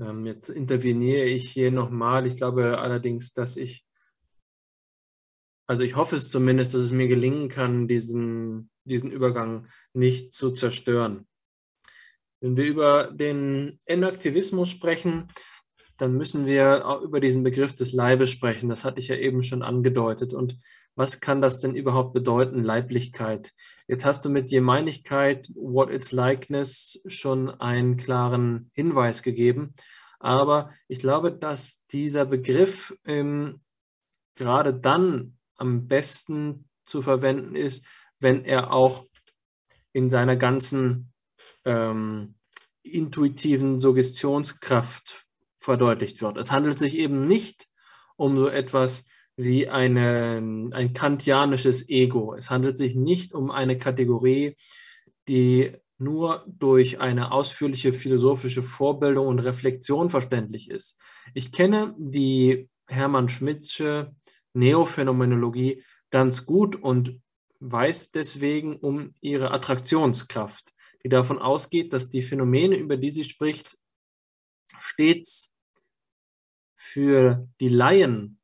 Ähm, 0.00 0.26
jetzt 0.26 0.48
interveniere 0.48 1.24
ich 1.24 1.50
hier 1.50 1.70
nochmal. 1.70 2.26
Ich 2.26 2.36
glaube 2.36 2.78
allerdings, 2.78 3.32
dass 3.32 3.56
ich, 3.56 3.84
also 5.66 5.82
ich 5.82 5.96
hoffe 5.96 6.16
es 6.16 6.30
zumindest, 6.30 6.74
dass 6.74 6.82
es 6.82 6.92
mir 6.92 7.08
gelingen 7.08 7.48
kann, 7.48 7.88
diesen, 7.88 8.70
diesen 8.84 9.10
Übergang 9.10 9.68
nicht 9.92 10.32
zu 10.32 10.50
zerstören. 10.50 11.26
Wenn 12.40 12.56
wir 12.56 12.64
über 12.66 13.10
den 13.12 13.80
Enaktivismus 13.84 14.70
sprechen, 14.70 15.28
dann 15.98 16.16
müssen 16.16 16.46
wir 16.46 16.86
auch 16.86 17.02
über 17.02 17.18
diesen 17.18 17.42
Begriff 17.42 17.74
des 17.74 17.92
Leibes 17.92 18.30
sprechen. 18.30 18.68
Das 18.68 18.84
hatte 18.84 19.00
ich 19.00 19.08
ja 19.08 19.16
eben 19.16 19.42
schon 19.42 19.62
angedeutet. 19.62 20.32
Und 20.32 20.56
was 20.94 21.20
kann 21.20 21.42
das 21.42 21.58
denn 21.58 21.74
überhaupt 21.74 22.12
bedeuten, 22.12 22.62
Leiblichkeit? 22.62 23.52
Jetzt 23.88 24.04
hast 24.04 24.24
du 24.24 24.30
mit 24.30 24.50
Gemeinigkeit, 24.50 25.48
what 25.54 25.90
its 25.90 26.12
likeness, 26.12 27.00
schon 27.06 27.50
einen 27.50 27.96
klaren 27.96 28.70
Hinweis 28.74 29.22
gegeben. 29.22 29.74
Aber 30.18 30.72
ich 30.88 30.98
glaube, 30.98 31.32
dass 31.32 31.84
dieser 31.86 32.24
Begriff 32.24 32.96
ähm, 33.04 33.60
gerade 34.34 34.74
dann 34.74 35.36
am 35.56 35.86
besten 35.88 36.68
zu 36.84 37.02
verwenden 37.02 37.54
ist, 37.54 37.84
wenn 38.20 38.44
er 38.44 38.72
auch 38.72 39.06
in 39.92 40.10
seiner 40.10 40.36
ganzen 40.36 41.12
ähm, 41.64 42.34
intuitiven 42.82 43.80
Suggestionskraft 43.80 45.26
verdeutlicht 45.56 46.22
wird. 46.22 46.36
Es 46.36 46.50
handelt 46.50 46.78
sich 46.78 46.96
eben 46.96 47.26
nicht 47.26 47.68
um 48.16 48.36
so 48.36 48.48
etwas 48.48 49.04
wie 49.36 49.68
eine, 49.68 50.42
ein 50.72 50.92
kantianisches 50.94 51.88
Ego. 51.88 52.34
Es 52.34 52.50
handelt 52.50 52.76
sich 52.76 52.94
nicht 52.96 53.32
um 53.32 53.50
eine 53.50 53.78
Kategorie, 53.78 54.56
die 55.28 55.76
nur 55.98 56.44
durch 56.46 57.00
eine 57.00 57.32
ausführliche 57.32 57.92
philosophische 57.92 58.62
Vorbildung 58.62 59.26
und 59.26 59.40
Reflexion 59.40 60.10
verständlich 60.10 60.70
ist. 60.70 60.98
Ich 61.34 61.52
kenne 61.52 61.94
die 61.98 62.68
Hermann 62.86 63.28
Schmidtsche 63.28 64.14
Neophänomenologie 64.54 65.84
ganz 66.10 66.46
gut 66.46 66.76
und 66.76 67.20
weiß 67.60 68.12
deswegen 68.12 68.76
um 68.76 69.14
ihre 69.20 69.50
Attraktionskraft, 69.50 70.72
die 71.04 71.08
davon 71.08 71.38
ausgeht, 71.38 71.92
dass 71.92 72.08
die 72.08 72.22
Phänomene, 72.22 72.76
über 72.76 72.96
die 72.96 73.10
sie 73.10 73.24
spricht, 73.24 73.76
stets 74.78 75.54
für 76.76 77.48
die 77.60 77.68
Laien 77.68 78.38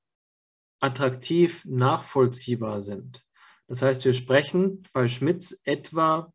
attraktiv 0.80 1.64
nachvollziehbar 1.64 2.80
sind. 2.80 3.24
Das 3.68 3.80
heißt, 3.80 4.04
wir 4.04 4.12
sprechen 4.12 4.82
bei 4.92 5.08
Schmitz 5.08 5.58
etwa 5.64 6.33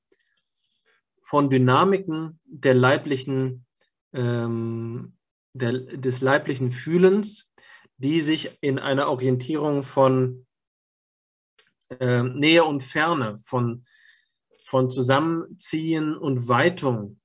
von 1.29 1.51
Dynamiken 1.51 2.39
der 2.45 2.73
leiblichen, 2.73 3.67
ähm, 4.13 5.15
der, 5.53 5.73
des 5.73 6.21
leiblichen 6.21 6.71
Fühlens, 6.71 7.53
die 7.97 8.21
sich 8.21 8.57
in 8.61 8.79
einer 8.79 9.09
Orientierung 9.09 9.83
von 9.83 10.47
äh, 11.99 12.23
Nähe 12.23 12.63
und 12.63 12.81
Ferne, 12.81 13.37
von, 13.37 13.85
von 14.63 14.89
Zusammenziehen 14.89 16.17
und 16.17 16.47
Weitung 16.47 17.19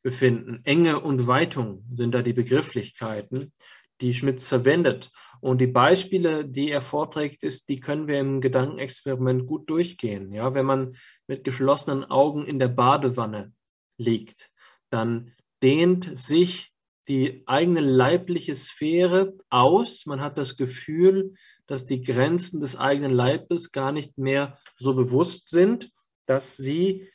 befinden. 0.00 0.60
Enge 0.62 1.00
und 1.00 1.26
Weitung 1.26 1.84
sind 1.92 2.14
da 2.14 2.22
die 2.22 2.32
Begrifflichkeiten 2.32 3.52
die 4.00 4.14
Schmitz 4.14 4.48
verwendet. 4.48 5.10
Und 5.40 5.60
die 5.60 5.66
Beispiele, 5.66 6.44
die 6.44 6.70
er 6.70 6.82
vorträgt, 6.82 7.42
ist, 7.42 7.68
die 7.68 7.80
können 7.80 8.08
wir 8.08 8.20
im 8.20 8.40
Gedankenexperiment 8.40 9.46
gut 9.46 9.68
durchgehen. 9.68 10.32
Ja, 10.32 10.54
wenn 10.54 10.66
man 10.66 10.96
mit 11.26 11.44
geschlossenen 11.44 12.04
Augen 12.04 12.44
in 12.44 12.58
der 12.58 12.68
Badewanne 12.68 13.52
liegt, 13.98 14.50
dann 14.90 15.32
dehnt 15.62 16.18
sich 16.18 16.72
die 17.08 17.42
eigene 17.46 17.80
leibliche 17.80 18.54
Sphäre 18.54 19.34
aus. 19.48 20.06
Man 20.06 20.20
hat 20.20 20.38
das 20.38 20.56
Gefühl, 20.56 21.34
dass 21.66 21.84
die 21.84 22.02
Grenzen 22.02 22.60
des 22.60 22.76
eigenen 22.76 23.12
Leibes 23.12 23.72
gar 23.72 23.92
nicht 23.92 24.18
mehr 24.18 24.58
so 24.76 24.94
bewusst 24.94 25.48
sind, 25.48 25.90
dass 26.26 26.56
sie 26.56 27.08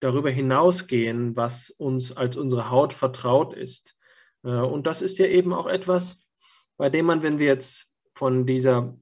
darüber 0.00 0.30
hinausgehen, 0.30 1.36
was 1.36 1.70
uns 1.70 2.16
als 2.16 2.36
unsere 2.36 2.70
Haut 2.70 2.92
vertraut 2.92 3.54
ist. 3.54 3.96
Äh, 4.44 4.50
und 4.50 4.86
das 4.86 5.02
ist 5.02 5.18
ja 5.18 5.26
eben 5.26 5.52
auch 5.52 5.66
etwas, 5.66 6.22
bei 6.76 6.90
dem 6.90 7.06
man, 7.06 7.22
wenn 7.22 7.38
wir 7.38 7.46
jetzt 7.46 7.90
von 8.14 8.46
dieser 8.46 8.96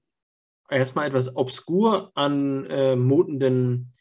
erstmal 0.71 1.07
etwas 1.07 1.37
obskur 1.37 2.13
anmutenden 2.15 3.93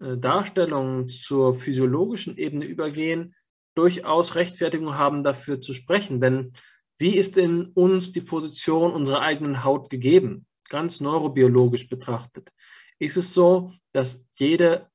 äh, 0.00 0.16
Darstellung 0.16 1.08
zur 1.08 1.54
physiologischen 1.54 2.36
Ebene 2.36 2.64
übergehen, 2.64 3.34
durchaus 3.76 4.34
Rechtfertigung 4.34 4.96
haben, 4.98 5.22
dafür 5.22 5.60
zu 5.60 5.72
sprechen. 5.72 6.20
Denn 6.20 6.52
wie 6.98 7.16
ist 7.16 7.36
in 7.36 7.66
uns 7.66 8.12
die 8.12 8.20
Position 8.20 8.92
unserer 8.92 9.20
eigenen 9.20 9.64
Haut 9.64 9.88
gegeben, 9.88 10.46
ganz 10.68 11.00
neurobiologisch 11.00 11.88
betrachtet? 11.88 12.50
Ist 12.98 13.16
es 13.16 13.32
so, 13.32 13.72
dass 13.92 14.26
jede 14.34 14.88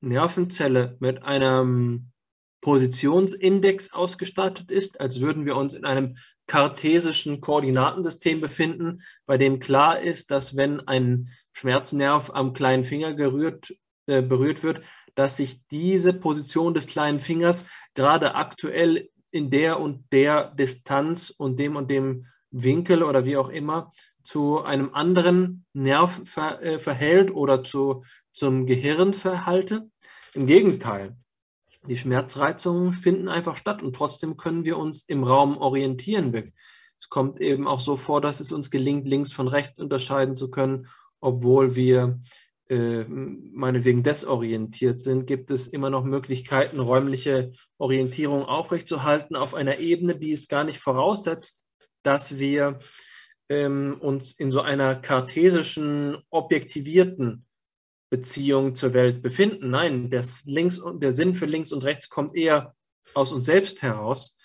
Nervenzelle 0.00 0.96
mit 1.00 1.22
einem 1.22 2.10
Positionsindex 2.64 3.92
ausgestattet 3.92 4.70
ist, 4.70 4.98
als 4.98 5.20
würden 5.20 5.44
wir 5.44 5.54
uns 5.54 5.74
in 5.74 5.84
einem 5.84 6.16
kartesischen 6.46 7.42
Koordinatensystem 7.42 8.40
befinden, 8.40 9.02
bei 9.26 9.36
dem 9.36 9.60
klar 9.60 10.00
ist, 10.00 10.30
dass 10.30 10.56
wenn 10.56 10.80
ein 10.88 11.28
Schmerznerv 11.52 12.30
am 12.30 12.54
kleinen 12.54 12.84
Finger 12.84 13.12
gerührt, 13.12 13.76
äh, 14.06 14.22
berührt 14.22 14.62
wird, 14.62 14.80
dass 15.14 15.36
sich 15.36 15.66
diese 15.68 16.14
Position 16.14 16.72
des 16.72 16.86
kleinen 16.86 17.18
Fingers 17.18 17.66
gerade 17.92 18.34
aktuell 18.34 19.10
in 19.30 19.50
der 19.50 19.78
und 19.78 20.10
der 20.10 20.54
Distanz 20.54 21.28
und 21.28 21.60
dem 21.60 21.76
und 21.76 21.90
dem 21.90 22.28
Winkel 22.50 23.02
oder 23.02 23.26
wie 23.26 23.36
auch 23.36 23.50
immer 23.50 23.92
zu 24.22 24.62
einem 24.62 24.94
anderen 24.94 25.66
Nerv 25.74 26.22
ver, 26.24 26.62
äh, 26.62 26.78
verhält 26.78 27.30
oder 27.30 27.62
zu, 27.62 28.04
zum 28.32 28.64
Gehirn 28.64 29.12
verhalte. 29.12 29.90
Im 30.32 30.46
Gegenteil, 30.46 31.14
die 31.86 31.96
Schmerzreizungen 31.96 32.92
finden 32.92 33.28
einfach 33.28 33.56
statt 33.56 33.82
und 33.82 33.94
trotzdem 33.94 34.36
können 34.36 34.64
wir 34.64 34.78
uns 34.78 35.02
im 35.02 35.24
Raum 35.24 35.58
orientieren. 35.58 36.52
Es 36.98 37.08
kommt 37.08 37.40
eben 37.40 37.66
auch 37.66 37.80
so 37.80 37.96
vor, 37.96 38.20
dass 38.20 38.40
es 38.40 38.52
uns 38.52 38.70
gelingt, 38.70 39.06
links 39.06 39.32
von 39.32 39.48
rechts 39.48 39.80
unterscheiden 39.80 40.36
zu 40.36 40.50
können, 40.50 40.86
obwohl 41.20 41.74
wir 41.74 42.20
äh, 42.68 43.04
meinetwegen 43.04 44.02
desorientiert 44.02 45.00
sind, 45.00 45.26
gibt 45.26 45.50
es 45.50 45.68
immer 45.68 45.90
noch 45.90 46.04
Möglichkeiten, 46.04 46.80
räumliche 46.80 47.52
Orientierung 47.76 48.44
aufrechtzuerhalten 48.44 49.36
auf 49.36 49.54
einer 49.54 49.78
Ebene, 49.78 50.16
die 50.16 50.32
es 50.32 50.48
gar 50.48 50.64
nicht 50.64 50.78
voraussetzt, 50.78 51.62
dass 52.02 52.38
wir 52.38 52.78
ähm, 53.50 53.96
uns 54.00 54.32
in 54.32 54.50
so 54.50 54.62
einer 54.62 54.94
kartesischen, 54.96 56.16
objektivierten 56.30 57.44
Beziehung 58.10 58.74
zur 58.74 58.94
Welt 58.94 59.22
befinden. 59.22 59.70
Nein, 59.70 60.10
das 60.10 60.44
links 60.44 60.80
der 60.94 61.12
Sinn 61.12 61.34
für 61.34 61.46
links 61.46 61.72
und 61.72 61.84
rechts 61.84 62.08
kommt 62.08 62.36
eher 62.36 62.74
aus 63.14 63.32
uns 63.32 63.46
selbst 63.46 63.82
heraus. 63.82 64.36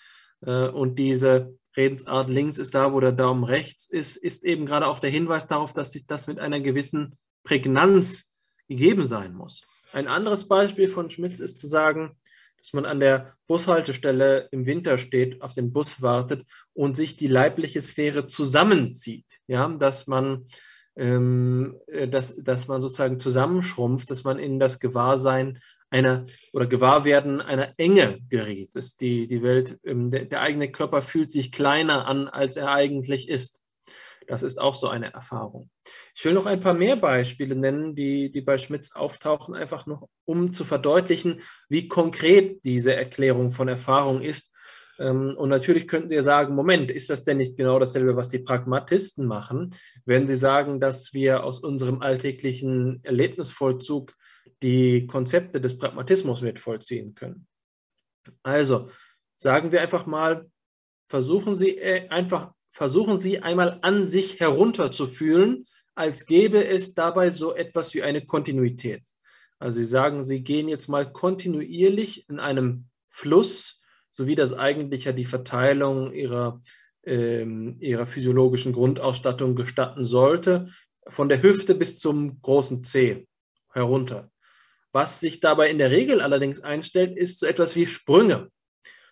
Äh, 0.44 0.68
und 0.68 0.98
diese 0.98 1.54
Redensart 1.76 2.28
links 2.30 2.58
ist 2.58 2.74
da, 2.74 2.92
wo 2.92 3.00
der 3.00 3.12
Daumen 3.12 3.44
rechts 3.44 3.86
ist, 3.86 4.16
ist 4.16 4.44
eben 4.44 4.66
gerade 4.66 4.86
auch 4.86 4.98
der 4.98 5.10
Hinweis 5.10 5.46
darauf, 5.46 5.72
dass 5.72 5.92
sich 5.92 6.06
das 6.06 6.26
mit 6.26 6.38
einer 6.38 6.60
gewissen 6.60 7.16
Prägnanz 7.44 8.30
gegeben 8.68 9.04
sein 9.04 9.34
muss. 9.34 9.62
Ein 9.92 10.08
anderes 10.08 10.46
Beispiel 10.46 10.88
von 10.88 11.10
Schmitz 11.10 11.40
ist 11.40 11.58
zu 11.58 11.66
sagen, 11.66 12.16
dass 12.56 12.72
man 12.72 12.84
an 12.84 13.00
der 13.00 13.34
Bushaltestelle 13.46 14.48
im 14.52 14.66
Winter 14.66 14.98
steht, 14.98 15.40
auf 15.42 15.52
den 15.52 15.72
Bus 15.72 16.02
wartet 16.02 16.44
und 16.74 16.96
sich 16.96 17.16
die 17.16 17.26
leibliche 17.26 17.80
Sphäre 17.80 18.26
zusammenzieht. 18.26 19.40
Ja, 19.46 19.68
dass 19.68 20.06
man 20.06 20.46
ähm, 20.96 21.78
äh, 21.86 22.08
dass, 22.08 22.36
dass 22.36 22.68
man 22.68 22.82
sozusagen 22.82 23.20
zusammenschrumpft, 23.20 24.10
dass 24.10 24.24
man 24.24 24.38
in 24.38 24.58
das 24.58 24.80
Gewahrsein 24.80 25.58
einer 25.90 26.26
oder 26.52 26.66
Gewahrwerden 26.66 27.40
einer 27.40 27.74
Enge 27.76 28.20
gerät. 28.28 28.74
Dass 28.74 28.96
die, 28.96 29.26
die 29.26 29.42
Welt, 29.42 29.78
ähm, 29.84 30.10
der, 30.10 30.26
der 30.26 30.40
eigene 30.40 30.70
Körper 30.70 31.02
fühlt 31.02 31.32
sich 31.32 31.52
kleiner 31.52 32.06
an, 32.06 32.28
als 32.28 32.56
er 32.56 32.72
eigentlich 32.72 33.28
ist. 33.28 33.60
Das 34.26 34.44
ist 34.44 34.60
auch 34.60 34.74
so 34.74 34.88
eine 34.88 35.12
Erfahrung. 35.12 35.70
Ich 36.14 36.24
will 36.24 36.34
noch 36.34 36.46
ein 36.46 36.60
paar 36.60 36.74
mehr 36.74 36.94
Beispiele 36.94 37.56
nennen, 37.56 37.96
die, 37.96 38.30
die 38.30 38.42
bei 38.42 38.58
Schmitz 38.58 38.92
auftauchen, 38.92 39.56
einfach 39.56 39.86
noch, 39.86 40.08
um 40.24 40.52
zu 40.52 40.64
verdeutlichen, 40.64 41.40
wie 41.68 41.88
konkret 41.88 42.64
diese 42.64 42.94
Erklärung 42.94 43.50
von 43.50 43.66
Erfahrung 43.66 44.22
ist 44.22 44.54
und 45.00 45.48
natürlich 45.48 45.88
könnten 45.88 46.10
Sie 46.10 46.14
ja 46.14 46.22
sagen, 46.22 46.54
Moment, 46.54 46.90
ist 46.90 47.08
das 47.08 47.24
denn 47.24 47.38
nicht 47.38 47.56
genau 47.56 47.78
dasselbe, 47.78 48.16
was 48.16 48.28
die 48.28 48.40
Pragmatisten 48.40 49.26
machen, 49.26 49.74
wenn 50.04 50.28
sie 50.28 50.34
sagen, 50.34 50.78
dass 50.78 51.14
wir 51.14 51.42
aus 51.42 51.60
unserem 51.60 52.02
alltäglichen 52.02 53.02
Erlebnisvollzug 53.02 54.12
die 54.62 55.06
Konzepte 55.06 55.58
des 55.58 55.78
Pragmatismus 55.78 56.42
mit 56.42 56.58
vollziehen 56.58 57.14
können? 57.14 57.46
Also 58.42 58.90
sagen 59.36 59.72
wir 59.72 59.80
einfach 59.80 60.04
mal, 60.04 60.50
versuchen 61.08 61.54
Sie 61.54 61.78
äh, 61.78 62.08
einfach, 62.08 62.52
versuchen 62.70 63.18
Sie 63.18 63.40
einmal 63.40 63.78
an 63.80 64.04
sich 64.04 64.38
herunterzufühlen, 64.38 65.64
als 65.94 66.26
gäbe 66.26 66.66
es 66.66 66.92
dabei 66.92 67.30
so 67.30 67.54
etwas 67.54 67.94
wie 67.94 68.02
eine 68.02 68.24
Kontinuität. 68.24 69.02
Also 69.58 69.80
Sie 69.80 69.86
sagen, 69.86 70.24
Sie 70.24 70.42
gehen 70.42 70.68
jetzt 70.68 70.88
mal 70.88 71.10
kontinuierlich 71.10 72.28
in 72.28 72.38
einem 72.38 72.90
Fluss 73.08 73.79
sowie 74.20 74.34
das 74.34 74.52
eigentlich 74.52 75.04
ja 75.04 75.12
die 75.12 75.24
Verteilung 75.24 76.12
ihrer, 76.12 76.60
ähm, 77.04 77.76
ihrer 77.80 78.06
physiologischen 78.06 78.72
Grundausstattung 78.72 79.56
gestatten 79.56 80.04
sollte, 80.04 80.68
von 81.08 81.30
der 81.30 81.42
Hüfte 81.42 81.74
bis 81.74 81.98
zum 81.98 82.40
großen 82.42 82.84
C 82.84 83.26
herunter. 83.72 84.30
Was 84.92 85.20
sich 85.20 85.40
dabei 85.40 85.70
in 85.70 85.78
der 85.78 85.90
Regel 85.90 86.20
allerdings 86.20 86.60
einstellt, 86.60 87.16
ist 87.16 87.40
so 87.40 87.46
etwas 87.46 87.76
wie 87.76 87.86
Sprünge. 87.86 88.50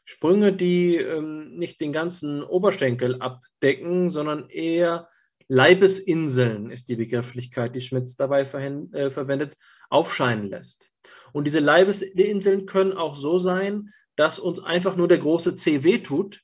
Sprünge, 0.04 0.52
die 0.52 0.96
ähm, 0.96 1.56
nicht 1.56 1.80
den 1.80 1.92
ganzen 1.92 2.42
Oberschenkel 2.42 3.22
abdecken, 3.22 4.10
sondern 4.10 4.50
eher 4.50 5.08
Leibesinseln 5.46 6.70
ist 6.70 6.90
die 6.90 6.96
Begrifflichkeit, 6.96 7.74
die 7.74 7.80
Schmitz 7.80 8.14
dabei 8.16 8.42
äh, 8.42 9.10
verwendet, 9.10 9.54
aufscheinen 9.88 10.48
lässt. 10.48 10.90
Und 11.32 11.46
diese 11.46 11.60
Leibesinseln 11.60 12.66
können 12.66 12.92
auch 12.92 13.16
so 13.16 13.38
sein, 13.38 13.90
dass 14.18 14.40
uns 14.40 14.58
einfach 14.58 14.96
nur 14.96 15.06
der 15.06 15.18
große 15.18 15.54
C 15.54 15.84
wehtut, 15.84 16.42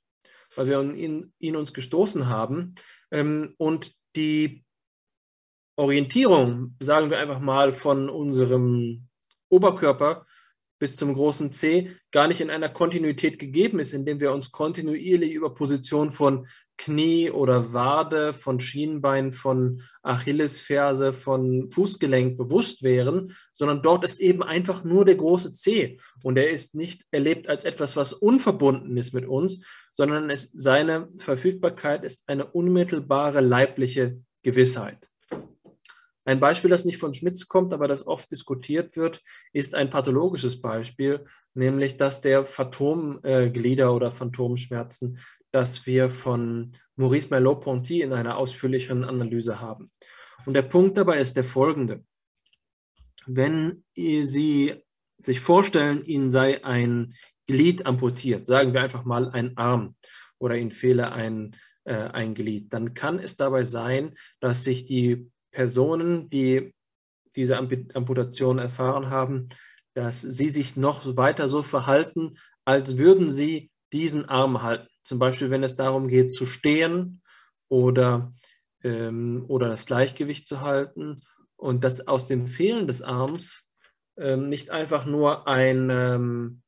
weil 0.55 0.69
wir 0.69 0.81
ihn, 0.81 1.33
ihn 1.41 1.57
uns 1.57 1.75
gestoßen 1.75 2.29
haben. 2.29 2.77
Ähm, 3.11 3.55
und 3.59 3.93
die 4.15 4.65
Orientierung, 5.75 6.77
sagen 6.79 7.11
wir 7.11 7.19
einfach 7.19 7.41
mal, 7.41 7.73
von 7.73 8.09
unserem 8.09 9.09
Oberkörper 9.49 10.25
bis 10.85 10.97
zum 10.97 11.15
großen 11.15 11.51
C 11.51 11.93
gar 12.11 12.29
nicht 12.29 12.43
in 12.43 12.51
einer 12.51 12.69
Kontinuität 12.69 13.39
gegeben 13.39 13.79
ist, 13.79 13.95
indem 13.95 14.21
wir 14.21 14.33
uns 14.33 14.53
kontinuierlich 14.53 15.33
über 15.33 15.55
Position 15.55 16.11
von 16.11 16.47
Knie 16.77 17.31
oder 17.31 17.73
Wade, 17.73 18.35
von 18.35 18.61
Schienbein, 18.61 19.33
von 19.33 19.81
Achillesferse, 20.03 21.15
von 21.15 21.71
Fußgelenk 21.71 22.37
bewusst 22.37 22.83
wären, 22.83 23.35
sondern 23.55 23.81
dort 23.81 24.05
ist 24.05 24.21
eben 24.21 24.43
einfach 24.43 24.85
nur 24.85 25.07
der 25.07 25.15
große 25.15 25.53
C 25.53 25.97
und 26.23 26.37
er 26.37 26.51
ist 26.51 26.75
nicht 26.75 27.07
erlebt 27.11 27.49
als 27.49 27.65
etwas, 27.65 27.97
was 27.97 28.13
unverbunden 28.13 28.95
ist 28.99 29.15
mit 29.15 29.25
uns, 29.25 29.65
sondern 29.95 30.29
es, 30.29 30.51
seine 30.53 31.09
Verfügbarkeit 31.17 32.05
ist 32.05 32.25
eine 32.27 32.45
unmittelbare 32.45 33.41
leibliche 33.41 34.21
Gewissheit. 34.43 35.09
Ein 36.27 36.41
Beispiel, 36.41 36.71
das 36.71 36.87
nicht 36.87 36.99
von 36.99 37.13
Schmitz 37.13 37.49
kommt, 37.49 37.73
aber 37.73 37.87
das 37.87 38.07
oft 38.07 38.31
diskutiert 38.31 38.97
wird, 38.97 39.23
ist 39.53 39.75
ein 39.75 39.91
pathologisches 39.91 40.61
Beispiel, 40.61 41.25
nämlich 41.53 41.99
das 41.99 42.23
der 42.23 42.45
Phantomglieder 42.45 43.95
oder 43.95 44.11
Phantomschmerzen, 44.11 45.19
das 45.51 45.87
wir 45.87 46.11
von 46.11 46.73
Maurice 46.97 47.29
Merleau-Ponty 47.31 48.01
in 48.01 48.13
einer 48.13 48.39
ausführlicheren 48.39 49.05
Analyse 49.05 49.61
haben. 49.61 49.91
Und 50.47 50.55
der 50.55 50.63
Punkt 50.63 50.97
dabei 50.97 51.19
ist 51.19 51.37
der 51.37 51.45
folgende. 51.45 52.05
Wenn 53.27 53.85
Sie 53.95 54.75
sich 55.23 55.41
vorstellen, 55.41 56.05
Ihnen 56.05 56.31
sei 56.31 56.65
ein 56.65 57.15
Glied 57.47 57.87
amputiert, 57.87 58.47
sagen 58.47 58.73
wir 58.73 58.83
einfach 58.83 59.05
mal 59.05 59.31
ein 59.31 59.57
Arm 59.57 59.97
oder 60.39 60.57
Ihnen 60.57 60.71
fehle 60.71 61.13
ein, 61.13 61.57
äh, 61.85 61.95
ein 61.95 62.35
Glied, 62.35 62.73
dann 62.73 62.95
kann 62.95 63.19
es 63.19 63.37
dabei 63.37 63.65
sein, 63.65 64.17
dass 64.41 64.65
sich 64.65 64.87
die 64.87 65.31
Personen, 65.55 66.29
die 66.29 66.75
diese 67.37 67.57
Amputation 67.57 68.59
erfahren 68.59 69.11
haben, 69.11 69.49
dass 69.95 70.21
sie 70.21 70.51
sich 70.51 70.77
noch 70.77 71.17
weiter 71.17 71.49
so 71.49 71.63
verhalten, 71.63 72.37
als 72.65 72.99
würden 72.99 73.31
sie 73.31 73.71
diesen 73.93 74.29
Arm 74.29 74.63
halten. 74.63 74.89
Zum 75.05 75.19
Beispiel, 75.19 75.51
wenn 75.51 75.63
es 75.63 75.77
darum 75.77 76.09
geht, 76.09 76.33
zu 76.33 76.47
stehen 76.47 77.23
oder, 77.69 78.33
ähm, 78.83 79.45
oder 79.49 79.69
das 79.69 79.87
Gleichgewicht 79.87 80.49
zu 80.49 80.61
halten. 80.61 81.23
Und 81.57 81.85
dass 81.85 82.07
aus 82.07 82.27
dem 82.27 82.47
Fehlen 82.47 82.87
des 82.87 83.03
Arms 83.03 83.69
ähm, 84.17 84.49
nicht 84.49 84.71
einfach 84.71 85.07
nur 85.07 85.47
ein, 85.47 85.91
ähm, 85.91 86.63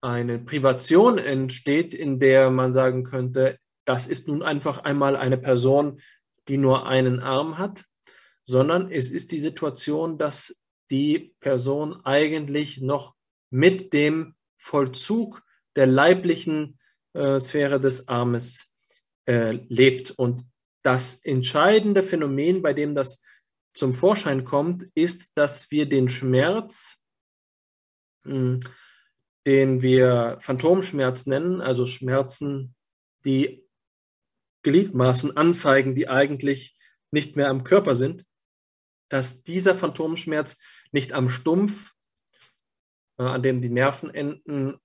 eine 0.00 0.38
Privation 0.38 1.18
entsteht, 1.18 1.94
in 1.94 2.18
der 2.18 2.50
man 2.50 2.72
sagen 2.72 3.04
könnte, 3.04 3.58
das 3.84 4.06
ist 4.06 4.28
nun 4.28 4.42
einfach 4.42 4.78
einmal 4.78 5.16
eine 5.16 5.38
Person, 5.38 6.00
die 6.48 6.56
nur 6.56 6.86
einen 6.86 7.20
Arm 7.20 7.58
hat, 7.58 7.84
sondern 8.44 8.90
es 8.90 9.10
ist 9.10 9.32
die 9.32 9.40
Situation, 9.40 10.18
dass 10.18 10.56
die 10.90 11.34
Person 11.40 12.04
eigentlich 12.04 12.80
noch 12.80 13.14
mit 13.50 13.92
dem 13.92 14.34
Vollzug 14.58 15.42
der 15.76 15.86
leiblichen 15.86 16.78
äh, 17.14 17.38
Sphäre 17.38 17.80
des 17.80 18.08
Armes 18.08 18.74
äh, 19.26 19.52
lebt. 19.68 20.10
Und 20.10 20.42
das 20.82 21.16
entscheidende 21.24 22.02
Phänomen, 22.02 22.62
bei 22.62 22.72
dem 22.72 22.94
das 22.94 23.22
zum 23.74 23.94
Vorschein 23.94 24.44
kommt, 24.44 24.84
ist, 24.94 25.30
dass 25.34 25.70
wir 25.70 25.88
den 25.88 26.08
Schmerz, 26.08 26.98
mh, 28.24 28.34
hm, 28.34 28.60
den 29.46 29.82
wir 29.82 30.36
Phantomschmerz 30.40 31.26
nennen, 31.26 31.60
also 31.60 31.84
Schmerzen, 31.84 32.76
die 33.24 33.66
Gliedmaßen 34.62 35.36
anzeigen, 35.36 35.94
die 35.94 36.08
eigentlich 36.08 36.76
nicht 37.10 37.36
mehr 37.36 37.50
am 37.50 37.64
Körper 37.64 37.94
sind, 37.94 38.24
dass 39.08 39.42
dieser 39.42 39.74
Phantomschmerz 39.74 40.58
nicht 40.92 41.12
am 41.12 41.28
Stumpf, 41.28 41.92
äh, 43.18 43.24
an 43.24 43.42
dem 43.42 43.60
die 43.60 43.68
Nervenenden 43.68 44.78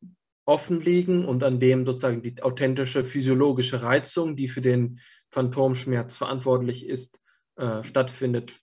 offen 0.45 0.80
liegen 0.82 1.26
und 1.26 1.44
an 1.44 1.60
dem 1.60 1.86
sozusagen 1.86 2.22
die 2.22 2.41
authentische 2.41 3.04
physiologische 3.04 3.82
Reizung, 3.82 4.36
die 4.36 4.48
für 4.48 4.62
den 4.62 4.99
Phantomschmerz 5.30 6.16
verantwortlich 6.16 6.88
ist, 6.88 7.20
äh, 7.58 7.84
stattfindet, 7.84 8.60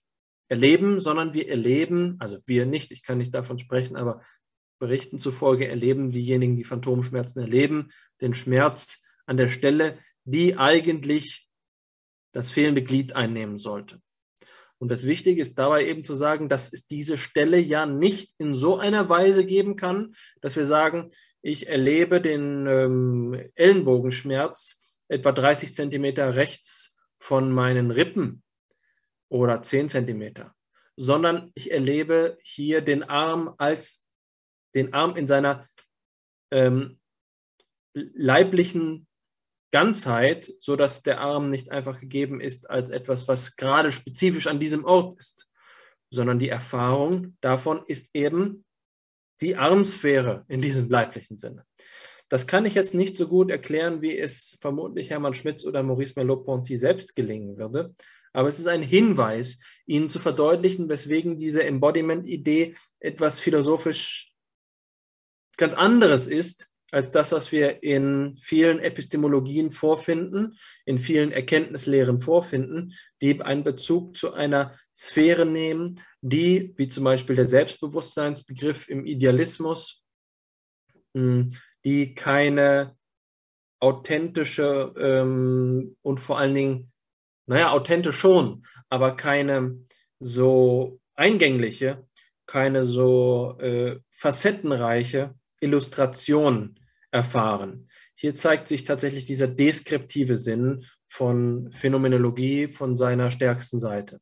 erleben, 0.47 0.99
sondern 0.99 1.33
wir 1.33 1.49
erleben, 1.49 2.17
also 2.19 2.37
wir 2.45 2.65
nicht, 2.65 2.91
ich 2.91 3.03
kann 3.03 3.17
nicht 3.17 3.33
davon 3.33 3.59
sprechen, 3.59 3.95
aber 3.95 4.21
Berichten 4.79 5.19
zufolge 5.19 5.67
erleben 5.67 6.11
diejenigen, 6.11 6.55
die 6.55 6.63
Phantomschmerzen 6.63 7.39
erleben, 7.39 7.89
den 8.21 8.33
Schmerz 8.33 9.03
an 9.25 9.37
der 9.37 9.47
Stelle, 9.47 9.97
die 10.25 10.57
eigentlich 10.57 11.47
das 12.31 12.51
fehlende 12.51 12.83
Glied 12.83 13.15
einnehmen 13.15 13.57
sollte. 13.57 14.01
Und 14.77 14.89
das 14.89 15.05
Wichtige 15.05 15.41
ist 15.41 15.57
dabei 15.57 15.85
eben 15.87 16.03
zu 16.03 16.15
sagen, 16.15 16.49
dass 16.49 16.73
es 16.73 16.85
diese 16.85 17.17
Stelle 17.17 17.57
ja 17.57 17.85
nicht 17.85 18.33
in 18.37 18.53
so 18.53 18.77
einer 18.77 19.07
Weise 19.07 19.45
geben 19.45 19.77
kann, 19.77 20.13
dass 20.41 20.57
wir 20.57 20.65
sagen, 20.65 21.11
ich 21.41 21.67
erlebe 21.67 22.21
den 22.21 22.67
ähm, 22.67 23.51
Ellenbogenschmerz 23.55 24.95
etwa 25.07 25.31
30 25.31 25.73
Zentimeter 25.73 26.35
rechts 26.35 26.97
von 27.19 27.51
meinen 27.51 27.91
Rippen 27.91 28.43
oder 29.29 29.61
10 29.61 29.89
Zentimeter, 29.89 30.53
sondern 30.97 31.51
ich 31.55 31.71
erlebe 31.71 32.37
hier 32.43 32.81
den 32.81 33.03
Arm 33.03 33.53
als 33.57 34.05
den 34.73 34.93
Arm 34.93 35.15
in 35.15 35.25
seiner 35.25 35.67
ähm, 36.51 36.99
leiblichen 37.93 39.07
Ganzheit, 39.75 40.49
sodass 40.61 41.03
der 41.03 41.19
Arm 41.19 41.49
nicht 41.49 41.69
einfach 41.69 41.99
gegeben 41.99 42.39
ist 42.39 42.69
als 42.69 42.91
etwas, 42.91 43.27
was 43.27 43.57
gerade 43.57 43.91
spezifisch 43.91 44.47
an 44.47 44.57
diesem 44.57 44.85
Ort 44.85 45.19
ist, 45.19 45.49
sondern 46.09 46.39
die 46.39 46.47
Erfahrung 46.47 47.35
davon 47.41 47.83
ist 47.85 48.09
eben 48.13 48.63
die 49.41 49.57
Armsphäre 49.57 50.45
in 50.47 50.61
diesem 50.61 50.89
leiblichen 50.89 51.37
Sinne. 51.37 51.65
Das 52.29 52.47
kann 52.47 52.65
ich 52.65 52.73
jetzt 52.73 52.93
nicht 52.93 53.17
so 53.17 53.27
gut 53.27 53.51
erklären, 53.51 54.01
wie 54.01 54.17
es 54.17 54.57
vermutlich 54.61 55.09
Hermann 55.09 55.33
Schmitz 55.33 55.65
oder 55.65 55.83
Maurice 55.83 56.13
Merleau-Ponty 56.15 56.77
selbst 56.77 57.13
gelingen 57.13 57.57
würde. 57.57 57.93
Aber 58.31 58.47
es 58.47 58.59
ist 58.59 58.67
ein 58.67 58.81
Hinweis, 58.81 59.59
Ihnen 59.85 60.07
zu 60.07 60.21
verdeutlichen, 60.21 60.87
weswegen 60.87 61.35
diese 61.35 61.65
Embodiment-Idee 61.65 62.75
etwas 63.01 63.41
philosophisch 63.41 64.33
ganz 65.57 65.73
anderes 65.73 66.27
ist, 66.27 66.71
als 66.91 67.11
das, 67.11 67.31
was 67.31 67.51
wir 67.51 67.83
in 67.83 68.35
vielen 68.35 68.79
Epistemologien 68.79 69.71
vorfinden, 69.71 70.57
in 70.85 70.99
vielen 70.99 71.31
Erkenntnislehren 71.31 72.19
vorfinden, 72.19 72.93
die 73.21 73.41
einen 73.41 73.63
Bezug 73.63 74.15
zu 74.15 74.33
einer 74.33 74.77
Sphäre 74.95 75.45
nehmen, 75.45 76.01
die, 76.21 76.73
wie 76.77 76.87
zum 76.87 77.03
Beispiel 77.03 77.35
der 77.35 77.45
Selbstbewusstseinsbegriff 77.45 78.87
im 78.87 79.05
Idealismus, 79.05 80.03
hm, 81.13 81.57
die 81.83 82.15
keine 82.15 82.95
authentische 83.79 84.93
ähm, 84.97 85.97
und 86.01 86.19
vor 86.19 86.39
allen 86.39 86.55
Dingen, 86.55 86.91
naja, 87.45 87.71
authentisch 87.71 88.17
schon, 88.17 88.65
aber 88.89 89.15
keine 89.15 89.79
so 90.19 90.99
eingängliche, 91.15 92.07
keine 92.47 92.83
so 92.83 93.57
äh, 93.59 93.99
facettenreiche 94.11 95.35
Illustration 95.65 96.79
erfahren. 97.11 97.89
Hier 98.15 98.35
zeigt 98.35 98.67
sich 98.67 98.83
tatsächlich 98.83 99.25
dieser 99.25 99.47
deskriptive 99.47 100.37
Sinn 100.37 100.85
von 101.07 101.71
Phänomenologie 101.71 102.67
von 102.67 102.95
seiner 102.95 103.31
stärksten 103.31 103.79
Seite. 103.79 104.19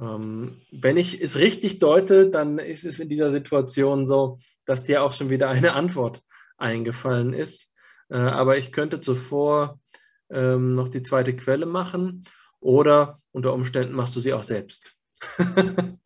Ähm, 0.00 0.62
wenn 0.70 0.96
ich 0.96 1.20
es 1.20 1.36
richtig 1.36 1.78
deute, 1.78 2.30
dann 2.30 2.58
ist 2.58 2.84
es 2.84 3.00
in 3.00 3.08
dieser 3.08 3.30
Situation 3.30 4.06
so, 4.06 4.38
dass 4.64 4.84
dir 4.84 5.02
auch 5.02 5.12
schon 5.12 5.30
wieder 5.30 5.50
eine 5.50 5.74
Antwort 5.74 6.22
eingefallen 6.56 7.32
ist. 7.32 7.72
Äh, 8.08 8.16
aber 8.16 8.58
ich 8.58 8.72
könnte 8.72 9.00
zuvor 9.00 9.80
ähm, 10.30 10.74
noch 10.74 10.88
die 10.88 11.02
zweite 11.02 11.36
Quelle 11.36 11.66
machen 11.66 12.22
oder 12.60 13.20
unter 13.32 13.52
Umständen 13.52 13.94
machst 13.94 14.16
du 14.16 14.20
sie 14.20 14.32
auch 14.32 14.42
selbst. 14.42 14.96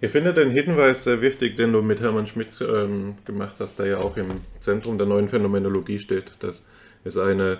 Ich 0.00 0.12
finde 0.12 0.32
den 0.32 0.50
Hinweis 0.50 1.02
sehr 1.02 1.22
wichtig, 1.22 1.56
den 1.56 1.72
du 1.72 1.82
mit 1.82 2.00
Hermann 2.00 2.28
Schmitz 2.28 2.60
ähm, 2.60 3.16
gemacht 3.24 3.56
hast, 3.58 3.80
der 3.80 3.86
ja 3.86 3.98
auch 3.98 4.16
im 4.16 4.28
Zentrum 4.60 4.96
der 4.96 5.08
neuen 5.08 5.28
Phänomenologie 5.28 5.98
steht, 5.98 6.40
dass 6.44 6.64
es 7.02 7.16
eine 7.16 7.58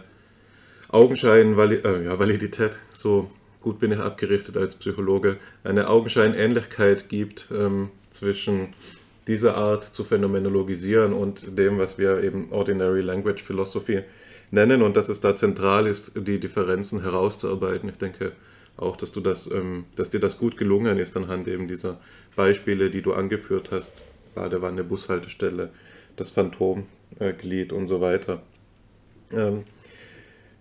Augenschein-Validität, 0.88 2.70
äh, 2.70 2.74
ja, 2.74 2.78
so 2.90 3.28
gut 3.60 3.80
bin 3.80 3.90
ich 3.90 3.98
abgerichtet 3.98 4.56
als 4.56 4.76
Psychologe, 4.76 5.38
eine 5.64 5.88
Augenscheinähnlichkeit 5.88 7.08
gibt 7.08 7.48
ähm, 7.52 7.90
zwischen 8.10 8.68
dieser 9.26 9.56
Art 9.56 9.82
zu 9.82 10.04
phänomenologisieren 10.04 11.12
und 11.12 11.58
dem, 11.58 11.78
was 11.78 11.98
wir 11.98 12.22
eben 12.22 12.52
Ordinary 12.52 13.00
Language 13.00 13.42
Philosophy 13.42 14.04
nennen. 14.52 14.82
Und 14.82 14.96
dass 14.96 15.08
es 15.08 15.20
da 15.20 15.34
zentral 15.34 15.88
ist, 15.88 16.12
die 16.14 16.38
Differenzen 16.38 17.02
herauszuarbeiten. 17.02 17.88
Ich 17.88 17.98
denke, 17.98 18.32
auch, 18.78 18.96
dass 18.96 19.12
du 19.12 19.20
das, 19.20 19.50
ähm, 19.50 19.84
dass 19.96 20.10
dir 20.10 20.20
das 20.20 20.38
gut 20.38 20.56
gelungen 20.56 20.98
ist 20.98 21.16
anhand 21.16 21.48
eben 21.48 21.68
dieser 21.68 22.00
Beispiele, 22.36 22.90
die 22.90 23.02
du 23.02 23.12
angeführt 23.12 23.70
hast, 23.70 23.92
Badewanne, 24.34 24.84
Bushaltestelle, 24.84 25.70
das 26.16 26.30
Phantomglied 26.30 27.72
und 27.72 27.86
so 27.86 28.00
weiter. 28.00 28.42
Ähm, 29.32 29.64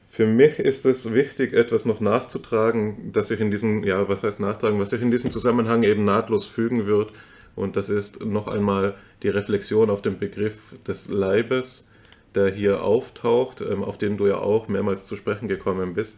für 0.09 0.25
mich 0.25 0.57
ist 0.57 0.85
es 0.85 1.13
wichtig, 1.13 1.53
etwas 1.53 1.85
noch 1.85 1.99
nachzutragen, 1.99 3.11
dass 3.11 3.27
sich 3.27 3.39
in 3.39 3.51
diesen, 3.51 3.83
ja, 3.83 4.07
was 4.09 4.23
heißt 4.23 4.39
nachtragen, 4.39 4.79
was 4.79 4.89
sich 4.89 5.01
in 5.01 5.11
diesem 5.11 5.31
Zusammenhang 5.31 5.83
eben 5.83 6.05
nahtlos 6.05 6.45
fügen 6.45 6.87
wird. 6.87 7.11
Und 7.55 7.75
das 7.75 7.89
ist 7.89 8.25
noch 8.25 8.47
einmal 8.47 8.95
die 9.21 9.29
Reflexion 9.29 9.89
auf 9.89 10.01
den 10.01 10.17
Begriff 10.17 10.75
des 10.87 11.09
Leibes, 11.09 11.89
der 12.35 12.49
hier 12.49 12.83
auftaucht, 12.83 13.61
ähm, 13.61 13.83
auf 13.83 13.97
den 13.97 14.17
du 14.17 14.27
ja 14.27 14.37
auch 14.37 14.67
mehrmals 14.67 15.05
zu 15.05 15.15
sprechen 15.15 15.47
gekommen 15.47 15.93
bist. 15.93 16.17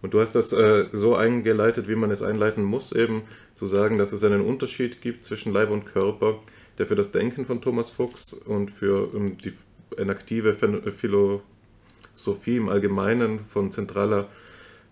Und 0.00 0.14
du 0.14 0.20
hast 0.20 0.32
das 0.32 0.52
äh, 0.52 0.86
so 0.92 1.16
eingeleitet, 1.16 1.88
wie 1.88 1.96
man 1.96 2.10
es 2.10 2.22
einleiten 2.22 2.62
muss, 2.62 2.92
eben 2.92 3.22
zu 3.54 3.66
sagen, 3.66 3.98
dass 3.98 4.12
es 4.12 4.22
einen 4.22 4.42
Unterschied 4.42 5.00
gibt 5.00 5.24
zwischen 5.24 5.52
Leib 5.52 5.70
und 5.70 5.86
Körper, 5.86 6.38
der 6.78 6.86
für 6.86 6.94
das 6.94 7.10
Denken 7.10 7.46
von 7.46 7.60
Thomas 7.60 7.90
Fuchs 7.90 8.32
und 8.32 8.70
für 8.70 9.14
um, 9.14 9.36
die 9.38 9.52
enaktive 9.96 10.54
Philosophie 10.54 12.56
im 12.56 12.68
Allgemeinen 12.68 13.40
von 13.40 13.72
zentraler 13.72 14.28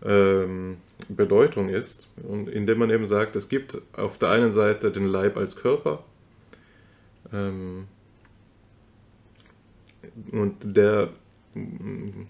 ähm, 0.05 0.79
Bedeutung 1.09 1.69
ist. 1.69 2.09
Und 2.23 2.49
indem 2.49 2.79
man 2.79 2.91
eben 2.91 3.07
sagt, 3.07 3.37
es 3.37 3.49
gibt 3.49 3.81
auf 3.93 4.19
der 4.19 4.31
einen 4.31 4.53
Seite 4.53 4.91
den 4.91 5.07
Leib 5.07 5.37
als 5.37 5.55
Körper, 5.55 6.03
ähm, 7.33 7.87
und 10.33 10.57
der 10.63 11.11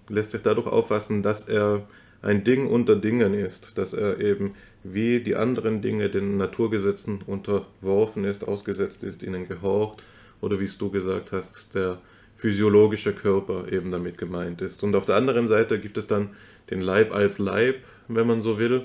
lässt 0.09 0.31
sich 0.31 0.43
dadurch 0.43 0.67
auffassen, 0.67 1.23
dass 1.23 1.49
er 1.49 1.87
ein 2.27 2.43
Ding 2.43 2.67
unter 2.67 2.97
Dingen 2.97 3.35
ist, 3.35 3.79
dass 3.79 3.93
er 3.93 4.19
eben 4.21 4.55
wie 4.83 5.21
die 5.21 5.37
anderen 5.37 5.81
Dinge 5.81 6.11
den 6.11 6.37
Naturgesetzen 6.37 7.23
unterworfen 7.25 8.25
ist, 8.25 8.47
ausgesetzt 8.47 9.05
ist, 9.05 9.23
ihnen 9.23 9.47
gehorcht 9.47 10.03
oder 10.41 10.59
wie 10.59 10.65
es 10.65 10.77
du 10.77 10.91
gesagt 10.91 11.31
hast, 11.31 11.77
der 11.77 12.01
physiologische 12.35 13.15
Körper 13.15 13.71
eben 13.71 13.93
damit 13.93 14.19
gemeint 14.19 14.61
ist. 14.61 14.83
Und 14.83 14.97
auf 14.97 15.07
der 15.07 15.15
anderen 15.15 15.47
Seite 15.47 15.79
gibt 15.79 15.99
es 15.99 16.09
dann 16.09 16.31
den 16.69 16.81
Leib 16.81 17.15
als 17.15 17.39
Leib, 17.39 17.77
wenn 18.09 18.27
man 18.27 18.41
so 18.41 18.59
will, 18.59 18.85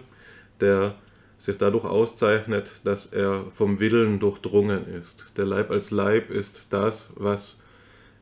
der 0.59 0.95
sich 1.37 1.57
dadurch 1.57 1.85
auszeichnet, 1.85 2.81
dass 2.83 3.07
er 3.07 3.47
vom 3.51 3.79
Willen 3.79 4.19
durchdrungen 4.19 4.87
ist. 4.87 5.33
Der 5.37 5.45
Leib 5.45 5.71
als 5.71 5.89
Leib 5.89 6.29
ist 6.29 6.73
das, 6.73 7.11
was 7.15 7.60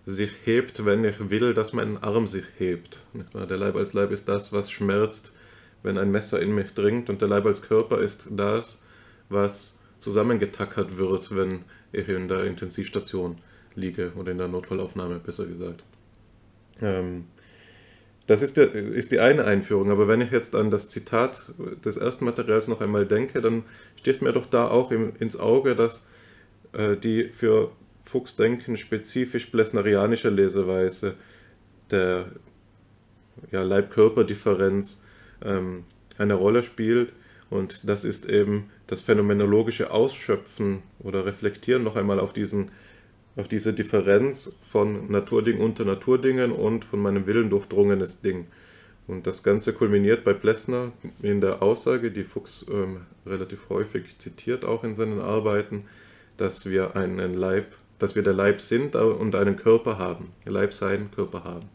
sich 0.10 0.31
hebt, 0.45 0.86
wenn 0.86 1.03
ich 1.03 1.30
will, 1.30 1.53
dass 1.53 1.73
mein 1.73 1.98
Arm 1.98 2.27
sich 2.27 2.45
hebt. 2.57 3.06
Der 3.34 3.57
Leib 3.57 3.76
als 3.76 3.94
Leib 3.94 4.11
ist 4.11 4.27
das, 4.27 4.52
was 4.52 4.72
schmerzt, 4.72 5.36
wenn 5.84 5.98
ein 5.98 6.11
Messer 6.11 6.41
in 6.41 6.53
mich 6.53 6.73
dringt 6.73 7.10
und 7.10 7.22
der 7.22 7.27
Leib 7.27 7.45
als 7.45 7.61
Körper 7.61 7.99
ist 7.99 8.27
das, 8.31 8.81
was 9.30 9.80
zusammengetackert 9.99 10.98
wird, 10.98 11.36
wenn 11.36 11.60
ich 11.91 12.07
in 12.10 12.27
der 12.27 12.44
Intensivstation 12.44 13.38
liege 13.76 14.11
oder 14.15 14.31
in 14.31 14.38
der 14.38 14.48
Notfallaufnahme, 14.48 15.19
besser 15.19 15.45
gesagt. 15.45 15.84
Ähm, 16.81 17.26
das 18.27 18.41
ist, 18.41 18.57
der, 18.57 18.73
ist 18.73 19.11
die 19.11 19.19
eine 19.19 19.45
Einführung, 19.45 19.91
aber 19.91 20.07
wenn 20.07 20.22
ich 20.22 20.31
jetzt 20.31 20.56
an 20.56 20.69
das 20.69 20.90
Zitat 20.90 21.45
des 21.84 21.98
ersten 21.98 22.26
Materials 22.26 22.68
noch 22.68 22.81
einmal 22.81 23.06
denke, 23.06 23.41
dann 23.41 23.64
sticht 23.98 24.22
mir 24.22 24.34
doch 24.34 24.45
da 24.45 24.68
auch 24.68 24.91
ins 24.91 25.40
Auge, 25.40 25.76
dass 25.76 26.06
äh, 26.73 26.95
die 26.95 27.30
für 27.30 27.72
Fuchsdenken 28.10 28.76
spezifisch 28.76 29.45
plesnerianische 29.48 30.30
Leseweise 30.30 31.15
der 31.91 32.26
ja, 33.52 33.61
Leib-Körper-Differenz 33.61 35.03
ähm, 35.44 35.86
eine 36.18 36.34
Rolle 36.34 36.64
spielt. 36.64 37.14
Und 37.49 37.88
das 37.88 38.03
ist 38.03 38.27
eben 38.27 38.69
das 38.88 39.02
phänomenologische 39.02 39.91
Ausschöpfen 39.91 40.81
oder 40.99 41.26
Reflektieren 41.26 41.84
noch 41.84 41.95
einmal 41.95 42.19
auf, 42.19 42.34
diesen, 42.34 42.72
auf 43.36 43.48
diese 43.48 43.73
Differenz 43.73 44.56
von 44.72 45.11
Naturding 45.11 45.60
unter 45.60 45.86
Naturdingen 45.86 46.52
und 46.52 46.86
von 46.86 46.99
meinem 46.99 47.27
Willen 47.27 47.49
durchdrungenes 47.49 48.22
Ding. 48.22 48.48
Und 49.07 49.26
das 49.26 49.41
Ganze 49.41 49.73
kulminiert 49.73 50.23
bei 50.23 50.34
Plessner 50.34 50.91
in 51.22 51.41
der 51.41 51.64
Aussage, 51.64 52.11
die 52.11 52.23
Fuchs 52.23 52.65
ähm, 52.69 53.02
relativ 53.26 53.69
häufig 53.69 54.18
zitiert, 54.19 54.65
auch 54.65 54.84
in 54.84 54.94
seinen 54.94 55.19
Arbeiten, 55.19 55.86
dass 56.38 56.68
wir 56.68 56.95
einen 56.95 57.34
Leib, 57.34 57.76
dass 58.00 58.16
wir 58.16 58.24
der 58.24 58.34
Leib 58.34 58.62
sind 58.62 58.96
und 58.96 59.36
einen 59.36 59.56
Körper 59.56 59.98
haben. 59.98 60.32
Leib 60.46 60.74
sein, 60.74 61.12
Körper 61.12 61.44
haben. 61.44 61.70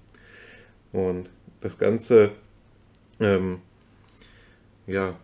Und 0.93 1.31
das 1.61 1.79
Ganze 1.79 2.33
ähm, 3.21 3.61
ja, 4.87 5.17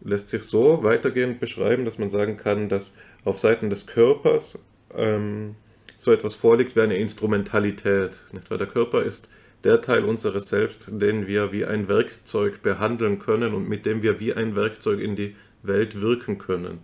lässt 0.00 0.28
sich 0.28 0.42
so 0.42 0.82
weitergehend 0.82 1.40
beschreiben, 1.40 1.84
dass 1.84 1.98
man 1.98 2.10
sagen 2.10 2.36
kann, 2.36 2.68
dass 2.68 2.94
auf 3.24 3.38
Seiten 3.38 3.70
des 3.70 3.86
Körpers 3.86 4.58
ähm, 4.94 5.54
so 5.96 6.12
etwas 6.12 6.34
vorliegt 6.34 6.76
wie 6.76 6.80
eine 6.80 6.96
Instrumentalität. 6.96 8.22
Nicht 8.32 8.50
wahr? 8.50 8.58
Der 8.58 8.68
Körper 8.68 9.02
ist 9.02 9.30
der 9.64 9.80
Teil 9.80 10.04
unseres 10.04 10.48
Selbst, 10.48 10.90
den 10.92 11.26
wir 11.26 11.52
wie 11.52 11.64
ein 11.64 11.88
Werkzeug 11.88 12.62
behandeln 12.62 13.18
können 13.18 13.54
und 13.54 13.68
mit 13.68 13.86
dem 13.86 14.02
wir 14.02 14.20
wie 14.20 14.34
ein 14.34 14.54
Werkzeug 14.54 15.00
in 15.00 15.16
die 15.16 15.34
Welt 15.62 16.00
wirken 16.00 16.38
können. 16.38 16.78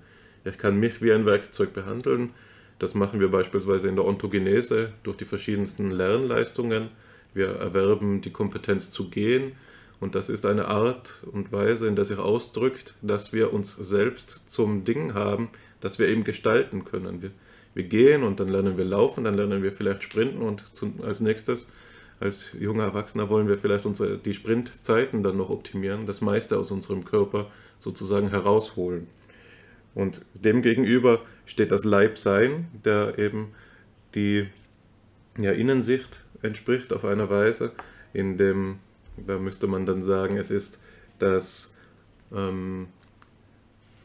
Ich 0.45 0.59
kann 0.59 0.79
mich 0.79 1.01
wie 1.01 1.13
ein 1.13 1.25
Werkzeug 1.27 1.73
behandeln. 1.73 2.31
Das 2.79 2.95
machen 2.95 3.21
wir 3.21 3.31
beispielsweise 3.31 3.89
in 3.89 3.97
der 3.97 4.05
Ontogenese 4.05 4.93
durch 5.03 5.17
die 5.17 5.25
verschiedensten 5.25 5.91
Lernleistungen. 5.91 6.89
Wir 7.33 7.49
erwerben 7.49 8.21
die 8.21 8.31
Kompetenz 8.31 8.91
zu 8.91 9.09
gehen, 9.09 9.53
und 10.01 10.15
das 10.15 10.29
ist 10.29 10.45
eine 10.45 10.67
Art 10.69 11.23
und 11.33 11.51
Weise, 11.53 11.87
in 11.87 11.97
der 11.97 12.05
sich 12.05 12.19
ausdrückt, 12.19 12.95
dass 13.01 13.33
wir 13.33 13.53
uns 13.53 13.75
selbst 13.75 14.43
zum 14.47 14.85
Ding 14.85 15.15
haben, 15.15 15.49
das 15.81 15.99
wir 15.99 16.09
eben 16.09 16.25
gestalten 16.25 16.85
können. 16.85 17.23
Wir, 17.23 17.31
wir 17.75 17.85
gehen 17.85 18.23
und 18.23 18.39
dann 18.39 18.49
lernen 18.49 18.77
wir 18.77 18.85
laufen, 18.85 19.25
dann 19.25 19.35
lernen 19.35 19.63
wir 19.63 19.73
vielleicht 19.73 20.03
sprinten 20.03 20.43
und 20.43 20.75
zum, 20.75 21.01
als 21.03 21.21
nächstes, 21.21 21.69
als 22.21 22.55
junger 22.59 22.85
Erwachsener, 22.85 23.31
wollen 23.31 23.49
wir 23.49 23.57
vielleicht 23.57 23.87
unsere, 23.87 24.19
die 24.19 24.35
Sprintzeiten 24.35 25.23
dann 25.23 25.37
noch 25.37 25.51
optimieren, 25.51 26.07
das 26.07 26.21
meiste 26.21 26.59
aus 26.59 26.71
unserem 26.71 27.05
Körper 27.05 27.51
sozusagen 27.79 28.29
herausholen. 28.29 29.07
Und 29.95 30.25
demgegenüber 30.35 31.23
steht 31.47 31.73
das 31.73 31.85
Leibsein, 31.85 32.69
der 32.85 33.19
eben 33.19 33.53
die 34.15 34.47
ja, 35.39 35.53
Innensicht 35.53 36.25
entspricht 36.43 36.93
auf 36.93 37.05
eine 37.05 37.31
Weise, 37.31 37.73
in 38.12 38.37
dem 38.37 38.79
da 39.16 39.39
müsste 39.39 39.66
man 39.66 39.87
dann 39.87 40.03
sagen, 40.03 40.37
es 40.37 40.51
ist 40.51 40.81
das 41.19 41.75
ähm, 42.35 42.89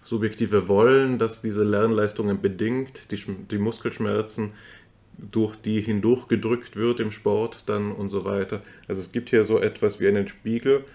subjektive 0.04 0.68
Wollen, 0.68 1.18
das 1.18 1.42
diese 1.42 1.64
Lernleistungen 1.64 2.42
bedingt, 2.42 3.12
die, 3.12 3.18
die 3.52 3.58
Muskelschmerzen, 3.58 4.52
durch 5.32 5.58
die 5.58 5.82
hindurchgedrückt 5.82 6.78
wird 6.78 7.02
im 7.02 7.12
Sport 7.12 7.64
dann 7.68 7.92
und 7.92 8.10
so 8.10 8.24
weiter. 8.24 8.62
Also 8.88 9.02
es 9.02 9.12
gibt 9.12 9.30
hier 9.30 9.44
so 9.44 9.60
etwas 9.60 10.00
wie 10.00 10.08
einen 10.08 10.28
Spiegel, 10.28 10.86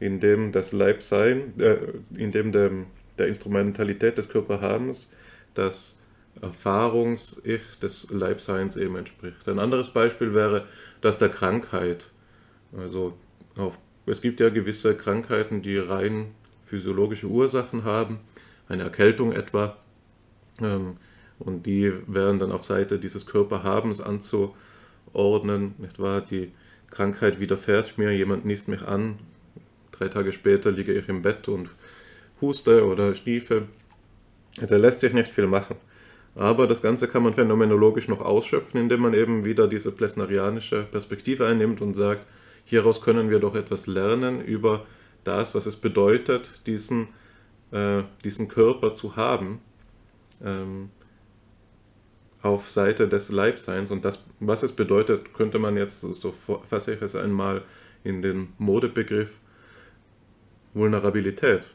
in 0.00 0.20
dem 0.20 0.52
das 0.52 0.72
Leibsein, 0.72 1.52
äh, 1.60 1.76
in 2.16 2.32
dem 2.32 2.50
der, 2.50 2.70
der 3.18 3.28
Instrumentalität 3.28 4.18
des 4.18 4.28
Körperhabens 4.28 5.12
das 5.54 6.00
Erfahrungs-Ich 6.42 7.78
des 7.80 8.10
Leibseins 8.10 8.76
eben 8.76 8.96
entspricht. 8.96 9.48
Ein 9.48 9.58
anderes 9.58 9.90
Beispiel 9.90 10.34
wäre 10.34 10.66
das 11.00 11.18
der 11.18 11.28
Krankheit. 11.28 12.10
Also 12.76 13.16
auf, 13.56 13.78
es 14.06 14.20
gibt 14.20 14.40
ja 14.40 14.48
gewisse 14.48 14.96
Krankheiten, 14.96 15.62
die 15.62 15.78
rein 15.78 16.32
physiologische 16.62 17.28
Ursachen 17.28 17.84
haben, 17.84 18.18
eine 18.68 18.82
Erkältung 18.82 19.32
etwa, 19.32 19.76
ähm, 20.60 20.96
und 21.38 21.66
die 21.66 21.92
wären 22.06 22.38
dann 22.38 22.52
auf 22.52 22.64
Seite 22.64 22.98
dieses 22.98 23.26
Körperhabens 23.26 24.00
anzuordnen, 24.00 25.74
nicht 25.78 25.98
wahr? 25.98 26.20
Die 26.20 26.52
Krankheit 26.90 27.40
widerfährt 27.40 27.98
mir, 27.98 28.12
jemand 28.12 28.44
niest 28.44 28.68
mich 28.68 28.82
an, 28.82 29.18
drei 29.90 30.08
Tage 30.08 30.32
später 30.32 30.70
liege 30.70 30.92
ich 30.92 31.08
im 31.08 31.22
Bett 31.22 31.48
und 31.48 31.70
huste 32.44 32.86
oder 32.86 33.14
schniefe. 33.14 33.68
Da 34.60 34.76
lässt 34.76 35.00
sich 35.00 35.12
nicht 35.12 35.28
viel 35.28 35.46
machen. 35.46 35.76
Aber 36.36 36.66
das 36.66 36.82
Ganze 36.82 37.08
kann 37.08 37.22
man 37.22 37.34
phänomenologisch 37.34 38.08
noch 38.08 38.20
ausschöpfen, 38.20 38.80
indem 38.80 39.00
man 39.00 39.14
eben 39.14 39.44
wieder 39.44 39.68
diese 39.68 39.92
plesnerianische 39.92 40.82
Perspektive 40.90 41.46
einnimmt 41.46 41.80
und 41.80 41.94
sagt, 41.94 42.26
Hieraus 42.64 43.00
können 43.00 43.30
wir 43.30 43.38
doch 43.38 43.54
etwas 43.54 43.86
lernen 43.86 44.40
über 44.40 44.84
das, 45.22 45.54
was 45.54 45.66
es 45.66 45.76
bedeutet, 45.76 46.66
diesen, 46.66 47.08
äh, 47.70 48.02
diesen 48.24 48.48
Körper 48.48 48.94
zu 48.94 49.16
haben 49.16 49.60
ähm, 50.42 50.90
auf 52.42 52.68
Seite 52.68 53.08
des 53.08 53.30
Leibseins. 53.30 53.90
Und 53.90 54.04
das, 54.04 54.24
was 54.40 54.62
es 54.62 54.72
bedeutet, 54.72 55.34
könnte 55.34 55.58
man 55.58 55.76
jetzt, 55.76 56.00
so 56.00 56.32
fasse 56.32 56.94
ich 56.94 57.02
es 57.02 57.14
einmal 57.14 57.62
in 58.02 58.22
den 58.22 58.52
Modebegriff 58.58 59.40
Vulnerabilität. 60.74 61.70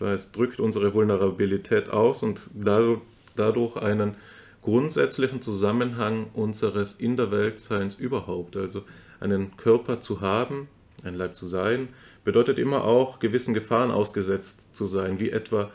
Es 0.00 0.32
drückt 0.32 0.60
unsere 0.60 0.94
Vulnerabilität 0.94 1.90
aus 1.90 2.22
und 2.22 2.48
dadurch 3.36 3.76
einen 3.76 4.16
grundsätzlichen 4.62 5.40
Zusammenhang 5.40 6.26
unseres 6.34 6.94
In 6.94 7.16
der 7.16 7.30
Weltseins 7.30 7.94
überhaupt. 7.94 8.56
Also 8.56 8.84
einen 9.20 9.56
Körper 9.56 10.00
zu 10.00 10.20
haben, 10.20 10.68
ein 11.04 11.14
Leib 11.14 11.36
zu 11.36 11.46
sein, 11.46 11.88
bedeutet 12.24 12.58
immer 12.58 12.84
auch 12.84 13.20
gewissen 13.20 13.54
Gefahren 13.54 13.90
ausgesetzt 13.90 14.74
zu 14.74 14.86
sein, 14.86 15.20
wie 15.20 15.30
etwa 15.30 15.70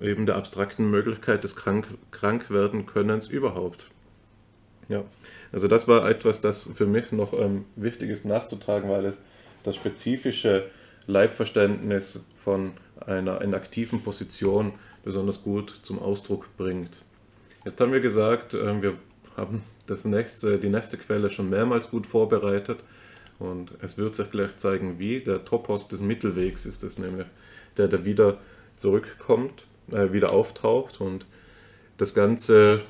eben 0.00 0.26
der 0.26 0.36
abstrakten 0.36 0.90
Möglichkeit 0.90 1.44
des 1.44 1.56
Krank 1.56 1.86
Krankwerdenkönnens 2.10 3.28
überhaupt. 3.28 3.88
Ja, 4.88 5.04
also 5.52 5.68
das 5.68 5.88
war 5.88 6.08
etwas, 6.08 6.40
das 6.40 6.68
für 6.74 6.86
mich 6.86 7.12
noch 7.12 7.32
ähm, 7.32 7.64
wichtig 7.76 8.10
ist 8.10 8.24
nachzutragen, 8.24 8.90
weil 8.90 9.06
es 9.06 9.20
das 9.62 9.76
spezifische 9.76 10.66
Leibverständnis 11.06 12.24
von 12.36 12.72
einer 13.00 13.40
inaktiven 13.42 14.02
Position 14.02 14.72
besonders 15.04 15.42
gut 15.42 15.70
zum 15.82 15.98
Ausdruck 15.98 16.48
bringt. 16.56 17.02
Jetzt 17.64 17.80
haben 17.80 17.92
wir 17.92 18.00
gesagt, 18.00 18.54
äh, 18.54 18.82
wir 18.82 18.94
haben 19.36 19.62
das 19.86 20.04
nächste, 20.04 20.58
die 20.58 20.68
nächste 20.68 20.96
Quelle 20.96 21.30
schon 21.30 21.50
mehrmals 21.50 21.90
gut 21.90 22.06
vorbereitet 22.06 22.80
und 23.38 23.74
es 23.80 23.98
wird 23.98 24.14
sich 24.14 24.30
gleich 24.30 24.56
zeigen, 24.56 24.98
wie. 24.98 25.20
Der 25.20 25.44
Topos 25.44 25.88
des 25.88 26.00
Mittelwegs 26.00 26.66
ist 26.66 26.84
es 26.84 26.98
nämlich, 26.98 27.26
der 27.76 27.88
da 27.88 28.04
wieder 28.04 28.38
zurückkommt, 28.76 29.66
äh, 29.90 30.12
wieder 30.12 30.32
auftaucht 30.32 31.00
und 31.00 31.26
das 31.98 32.14
Ganze 32.14 32.82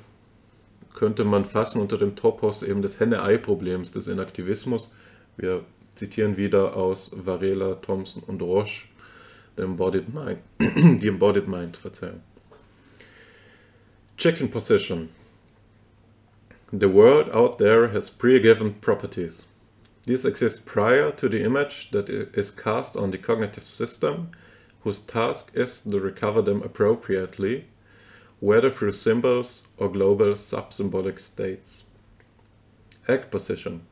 könnte 0.95 1.25
man 1.25 1.45
fassen 1.45 1.81
unter 1.81 1.97
dem 1.99 2.17
Topos 2.17 2.63
eben 2.63 2.83
des 2.83 3.01
Henne-Ei-Problems 3.01 3.93
des 3.93 4.07
Inaktivismus. 4.07 4.95
Wir 5.37 5.65
zitieren 5.95 6.37
wieder 6.37 6.77
aus 6.77 7.11
Varela, 7.15 7.75
Thompson 7.77 8.23
und 8.27 8.43
Roche, 8.43 8.87
the 9.57 9.63
Embodied 9.63 10.13
Mind, 10.13 10.41
die 10.59 11.09
Embodied 11.09 11.49
Mind, 11.49 11.77
verzeihen. 11.77 12.23
Chicken 14.17 14.49
Position. 14.49 15.09
The 16.73 16.89
world 16.89 17.29
out 17.31 17.59
there 17.59 17.89
has 17.89 18.09
pre-given 18.09 18.75
properties. 18.75 19.47
These 20.07 20.25
exist 20.25 20.65
prior 20.65 21.13
to 21.13 21.29
the 21.29 21.43
image 21.43 21.91
that 21.91 22.09
is 22.09 22.51
cast 22.51 22.97
on 22.97 23.11
the 23.11 23.19
cognitive 23.19 23.67
system, 23.67 24.31
whose 24.81 24.99
task 24.99 25.53
is 25.55 25.81
to 25.83 26.01
recover 26.01 26.43
them 26.43 26.63
appropriately, 26.63 27.67
whether 28.41 28.71
through 28.71 28.93
symbols 28.93 29.63
or 29.77 29.89
global 29.89 30.33
subsymbolic 30.33 31.19
states. 31.19 31.85
Egg 33.07 33.31
position. 33.31 33.87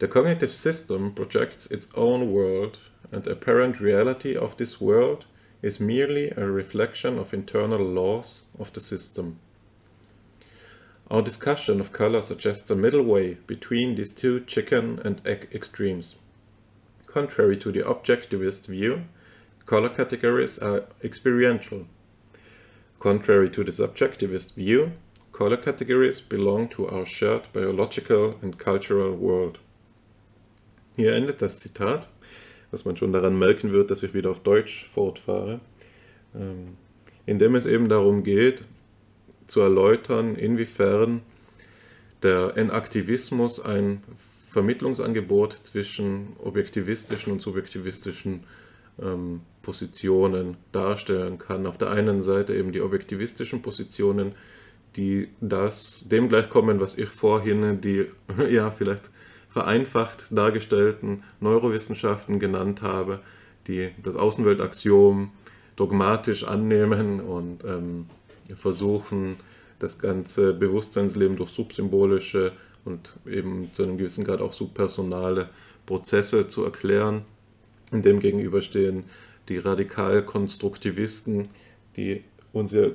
The 0.00 0.08
cognitive 0.08 0.50
system 0.50 1.12
projects 1.12 1.66
its 1.66 1.86
own 1.94 2.32
world, 2.32 2.78
and 3.12 3.22
the 3.22 3.30
apparent 3.30 3.80
reality 3.80 4.36
of 4.36 4.56
this 4.56 4.80
world 4.80 5.24
is 5.62 5.78
merely 5.78 6.30
a 6.36 6.46
reflection 6.50 7.18
of 7.18 7.32
internal 7.32 7.82
laws 7.84 8.42
of 8.58 8.72
the 8.72 8.80
system. 8.80 9.38
Our 11.10 11.22
discussion 11.22 11.80
of 11.80 11.92
color 11.92 12.22
suggests 12.22 12.70
a 12.70 12.74
middle 12.74 13.04
way 13.04 13.34
between 13.46 13.94
these 13.94 14.12
two 14.12 14.40
chicken 14.40 15.00
and 15.04 15.20
egg 15.24 15.48
extremes. 15.54 16.16
Contrary 17.06 17.56
to 17.58 17.70
the 17.70 17.82
objectivist 17.82 18.66
view, 18.66 19.04
color 19.64 19.90
categories 19.90 20.58
are 20.58 20.84
experiential. 21.04 21.86
Contrary 22.98 23.48
to 23.50 23.62
the 23.62 23.70
subjectivist 23.70 24.54
view, 24.54 24.92
color 25.30 25.56
categories 25.56 26.20
belong 26.20 26.68
to 26.70 26.88
our 26.88 27.04
shared 27.06 27.46
biological 27.52 28.36
and 28.42 28.58
cultural 28.58 29.14
world. 29.14 29.58
Hier 30.96 31.14
endet 31.14 31.42
das 31.42 31.58
Zitat, 31.58 32.08
was 32.70 32.84
man 32.84 32.96
schon 32.96 33.12
daran 33.12 33.38
merken 33.38 33.72
wird, 33.72 33.90
dass 33.90 34.02
ich 34.02 34.14
wieder 34.14 34.30
auf 34.30 34.40
Deutsch 34.40 34.88
fortfahre, 34.92 35.60
ähm, 36.34 36.76
indem 37.26 37.54
es 37.54 37.66
eben 37.66 37.88
darum 37.88 38.22
geht, 38.22 38.64
zu 39.46 39.60
erläutern, 39.60 40.36
inwiefern 40.36 41.22
der 42.22 42.56
Enaktivismus 42.56 43.60
ein 43.60 44.02
Vermittlungsangebot 44.48 45.52
zwischen 45.52 46.28
objektivistischen 46.42 47.32
und 47.32 47.42
subjektivistischen 47.42 48.44
ähm, 49.02 49.40
Positionen 49.62 50.56
darstellen 50.70 51.38
kann. 51.38 51.66
Auf 51.66 51.76
der 51.76 51.90
einen 51.90 52.22
Seite 52.22 52.54
eben 52.54 52.70
die 52.70 52.80
objektivistischen 52.80 53.62
Positionen, 53.62 54.32
die 54.96 55.28
das 55.40 56.06
dem 56.08 56.28
gleichkommen, 56.28 56.78
was 56.78 56.96
ich 56.96 57.08
vorhin 57.08 57.80
die 57.80 58.06
ja 58.48 58.70
vielleicht 58.70 59.10
vereinfacht 59.54 60.36
dargestellten 60.36 61.22
Neurowissenschaften 61.38 62.40
genannt 62.40 62.82
habe, 62.82 63.20
die 63.68 63.90
das 64.02 64.16
Außenweltaxiom 64.16 65.30
dogmatisch 65.76 66.42
annehmen 66.42 67.20
und 67.20 67.62
ähm, 67.64 68.06
versuchen, 68.56 69.36
das 69.78 70.00
ganze 70.00 70.54
Bewusstseinsleben 70.54 71.36
durch 71.36 71.50
subsymbolische 71.50 72.50
und 72.84 73.14
eben 73.26 73.72
zu 73.72 73.84
einem 73.84 73.96
gewissen 73.96 74.24
Grad 74.24 74.40
auch 74.40 74.52
subpersonale 74.52 75.50
Prozesse 75.86 76.48
zu 76.48 76.64
erklären. 76.64 77.22
Und 77.92 78.04
dem 78.04 78.18
gegenüberstehen 78.18 79.04
die 79.48 79.58
Radikalkonstruktivisten, 79.58 81.48
die 81.96 82.24
uns 82.52 82.72
ja 82.72 82.88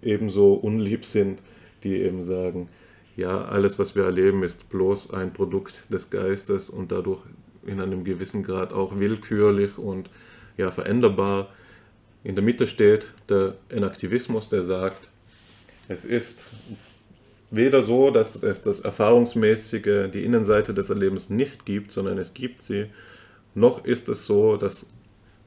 ebenso 0.00 0.54
unlieb 0.54 1.04
sind, 1.04 1.40
die 1.82 1.96
eben 2.02 2.22
sagen, 2.22 2.68
ja, 3.16 3.44
alles, 3.44 3.78
was 3.78 3.94
wir 3.94 4.04
erleben, 4.04 4.42
ist 4.42 4.68
bloß 4.68 5.12
ein 5.12 5.32
Produkt 5.32 5.92
des 5.92 6.10
Geistes 6.10 6.70
und 6.70 6.92
dadurch 6.92 7.20
in 7.66 7.80
einem 7.80 8.04
gewissen 8.04 8.42
Grad 8.42 8.72
auch 8.72 8.98
willkürlich 8.98 9.78
und 9.78 10.08
ja, 10.56 10.70
veränderbar. 10.70 11.48
In 12.24 12.34
der 12.34 12.44
Mitte 12.44 12.66
steht 12.66 13.12
der 13.28 13.54
Enaktivismus, 13.68 14.48
der 14.48 14.62
sagt, 14.62 15.10
es 15.88 16.04
ist 16.04 16.50
weder 17.50 17.82
so, 17.82 18.10
dass 18.10 18.42
es 18.42 18.62
das 18.62 18.80
Erfahrungsmäßige, 18.80 20.10
die 20.12 20.24
Innenseite 20.24 20.72
des 20.72 20.88
Erlebens 20.88 21.30
nicht 21.30 21.66
gibt, 21.66 21.92
sondern 21.92 22.18
es 22.18 22.32
gibt 22.32 22.62
sie, 22.62 22.86
noch 23.54 23.84
ist 23.84 24.08
es 24.08 24.24
so, 24.24 24.56
dass 24.56 24.90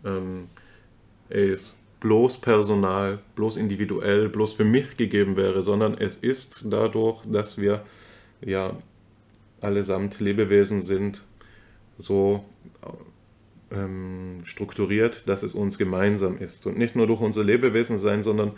ähm, 0.03 0.47
es 1.29 1.77
bloß 1.99 2.39
personal, 2.39 3.19
bloß 3.35 3.57
individuell, 3.57 4.30
bloß 4.30 4.53
für 4.53 4.65
mich 4.65 4.97
gegeben 4.97 5.35
wäre, 5.38 5.61
sondern 5.61 5.97
es 5.97 6.15
ist 6.15 6.65
dadurch, 6.69 7.22
dass 7.26 7.59
wir 7.59 7.84
ja 8.41 8.77
allesamt 9.61 10.19
Lebewesen 10.19 10.81
sind, 10.81 11.23
so 11.97 12.43
ähm, 13.72 14.39
strukturiert, 14.43 15.27
dass 15.30 15.43
es 15.43 15.53
uns 15.53 15.77
gemeinsam 15.77 16.38
ist. 16.38 16.65
Und 16.65 16.77
nicht 16.77 16.95
nur 16.95 17.07
durch 17.07 17.22
unser 17.22 17.43
Lebewesen 17.43 17.97
sein, 17.97 18.22
sondern 18.22 18.51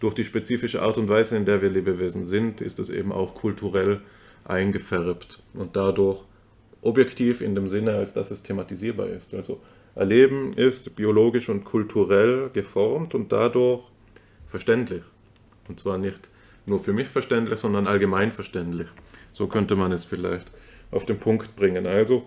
durch 0.00 0.14
die 0.14 0.24
spezifische 0.24 0.82
Art 0.82 0.98
und 0.98 1.08
Weise, 1.08 1.36
in 1.36 1.44
der 1.44 1.62
wir 1.62 1.70
Lebewesen 1.70 2.26
sind, 2.26 2.60
ist 2.60 2.78
es 2.78 2.90
eben 2.90 3.12
auch 3.12 3.34
kulturell 3.34 4.00
eingefärbt 4.44 5.42
und 5.54 5.76
dadurch 5.76 6.20
objektiv 6.82 7.40
in 7.40 7.54
dem 7.54 7.68
Sinne, 7.68 7.92
als 7.92 8.12
dass 8.12 8.30
es 8.30 8.42
thematisierbar 8.42 9.08
ist. 9.08 9.34
Also 9.34 9.60
Erleben 9.94 10.52
ist 10.54 10.96
biologisch 10.96 11.48
und 11.48 11.64
kulturell 11.64 12.50
geformt 12.52 13.14
und 13.14 13.30
dadurch 13.30 13.82
verständlich. 14.46 15.02
Und 15.68 15.78
zwar 15.78 15.98
nicht 15.98 16.30
nur 16.66 16.80
für 16.80 16.92
mich 16.92 17.08
verständlich, 17.08 17.60
sondern 17.60 17.86
allgemein 17.86 18.32
verständlich. 18.32 18.88
So 19.32 19.46
könnte 19.46 19.76
man 19.76 19.92
es 19.92 20.04
vielleicht 20.04 20.50
auf 20.90 21.06
den 21.06 21.18
Punkt 21.18 21.56
bringen. 21.56 21.86
Also 21.86 22.24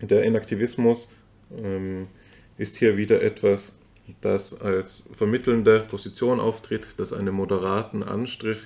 der 0.00 0.24
Inaktivismus 0.24 1.08
ähm, 1.56 2.08
ist 2.56 2.76
hier 2.76 2.96
wieder 2.96 3.22
etwas, 3.22 3.74
das 4.20 4.60
als 4.60 5.08
vermittelnde 5.12 5.80
Position 5.80 6.40
auftritt, 6.40 6.98
das 6.98 7.12
einen 7.12 7.34
moderaten 7.34 8.02
Anstrich 8.02 8.58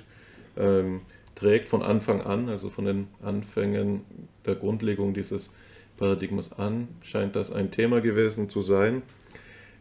ähm, 0.57 1.03
trägt 1.35 1.69
von 1.69 1.83
Anfang 1.83 2.23
an, 2.23 2.49
also 2.49 2.71
von 2.71 2.85
den 2.85 3.09
Anfängen 3.23 4.05
der 4.47 4.55
Grundlegung 4.55 5.15
dieses 5.15 5.53
Paradigmas 5.97 6.53
an, 6.53 6.89
scheint 7.03 7.37
das 7.37 7.53
ein 7.53 7.71
Thema 7.71 8.01
gewesen 8.01 8.49
zu 8.49 8.61
sein. 8.61 9.03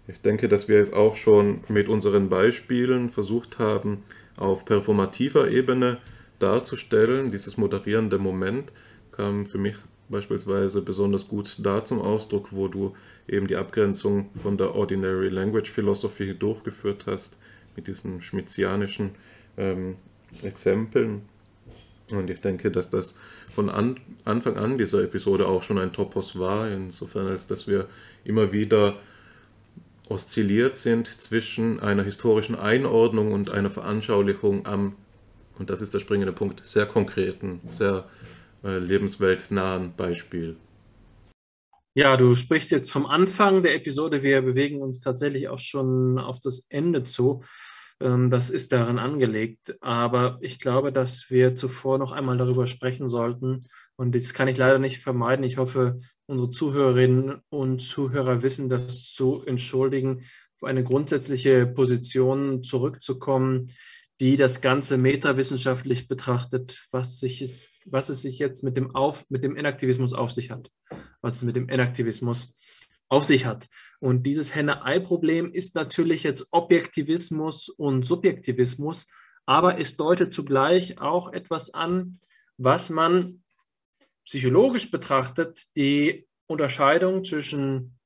Ich 0.07 0.19
denke, 0.21 0.49
dass 0.49 0.67
wir 0.67 0.79
es 0.79 0.91
auch 0.91 1.15
schon 1.15 1.61
mit 1.69 1.87
unseren 1.87 2.29
Beispielen 2.29 3.09
versucht 3.09 3.59
haben, 3.59 4.03
auf 4.35 4.65
performativer 4.65 5.49
Ebene 5.49 5.99
darzustellen. 6.39 7.31
Dieses 7.31 7.57
moderierende 7.57 8.17
Moment 8.17 8.71
kam 9.11 9.45
für 9.45 9.57
mich 9.57 9.75
beispielsweise 10.09 10.81
besonders 10.81 11.27
gut 11.27 11.57
da 11.59 11.83
zum 11.83 12.01
Ausdruck, 12.01 12.49
wo 12.51 12.67
du 12.67 12.93
eben 13.27 13.47
die 13.47 13.55
Abgrenzung 13.55 14.29
von 14.41 14.57
der 14.57 14.75
Ordinary 14.75 15.29
Language 15.29 15.71
Philosophy 15.71 16.33
durchgeführt 16.37 17.05
hast, 17.07 17.37
mit 17.75 17.87
diesen 17.87 18.21
schmitzianischen 18.21 19.11
ähm, 19.57 19.95
Exempeln. 20.41 21.21
Und 22.17 22.29
ich 22.29 22.41
denke, 22.41 22.71
dass 22.71 22.89
das 22.89 23.15
von 23.51 23.69
an, 23.69 23.95
Anfang 24.25 24.57
an 24.57 24.77
dieser 24.77 25.03
Episode 25.03 25.47
auch 25.47 25.63
schon 25.63 25.77
ein 25.77 25.93
Topos 25.93 26.37
war, 26.37 26.69
insofern 26.69 27.27
als 27.27 27.47
dass 27.47 27.67
wir 27.67 27.87
immer 28.23 28.51
wieder 28.51 28.97
oszilliert 30.09 30.75
sind 30.77 31.07
zwischen 31.07 31.79
einer 31.79 32.03
historischen 32.03 32.55
Einordnung 32.55 33.31
und 33.31 33.49
einer 33.49 33.69
Veranschaulichung 33.69 34.65
am, 34.65 34.95
und 35.57 35.69
das 35.69 35.81
ist 35.81 35.93
der 35.93 35.99
springende 35.99 36.33
Punkt, 36.33 36.65
sehr 36.65 36.85
konkreten, 36.85 37.61
sehr 37.69 38.05
äh, 38.63 38.77
lebensweltnahen 38.77 39.93
Beispiel. 39.95 40.57
Ja, 41.95 42.17
du 42.17 42.33
sprichst 42.33 42.71
jetzt 42.71 42.91
vom 42.91 43.05
Anfang 43.05 43.61
der 43.61 43.75
Episode. 43.75 44.23
Wir 44.23 44.41
bewegen 44.41 44.81
uns 44.81 44.99
tatsächlich 44.99 45.47
auch 45.47 45.59
schon 45.59 46.17
auf 46.17 46.39
das 46.39 46.65
Ende 46.69 47.03
zu. 47.03 47.41
Ähm, 47.99 48.29
das 48.29 48.49
ist 48.49 48.71
darin 48.71 48.99
angelegt. 48.99 49.75
Aber 49.81 50.37
ich 50.41 50.59
glaube, 50.59 50.91
dass 50.91 51.29
wir 51.29 51.55
zuvor 51.55 51.97
noch 51.97 52.11
einmal 52.11 52.37
darüber 52.37 52.67
sprechen 52.67 53.09
sollten. 53.09 53.61
Und 53.95 54.15
das 54.15 54.33
kann 54.33 54.47
ich 54.47 54.57
leider 54.57 54.79
nicht 54.79 54.99
vermeiden. 54.99 55.45
Ich 55.45 55.57
hoffe, 55.57 55.99
unsere 56.25 56.49
Zuhörerinnen 56.49 57.41
und 57.49 57.79
Zuhörer 57.79 58.43
wissen 58.43 58.69
das 58.69 59.11
zu 59.13 59.43
entschuldigen, 59.45 60.23
auf 60.59 60.67
eine 60.67 60.83
grundsätzliche 60.83 61.65
Position 61.65 62.63
zurückzukommen, 62.63 63.67
die 64.19 64.37
das 64.37 64.61
Ganze 64.61 64.97
metawissenschaftlich 64.97 66.07
betrachtet, 66.07 66.87
was, 66.91 67.19
sich 67.19 67.41
ist, 67.41 67.81
was 67.85 68.09
es 68.09 68.21
sich 68.21 68.39
jetzt 68.39 68.63
mit 68.63 68.77
dem, 68.77 68.95
auf, 68.95 69.25
mit 69.29 69.43
dem 69.43 69.55
Inaktivismus 69.55 70.13
auf 70.13 70.31
sich 70.31 70.51
hat. 70.51 70.69
Was 71.21 71.35
es 71.35 71.43
mit 71.43 71.55
dem 71.55 71.67
Inaktivismus 71.67 72.53
auf 73.13 73.25
sich 73.25 73.45
hat. 73.45 73.69
Und 73.99 74.23
dieses 74.23 74.55
Henne-Ei-Problem 74.55 75.53
ist 75.53 75.75
natürlich 75.75 76.23
jetzt 76.23 76.47
Objektivismus 76.51 77.69
und 77.69 78.05
Subjektivismus, 78.05 79.07
aber 79.45 79.79
es 79.79 79.95
deutet 79.95 80.33
zugleich 80.33 80.99
auch 80.99 81.31
etwas 81.31 81.73
an, 81.75 82.19
was 82.57 82.89
man 82.89 83.43
psychologisch 84.25 84.89
betrachtet, 84.89 85.63
die 85.75 86.27
Unterscheidung 86.47 87.23
zwischen 87.23 87.99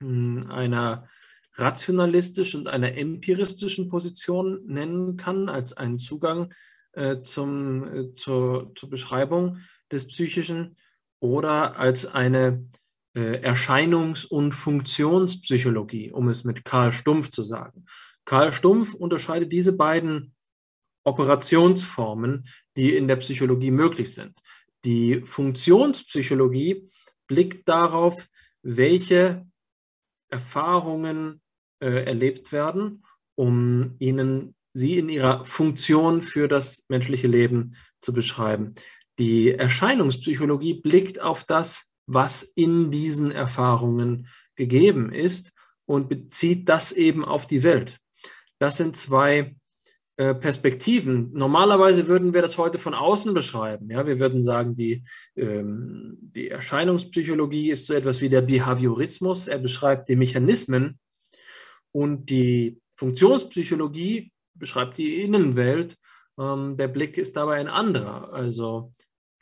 hm, 0.00 0.50
einer 0.50 1.06
rationalistischen 1.54 2.60
und 2.60 2.68
einer 2.68 2.96
empiristischen 2.96 3.90
Position 3.90 4.62
nennen 4.64 5.18
kann, 5.18 5.50
als 5.50 5.74
einen 5.74 5.98
Zugang 5.98 6.54
äh, 6.92 7.20
zum, 7.20 7.84
äh, 7.84 8.14
zur, 8.14 8.72
zur 8.76 8.88
Beschreibung 8.88 9.58
des 9.90 10.06
Psychischen 10.06 10.76
oder 11.20 11.78
als 11.78 12.06
eine 12.06 12.64
Erscheinungs- 13.20 14.26
und 14.26 14.52
Funktionspsychologie, 14.52 16.12
um 16.12 16.28
es 16.28 16.44
mit 16.44 16.64
Karl 16.64 16.92
Stumpf 16.92 17.30
zu 17.30 17.42
sagen. 17.42 17.84
Karl 18.24 18.52
Stumpf 18.52 18.94
unterscheidet 18.94 19.52
diese 19.52 19.74
beiden 19.74 20.34
Operationsformen, 21.04 22.46
die 22.76 22.96
in 22.96 23.08
der 23.08 23.16
Psychologie 23.16 23.70
möglich 23.70 24.14
sind. 24.14 24.38
Die 24.84 25.22
Funktionspsychologie 25.24 26.88
blickt 27.26 27.68
darauf, 27.68 28.28
welche 28.62 29.46
Erfahrungen 30.28 31.40
äh, 31.80 32.04
erlebt 32.04 32.52
werden, 32.52 33.04
um 33.34 33.96
ihnen 33.98 34.54
sie 34.72 34.98
in 34.98 35.08
ihrer 35.08 35.44
Funktion 35.44 36.22
für 36.22 36.48
das 36.48 36.84
menschliche 36.88 37.28
Leben 37.28 37.76
zu 38.00 38.12
beschreiben. 38.12 38.74
Die 39.18 39.50
Erscheinungspsychologie 39.50 40.74
blickt 40.74 41.20
auf 41.20 41.44
das, 41.44 41.91
was 42.12 42.42
in 42.42 42.90
diesen 42.90 43.30
Erfahrungen 43.30 44.28
gegeben 44.56 45.12
ist 45.12 45.52
und 45.86 46.08
bezieht 46.08 46.68
das 46.68 46.92
eben 46.92 47.24
auf 47.24 47.46
die 47.46 47.62
Welt. 47.62 47.98
Das 48.58 48.76
sind 48.76 48.96
zwei 48.96 49.56
äh, 50.16 50.34
Perspektiven. 50.34 51.32
Normalerweise 51.32 52.06
würden 52.06 52.34
wir 52.34 52.42
das 52.42 52.58
heute 52.58 52.78
von 52.78 52.94
außen 52.94 53.32
beschreiben. 53.34 53.90
Ja? 53.90 54.06
Wir 54.06 54.20
würden 54.20 54.42
sagen, 54.42 54.74
die, 54.74 55.02
ähm, 55.36 56.18
die 56.20 56.48
Erscheinungspsychologie 56.48 57.70
ist 57.70 57.86
so 57.86 57.94
etwas 57.94 58.20
wie 58.20 58.28
der 58.28 58.42
Behaviorismus. 58.42 59.48
Er 59.48 59.58
beschreibt 59.58 60.08
die 60.08 60.16
Mechanismen 60.16 60.98
und 61.92 62.30
die 62.30 62.80
Funktionspsychologie 62.96 64.32
beschreibt 64.54 64.98
die 64.98 65.20
Innenwelt. 65.22 65.96
Ähm, 66.38 66.76
der 66.76 66.88
Blick 66.88 67.18
ist 67.18 67.36
dabei 67.36 67.56
ein 67.56 67.68
anderer. 67.68 68.32
Also 68.32 68.92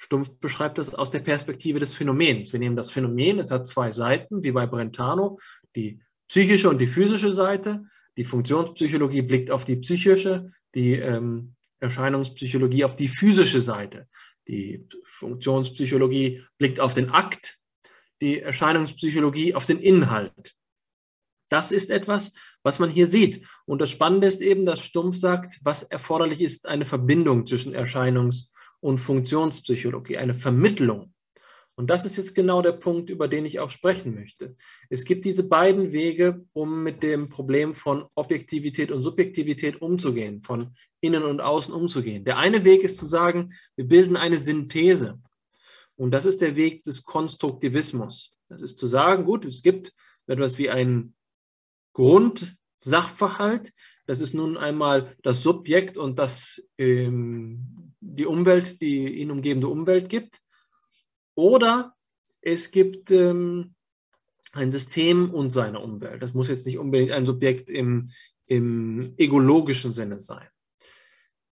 Stumpf 0.02 0.30
beschreibt 0.40 0.78
das 0.78 0.94
aus 0.94 1.10
der 1.10 1.20
Perspektive 1.20 1.78
des 1.78 1.92
Phänomens. 1.92 2.54
Wir 2.54 2.58
nehmen 2.58 2.74
das 2.74 2.90
Phänomen, 2.90 3.38
es 3.38 3.50
hat 3.50 3.68
zwei 3.68 3.90
Seiten, 3.90 4.42
wie 4.42 4.50
bei 4.50 4.66
Brentano, 4.66 5.38
die 5.76 6.00
psychische 6.26 6.70
und 6.70 6.78
die 6.78 6.86
physische 6.86 7.32
Seite. 7.32 7.84
Die 8.16 8.24
Funktionspsychologie 8.24 9.20
blickt 9.20 9.50
auf 9.50 9.64
die 9.64 9.76
psychische, 9.76 10.52
die 10.74 10.94
ähm, 10.94 11.54
Erscheinungspsychologie 11.80 12.84
auf 12.84 12.96
die 12.96 13.08
physische 13.08 13.60
Seite. 13.60 14.08
Die 14.48 14.88
Funktionspsychologie 15.04 16.46
blickt 16.56 16.80
auf 16.80 16.94
den 16.94 17.10
Akt, 17.10 17.58
die 18.22 18.40
Erscheinungspsychologie 18.40 19.54
auf 19.54 19.66
den 19.66 19.80
Inhalt. 19.80 20.54
Das 21.50 21.72
ist 21.72 21.90
etwas, 21.90 22.32
was 22.62 22.78
man 22.78 22.88
hier 22.88 23.06
sieht. 23.06 23.46
Und 23.66 23.82
das 23.82 23.90
Spannende 23.90 24.28
ist 24.28 24.40
eben, 24.40 24.64
dass 24.64 24.82
Stumpf 24.82 25.16
sagt, 25.16 25.58
was 25.62 25.82
erforderlich 25.82 26.40
ist, 26.40 26.66
eine 26.66 26.86
Verbindung 26.86 27.44
zwischen 27.46 27.74
Erscheinungs- 27.74 28.50
und 28.80 28.98
Funktionspsychologie, 28.98 30.16
eine 30.16 30.34
Vermittlung. 30.34 31.12
Und 31.76 31.88
das 31.88 32.04
ist 32.04 32.18
jetzt 32.18 32.34
genau 32.34 32.60
der 32.60 32.72
Punkt, 32.72 33.08
über 33.08 33.26
den 33.26 33.46
ich 33.46 33.58
auch 33.58 33.70
sprechen 33.70 34.14
möchte. 34.14 34.54
Es 34.90 35.04
gibt 35.04 35.24
diese 35.24 35.44
beiden 35.44 35.92
Wege, 35.92 36.44
um 36.52 36.82
mit 36.82 37.02
dem 37.02 37.30
Problem 37.30 37.74
von 37.74 38.04
Objektivität 38.14 38.90
und 38.90 39.02
Subjektivität 39.02 39.80
umzugehen, 39.80 40.42
von 40.42 40.74
innen 41.00 41.22
und 41.22 41.40
außen 41.40 41.72
umzugehen. 41.72 42.24
Der 42.24 42.36
eine 42.36 42.64
Weg 42.64 42.82
ist 42.82 42.98
zu 42.98 43.06
sagen, 43.06 43.54
wir 43.76 43.86
bilden 43.86 44.16
eine 44.16 44.36
Synthese. 44.36 45.20
Und 45.96 46.10
das 46.10 46.26
ist 46.26 46.42
der 46.42 46.56
Weg 46.56 46.84
des 46.84 47.04
Konstruktivismus. 47.04 48.34
Das 48.50 48.62
ist 48.62 48.76
zu 48.76 48.86
sagen, 48.86 49.24
gut, 49.24 49.44
es 49.44 49.62
gibt 49.62 49.92
etwas 50.26 50.58
wie 50.58 50.70
einen 50.70 51.14
Grundsachverhalt. 51.94 53.72
Das 54.06 54.20
ist 54.20 54.34
nun 54.34 54.56
einmal 54.56 55.16
das 55.22 55.42
Subjekt 55.42 55.96
und 55.96 56.18
das, 56.18 56.62
ähm, 56.78 57.89
die 58.00 58.26
Umwelt, 58.26 58.80
die 58.80 59.20
ihn 59.20 59.30
umgebende 59.30 59.68
Umwelt 59.68 60.08
gibt. 60.08 60.40
Oder 61.34 61.94
es 62.40 62.70
gibt 62.70 63.10
ähm, 63.10 63.74
ein 64.52 64.72
System 64.72 65.32
und 65.32 65.50
seine 65.50 65.80
Umwelt. 65.80 66.22
Das 66.22 66.34
muss 66.34 66.48
jetzt 66.48 66.66
nicht 66.66 66.78
unbedingt 66.78 67.12
ein 67.12 67.26
Subjekt 67.26 67.70
im, 67.70 68.10
im 68.46 69.14
egologischen 69.16 69.92
Sinne 69.92 70.20
sein. 70.20 70.48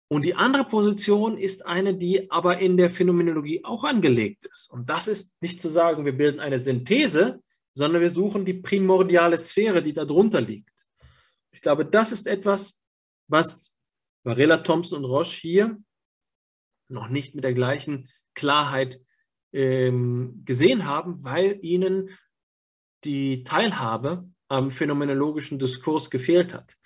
Und 0.09 0.27
die 0.27 0.35
andere 0.35 0.65
Position 0.65 1.39
ist 1.39 1.65
eine, 1.65 1.95
die 1.95 2.31
aber 2.31 2.59
in 2.59 2.77
der 2.77 2.91
Phänomenologie 2.91 3.65
auch 3.65 3.83
angelegt 3.85 4.45
ist. 4.45 4.71
Und 4.71 4.91
das 4.91 5.09
ist 5.09 5.41
nicht 5.41 5.59
zu 5.59 5.71
sagen, 5.71 6.05
wir 6.05 6.15
bilden 6.15 6.39
eine 6.39 6.59
Synthese, 6.59 7.41
sondern 7.73 8.03
wir 8.03 8.11
suchen 8.11 8.45
die 8.45 8.55
primordiale 8.55 9.39
Sphäre, 9.39 9.81
die 9.83 9.95
darunter 9.95 10.43
liegt. 10.43 10.87
Ich 11.51 11.63
glaube, 11.63 11.87
das 11.87 12.13
ist 12.13 12.27
etwas, 12.27 12.79
was 13.27 13.75
Varela, 14.23 14.59
Thompson 14.59 14.99
und 14.99 15.11
Roche 15.11 15.41
hier 15.41 15.79
noch 16.93 17.09
nicht 17.09 17.35
mit 17.35 17.45
der 17.45 17.55
gleichen 17.55 18.09
Klarheit 18.35 19.01
ähm, 19.53 20.43
gesehen 20.45 20.87
haben, 20.87 21.25
weil 21.25 21.59
ihnen 21.63 22.11
die 23.05 23.45
Teilhabe 23.45 24.29
am 24.49 24.71
phänomenologischen 24.71 25.59
Diskurs 25.59 26.11
gefehlt 26.11 26.55
hat. 26.55 26.77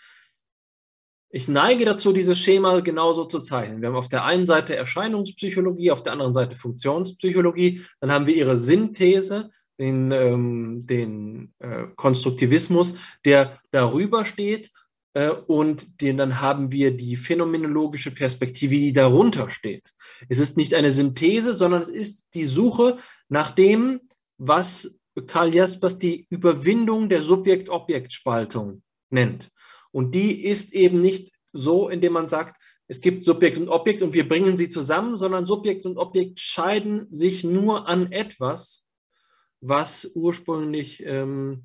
Ich 1.28 1.48
neige 1.48 1.84
dazu, 1.84 2.12
dieses 2.12 2.38
Schema 2.38 2.80
genauso 2.80 3.24
zu 3.24 3.40
zeichnen. 3.40 3.82
Wir 3.82 3.88
haben 3.88 3.96
auf 3.96 4.08
der 4.08 4.24
einen 4.24 4.46
Seite 4.46 4.76
Erscheinungspsychologie, 4.76 5.90
auf 5.90 6.02
der 6.02 6.12
anderen 6.12 6.32
Seite 6.32 6.56
Funktionspsychologie. 6.56 7.82
Dann 8.00 8.12
haben 8.12 8.26
wir 8.26 8.34
ihre 8.34 8.56
Synthese, 8.56 9.50
den, 9.78 10.10
ähm, 10.12 10.86
den 10.86 11.52
äh, 11.58 11.88
Konstruktivismus, 11.96 12.94
der 13.24 13.60
darüber 13.70 14.24
steht 14.24 14.70
und 15.46 16.02
den, 16.02 16.18
dann 16.18 16.40
haben 16.40 16.72
wir 16.72 16.94
die 16.94 17.16
phänomenologische 17.16 18.10
Perspektive, 18.10 18.74
die 18.74 18.92
darunter 18.92 19.48
steht. 19.48 19.94
Es 20.28 20.40
ist 20.40 20.56
nicht 20.56 20.74
eine 20.74 20.90
Synthese, 20.90 21.54
sondern 21.54 21.82
es 21.82 21.88
ist 21.88 22.26
die 22.34 22.44
Suche 22.44 22.98
nach 23.28 23.50
dem, 23.50 24.00
was 24.36 24.98
Karl 25.26 25.54
Jaspers 25.54 25.98
die 25.98 26.26
Überwindung 26.28 27.08
der 27.08 27.22
Subjekt-Objekt-Spaltung 27.22 28.82
nennt. 29.08 29.50
Und 29.90 30.14
die 30.14 30.44
ist 30.44 30.74
eben 30.74 31.00
nicht 31.00 31.32
so, 31.54 31.88
indem 31.88 32.12
man 32.12 32.28
sagt, 32.28 32.60
es 32.86 33.00
gibt 33.00 33.24
Subjekt 33.24 33.56
und 33.56 33.68
Objekt 33.68 34.02
und 34.02 34.12
wir 34.12 34.28
bringen 34.28 34.56
sie 34.58 34.68
zusammen, 34.68 35.16
sondern 35.16 35.46
Subjekt 35.46 35.86
und 35.86 35.96
Objekt 35.96 36.38
scheiden 36.38 37.06
sich 37.10 37.42
nur 37.42 37.88
an 37.88 38.12
etwas, 38.12 38.86
was 39.60 40.12
ursprünglich 40.14 41.02
ähm, 41.04 41.64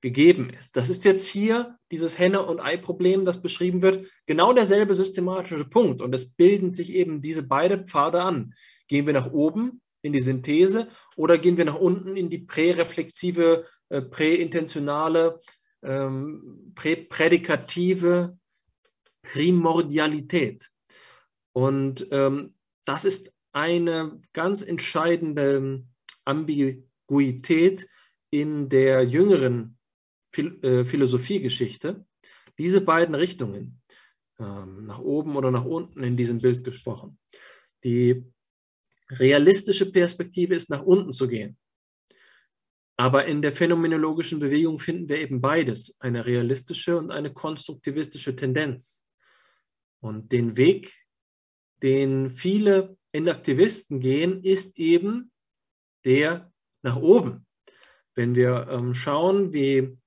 gegeben 0.00 0.50
ist. 0.50 0.76
Das 0.76 0.88
ist 0.88 1.04
jetzt 1.04 1.26
hier 1.26 1.78
dieses 1.90 2.18
Henne- 2.18 2.44
und 2.44 2.60
Ei-Problem, 2.60 3.24
das 3.24 3.40
beschrieben 3.40 3.82
wird, 3.82 4.06
genau 4.26 4.52
derselbe 4.52 4.94
systematische 4.94 5.64
Punkt. 5.64 6.00
Und 6.00 6.14
es 6.14 6.32
bilden 6.32 6.72
sich 6.72 6.92
eben 6.92 7.20
diese 7.20 7.42
beiden 7.42 7.86
Pfade 7.86 8.22
an. 8.22 8.54
Gehen 8.86 9.06
wir 9.06 9.12
nach 9.12 9.32
oben 9.32 9.80
in 10.02 10.12
die 10.12 10.20
Synthese 10.20 10.88
oder 11.16 11.38
gehen 11.38 11.56
wir 11.56 11.64
nach 11.64 11.78
unten 11.78 12.16
in 12.16 12.30
die 12.30 12.38
präreflexive, 12.38 13.64
äh, 13.88 14.02
präintentionale, 14.02 15.40
ähm, 15.82 16.72
präprädikative 16.74 18.38
Primordialität. 19.22 20.70
Und 21.52 22.06
ähm, 22.12 22.54
das 22.84 23.04
ist 23.04 23.32
eine 23.52 24.20
ganz 24.32 24.62
entscheidende 24.62 25.84
Ambiguität 26.24 27.88
in 28.30 28.68
der 28.68 29.02
jüngeren 29.04 29.77
Philosophiegeschichte, 30.84 32.04
diese 32.58 32.80
beiden 32.80 33.14
Richtungen, 33.14 33.80
ähm, 34.40 34.86
nach 34.86 35.00
oben 35.00 35.36
oder 35.36 35.50
nach 35.50 35.64
unten 35.64 36.02
in 36.04 36.16
diesem 36.16 36.38
Bild 36.38 36.62
gesprochen. 36.62 37.18
Die 37.82 38.24
realistische 39.10 39.90
Perspektive 39.90 40.54
ist, 40.54 40.70
nach 40.70 40.82
unten 40.82 41.12
zu 41.12 41.26
gehen. 41.26 41.56
Aber 42.96 43.26
in 43.26 43.42
der 43.42 43.52
phänomenologischen 43.52 44.38
Bewegung 44.38 44.78
finden 44.78 45.08
wir 45.08 45.20
eben 45.20 45.40
beides, 45.40 45.96
eine 46.00 46.24
realistische 46.24 46.96
und 46.98 47.10
eine 47.10 47.32
konstruktivistische 47.32 48.34
Tendenz. 48.36 49.04
Und 50.00 50.30
den 50.30 50.56
Weg, 50.56 50.94
den 51.82 52.30
viele 52.30 52.96
Inaktivisten 53.12 54.00
gehen, 54.00 54.44
ist 54.44 54.78
eben 54.78 55.32
der 56.04 56.52
nach 56.82 56.96
oben. 56.96 57.46
Wenn 58.14 58.36
wir 58.36 58.68
ähm, 58.70 58.94
schauen, 58.94 59.52
wie 59.52 59.97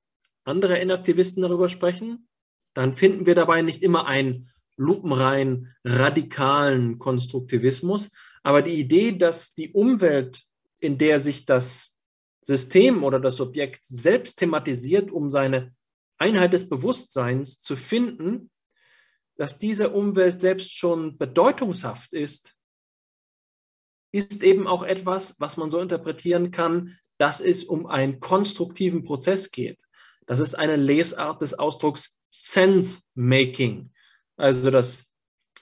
andere 0.44 0.78
Inaktivisten 0.78 1.42
darüber 1.42 1.70
sprechen, 1.70 2.28
dann 2.74 2.94
finden 2.94 3.26
wir 3.26 3.36
dabei 3.36 3.62
nicht 3.62 3.82
immer 3.82 4.08
einen 4.08 4.50
lupenrein 4.78 5.74
radikalen 5.84 6.98
Konstruktivismus. 6.98 8.10
Aber 8.44 8.62
die 8.62 8.80
Idee, 8.80 9.12
dass 9.12 9.54
die 9.54 9.72
Umwelt, 9.72 10.44
in 10.80 10.98
der 10.98 11.20
sich 11.20 11.46
das 11.46 11.98
System 12.42 13.04
oder 13.04 13.20
das 13.20 13.40
Objekt 13.40 13.86
selbst 13.86 14.40
thematisiert, 14.40 15.12
um 15.12 15.30
seine 15.30 15.72
Einheit 16.18 16.54
des 16.54 16.68
Bewusstseins 16.68 17.62
zu 17.62 17.76
finden, 17.76 18.50
dass 19.36 19.58
diese 19.58 19.92
Umwelt 19.92 20.42
selbst 20.42 20.76
schon 20.76 21.18
bedeutungshaft 21.18 22.14
ist, 22.14 22.56
ist 24.12 24.44
eben 24.44 24.68
auch 24.68 24.84
etwas, 24.84 25.36
was 25.40 25.58
man 25.58 25.72
so 25.72 25.80
interpretieren 25.80 26.52
kann, 26.52 26.98
dass 27.18 27.40
es 27.42 27.64
um 27.64 27.86
einen 27.86 28.20
konstruktiven 28.20 29.04
Prozess 29.04 29.52
geht. 29.52 29.82
Das 30.32 30.40
ist 30.40 30.54
eine 30.54 30.78
Lesart 30.78 31.42
des 31.42 31.60
Ausdrucks 31.60 32.18
Sense-Making. 32.30 33.92
Also 34.38 34.72
das 34.72 35.12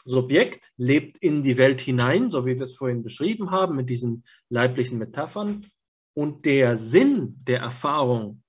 Subjekt 0.06 0.70
lebt 0.78 1.18
in 1.18 1.42
die 1.42 1.58
Welt 1.58 1.82
hinein, 1.82 2.30
so 2.30 2.46
wie 2.46 2.54
wir 2.54 2.62
es 2.62 2.76
vorhin 2.76 3.02
beschrieben 3.02 3.50
haben, 3.50 3.76
mit 3.76 3.90
diesen 3.90 4.26
leiblichen 4.48 5.00
Metaphern. 5.00 5.66
Und 6.14 6.46
der 6.46 6.78
Sinn 6.78 7.34
der 7.48 7.62
Erfahrung, 7.62 8.44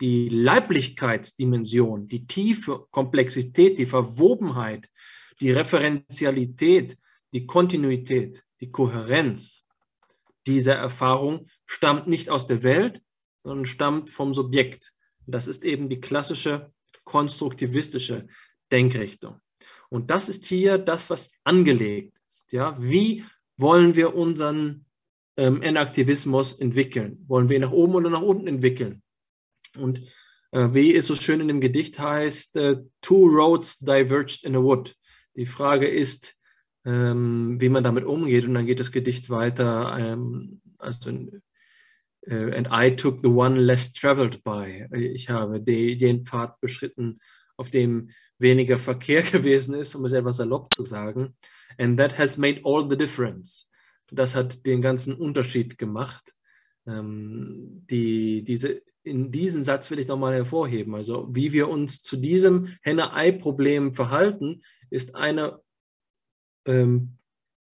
die 0.00 0.28
Leiblichkeitsdimension, 0.28 2.06
die 2.06 2.28
tiefe 2.28 2.86
Komplexität, 2.92 3.76
die 3.76 3.86
Verwobenheit, 3.86 4.88
die 5.40 5.50
Referenzialität, 5.50 6.96
die 7.32 7.44
Kontinuität, 7.46 8.44
die 8.60 8.70
Kohärenz 8.70 9.66
dieser 10.46 10.76
Erfahrung 10.76 11.46
stammt 11.66 12.06
nicht 12.06 12.30
aus 12.30 12.46
der 12.46 12.62
Welt, 12.62 13.02
sondern 13.42 13.66
stammt 13.66 14.10
vom 14.10 14.32
Subjekt. 14.32 14.94
Das 15.26 15.48
ist 15.48 15.64
eben 15.64 15.88
die 15.88 16.00
klassische 16.00 16.72
konstruktivistische 17.04 18.26
Denkrichtung. 18.70 19.40
Und 19.88 20.10
das 20.10 20.28
ist 20.28 20.46
hier 20.46 20.78
das, 20.78 21.10
was 21.10 21.32
angelegt 21.44 22.16
ist. 22.28 22.52
Ja? 22.52 22.76
Wie 22.80 23.24
wollen 23.56 23.96
wir 23.96 24.14
unseren 24.14 24.86
ähm, 25.36 25.62
Enaktivismus 25.62 26.52
entwickeln? 26.52 27.24
Wollen 27.26 27.48
wir 27.48 27.56
ihn 27.56 27.62
nach 27.62 27.72
oben 27.72 27.94
oder 27.94 28.10
nach 28.10 28.22
unten 28.22 28.46
entwickeln? 28.46 29.02
Und 29.76 30.00
äh, 30.52 30.68
wie 30.72 30.94
es 30.94 31.06
so 31.06 31.14
schön 31.14 31.40
in 31.40 31.48
dem 31.48 31.60
Gedicht 31.60 31.98
heißt, 31.98 32.56
äh, 32.56 32.76
Two 33.00 33.26
roads 33.26 33.78
diverged 33.78 34.44
in 34.44 34.56
a 34.56 34.62
wood. 34.62 34.94
Die 35.36 35.46
Frage 35.46 35.88
ist, 35.88 36.36
ähm, 36.84 37.60
wie 37.60 37.68
man 37.68 37.84
damit 37.84 38.04
umgeht. 38.04 38.44
Und 38.46 38.54
dann 38.54 38.66
geht 38.66 38.80
das 38.80 38.92
Gedicht 38.92 39.30
weiter. 39.30 39.96
Ähm, 39.98 40.60
also, 40.78 41.10
and 42.28 42.68
I 42.70 42.90
took 42.90 43.20
the 43.22 43.30
one 43.30 43.58
less 43.58 43.92
traveled 43.92 44.42
by. 44.44 44.86
Ich 44.92 45.28
habe 45.28 45.60
die, 45.60 45.96
den 45.96 46.24
Pfad 46.24 46.60
beschritten, 46.60 47.18
auf 47.56 47.70
dem 47.70 48.10
weniger 48.38 48.78
Verkehr 48.78 49.22
gewesen 49.32 49.74
ist, 49.74 49.94
um 49.94 50.04
es 50.04 50.12
etwas 50.12 50.38
salopp 50.38 50.72
zu 50.72 50.82
sagen. 50.82 51.36
And 51.78 51.98
that 51.98 52.18
has 52.18 52.36
made 52.36 52.60
all 52.64 52.88
the 52.88 52.96
difference. 52.96 53.68
Das 54.10 54.34
hat 54.34 54.66
den 54.66 54.82
ganzen 54.82 55.14
Unterschied 55.14 55.78
gemacht. 55.78 56.32
Ähm, 56.86 57.84
die, 57.90 58.42
diese, 58.42 58.82
in 59.02 59.30
diesen 59.30 59.62
Satz 59.62 59.90
will 59.90 59.98
ich 59.98 60.08
nochmal 60.08 60.34
hervorheben. 60.34 60.94
Also 60.94 61.28
wie 61.30 61.52
wir 61.52 61.68
uns 61.68 62.02
zu 62.02 62.16
diesem 62.16 62.76
Henne-Ei-Problem 62.82 63.94
verhalten, 63.94 64.62
ist 64.90 65.14
eine 65.14 65.60
ähm, 66.66 67.18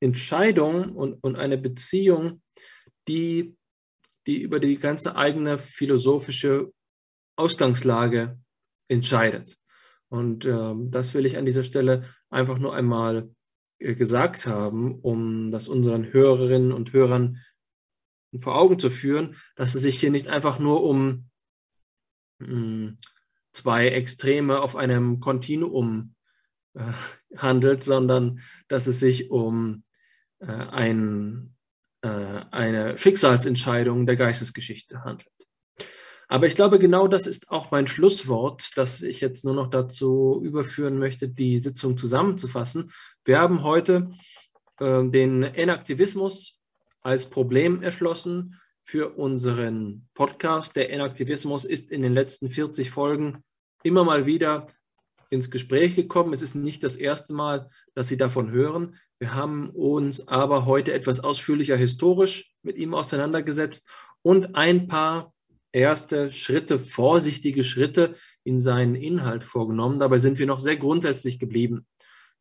Entscheidung 0.01 0.95
und, 0.95 1.15
und 1.23 1.37
eine 1.37 1.59
Beziehung, 1.59 2.43
die, 3.09 3.56
die 4.27 4.41
über 4.41 4.61
die 4.61 4.79
ganze 4.79 5.17
eigene 5.17 5.59
philosophische 5.59 6.73
Ausgangslage 7.37 8.39
entscheidet. 8.89 9.59
Und 10.09 10.45
ähm, 10.45 10.91
das 10.91 11.15
will 11.15 11.27
ich 11.27 11.37
an 11.37 11.47
dieser 11.47 11.63
Stelle 11.63 12.05
einfach 12.31 12.59
nur 12.59 12.75
einmal 12.75 13.31
äh, 13.79 13.95
gesagt 13.95 14.47
haben, 14.47 15.01
um 15.01 15.51
das 15.51 15.69
unseren 15.69 16.13
Hörerinnen 16.13 16.73
und 16.73 16.93
Hörern 16.93 17.43
vor 18.39 18.57
Augen 18.57 18.79
zu 18.79 18.91
führen, 18.91 19.37
dass 19.55 19.75
es 19.75 19.83
sich 19.83 19.99
hier 19.99 20.11
nicht 20.11 20.29
einfach 20.29 20.59
nur 20.59 20.83
um 20.83 21.29
mh, 22.39 22.49
hm, 22.49 22.99
zwei 23.53 23.89
Extreme 23.89 24.61
auf 24.61 24.77
einem 24.77 25.21
Kontinuum 25.21 26.15
äh, 26.75 26.93
handelt, 27.37 27.83
sondern 27.83 28.41
dass 28.69 28.87
es 28.87 29.01
sich 29.01 29.31
um 29.31 29.85
äh, 30.39 30.47
ein, 30.47 31.56
äh, 31.56 31.56
eine 32.07 32.99
Schicksalsentscheidung 32.99 34.07
der 34.07 34.17
Geistesgeschichte 34.17 35.05
handelt. 35.05 35.29
Aber 36.29 36.47
ich 36.47 36.57
glaube, 36.57 36.79
genau 36.79 37.07
das 37.07 37.27
ist 37.27 37.51
auch 37.51 37.71
mein 37.71 37.87
Schlusswort, 37.87 38.73
das 38.77 39.01
ich 39.01 39.21
jetzt 39.21 39.45
nur 39.45 39.55
noch 39.55 39.71
dazu 39.71 40.41
überführen 40.43 40.99
möchte, 40.99 41.29
die 41.29 41.59
Sitzung 41.59 41.97
zusammenzufassen. 41.97 42.91
Wir 43.25 43.39
haben 43.39 43.63
heute 43.63 44.11
äh, 44.81 45.05
den 45.05 45.45
Enaktivismus 45.45 46.61
als 47.03 47.31
Problem 47.31 47.83
erschlossen 47.83 48.61
für 48.83 49.11
unseren 49.17 50.09
Podcast. 50.15 50.75
Der 50.75 50.93
Enaktivismus 50.93 51.65
ist 51.65 51.93
in 51.93 52.03
den 52.03 52.13
letzten 52.13 52.51
40 52.51 52.91
Folgen 52.91 53.45
immer 53.85 54.03
mal 54.03 54.27
wieder 54.27 54.67
ins 55.31 55.51
Gespräch 55.51 55.97
gekommen. 55.97 56.33
Es 56.33 56.43
ist 56.43 56.55
nicht 56.55 56.83
das 56.85 56.97
erste 56.97 57.35
Mal, 57.35 57.71
dass 57.95 58.09
Sie 58.09 58.17
davon 58.17 58.51
hören. 58.51 58.97
Wir 59.19 59.35
haben 59.35 59.71
uns 59.71 60.29
aber 60.29 60.67
heute 60.67 60.93
etwas 60.93 61.21
ausführlicher 61.21 61.77
historisch 61.77 62.55
mit 62.63 62.77
ihm 62.77 62.95
auseinandergesetzt 62.95 63.89
und 64.23 64.55
ein 64.55 64.89
paar 64.89 65.33
erste 65.73 66.31
Schritte, 66.31 66.79
vorsichtige 66.79 67.65
Schritte 67.65 68.15
in 68.45 68.59
seinen 68.59 68.95
Inhalt 68.95 69.45
vorgenommen. 69.45 69.99
Dabei 69.99 70.19
sind 70.19 70.39
wir 70.39 70.47
noch 70.47 70.61
sehr 70.61 70.77
grundsätzlich 70.77 71.39
geblieben. 71.39 71.87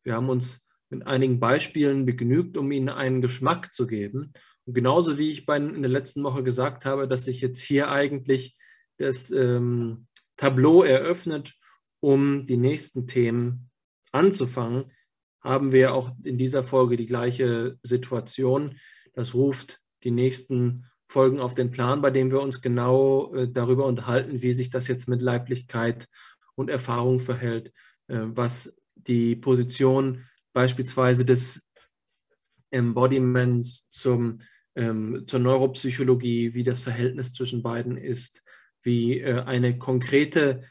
Wir 0.04 0.14
haben 0.14 0.30
uns 0.30 0.66
mit 0.90 1.06
einigen 1.06 1.40
Beispielen 1.40 2.06
begnügt, 2.06 2.58
um 2.58 2.72
Ihnen 2.72 2.90
einen 2.90 3.22
Geschmack 3.22 3.74
zu 3.74 3.88
geben. 3.88 4.32
Und 4.66 4.74
genauso 4.74 5.18
wie 5.18 5.30
ich 5.30 5.48
in 5.48 5.82
der 5.82 5.92
letzten 5.92 6.24
Woche 6.24 6.44
gesagt 6.44 6.86
habe, 6.86 7.08
dass 7.08 7.26
sich 7.26 7.42
jetzt 7.42 7.62
hier 7.62 7.92
eigentlich 7.92 8.56
das 8.98 9.32
ähm, 9.32 10.08
Tableau 10.38 10.84
eröffnet, 10.84 11.54
um 12.06 12.46
die 12.46 12.58
nächsten 12.58 13.08
Themen 13.08 13.72
anzufangen, 14.12 14.92
haben 15.42 15.72
wir 15.72 15.96
auch 15.96 16.12
in 16.24 16.38
dieser 16.38 16.64
Folge 16.64 16.98
die 16.98 17.08
gleiche 17.08 17.80
Situation. 17.82 18.78
Das 19.14 19.34
ruft 19.34 19.82
die 20.04 20.12
nächsten 20.12 20.86
Folgen 21.08 21.40
auf 21.40 21.56
den 21.56 21.72
Plan, 21.72 22.04
bei 22.04 22.12
dem 22.12 22.30
wir 22.30 22.42
uns 22.42 22.62
genau 22.62 23.34
äh, 23.34 23.50
darüber 23.52 23.88
unterhalten, 23.88 24.44
wie 24.44 24.54
sich 24.54 24.70
das 24.70 24.88
jetzt 24.88 25.08
mit 25.08 25.24
Leiblichkeit 25.24 26.08
und 26.54 26.70
Erfahrung 26.70 27.20
verhält, 27.20 27.72
äh, 28.08 28.20
was 28.20 28.76
die 28.94 29.36
Position 29.36 30.26
beispielsweise 30.54 31.26
des 31.26 31.64
Embodiments 32.70 33.90
zum 33.90 34.38
ähm, 34.76 35.24
zur 35.26 35.40
Neuropsychologie, 35.40 36.54
wie 36.54 36.64
das 36.64 36.82
Verhältnis 36.82 37.34
zwischen 37.34 37.64
beiden 37.64 37.98
ist, 37.98 38.44
wie 38.84 39.22
äh, 39.22 39.42
eine 39.42 39.80
konkrete 39.80 40.64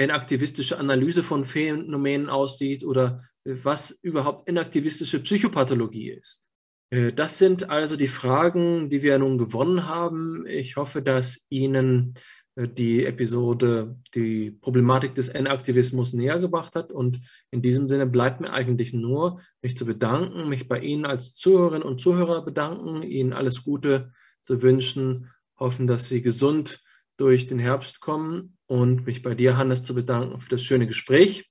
inaktivistische 0.00 0.78
Analyse 0.78 1.22
von 1.22 1.44
Phänomenen 1.44 2.28
aussieht 2.28 2.84
oder 2.84 3.22
was 3.44 3.90
überhaupt 3.90 4.48
inaktivistische 4.48 5.20
Psychopathologie 5.20 6.10
ist. 6.10 6.50
Äh, 6.90 7.12
das 7.12 7.38
sind 7.38 7.70
also 7.70 7.96
die 7.96 8.08
Fragen, 8.08 8.88
die 8.88 9.02
wir 9.02 9.18
nun 9.18 9.38
gewonnen 9.38 9.88
haben. 9.88 10.44
Ich 10.46 10.76
hoffe, 10.76 11.02
dass 11.02 11.46
Ihnen 11.48 12.14
äh, 12.56 12.68
die 12.68 13.04
Episode 13.04 13.96
die 14.14 14.50
Problematik 14.50 15.14
des 15.14 15.28
N-Aktivismus 15.28 16.12
näher 16.12 16.38
gebracht 16.38 16.74
hat. 16.74 16.92
Und 16.92 17.20
in 17.50 17.62
diesem 17.62 17.88
Sinne 17.88 18.06
bleibt 18.06 18.40
mir 18.40 18.52
eigentlich 18.52 18.92
nur, 18.92 19.40
mich 19.62 19.76
zu 19.76 19.84
bedanken, 19.84 20.48
mich 20.48 20.68
bei 20.68 20.80
Ihnen 20.80 21.04
als 21.04 21.34
Zuhörerinnen 21.34 21.86
und 21.86 22.00
Zuhörer 22.00 22.44
bedanken, 22.44 23.02
Ihnen 23.02 23.32
alles 23.32 23.62
Gute 23.62 24.12
zu 24.42 24.62
wünschen, 24.62 25.30
hoffen, 25.58 25.86
dass 25.86 26.08
Sie 26.08 26.22
gesund 26.22 26.80
durch 27.18 27.46
den 27.46 27.58
Herbst 27.58 28.00
kommen 28.00 28.56
und 28.70 29.04
mich 29.04 29.22
bei 29.22 29.34
dir, 29.34 29.56
Hannes, 29.56 29.82
zu 29.82 29.96
bedanken 29.96 30.38
für 30.38 30.48
das 30.48 30.62
schöne 30.62 30.86
Gespräch. 30.86 31.50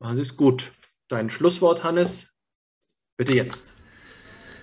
Machen 0.00 0.16
Sie 0.16 0.22
es 0.22 0.36
gut. 0.36 0.72
Dein 1.08 1.28
Schlusswort, 1.28 1.84
Hannes, 1.84 2.32
bitte 3.18 3.34
jetzt. 3.34 3.74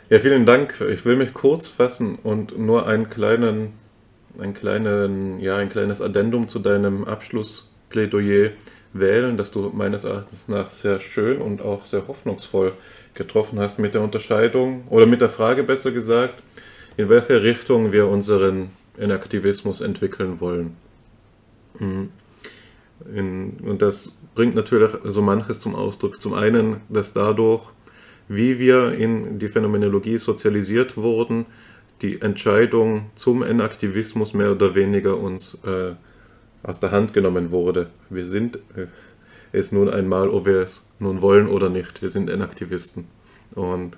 Ja, 0.09 0.19
vielen 0.19 0.47
Dank. 0.47 0.81
Ich 0.81 1.05
will 1.05 1.15
mich 1.15 1.35
kurz 1.35 1.67
fassen 1.67 2.15
und 2.15 2.57
nur 2.57 2.87
einen 2.87 3.09
kleinen 3.09 3.73
ein, 4.39 4.55
kleinen, 4.55 5.39
ja, 5.39 5.57
ein 5.57 5.69
kleines 5.69 6.01
Addendum 6.01 6.47
zu 6.47 6.57
deinem 6.57 7.03
Abschlussplädoyer 7.03 8.51
wählen, 8.93 9.37
das 9.37 9.51
du 9.51 9.69
meines 9.73 10.03
Erachtens 10.03 10.47
nach 10.47 10.69
sehr 10.69 10.99
schön 10.99 11.39
und 11.39 11.61
auch 11.61 11.85
sehr 11.85 12.07
hoffnungsvoll 12.07 12.73
getroffen 13.13 13.59
hast 13.59 13.77
mit 13.77 13.93
der 13.93 14.01
Unterscheidung 14.01 14.85
oder 14.89 15.05
mit 15.05 15.21
der 15.21 15.29
Frage 15.29 15.63
besser 15.63 15.91
gesagt, 15.91 16.41
in 16.97 17.07
welche 17.09 17.43
Richtung 17.43 17.91
wir 17.91 18.07
unseren 18.07 18.71
Inaktivismus 18.97 19.81
entwickeln 19.81 20.39
wollen. 20.39 20.75
Mhm. 21.79 22.09
Und 23.05 23.81
das 23.81 24.17
bringt 24.35 24.55
natürlich 24.55 24.91
so 25.05 25.21
manches 25.21 25.59
zum 25.59 25.75
Ausdruck. 25.75 26.21
Zum 26.21 26.33
einen, 26.33 26.77
dass 26.89 27.13
dadurch, 27.13 27.71
wie 28.27 28.59
wir 28.59 28.91
in 28.91 29.39
die 29.39 29.49
Phänomenologie 29.49 30.17
sozialisiert 30.17 30.97
wurden, 30.97 31.45
die 32.01 32.21
Entscheidung 32.21 33.09
zum 33.15 33.43
Enaktivismus 33.43 34.33
mehr 34.33 34.51
oder 34.51 34.75
weniger 34.75 35.17
uns 35.17 35.57
äh, 35.63 35.93
aus 36.63 36.79
der 36.79 36.91
Hand 36.91 37.13
genommen 37.13 37.51
wurde. 37.51 37.89
Wir 38.09 38.25
sind 38.25 38.57
äh, 38.75 38.87
es 39.51 39.71
nun 39.71 39.89
einmal, 39.89 40.29
ob 40.29 40.45
wir 40.45 40.61
es 40.61 40.87
nun 40.99 41.21
wollen 41.21 41.47
oder 41.47 41.69
nicht. 41.69 42.01
Wir 42.01 42.09
sind 42.09 42.29
Enaktivisten. 42.29 43.07
Und 43.55 43.97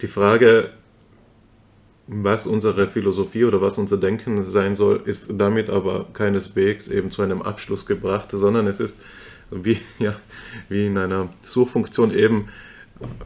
die 0.00 0.08
Frage, 0.08 0.70
was 2.14 2.46
unsere 2.46 2.88
Philosophie 2.88 3.44
oder 3.44 3.60
was 3.60 3.78
unser 3.78 3.96
Denken 3.96 4.44
sein 4.44 4.76
soll, 4.76 5.02
ist 5.04 5.30
damit 5.34 5.70
aber 5.70 6.06
keineswegs 6.12 6.88
eben 6.88 7.10
zu 7.10 7.22
einem 7.22 7.42
Abschluss 7.42 7.86
gebracht, 7.86 8.30
sondern 8.30 8.66
es 8.66 8.80
ist 8.80 9.00
wie, 9.50 9.78
ja, 9.98 10.14
wie 10.68 10.86
in 10.86 10.98
einer 10.98 11.30
Suchfunktion 11.40 12.14
eben 12.14 12.48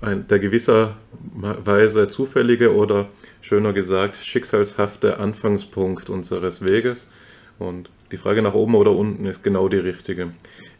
ein, 0.00 0.26
der 0.28 0.38
gewisserweise 0.38 2.06
zufällige 2.06 2.74
oder 2.74 3.08
schöner 3.42 3.72
gesagt 3.72 4.16
schicksalshafte 4.16 5.18
Anfangspunkt 5.18 6.08
unseres 6.08 6.62
Weges. 6.62 7.08
Und 7.58 7.90
die 8.12 8.16
Frage 8.16 8.42
nach 8.42 8.54
oben 8.54 8.74
oder 8.74 8.92
unten 8.92 9.26
ist 9.26 9.42
genau 9.42 9.68
die 9.68 9.78
richtige. 9.78 10.32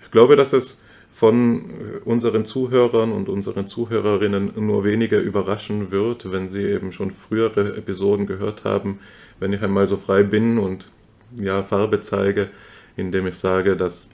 Ich 0.03 0.11
glaube, 0.11 0.37
dass 0.37 0.53
es 0.53 0.85
von 1.17 1.63
unseren 2.05 2.45
Zuhörern 2.45 3.11
und 3.11 3.31
unseren 3.31 3.67
Zuhörerinnen 3.67 4.53
nur 4.57 4.85
wenige 4.85 5.17
überraschen 5.17 5.91
wird, 5.91 6.31
wenn 6.31 6.51
sie 6.51 6.65
eben 6.65 6.93
schon 6.93 7.11
frühere 7.11 7.75
Episoden 7.75 8.27
gehört 8.27 8.65
haben, 8.65 8.99
wenn 9.41 9.51
ich 9.55 9.63
einmal 9.63 9.87
so 9.87 9.97
frei 9.97 10.25
bin 10.25 10.59
und 10.59 10.91
ja, 11.35 11.63
Farbe 11.63 12.03
zeige, 12.03 12.51
indem 12.99 13.27
ich 13.27 13.37
sage, 13.37 13.79
dass, 13.79 14.11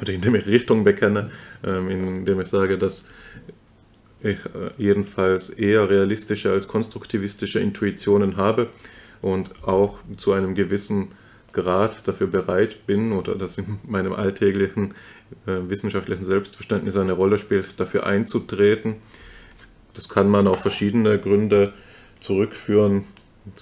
oder 0.00 0.14
indem 0.14 0.34
ich 0.34 0.46
Richtung 0.46 0.82
bekenne, 0.82 1.30
ähm, 1.62 1.90
indem 1.90 2.40
ich 2.40 2.46
sage, 2.46 2.78
dass 2.78 3.06
ich 4.22 4.38
äh, 4.38 4.70
jedenfalls 4.78 5.50
eher 5.50 5.90
realistische 5.90 6.52
als 6.52 6.66
konstruktivistische 6.68 7.60
Intuitionen 7.60 8.38
habe 8.38 8.70
und 9.20 9.68
auch 9.68 9.98
zu 10.16 10.32
einem 10.32 10.54
gewissen 10.54 11.08
Grad 11.52 12.06
dafür 12.06 12.26
bereit 12.26 12.86
bin 12.86 13.12
oder 13.12 13.34
das 13.34 13.58
in 13.58 13.78
meinem 13.86 14.12
alltäglichen 14.12 14.94
äh, 15.46 15.68
wissenschaftlichen 15.68 16.24
Selbstverständnis 16.24 16.96
eine 16.96 17.12
Rolle 17.12 17.38
spielt, 17.38 17.78
dafür 17.80 18.06
einzutreten. 18.06 18.96
Das 19.94 20.08
kann 20.08 20.28
man 20.28 20.46
auf 20.46 20.60
verschiedene 20.60 21.18
Gründe 21.18 21.72
zurückführen. 22.20 23.04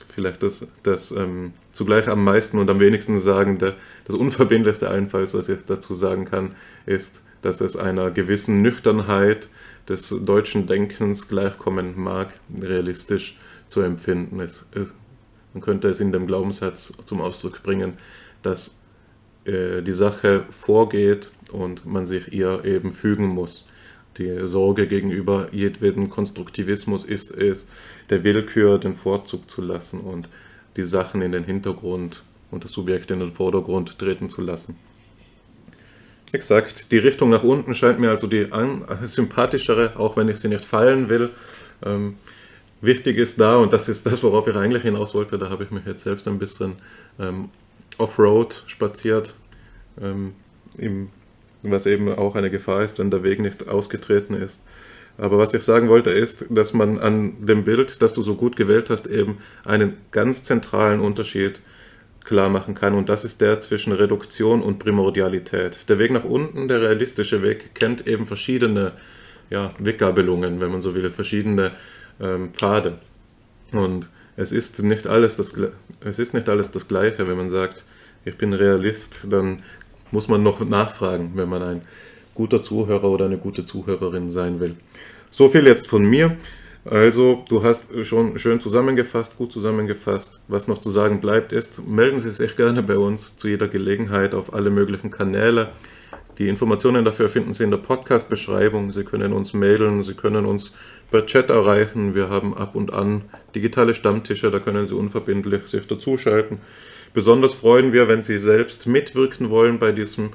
Vielleicht 0.08 0.42
das, 0.42 0.66
das 0.82 1.12
ähm, 1.12 1.52
zugleich 1.70 2.08
am 2.08 2.24
meisten 2.24 2.58
und 2.58 2.68
am 2.68 2.80
wenigsten 2.80 3.18
sagende, 3.18 3.76
das 4.04 4.16
unverbindlichste 4.16 4.88
allenfalls, 4.88 5.34
was 5.34 5.48
ich 5.48 5.64
dazu 5.64 5.94
sagen 5.94 6.24
kann, 6.24 6.54
ist, 6.84 7.22
dass 7.42 7.60
es 7.60 7.76
einer 7.76 8.10
gewissen 8.10 8.60
Nüchternheit 8.60 9.48
des 9.88 10.08
deutschen 10.08 10.66
Denkens 10.66 11.28
gleichkommen 11.28 11.94
mag, 11.96 12.34
realistisch 12.60 13.36
zu 13.66 13.80
empfinden. 13.80 14.40
Es, 14.40 14.66
man 15.58 15.64
könnte 15.64 15.88
es 15.88 15.98
in 15.98 16.12
dem 16.12 16.28
Glaubenssatz 16.28 16.92
zum 17.04 17.20
Ausdruck 17.20 17.64
bringen, 17.64 17.94
dass 18.44 18.78
äh, 19.44 19.82
die 19.82 19.92
Sache 19.92 20.44
vorgeht 20.50 21.32
und 21.50 21.84
man 21.84 22.06
sich 22.06 22.32
ihr 22.32 22.64
eben 22.64 22.92
fügen 22.92 23.26
muss. 23.26 23.68
Die 24.18 24.38
Sorge 24.46 24.86
gegenüber 24.86 25.48
jedweden 25.50 26.10
Konstruktivismus 26.10 27.04
ist 27.04 27.32
es, 27.32 27.66
der 28.08 28.22
Willkür 28.22 28.78
den 28.78 28.94
Vorzug 28.94 29.50
zu 29.50 29.60
lassen 29.60 29.98
und 29.98 30.28
die 30.76 30.84
Sachen 30.84 31.22
in 31.22 31.32
den 31.32 31.42
Hintergrund 31.42 32.22
und 32.52 32.62
das 32.62 32.70
Subjekt 32.70 33.10
in 33.10 33.18
den 33.18 33.32
Vordergrund 33.32 33.98
treten 33.98 34.28
zu 34.28 34.42
lassen. 34.42 34.76
Exakt, 36.30 36.92
die 36.92 36.98
Richtung 36.98 37.30
nach 37.30 37.42
unten 37.42 37.74
scheint 37.74 37.98
mir 37.98 38.10
also 38.10 38.28
die 38.28 38.46
sympathischere, 39.02 39.96
auch 39.96 40.16
wenn 40.16 40.28
ich 40.28 40.36
sie 40.36 40.48
nicht 40.48 40.64
fallen 40.64 41.08
will. 41.08 41.30
Ähm, 41.84 42.14
wichtig 42.80 43.18
ist 43.18 43.40
da, 43.40 43.56
und 43.56 43.72
das 43.72 43.88
ist 43.88 44.06
das, 44.06 44.22
worauf 44.22 44.46
ich 44.46 44.56
eigentlich 44.56 44.82
hinaus 44.82 45.14
wollte, 45.14 45.38
da 45.38 45.50
habe 45.50 45.64
ich 45.64 45.70
mich 45.70 45.84
jetzt 45.86 46.04
selbst 46.04 46.28
ein 46.28 46.38
bisschen 46.38 46.74
ähm, 47.18 47.50
off-road 47.98 48.62
spaziert, 48.66 49.34
ähm, 50.00 50.34
im, 50.76 51.08
was 51.62 51.86
eben 51.86 52.12
auch 52.12 52.36
eine 52.36 52.50
Gefahr 52.50 52.82
ist, 52.82 52.98
wenn 52.98 53.10
der 53.10 53.22
Weg 53.22 53.40
nicht 53.40 53.68
ausgetreten 53.68 54.34
ist. 54.34 54.62
Aber 55.16 55.36
was 55.38 55.52
ich 55.52 55.62
sagen 55.62 55.88
wollte, 55.88 56.10
ist, 56.10 56.46
dass 56.48 56.72
man 56.72 57.00
an 57.00 57.44
dem 57.44 57.64
Bild, 57.64 58.00
das 58.02 58.14
du 58.14 58.22
so 58.22 58.36
gut 58.36 58.54
gewählt 58.54 58.88
hast, 58.88 59.08
eben 59.08 59.38
einen 59.64 59.96
ganz 60.12 60.44
zentralen 60.44 61.00
Unterschied 61.00 61.60
klar 62.24 62.48
machen 62.48 62.74
kann. 62.74 62.94
Und 62.94 63.08
das 63.08 63.24
ist 63.24 63.40
der 63.40 63.58
zwischen 63.58 63.92
Reduktion 63.92 64.62
und 64.62 64.78
Primordialität. 64.78 65.88
Der 65.88 65.98
Weg 65.98 66.12
nach 66.12 66.24
unten, 66.24 66.68
der 66.68 66.80
realistische 66.82 67.42
Weg, 67.42 67.74
kennt 67.74 68.06
eben 68.06 68.26
verschiedene 68.26 68.92
ja, 69.50 69.72
Weggabelungen, 69.78 70.60
wenn 70.60 70.70
man 70.70 70.82
so 70.82 70.94
will, 70.94 71.10
verschiedene 71.10 71.72
ähm, 72.20 72.50
Pfade. 72.52 72.98
Und 73.72 74.10
es 74.36 74.52
ist, 74.52 74.82
nicht 74.82 75.06
alles 75.06 75.36
das, 75.36 75.54
es 76.04 76.18
ist 76.18 76.34
nicht 76.34 76.48
alles 76.48 76.70
das 76.70 76.88
Gleiche, 76.88 77.28
wenn 77.28 77.36
man 77.36 77.48
sagt, 77.48 77.84
ich 78.24 78.36
bin 78.36 78.52
Realist, 78.52 79.26
dann 79.30 79.62
muss 80.10 80.28
man 80.28 80.42
noch 80.42 80.60
nachfragen, 80.60 81.32
wenn 81.34 81.48
man 81.48 81.62
ein 81.62 81.82
guter 82.34 82.62
Zuhörer 82.62 83.04
oder 83.04 83.26
eine 83.26 83.38
gute 83.38 83.64
Zuhörerin 83.64 84.30
sein 84.30 84.60
will. 84.60 84.76
So 85.30 85.48
viel 85.48 85.66
jetzt 85.66 85.88
von 85.88 86.04
mir. 86.04 86.36
Also, 86.84 87.44
du 87.48 87.64
hast 87.64 88.06
schon 88.06 88.38
schön 88.38 88.60
zusammengefasst, 88.60 89.36
gut 89.36 89.52
zusammengefasst. 89.52 90.42
Was 90.48 90.68
noch 90.68 90.78
zu 90.78 90.90
sagen 90.90 91.20
bleibt, 91.20 91.52
ist, 91.52 91.86
melden 91.86 92.18
Sie 92.18 92.30
sich 92.30 92.56
gerne 92.56 92.82
bei 92.82 92.96
uns 92.96 93.36
zu 93.36 93.48
jeder 93.48 93.68
Gelegenheit 93.68 94.34
auf 94.34 94.54
alle 94.54 94.70
möglichen 94.70 95.10
Kanäle. 95.10 95.72
Die 96.38 96.48
Informationen 96.48 97.04
dafür 97.04 97.28
finden 97.28 97.52
Sie 97.52 97.64
in 97.64 97.72
der 97.72 97.78
Podcast-Beschreibung. 97.78 98.92
Sie 98.92 99.02
können 99.02 99.32
uns 99.32 99.52
mailen, 99.52 100.02
Sie 100.02 100.14
können 100.14 100.46
uns 100.46 100.72
per 101.10 101.26
Chat 101.26 101.50
erreichen. 101.50 102.14
Wir 102.14 102.28
haben 102.28 102.56
ab 102.56 102.74
und 102.74 102.92
an 102.92 103.22
digitale 103.54 103.94
Stammtische, 103.94 104.50
da 104.50 104.58
können 104.58 104.86
Sie 104.86 104.94
unverbindlich 104.94 105.66
sich 105.66 105.86
dazuschalten. 105.86 106.58
Besonders 107.14 107.54
freuen 107.54 107.92
wir, 107.92 108.08
wenn 108.08 108.22
Sie 108.22 108.38
selbst 108.38 108.86
mitwirken 108.86 109.50
wollen 109.50 109.78
bei 109.78 109.92
diesem 109.92 110.30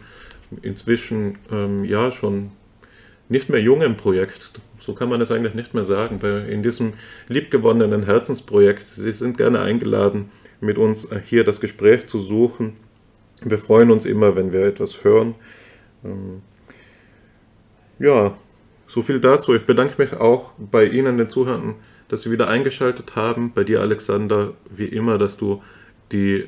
inzwischen 0.62 1.38
ähm, 1.52 1.84
ja 1.84 2.12
schon 2.12 2.52
nicht 3.30 3.50
mehr 3.50 3.62
jungen 3.62 3.98
Projekt 3.98 4.52
so 4.86 4.94
kann 4.94 5.08
man 5.08 5.22
es 5.22 5.32
eigentlich 5.32 5.54
nicht 5.54 5.74
mehr 5.74 5.86
sagen, 5.86 6.20
in 6.50 6.62
diesem 6.62 6.94
liebgewonnenen 7.30 8.04
Herzensprojekt. 8.04 8.84
Sie 8.84 9.12
sind 9.14 9.38
gerne 9.38 9.62
eingeladen, 9.62 10.30
mit 10.60 10.78
uns 10.78 11.08
hier 11.26 11.46
das 11.46 11.62
Gespräch 11.62 12.08
zu 12.08 12.20
suchen. 12.20 12.76
Wir 13.42 13.58
freuen 13.58 13.92
uns 13.92 14.06
immer, 14.06 14.36
wenn 14.36 14.52
wir 14.52 14.66
etwas 14.66 15.06
hören. 15.06 15.36
Ähm, 16.04 16.42
ja, 17.98 18.38
so 18.94 19.02
viel 19.02 19.20
dazu. 19.20 19.56
Ich 19.56 19.66
bedanke 19.66 20.02
mich 20.02 20.14
auch 20.14 20.52
bei 20.58 20.86
Ihnen, 20.86 21.18
den 21.18 21.28
Zuhörern, 21.28 21.74
dass 22.10 22.22
Sie 22.22 22.32
wieder 22.32 22.48
eingeschaltet 22.48 23.16
haben. 23.16 23.52
Bei 23.52 23.64
dir, 23.64 23.82
Alexander, 23.82 24.54
wie 24.70 24.86
immer, 24.86 25.18
dass 25.18 25.38
du 25.38 25.64
die, 26.12 26.46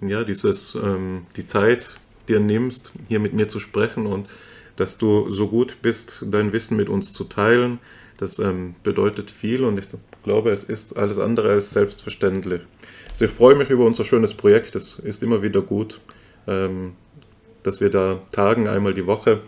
ja, 0.00 0.22
dieses, 0.22 0.76
ähm, 0.76 1.26
die 1.36 1.46
Zeit 1.46 1.96
dir 2.28 2.38
nimmst, 2.38 2.92
hier 3.08 3.18
mit 3.18 3.32
mir 3.32 3.48
zu 3.48 3.58
sprechen 3.58 4.06
und 4.06 4.28
dass 4.76 4.98
du 4.98 5.28
so 5.30 5.48
gut 5.48 5.78
bist, 5.82 6.24
dein 6.30 6.52
Wissen 6.52 6.76
mit 6.76 6.88
uns 6.88 7.12
zu 7.12 7.24
teilen. 7.24 7.80
Das 8.18 8.38
ähm, 8.38 8.76
bedeutet 8.84 9.32
viel 9.32 9.64
und 9.64 9.76
ich 9.76 9.86
glaube, 10.22 10.50
es 10.50 10.62
ist 10.62 10.96
alles 10.96 11.18
andere 11.18 11.50
als 11.50 11.72
selbstverständlich. 11.72 12.60
Also 13.10 13.24
ich 13.24 13.32
freue 13.32 13.56
mich 13.56 13.70
über 13.70 13.84
unser 13.84 14.04
schönes 14.04 14.32
Projekt. 14.32 14.76
Es 14.76 15.00
ist 15.00 15.24
immer 15.24 15.42
wieder 15.42 15.60
gut, 15.60 16.00
ähm, 16.46 16.92
dass 17.64 17.80
wir 17.80 17.90
da 17.90 18.20
tagen 18.30 18.68
einmal 18.68 18.94
die 18.94 19.06
Woche. 19.06 19.40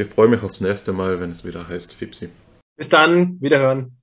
Ich 0.00 0.08
freue 0.08 0.28
mich 0.28 0.42
aufs 0.42 0.62
nächste 0.62 0.94
Mal, 0.94 1.20
wenn 1.20 1.28
es 1.28 1.44
wieder 1.44 1.68
heißt 1.68 1.94
Fipsi. 1.94 2.30
Bis 2.74 2.88
dann, 2.88 3.38
wiederhören. 3.42 3.99